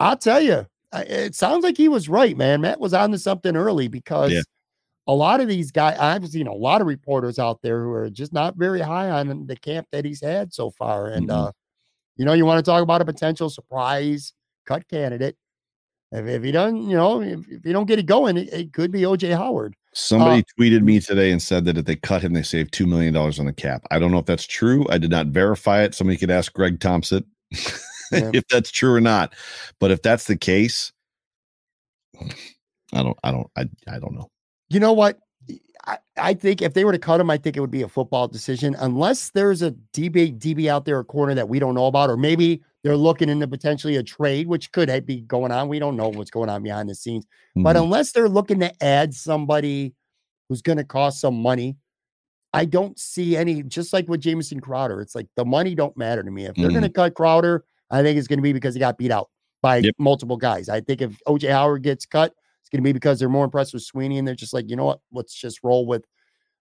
I'll 0.00 0.16
tell 0.16 0.40
you, 0.40 0.66
it 0.92 1.34
sounds 1.34 1.64
like 1.64 1.76
he 1.76 1.88
was 1.88 2.08
right, 2.08 2.36
man. 2.36 2.60
Matt 2.60 2.80
was 2.80 2.92
on 2.92 3.12
to 3.12 3.18
something 3.18 3.56
early 3.56 3.88
because 3.88 4.32
yeah. 4.32 4.42
A 5.06 5.14
lot 5.14 5.40
of 5.40 5.48
these 5.48 5.70
guys, 5.70 5.98
I've 5.98 6.26
seen 6.28 6.46
a 6.46 6.54
lot 6.54 6.80
of 6.80 6.86
reporters 6.86 7.38
out 7.38 7.60
there 7.62 7.82
who 7.82 7.92
are 7.92 8.10
just 8.10 8.32
not 8.32 8.56
very 8.56 8.80
high 8.80 9.10
on 9.10 9.46
the 9.46 9.56
camp 9.56 9.86
that 9.92 10.04
he's 10.04 10.22
had 10.22 10.52
so 10.52 10.70
far. 10.70 11.08
And, 11.08 11.28
mm-hmm. 11.28 11.48
uh, 11.48 11.52
you 12.16 12.24
know, 12.24 12.32
you 12.32 12.46
want 12.46 12.64
to 12.64 12.70
talk 12.70 12.82
about 12.82 13.02
a 13.02 13.04
potential 13.04 13.50
surprise 13.50 14.32
cut 14.66 14.88
candidate. 14.88 15.36
If, 16.12 16.26
if 16.26 16.42
he 16.42 16.52
doesn't, 16.52 16.88
you 16.88 16.96
know, 16.96 17.20
if, 17.22 17.40
if 17.48 17.66
you 17.66 17.72
don't 17.72 17.86
get 17.86 17.98
it 17.98 18.06
going, 18.06 18.36
it, 18.36 18.52
it 18.52 18.72
could 18.72 18.92
be 18.92 19.02
OJ 19.02 19.36
Howard. 19.36 19.74
Somebody 19.92 20.40
uh, 20.40 20.60
tweeted 20.60 20.82
me 20.82 21.00
today 21.00 21.30
and 21.30 21.42
said 21.42 21.64
that 21.66 21.76
if 21.76 21.84
they 21.84 21.96
cut 21.96 22.22
him, 22.22 22.32
they 22.32 22.42
save 22.42 22.68
$2 22.68 22.86
million 22.86 23.14
on 23.16 23.46
the 23.46 23.52
cap. 23.52 23.84
I 23.90 23.98
don't 23.98 24.10
know 24.10 24.18
if 24.18 24.26
that's 24.26 24.46
true. 24.46 24.86
I 24.90 24.98
did 24.98 25.10
not 25.10 25.28
verify 25.28 25.82
it. 25.82 25.94
Somebody 25.94 26.16
could 26.16 26.30
ask 26.30 26.52
Greg 26.52 26.80
Thompson 26.80 27.24
yeah. 27.52 28.30
if 28.32 28.46
that's 28.48 28.70
true 28.70 28.92
or 28.92 29.00
not. 29.00 29.34
But 29.80 29.90
if 29.90 30.02
that's 30.02 30.24
the 30.24 30.36
case, 30.36 30.92
I 32.92 33.02
don't, 33.02 33.18
I 33.22 33.30
don't, 33.30 33.50
I, 33.56 33.68
I 33.88 33.98
don't 33.98 34.14
know. 34.14 34.30
You 34.70 34.80
know 34.80 34.92
what? 34.92 35.18
I, 35.86 35.98
I 36.16 36.34
think 36.34 36.62
if 36.62 36.74
they 36.74 36.84
were 36.84 36.92
to 36.92 36.98
cut 36.98 37.20
him, 37.20 37.30
I 37.30 37.36
think 37.36 37.56
it 37.56 37.60
would 37.60 37.70
be 37.70 37.82
a 37.82 37.88
football 37.88 38.26
decision, 38.26 38.74
unless 38.78 39.30
there's 39.30 39.62
a 39.62 39.72
DB 39.92 40.38
DB 40.38 40.68
out 40.68 40.84
there, 40.84 40.98
a 40.98 41.04
corner 41.04 41.34
that 41.34 41.48
we 41.48 41.58
don't 41.58 41.74
know 41.74 41.86
about, 41.86 42.10
or 42.10 42.16
maybe 42.16 42.62
they're 42.82 42.96
looking 42.96 43.28
into 43.28 43.46
potentially 43.46 43.96
a 43.96 44.02
trade, 44.02 44.46
which 44.46 44.72
could 44.72 45.06
be 45.06 45.20
going 45.22 45.52
on. 45.52 45.68
We 45.68 45.78
don't 45.78 45.96
know 45.96 46.08
what's 46.08 46.30
going 46.30 46.48
on 46.48 46.62
behind 46.62 46.88
the 46.88 46.94
scenes, 46.94 47.26
mm-hmm. 47.26 47.62
but 47.62 47.76
unless 47.76 48.12
they're 48.12 48.28
looking 48.28 48.60
to 48.60 48.82
add 48.82 49.14
somebody 49.14 49.94
who's 50.48 50.62
going 50.62 50.78
to 50.78 50.84
cost 50.84 51.20
some 51.20 51.34
money, 51.34 51.76
I 52.54 52.64
don't 52.64 52.98
see 52.98 53.36
any. 53.36 53.62
Just 53.62 53.92
like 53.92 54.08
with 54.08 54.20
Jamison 54.20 54.60
Crowder, 54.60 55.00
it's 55.00 55.14
like 55.14 55.26
the 55.36 55.44
money 55.44 55.74
don't 55.74 55.96
matter 55.96 56.22
to 56.22 56.30
me. 56.30 56.46
If 56.46 56.54
they're 56.54 56.66
mm-hmm. 56.66 56.72
going 56.72 56.82
to 56.84 56.88
cut 56.88 57.14
Crowder, 57.14 57.64
I 57.90 58.02
think 58.02 58.18
it's 58.18 58.28
going 58.28 58.38
to 58.38 58.42
be 58.42 58.52
because 58.52 58.74
he 58.74 58.80
got 58.80 58.96
beat 58.96 59.10
out 59.10 59.28
by 59.60 59.78
yep. 59.78 59.94
multiple 59.98 60.36
guys. 60.36 60.68
I 60.68 60.80
think 60.80 61.02
if 61.02 61.18
OJ 61.26 61.50
Howard 61.50 61.82
gets 61.82 62.06
cut, 62.06 62.32
it's 62.64 62.70
going 62.70 62.82
to 62.82 62.88
be 62.88 62.94
because 62.94 63.18
they're 63.18 63.28
more 63.28 63.44
impressed 63.44 63.74
with 63.74 63.82
Sweeney 63.82 64.16
and 64.16 64.26
they're 64.26 64.34
just 64.34 64.54
like, 64.54 64.70
you 64.70 64.74
know 64.74 64.86
what, 64.86 65.00
let's 65.12 65.34
just 65.34 65.60
roll 65.62 65.86
with 65.86 66.06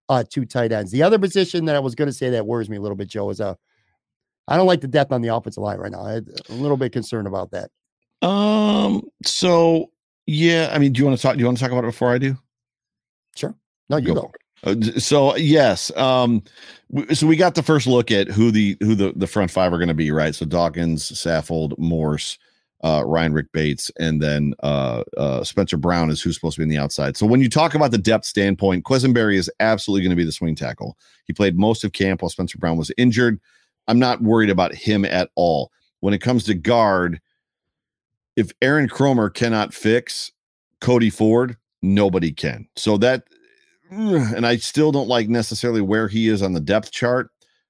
uh, 0.10 0.22
two 0.30 0.44
tight 0.44 0.74
ends. 0.74 0.92
The 0.92 1.02
other 1.02 1.18
position 1.18 1.64
that 1.66 1.78
I 1.78 1.80
was 1.80 1.96
going 1.96 2.10
to 2.10 2.14
say 2.14 2.30
that 2.32 2.46
worries 2.46 2.70
me 2.70 2.76
a 2.76 2.82
little 2.82 2.98
bit, 2.98 3.08
Joe, 3.08 3.30
is 3.30 3.40
uh, 3.40 3.56
I 4.50 4.58
don't 4.58 4.68
like 4.68 4.82
the 4.82 4.90
depth 4.90 5.14
on 5.14 5.22
the 5.22 5.34
offensive 5.34 5.64
line 5.64 5.78
right 5.78 5.94
now. 5.94 6.06
I'm 6.06 6.26
a 6.50 6.54
little 6.54 6.76
bit 6.76 6.92
concerned 6.92 7.26
about 7.26 7.52
that. 7.52 7.72
Um. 8.28 9.04
So 9.24 9.92
yeah, 10.26 10.70
I 10.74 10.78
mean, 10.78 10.92
do 10.92 11.00
you 11.00 11.06
want 11.06 11.18
to 11.18 11.22
talk? 11.22 11.36
Do 11.36 11.40
you 11.40 11.46
want 11.46 11.58
to 11.58 11.64
talk 11.64 11.72
about 11.72 11.86
it 11.86 11.88
before 11.88 12.14
I 12.14 12.18
do? 12.18 12.38
Sure. 13.36 13.56
No, 13.90 13.98
you 13.98 14.08
go. 14.08 14.14
go. 14.14 14.32
Uh, 14.66 14.76
so 14.98 15.36
yes, 15.36 15.96
um, 15.98 16.42
so 17.14 17.28
we 17.28 17.36
got 17.36 17.56
the 17.56 17.64
first 17.64 17.86
look 17.86 18.12
at 18.12 18.28
who 18.28 18.52
the 18.52 18.78
who 18.80 18.96
the 18.96 19.14
the 19.16 19.28
front 19.28 19.52
five 19.52 19.74
are 19.74 19.78
going 19.78 19.90
to 19.90 19.94
be, 19.94 20.12
right? 20.12 20.36
So 20.36 20.46
Dawkins, 20.46 21.12
Saffold, 21.12 21.78
Morse, 21.78 22.38
uh, 22.84 23.02
Ryan 23.06 23.34
Rick 23.34 23.52
Bates, 23.54 23.90
and 23.98 24.22
then 24.22 24.54
uh, 24.62 25.04
uh, 25.18 25.44
Spencer 25.44 25.78
Brown 25.78 26.10
is 26.10 26.22
who's 26.22 26.36
supposed 26.36 26.56
to 26.56 26.60
be 26.60 26.64
in 26.64 26.70
the 26.70 26.78
outside. 26.78 27.16
So 27.16 27.26
when 27.26 27.40
you 27.40 27.50
talk 27.50 27.76
about 27.76 27.92
the 27.92 27.98
depth 27.98 28.26
standpoint, 28.26 28.84
Quessenberry 28.84 29.36
is 29.36 29.50
absolutely 29.62 30.02
going 30.04 30.12
to 30.12 30.22
be 30.22 30.26
the 30.26 30.34
swing 30.34 30.56
tackle. 30.56 30.98
He 31.26 31.34
played 31.34 31.58
most 31.58 31.84
of 31.84 31.94
camp 31.94 32.22
while 32.22 32.30
Spencer 32.30 32.58
Brown 32.58 32.78
was 32.78 32.92
injured. 32.98 33.40
I'm 33.88 34.00
not 34.00 34.22
worried 34.22 34.50
about 34.50 34.76
him 34.76 35.06
at 35.06 35.30
all. 35.36 35.72
When 36.02 36.14
it 36.14 36.20
comes 36.20 36.44
to 36.46 36.54
guard, 36.54 37.22
if 38.36 38.52
Aaron 38.62 38.90
Kromer 38.90 39.34
cannot 39.34 39.74
fix 39.74 40.34
Cody 40.82 41.10
Ford, 41.10 41.56
nobody 41.82 42.34
can. 42.34 42.68
So 42.76 42.98
that, 42.98 43.24
and 43.90 44.46
I 44.46 44.58
still 44.58 44.92
don't 44.92 45.08
like 45.08 45.30
necessarily 45.30 45.82
where 45.82 46.10
he 46.10 46.28
is 46.28 46.42
on 46.42 46.52
the 46.52 46.60
depth 46.60 46.92
chart. 46.92 47.30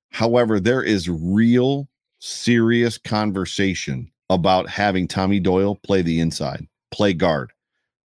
However, 0.10 0.60
there 0.60 0.82
is 0.82 1.08
real 1.10 1.88
serious 2.20 2.98
conversation 2.98 4.10
about 4.34 4.70
having 4.70 5.08
Tommy 5.08 5.40
Doyle 5.40 5.76
play 5.76 6.02
the 6.02 6.20
inside, 6.20 6.68
play 6.92 7.14
guard. 7.14 7.52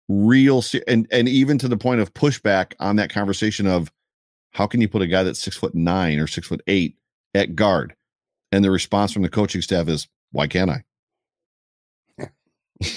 Real 0.07 0.63
and 0.87 1.07
and 1.11 1.27
even 1.27 1.57
to 1.57 1.67
the 1.67 1.77
point 1.77 1.99
of 1.99 2.13
pushback 2.13 2.73
on 2.79 2.95
that 2.97 3.09
conversation 3.09 3.65
of 3.65 3.91
how 4.51 4.67
can 4.67 4.79
you 4.79 4.87
put 4.87 5.01
a 5.01 5.07
guy 5.07 5.23
that's 5.23 5.39
six 5.39 5.57
foot 5.57 5.73
nine 5.73 6.19
or 6.19 6.27
six 6.27 6.47
foot 6.47 6.61
eight 6.67 6.95
at 7.33 7.55
guard? 7.55 7.95
And 8.51 8.63
the 8.63 8.71
response 8.71 9.11
from 9.11 9.23
the 9.23 9.29
coaching 9.29 9.61
staff 9.61 9.87
is, 9.87 10.07
why 10.31 10.47
can't 10.47 10.69
I? 10.71 10.83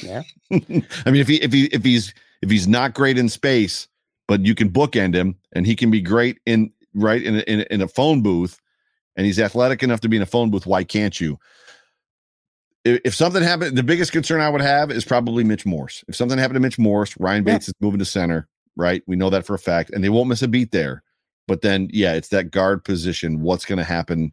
Yeah. 0.03 0.23
I 0.53 0.59
mean, 0.61 1.21
if 1.21 1.29
he 1.29 1.37
if 1.37 1.53
he 1.53 1.67
if 1.67 1.85
he's 1.85 2.13
if 2.43 2.51
he's 2.51 2.67
not 2.67 2.95
great 2.95 3.17
in 3.17 3.29
space, 3.29 3.87
but 4.27 4.45
you 4.45 4.55
can 4.55 4.71
bookend 4.71 5.15
him 5.15 5.37
and 5.53 5.67
he 5.67 5.77
can 5.77 5.91
be 5.91 6.01
great 6.01 6.39
in 6.47 6.73
right 6.95 7.23
in 7.23 7.37
a, 7.37 7.41
in, 7.41 7.61
in 7.71 7.81
a 7.81 7.89
phone 7.89 8.21
booth 8.21 8.61
and 9.17 9.27
he's 9.27 9.41
athletic 9.41 9.83
enough 9.83 10.01
to 10.01 10.09
be 10.09 10.17
in 10.17 10.23
a 10.23 10.27
phone 10.27 10.51
booth, 10.51 10.67
why 10.67 10.85
can't 10.85 11.21
you? 11.21 11.39
If, 12.89 13.01
if 13.05 13.15
something 13.15 13.43
happened, 13.43 13.77
the 13.77 13.83
biggest 13.83 14.13
concern 14.13 14.41
I 14.41 14.49
would 14.49 14.63
have 14.63 14.91
is 14.91 15.05
probably 15.05 15.45
Mitch 15.45 15.67
Morse. 15.67 16.05
If 16.09 16.17
something 16.17 16.39
happened 16.39 16.57
to 16.57 16.61
Mitch 16.61 16.79
Morse, 16.79 17.15
Ryan 17.19 17.45
Bates 17.45 17.69
yeah. 17.69 17.73
is 17.73 17.75
moving 17.81 17.99
to 17.99 18.05
center, 18.05 18.49
right? 18.77 19.03
We 19.07 19.17
know 19.17 19.31
that 19.31 19.45
for 19.45 19.55
a 19.55 19.59
fact, 19.59 19.91
and 19.91 20.03
they 20.03 20.09
won't 20.09 20.29
miss 20.29 20.43
a 20.43 20.49
beat 20.49 20.73
there. 20.73 21.03
But 21.47 21.61
then, 21.61 21.89
yeah, 21.93 22.15
it's 22.15 22.29
that 22.29 22.51
guard 22.51 22.85
position. 22.85 23.41
What's 23.41 23.65
going 23.65 23.79
to 23.79 23.85
happen? 23.85 24.33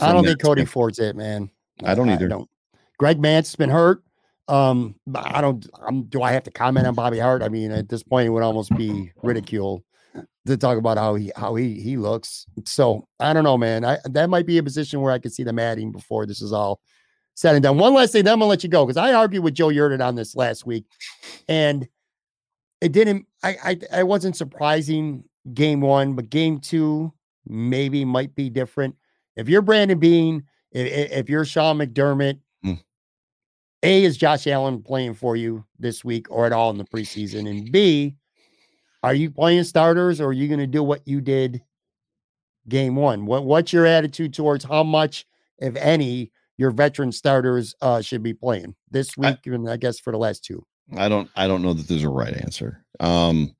I 0.00 0.12
don't 0.12 0.24
think 0.24 0.42
Cody 0.42 0.64
Ford's 0.64 0.98
it, 0.98 1.16
man. 1.16 1.50
I 1.82 1.94
don't 1.94 2.10
either. 2.10 2.26
I 2.26 2.28
don't. 2.28 2.50
Greg 2.98 3.18
Mancz 3.18 3.46
has 3.46 3.56
been 3.56 3.70
hurt. 3.70 4.02
Um, 4.48 4.94
I 5.14 5.40
don't. 5.40 5.66
I'm, 5.86 6.04
do 6.04 6.22
I 6.22 6.32
have 6.32 6.44
to 6.44 6.50
comment 6.50 6.86
on 6.86 6.94
Bobby 6.94 7.18
Hart? 7.18 7.42
I 7.42 7.48
mean, 7.48 7.70
at 7.70 7.88
this 7.88 8.02
point, 8.02 8.26
it 8.26 8.30
would 8.30 8.42
almost 8.42 8.76
be 8.76 9.12
ridicule 9.22 9.84
to 10.46 10.56
talk 10.56 10.78
about 10.78 10.98
how 10.98 11.14
he 11.14 11.32
how 11.36 11.54
he 11.54 11.80
he 11.80 11.96
looks. 11.96 12.46
So 12.66 13.06
I 13.20 13.32
don't 13.32 13.44
know, 13.44 13.56
man. 13.56 13.84
I 13.84 13.98
that 14.04 14.28
might 14.28 14.46
be 14.46 14.58
a 14.58 14.62
position 14.62 15.00
where 15.00 15.12
I 15.12 15.18
could 15.18 15.32
see 15.32 15.44
them 15.44 15.58
adding 15.58 15.92
before 15.92 16.26
this 16.26 16.42
is 16.42 16.52
all 16.52 16.80
said 17.34 17.54
and 17.54 17.62
done. 17.62 17.78
One 17.78 17.94
last 17.94 18.12
thing, 18.12 18.24
then 18.24 18.32
I'm 18.34 18.38
gonna 18.38 18.48
let 18.48 18.62
you 18.62 18.70
go 18.70 18.84
because 18.86 18.96
I 18.96 19.12
argued 19.12 19.44
with 19.44 19.54
Joe 19.54 19.68
Yerdon 19.68 20.04
on 20.04 20.14
this 20.14 20.34
last 20.36 20.66
week, 20.66 20.84
and 21.48 21.86
it 22.80 22.92
didn't. 22.92 23.26
I 23.42 23.56
I 23.64 23.78
I 23.98 24.02
wasn't 24.02 24.36
surprising 24.36 25.24
game 25.52 25.80
one, 25.80 26.14
but 26.14 26.30
game 26.30 26.60
two 26.60 27.12
maybe 27.46 28.04
might 28.04 28.34
be 28.34 28.48
different. 28.48 28.96
If 29.36 29.48
you're 29.48 29.62
Brandon 29.62 29.98
Beane, 29.98 30.44
if, 30.70 31.10
if 31.10 31.28
you're 31.28 31.44
Sean 31.44 31.78
McDermott, 31.78 32.38
mm. 32.64 32.80
A, 33.82 34.04
is 34.04 34.16
Josh 34.16 34.46
Allen 34.46 34.82
playing 34.82 35.14
for 35.14 35.36
you 35.36 35.64
this 35.78 36.04
week 36.04 36.26
or 36.30 36.46
at 36.46 36.52
all 36.52 36.70
in 36.70 36.78
the 36.78 36.84
preseason? 36.84 37.48
And 37.48 37.70
B, 37.70 38.14
are 39.02 39.14
you 39.14 39.30
playing 39.30 39.64
starters 39.64 40.20
or 40.20 40.28
are 40.28 40.32
you 40.32 40.48
going 40.48 40.60
to 40.60 40.66
do 40.66 40.82
what 40.82 41.06
you 41.06 41.20
did 41.20 41.62
game 42.68 42.96
one? 42.96 43.26
What, 43.26 43.44
what's 43.44 43.72
your 43.72 43.86
attitude 43.86 44.32
towards 44.32 44.64
how 44.64 44.82
much, 44.82 45.26
if 45.58 45.76
any, 45.76 46.32
your 46.56 46.70
veteran 46.70 47.12
starters 47.12 47.74
uh, 47.80 48.00
should 48.00 48.22
be 48.22 48.34
playing 48.34 48.74
this 48.90 49.16
week 49.16 49.38
I, 49.46 49.50
and 49.50 49.68
I 49.68 49.76
guess 49.76 49.98
for 49.98 50.12
the 50.12 50.18
last 50.18 50.44
two? 50.44 50.64
I 50.96 51.08
don't 51.08 51.30
I 51.34 51.46
don't 51.46 51.62
know 51.62 51.74
that 51.74 51.88
there's 51.88 52.04
a 52.04 52.08
right 52.08 52.34
answer. 52.34 52.84
Um 53.00 53.54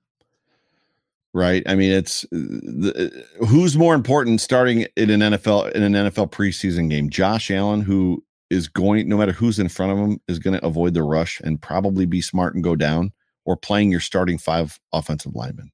right? 1.34 1.62
I 1.66 1.74
mean, 1.74 1.92
it's 1.92 2.22
the, 2.30 3.26
who's 3.46 3.76
more 3.76 3.94
important 3.94 4.40
starting 4.40 4.86
in 4.96 5.10
an 5.10 5.20
NFL 5.20 5.72
in 5.72 5.82
an 5.82 5.92
NFL 5.92 6.30
preseason 6.30 6.88
game? 6.88 7.10
Josh 7.10 7.50
Allen, 7.50 7.82
who 7.82 8.24
is 8.48 8.68
going 8.68 9.08
no 9.08 9.16
matter 9.18 9.32
who's 9.32 9.58
in 9.58 9.68
front 9.68 9.92
of 9.92 9.98
him, 9.98 10.20
is 10.28 10.38
going 10.38 10.58
to 10.58 10.64
avoid 10.64 10.94
the 10.94 11.02
rush 11.02 11.40
and 11.40 11.60
probably 11.60 12.06
be 12.06 12.22
smart 12.22 12.54
and 12.54 12.64
go 12.64 12.76
down, 12.76 13.12
or 13.44 13.56
playing 13.56 13.90
your 13.90 14.00
starting 14.00 14.38
five 14.38 14.78
offensive 14.92 15.34
linemen. 15.34 15.70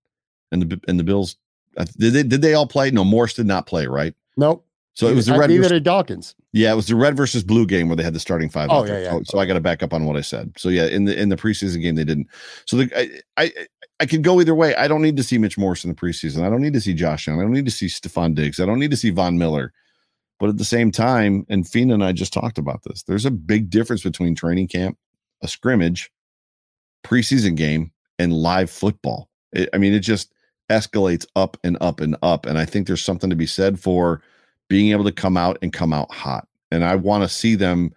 And 0.50 0.62
the 0.62 0.80
and 0.88 0.98
the 0.98 1.04
Bills 1.04 1.36
uh, 1.76 1.84
did 1.98 2.14
they 2.14 2.22
did 2.24 2.42
they 2.42 2.54
all 2.54 2.66
play? 2.66 2.90
No, 2.90 3.04
Morse 3.04 3.34
did 3.34 3.46
not 3.46 3.66
play, 3.66 3.86
right? 3.86 4.14
Nope. 4.36 4.66
So 4.95 5.07
it 5.07 5.14
was 5.14 5.26
the 5.26 5.38
red. 5.38 5.51
Versus, 5.51 5.80
Dawkins. 5.80 6.34
Yeah, 6.53 6.72
it 6.72 6.76
was 6.76 6.86
the 6.86 6.97
red 6.97 7.16
versus 7.16 7.43
blue 7.43 7.64
game 7.64 7.88
where 7.88 7.97
they 7.97 8.03
had 8.03 8.12
the 8.12 8.20
starting 8.20 8.49
five. 8.49 8.68
Oh 8.70 8.84
yeah, 8.84 8.99
yeah. 8.99 9.11
So, 9.11 9.22
so, 9.24 9.38
I 9.38 9.47
got 9.47 9.55
to 9.55 9.61
back 9.61 9.82
up 9.82 9.95
on 9.95 10.05
what 10.05 10.16
I 10.16 10.20
said. 10.20 10.53
So 10.57 10.68
yeah, 10.68 10.86
in 10.86 11.05
the 11.05 11.18
in 11.18 11.28
the 11.28 11.36
preseason 11.36 11.80
game 11.80 11.95
they 11.95 12.05
didn't. 12.05 12.26
So 12.66 12.76
the 12.76 13.22
I, 13.38 13.45
I 13.45 13.53
I 14.01 14.07
could 14.07 14.24
go 14.24 14.41
either 14.41 14.55
way. 14.55 14.74
I 14.74 14.88
don't 14.88 15.03
need 15.03 15.16
to 15.16 15.22
see 15.22 15.38
Mitch 15.38 15.57
Morse 15.57 15.84
in 15.84 15.91
the 15.91 15.97
preseason. 15.97 16.45
I 16.45 16.51
don't 16.51 16.61
need 16.61 16.72
to 16.72 16.80
see 16.80 16.95
Josh 16.95 17.28
Allen. 17.28 17.41
I 17.41 17.45
don't 17.45 17.53
need 17.53 17.66
to 17.66 17.70
see 17.70 17.86
Stefon 17.86 18.34
Diggs. 18.34 18.59
I 18.59 18.66
don't 18.66 18.80
need 18.80 18.91
to 18.91 18.97
see 18.97 19.11
Von 19.11 19.38
Miller. 19.38 19.72
But 20.41 20.49
at 20.49 20.57
the 20.57 20.64
same 20.64 20.91
time, 20.91 21.45
and 21.51 21.68
Fina 21.68 21.95
and 21.95 22.03
I 22.03 22.12
just 22.12 22.32
talked 22.32 22.57
about 22.57 22.82
this. 22.82 23.03
There's 23.03 23.26
a 23.26 23.30
big 23.30 23.68
difference 23.68 24.03
between 24.03 24.34
training 24.34 24.68
camp, 24.68 24.97
a 25.43 25.49
scrimmage, 25.49 26.11
preseason 27.05 27.57
game, 27.57 27.93
and 28.18 28.32
live 28.32 28.70
football. 28.70 29.28
It, 29.53 29.68
I 29.74 29.78
mean, 29.78 29.93
it 29.93 30.01
just 30.01 30.32
escalates 30.70 31.26
up 31.36 31.59
and 31.62 31.76
up 31.82 32.01
and 32.01 32.16
up. 32.22 32.47
And 32.47 32.57
I 32.59 32.64
think 32.64 32.86
there's 32.86 33.05
something 33.05 33.28
to 33.28 33.36
be 33.36 33.47
said 33.47 33.78
for 33.78 34.22
being 34.70 34.92
able 34.92 35.04
to 35.04 35.12
come 35.12 35.36
out 35.36 35.58
and 35.60 35.72
come 35.72 35.92
out 35.92 36.10
hot. 36.10 36.48
And 36.70 36.84
I 36.84 36.94
want 36.94 37.24
to 37.24 37.28
see 37.28 37.56
them 37.56 37.90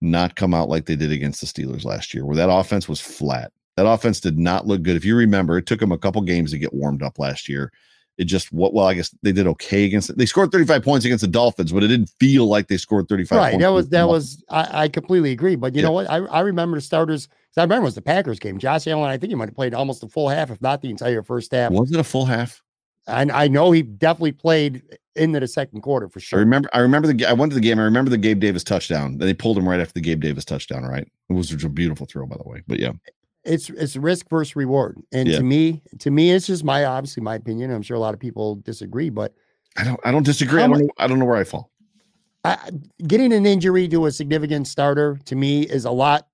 not 0.00 0.36
come 0.36 0.54
out 0.54 0.70
like 0.70 0.86
they 0.86 0.96
did 0.96 1.12
against 1.12 1.40
the 1.40 1.46
Steelers 1.46 1.84
last 1.84 2.14
year, 2.14 2.24
where 2.24 2.36
that 2.36 2.50
offense 2.50 2.88
was 2.88 3.00
flat. 3.00 3.52
That 3.76 3.86
offense 3.86 4.20
did 4.20 4.38
not 4.38 4.66
look 4.66 4.82
good. 4.82 4.96
If 4.96 5.04
you 5.04 5.16
remember, 5.16 5.58
it 5.58 5.66
took 5.66 5.80
them 5.80 5.92
a 5.92 5.98
couple 5.98 6.22
games 6.22 6.52
to 6.52 6.58
get 6.58 6.72
warmed 6.72 7.02
up 7.02 7.18
last 7.18 7.48
year. 7.48 7.72
It 8.16 8.24
just 8.24 8.52
what 8.52 8.74
well, 8.74 8.86
I 8.86 8.94
guess 8.94 9.14
they 9.22 9.30
did 9.30 9.46
okay 9.46 9.84
against 9.84 10.10
it. 10.10 10.18
They 10.18 10.26
scored 10.26 10.50
35 10.50 10.82
points 10.82 11.04
against 11.04 11.22
the 11.22 11.28
Dolphins, 11.28 11.72
but 11.72 11.84
it 11.84 11.88
didn't 11.88 12.10
feel 12.18 12.46
like 12.46 12.66
they 12.66 12.76
scored 12.76 13.08
35 13.08 13.38
right. 13.38 13.58
That 13.60 13.68
was 13.68 13.90
that 13.90 14.08
was 14.08 14.42
I, 14.48 14.84
I, 14.84 14.88
completely 14.88 15.30
agree. 15.30 15.54
But 15.54 15.74
you 15.74 15.82
yeah. 15.82 15.86
know 15.86 15.92
what? 15.92 16.10
I, 16.10 16.16
I 16.16 16.40
remember 16.40 16.76
the 16.76 16.80
starters 16.80 17.28
I 17.56 17.62
remember 17.62 17.82
it 17.82 17.86
was 17.86 17.94
the 17.94 18.02
Packers 18.02 18.38
game. 18.38 18.58
Josh 18.58 18.86
Allen, 18.86 19.10
I 19.10 19.18
think 19.18 19.30
he 19.30 19.34
might 19.34 19.48
have 19.48 19.54
played 19.54 19.74
almost 19.74 20.00
the 20.00 20.08
full 20.08 20.28
half, 20.28 20.50
if 20.50 20.60
not 20.60 20.80
the 20.80 20.90
entire 20.90 21.22
first 21.22 21.52
half. 21.52 21.70
Was 21.70 21.92
it 21.92 21.98
a 21.98 22.04
full 22.04 22.24
half? 22.24 22.62
And 23.08 23.32
I 23.32 23.48
know 23.48 23.72
he 23.72 23.82
definitely 23.82 24.32
played 24.32 24.82
into 25.16 25.40
the 25.40 25.48
second 25.48 25.80
quarter 25.80 26.08
for 26.08 26.20
sure. 26.20 26.38
I 26.38 26.40
remember. 26.40 26.68
I 26.72 26.78
remember 26.80 27.12
the. 27.12 27.26
I 27.26 27.32
went 27.32 27.50
to 27.52 27.54
the 27.54 27.60
game. 27.60 27.78
I 27.78 27.82
remember 27.82 28.10
the 28.10 28.18
Gabe 28.18 28.38
Davis 28.38 28.62
touchdown. 28.62 29.18
They 29.18 29.34
pulled 29.34 29.58
him 29.58 29.68
right 29.68 29.80
after 29.80 29.94
the 29.94 30.00
Gabe 30.00 30.20
Davis 30.20 30.44
touchdown. 30.44 30.84
Right. 30.84 31.08
It 31.28 31.32
was 31.32 31.52
a 31.52 31.68
beautiful 31.68 32.06
throw, 32.06 32.26
by 32.26 32.36
the 32.36 32.48
way. 32.48 32.62
But 32.66 32.78
yeah, 32.78 32.92
it's 33.44 33.70
it's 33.70 33.96
risk 33.96 34.28
versus 34.28 34.54
reward. 34.54 34.98
And 35.10 35.28
Yeah. 35.28 35.38
to 35.38 35.42
me, 35.42 35.82
to 36.00 36.10
me, 36.10 36.30
it's 36.30 36.46
just 36.46 36.64
my 36.64 36.84
obviously 36.84 37.22
my 37.22 37.34
opinion. 37.34 37.70
I'm 37.70 37.82
sure 37.82 37.96
a 37.96 38.00
lot 38.00 38.14
of 38.14 38.20
people 38.20 38.56
disagree, 38.56 39.10
but 39.10 39.34
I 39.76 39.84
don't. 39.84 40.00
I 40.04 40.10
don't 40.12 40.24
disagree. 40.24 40.62
I 40.62 40.68
don't. 40.68 40.80
Know, 40.80 40.90
I 40.98 41.06
don't 41.06 41.18
know 41.18 41.24
where 41.24 41.36
I 41.36 41.44
fall. 41.44 41.70
I, 42.44 42.70
getting 43.06 43.32
an 43.32 43.46
injury 43.46 43.88
to 43.88 44.06
a 44.06 44.12
significant 44.12 44.68
starter 44.68 45.18
to 45.24 45.34
me 45.34 45.62
is 45.62 45.84
a 45.84 45.90
lot 45.90 46.28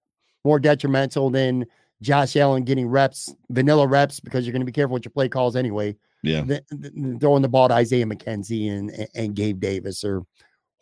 more 0.44 0.58
detrimental 0.58 1.30
than 1.30 1.64
Josh 2.02 2.36
Allen 2.36 2.64
getting 2.64 2.86
reps, 2.88 3.34
vanilla 3.50 3.86
reps, 3.86 4.20
because 4.20 4.44
you're 4.44 4.52
going 4.52 4.60
to 4.60 4.66
be 4.66 4.72
careful 4.72 4.94
with 4.94 5.04
your 5.04 5.12
play 5.12 5.28
calls 5.28 5.56
anyway. 5.56 5.96
Yeah. 6.24 6.44
Th- 6.44 6.62
th- 6.70 7.20
throwing 7.20 7.42
the 7.42 7.48
ball 7.48 7.68
to 7.68 7.74
Isaiah 7.74 8.06
McKenzie 8.06 8.70
and 8.70 9.08
and 9.14 9.34
Gabe 9.34 9.60
Davis 9.60 10.04
or 10.04 10.24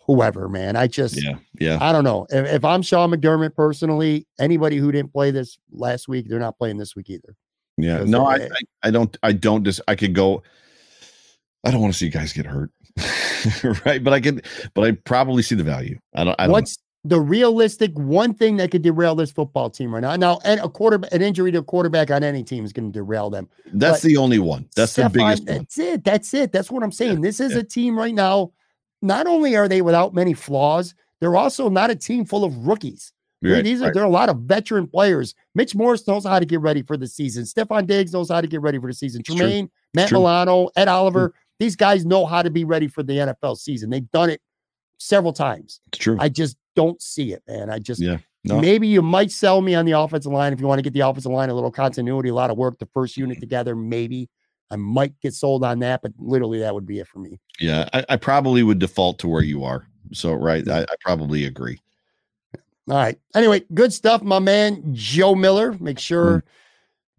whoever, 0.07 0.49
man. 0.49 0.77
I 0.77 0.87
just 0.87 1.23
Yeah. 1.23 1.39
Yeah. 1.59 1.79
I 1.81 1.93
don't 1.93 2.05
know. 2.05 2.27
If, 2.31 2.47
if 2.47 2.65
I'm 2.65 2.83
Sean 2.83 3.11
McDermott 3.11 3.55
personally, 3.55 4.27
anybody 4.41 4.77
who 4.77 4.93
didn't 4.93 5.13
play 5.13 5.31
this 5.31 5.59
last 5.71 6.09
week, 6.09 6.29
they're 6.29 6.39
not 6.39 6.59
playing 6.59 6.79
this 6.79 6.97
week 6.97 7.11
either. 7.11 7.37
Yeah. 7.77 8.05
No, 8.05 8.27
I, 8.27 8.37
I. 8.37 8.49
I 8.85 8.91
don't. 8.91 9.17
I 9.23 9.33
don't. 9.33 9.65
Just. 9.65 9.81
I 9.89 9.95
could 9.95 10.15
go. 10.15 10.43
I 11.65 11.71
don't 11.71 11.81
want 11.81 11.93
to 11.93 11.99
see 11.99 12.09
guys 12.09 12.33
get 12.33 12.47
hurt. 12.47 12.71
right. 13.87 14.03
But 14.03 14.13
I 14.13 14.21
could. 14.21 14.47
But 14.75 14.85
I 14.85 14.93
probably 14.93 15.43
see 15.43 15.55
the 15.55 15.65
value. 15.65 15.99
I 16.15 16.25
don't. 16.25 16.37
I 16.39 16.45
don't. 16.45 16.53
What's 16.53 16.77
the 17.05 17.21
realistic 17.21 17.93
one 17.99 18.33
thing 18.33 18.57
that 18.59 18.71
could 18.71 18.83
derail 18.83 19.15
this 19.15 19.31
football 19.31 19.71
team 19.71 19.93
right 19.93 20.01
now? 20.01 20.15
Now, 20.17 20.41
and 20.45 20.61
a 20.61 20.69
quarter 20.69 21.01
an 21.11 21.23
injury 21.23 21.51
to 21.53 21.59
a 21.59 21.63
quarterback 21.63 22.11
on 22.11 22.23
any 22.23 22.45
team 22.45 22.65
is 22.65 22.73
going 22.73 22.93
to 22.93 22.93
derail 22.93 23.31
them. 23.31 23.49
That's 23.73 24.03
but 24.03 24.09
the 24.09 24.17
only 24.17 24.39
one. 24.39 24.69
That's 24.77 24.95
the 24.95 25.03
Stefon, 25.03 25.13
biggest 25.13 25.49
one. 25.49 25.59
That's 25.59 25.79
it. 25.79 26.05
That's 26.05 26.35
it. 26.35 26.53
That's 26.53 26.71
what 26.71 26.83
I'm 26.83 26.93
saying. 26.93 27.21
this 27.21 27.41
is 27.41 27.53
yeah. 27.53 27.59
a 27.59 27.63
team 27.65 27.99
right 27.99 28.15
now. 28.15 28.53
Not 29.01 29.27
only 29.27 29.57
are 29.57 29.69
they 29.69 29.83
without 29.83 30.15
many 30.15 30.33
flaws, 30.33 30.95
they're 31.21 31.37
also 31.37 31.69
not 31.69 31.91
a 31.91 31.97
team 31.97 32.25
full 32.25 32.45
of 32.45 32.67
rookies. 32.67 33.13
Right, 33.43 33.65
These 33.65 33.83
are 33.83 33.87
right. 33.87 33.95
there 33.95 34.05
are 34.05 34.07
a 34.07 34.11
lot 34.11 34.29
of 34.29 34.39
veteran 34.43 34.87
players. 34.87 35.35
Mitch 35.57 35.75
Morse 35.75 36.07
knows 36.07 36.25
how 36.25 36.39
to 36.39 36.47
get 36.47 36.61
ready 36.61 36.83
for 36.83 36.97
the 36.97 37.09
season. 37.09 37.43
Stefon 37.43 37.89
Diggs 37.89 38.13
knows 38.13 38.31
how 38.31 38.41
to 38.41 38.47
get 38.47 38.61
ready 38.61 38.79
for 38.79 38.87
the 38.87 38.95
season. 38.95 39.23
true. 39.25 39.37
Tremaine, 39.37 39.69
Matt 39.95 40.11
true. 40.11 40.19
Milano, 40.19 40.69
Ed 40.77 40.87
Oliver. 40.87 41.31
Mm. 41.31 41.33
These 41.59 41.75
guys 41.75 42.07
know 42.07 42.25
how 42.25 42.43
to 42.43 42.51
be 42.51 42.65
ready 42.65 42.87
for 42.87 43.03
the 43.03 43.15
NFL 43.15 43.59
season. 43.59 43.91
They've 43.91 44.09
done 44.13 44.31
it 44.31 44.41
several 44.99 45.33
times. 45.33 45.81
It's 45.89 45.99
true. 45.99 46.17
I 46.21 46.29
just 46.29 46.57
don't 46.75 47.01
see 47.01 47.33
it, 47.33 47.43
man. 47.47 47.71
I 47.71 47.79
just 47.79 48.01
Yeah. 48.01 48.19
No. 48.45 48.61
maybe 48.61 48.89
you 48.89 49.03
might 49.03 49.31
sell 49.31 49.61
me 49.61 49.77
on 49.77 49.85
the 49.85 49.93
offensive 49.93 50.33
line 50.33 50.53
if 50.53 50.61
you 50.61 50.67
want 50.67 50.81
to 50.81 50.83
get 50.83 50.93
the 50.93 51.01
offensive 51.01 51.31
line 51.31 51.49
a 51.49 51.55
little 51.55 51.71
continuity, 51.71 52.29
a 52.29 52.35
lot 52.35 52.51
of 52.51 52.57
work, 52.57 52.79
the 52.79 52.89
first 52.93 53.17
unit 53.17 53.39
together. 53.39 53.77
Maybe 53.77 54.29
I 54.69 54.77
might 54.77 55.19
get 55.21 55.33
sold 55.35 55.65
on 55.65 55.79
that, 55.81 56.03
but 56.03 56.13
literally 56.19 56.59
that 56.59 56.75
would 56.75 56.87
be 56.87 56.99
it 56.99 57.07
for 57.07 57.21
me. 57.21 57.39
Yeah. 57.61 57.89
I, 57.93 58.05
I 58.09 58.17
probably 58.17 58.65
would 58.65 58.81
default 58.81 59.21
to 59.21 59.29
where 59.29 59.43
you 59.43 59.63
are. 59.63 59.87
So 60.13 60.33
right. 60.35 60.67
I, 60.69 60.83
I 60.83 60.95
probably 61.03 61.45
agree. 61.45 61.79
All 62.89 62.97
right. 62.97 63.19
Anyway, 63.35 63.63
good 63.75 63.93
stuff, 63.93 64.23
my 64.23 64.41
man, 64.41 64.83
Joe 64.93 65.37
Miller. 65.37 65.77
Make 65.79 66.01
sure 66.01 66.39
mm. 66.39 66.43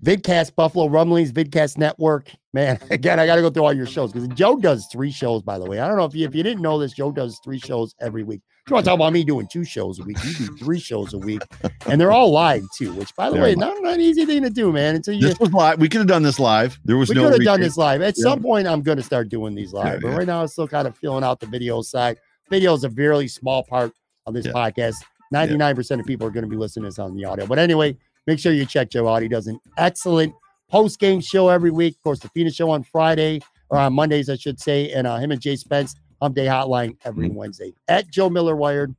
Vidcast 0.03 0.55
Buffalo 0.55 0.87
Rumblings, 0.87 1.31
Vidcast 1.31 1.77
Network. 1.77 2.29
Man, 2.53 2.79
again, 2.89 3.19
I 3.19 3.25
got 3.25 3.35
to 3.35 3.41
go 3.41 3.49
through 3.49 3.63
all 3.63 3.73
your 3.73 3.85
shows 3.85 4.11
because 4.11 4.27
Joe 4.29 4.57
does 4.57 4.87
three 4.91 5.11
shows, 5.11 5.41
by 5.41 5.57
the 5.57 5.65
way. 5.65 5.79
I 5.79 5.87
don't 5.87 5.97
know 5.97 6.05
if 6.05 6.13
you 6.13 6.27
if 6.27 6.35
you 6.35 6.43
didn't 6.43 6.61
know 6.61 6.77
this, 6.77 6.93
Joe 6.93 7.11
does 7.11 7.39
three 7.43 7.59
shows 7.59 7.95
every 8.01 8.23
week. 8.23 8.41
You 8.69 8.75
want 8.75 8.85
to 8.85 8.89
talk 8.91 8.97
about 8.97 9.11
me 9.11 9.25
doing 9.25 9.45
two 9.51 9.65
shows 9.65 9.99
a 9.99 10.03
week, 10.03 10.17
you 10.23 10.33
do 10.47 10.55
three 10.57 10.79
shows 10.79 11.13
a 11.13 11.17
week, 11.17 11.41
and 11.87 11.99
they're 11.99 12.13
all 12.13 12.31
live 12.31 12.63
too. 12.77 12.93
Which, 12.93 13.13
by 13.13 13.27
the 13.29 13.33
They're 13.35 13.43
way, 13.43 13.55
not 13.55 13.75
not 13.81 13.95
an 13.95 13.99
easy 13.99 14.25
thing 14.25 14.41
to 14.43 14.49
do, 14.49 14.71
man. 14.71 14.95
Until 14.95 15.15
you 15.15 15.19
This 15.27 15.37
was 15.37 15.51
live. 15.51 15.79
We 15.81 15.89
could 15.89 15.97
have 15.99 16.07
done 16.07 16.23
this 16.23 16.39
live. 16.39 16.79
There 16.85 16.95
was 16.95 17.09
we 17.09 17.15
no 17.15 17.23
could 17.23 17.33
have 17.33 17.43
done 17.43 17.59
this 17.59 17.75
live. 17.75 18.01
At 18.01 18.13
Yeah. 18.17 18.23
some 18.23 18.41
point, 18.41 18.65
I'm 18.65 18.81
going 18.81 18.95
to 18.97 19.03
start 19.03 19.27
doing 19.27 19.53
these 19.53 19.73
live, 19.73 19.95
Yeah, 19.95 19.99
but 20.01 20.07
yeah. 20.11 20.15
right 20.15 20.27
now, 20.27 20.41
I'm 20.41 20.47
still 20.47 20.67
kind 20.69 20.87
of 20.87 20.95
feeling 20.97 21.25
out 21.25 21.41
the 21.41 21.45
video 21.45 21.81
side. 21.81 22.17
Video 22.49 22.73
is 22.73 22.85
a 22.85 22.89
very 22.89 23.27
small 23.27 23.63
part 23.63 23.91
of 24.25 24.33
this 24.33 24.47
podcast. 24.47 24.95
99% 25.33 25.99
of 25.99 26.05
people 26.05 26.25
are 26.25 26.31
going 26.31 26.45
to 26.45 26.49
be 26.49 26.55
listening 26.55 26.83
to 26.83 26.87
this 26.87 26.99
on 26.99 27.15
the 27.17 27.25
audio. 27.25 27.45
But 27.45 27.59
anyway, 27.59 27.97
make 28.27 28.39
sure 28.39 28.53
you 28.53 28.65
check 28.65 28.89
Joe 28.91 29.09
out. 29.09 29.23
He 29.23 29.27
does 29.27 29.47
an 29.47 29.59
excellent 29.77 30.33
post 30.71 30.99
game 31.01 31.19
show 31.19 31.49
every 31.49 31.71
week. 31.71 31.95
Of 31.97 32.01
course, 32.03 32.19
the 32.19 32.29
Phoenix 32.29 32.55
show 32.55 32.69
on 32.69 32.83
Friday 32.83 33.41
or 33.69 33.77
on 33.77 33.91
Mondays, 33.93 34.29
I 34.29 34.37
should 34.37 34.59
say, 34.61 34.91
and 34.93 35.05
uh, 35.05 35.17
him 35.17 35.31
and 35.31 35.41
Jay 35.41 35.57
Spence 35.57 35.95
Hump 36.23 36.35
Day 36.35 36.45
Hotline 36.45 36.95
every 37.03 37.27
Mm-hmm. 37.27 37.35
Wednesday 37.35 37.73
at 37.89 38.09
Joe 38.09 38.29
Miller 38.29 38.55
Wired. 38.55 38.95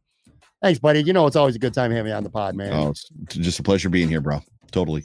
Thanks, 0.61 0.79
buddy. 0.79 1.03
You 1.03 1.15
know 1.15 1.27
it's 1.27 1.37
always 1.37 1.57
a 1.57 1.59
good 1.59 1.73
time 1.73 1.91
having 1.91 2.11
you 2.11 2.17
on 2.17 2.23
the 2.23 2.29
pod, 2.31 2.55
man. 2.55 2.73
Oh, 2.73 2.91
it's 2.91 3.11
just 3.31 3.59
a 3.59 3.63
pleasure 3.63 3.89
being 3.89 4.09
here, 4.11 4.21
bro. 4.21 4.41
Totally. 4.73 5.05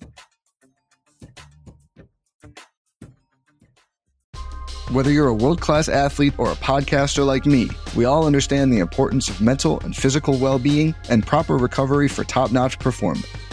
Whether 4.91 5.11
you're 5.11 5.27
a 5.27 5.33
world 5.33 5.61
class 5.61 5.87
athlete 5.87 6.33
or 6.37 6.51
a 6.51 6.55
podcaster 6.55 7.25
like 7.25 7.45
me, 7.45 7.69
we 7.95 8.05
all 8.05 8.25
understand 8.25 8.73
the 8.73 8.79
importance 8.79 9.29
of 9.29 9.39
mental 9.39 9.79
and 9.81 9.95
physical 9.95 10.37
well 10.37 10.59
being 10.59 10.95
and 11.09 11.25
proper 11.25 11.57
recovery 11.57 12.07
for 12.07 12.23
top 12.23 12.51
notch 12.51 12.79
performance. 12.79 13.27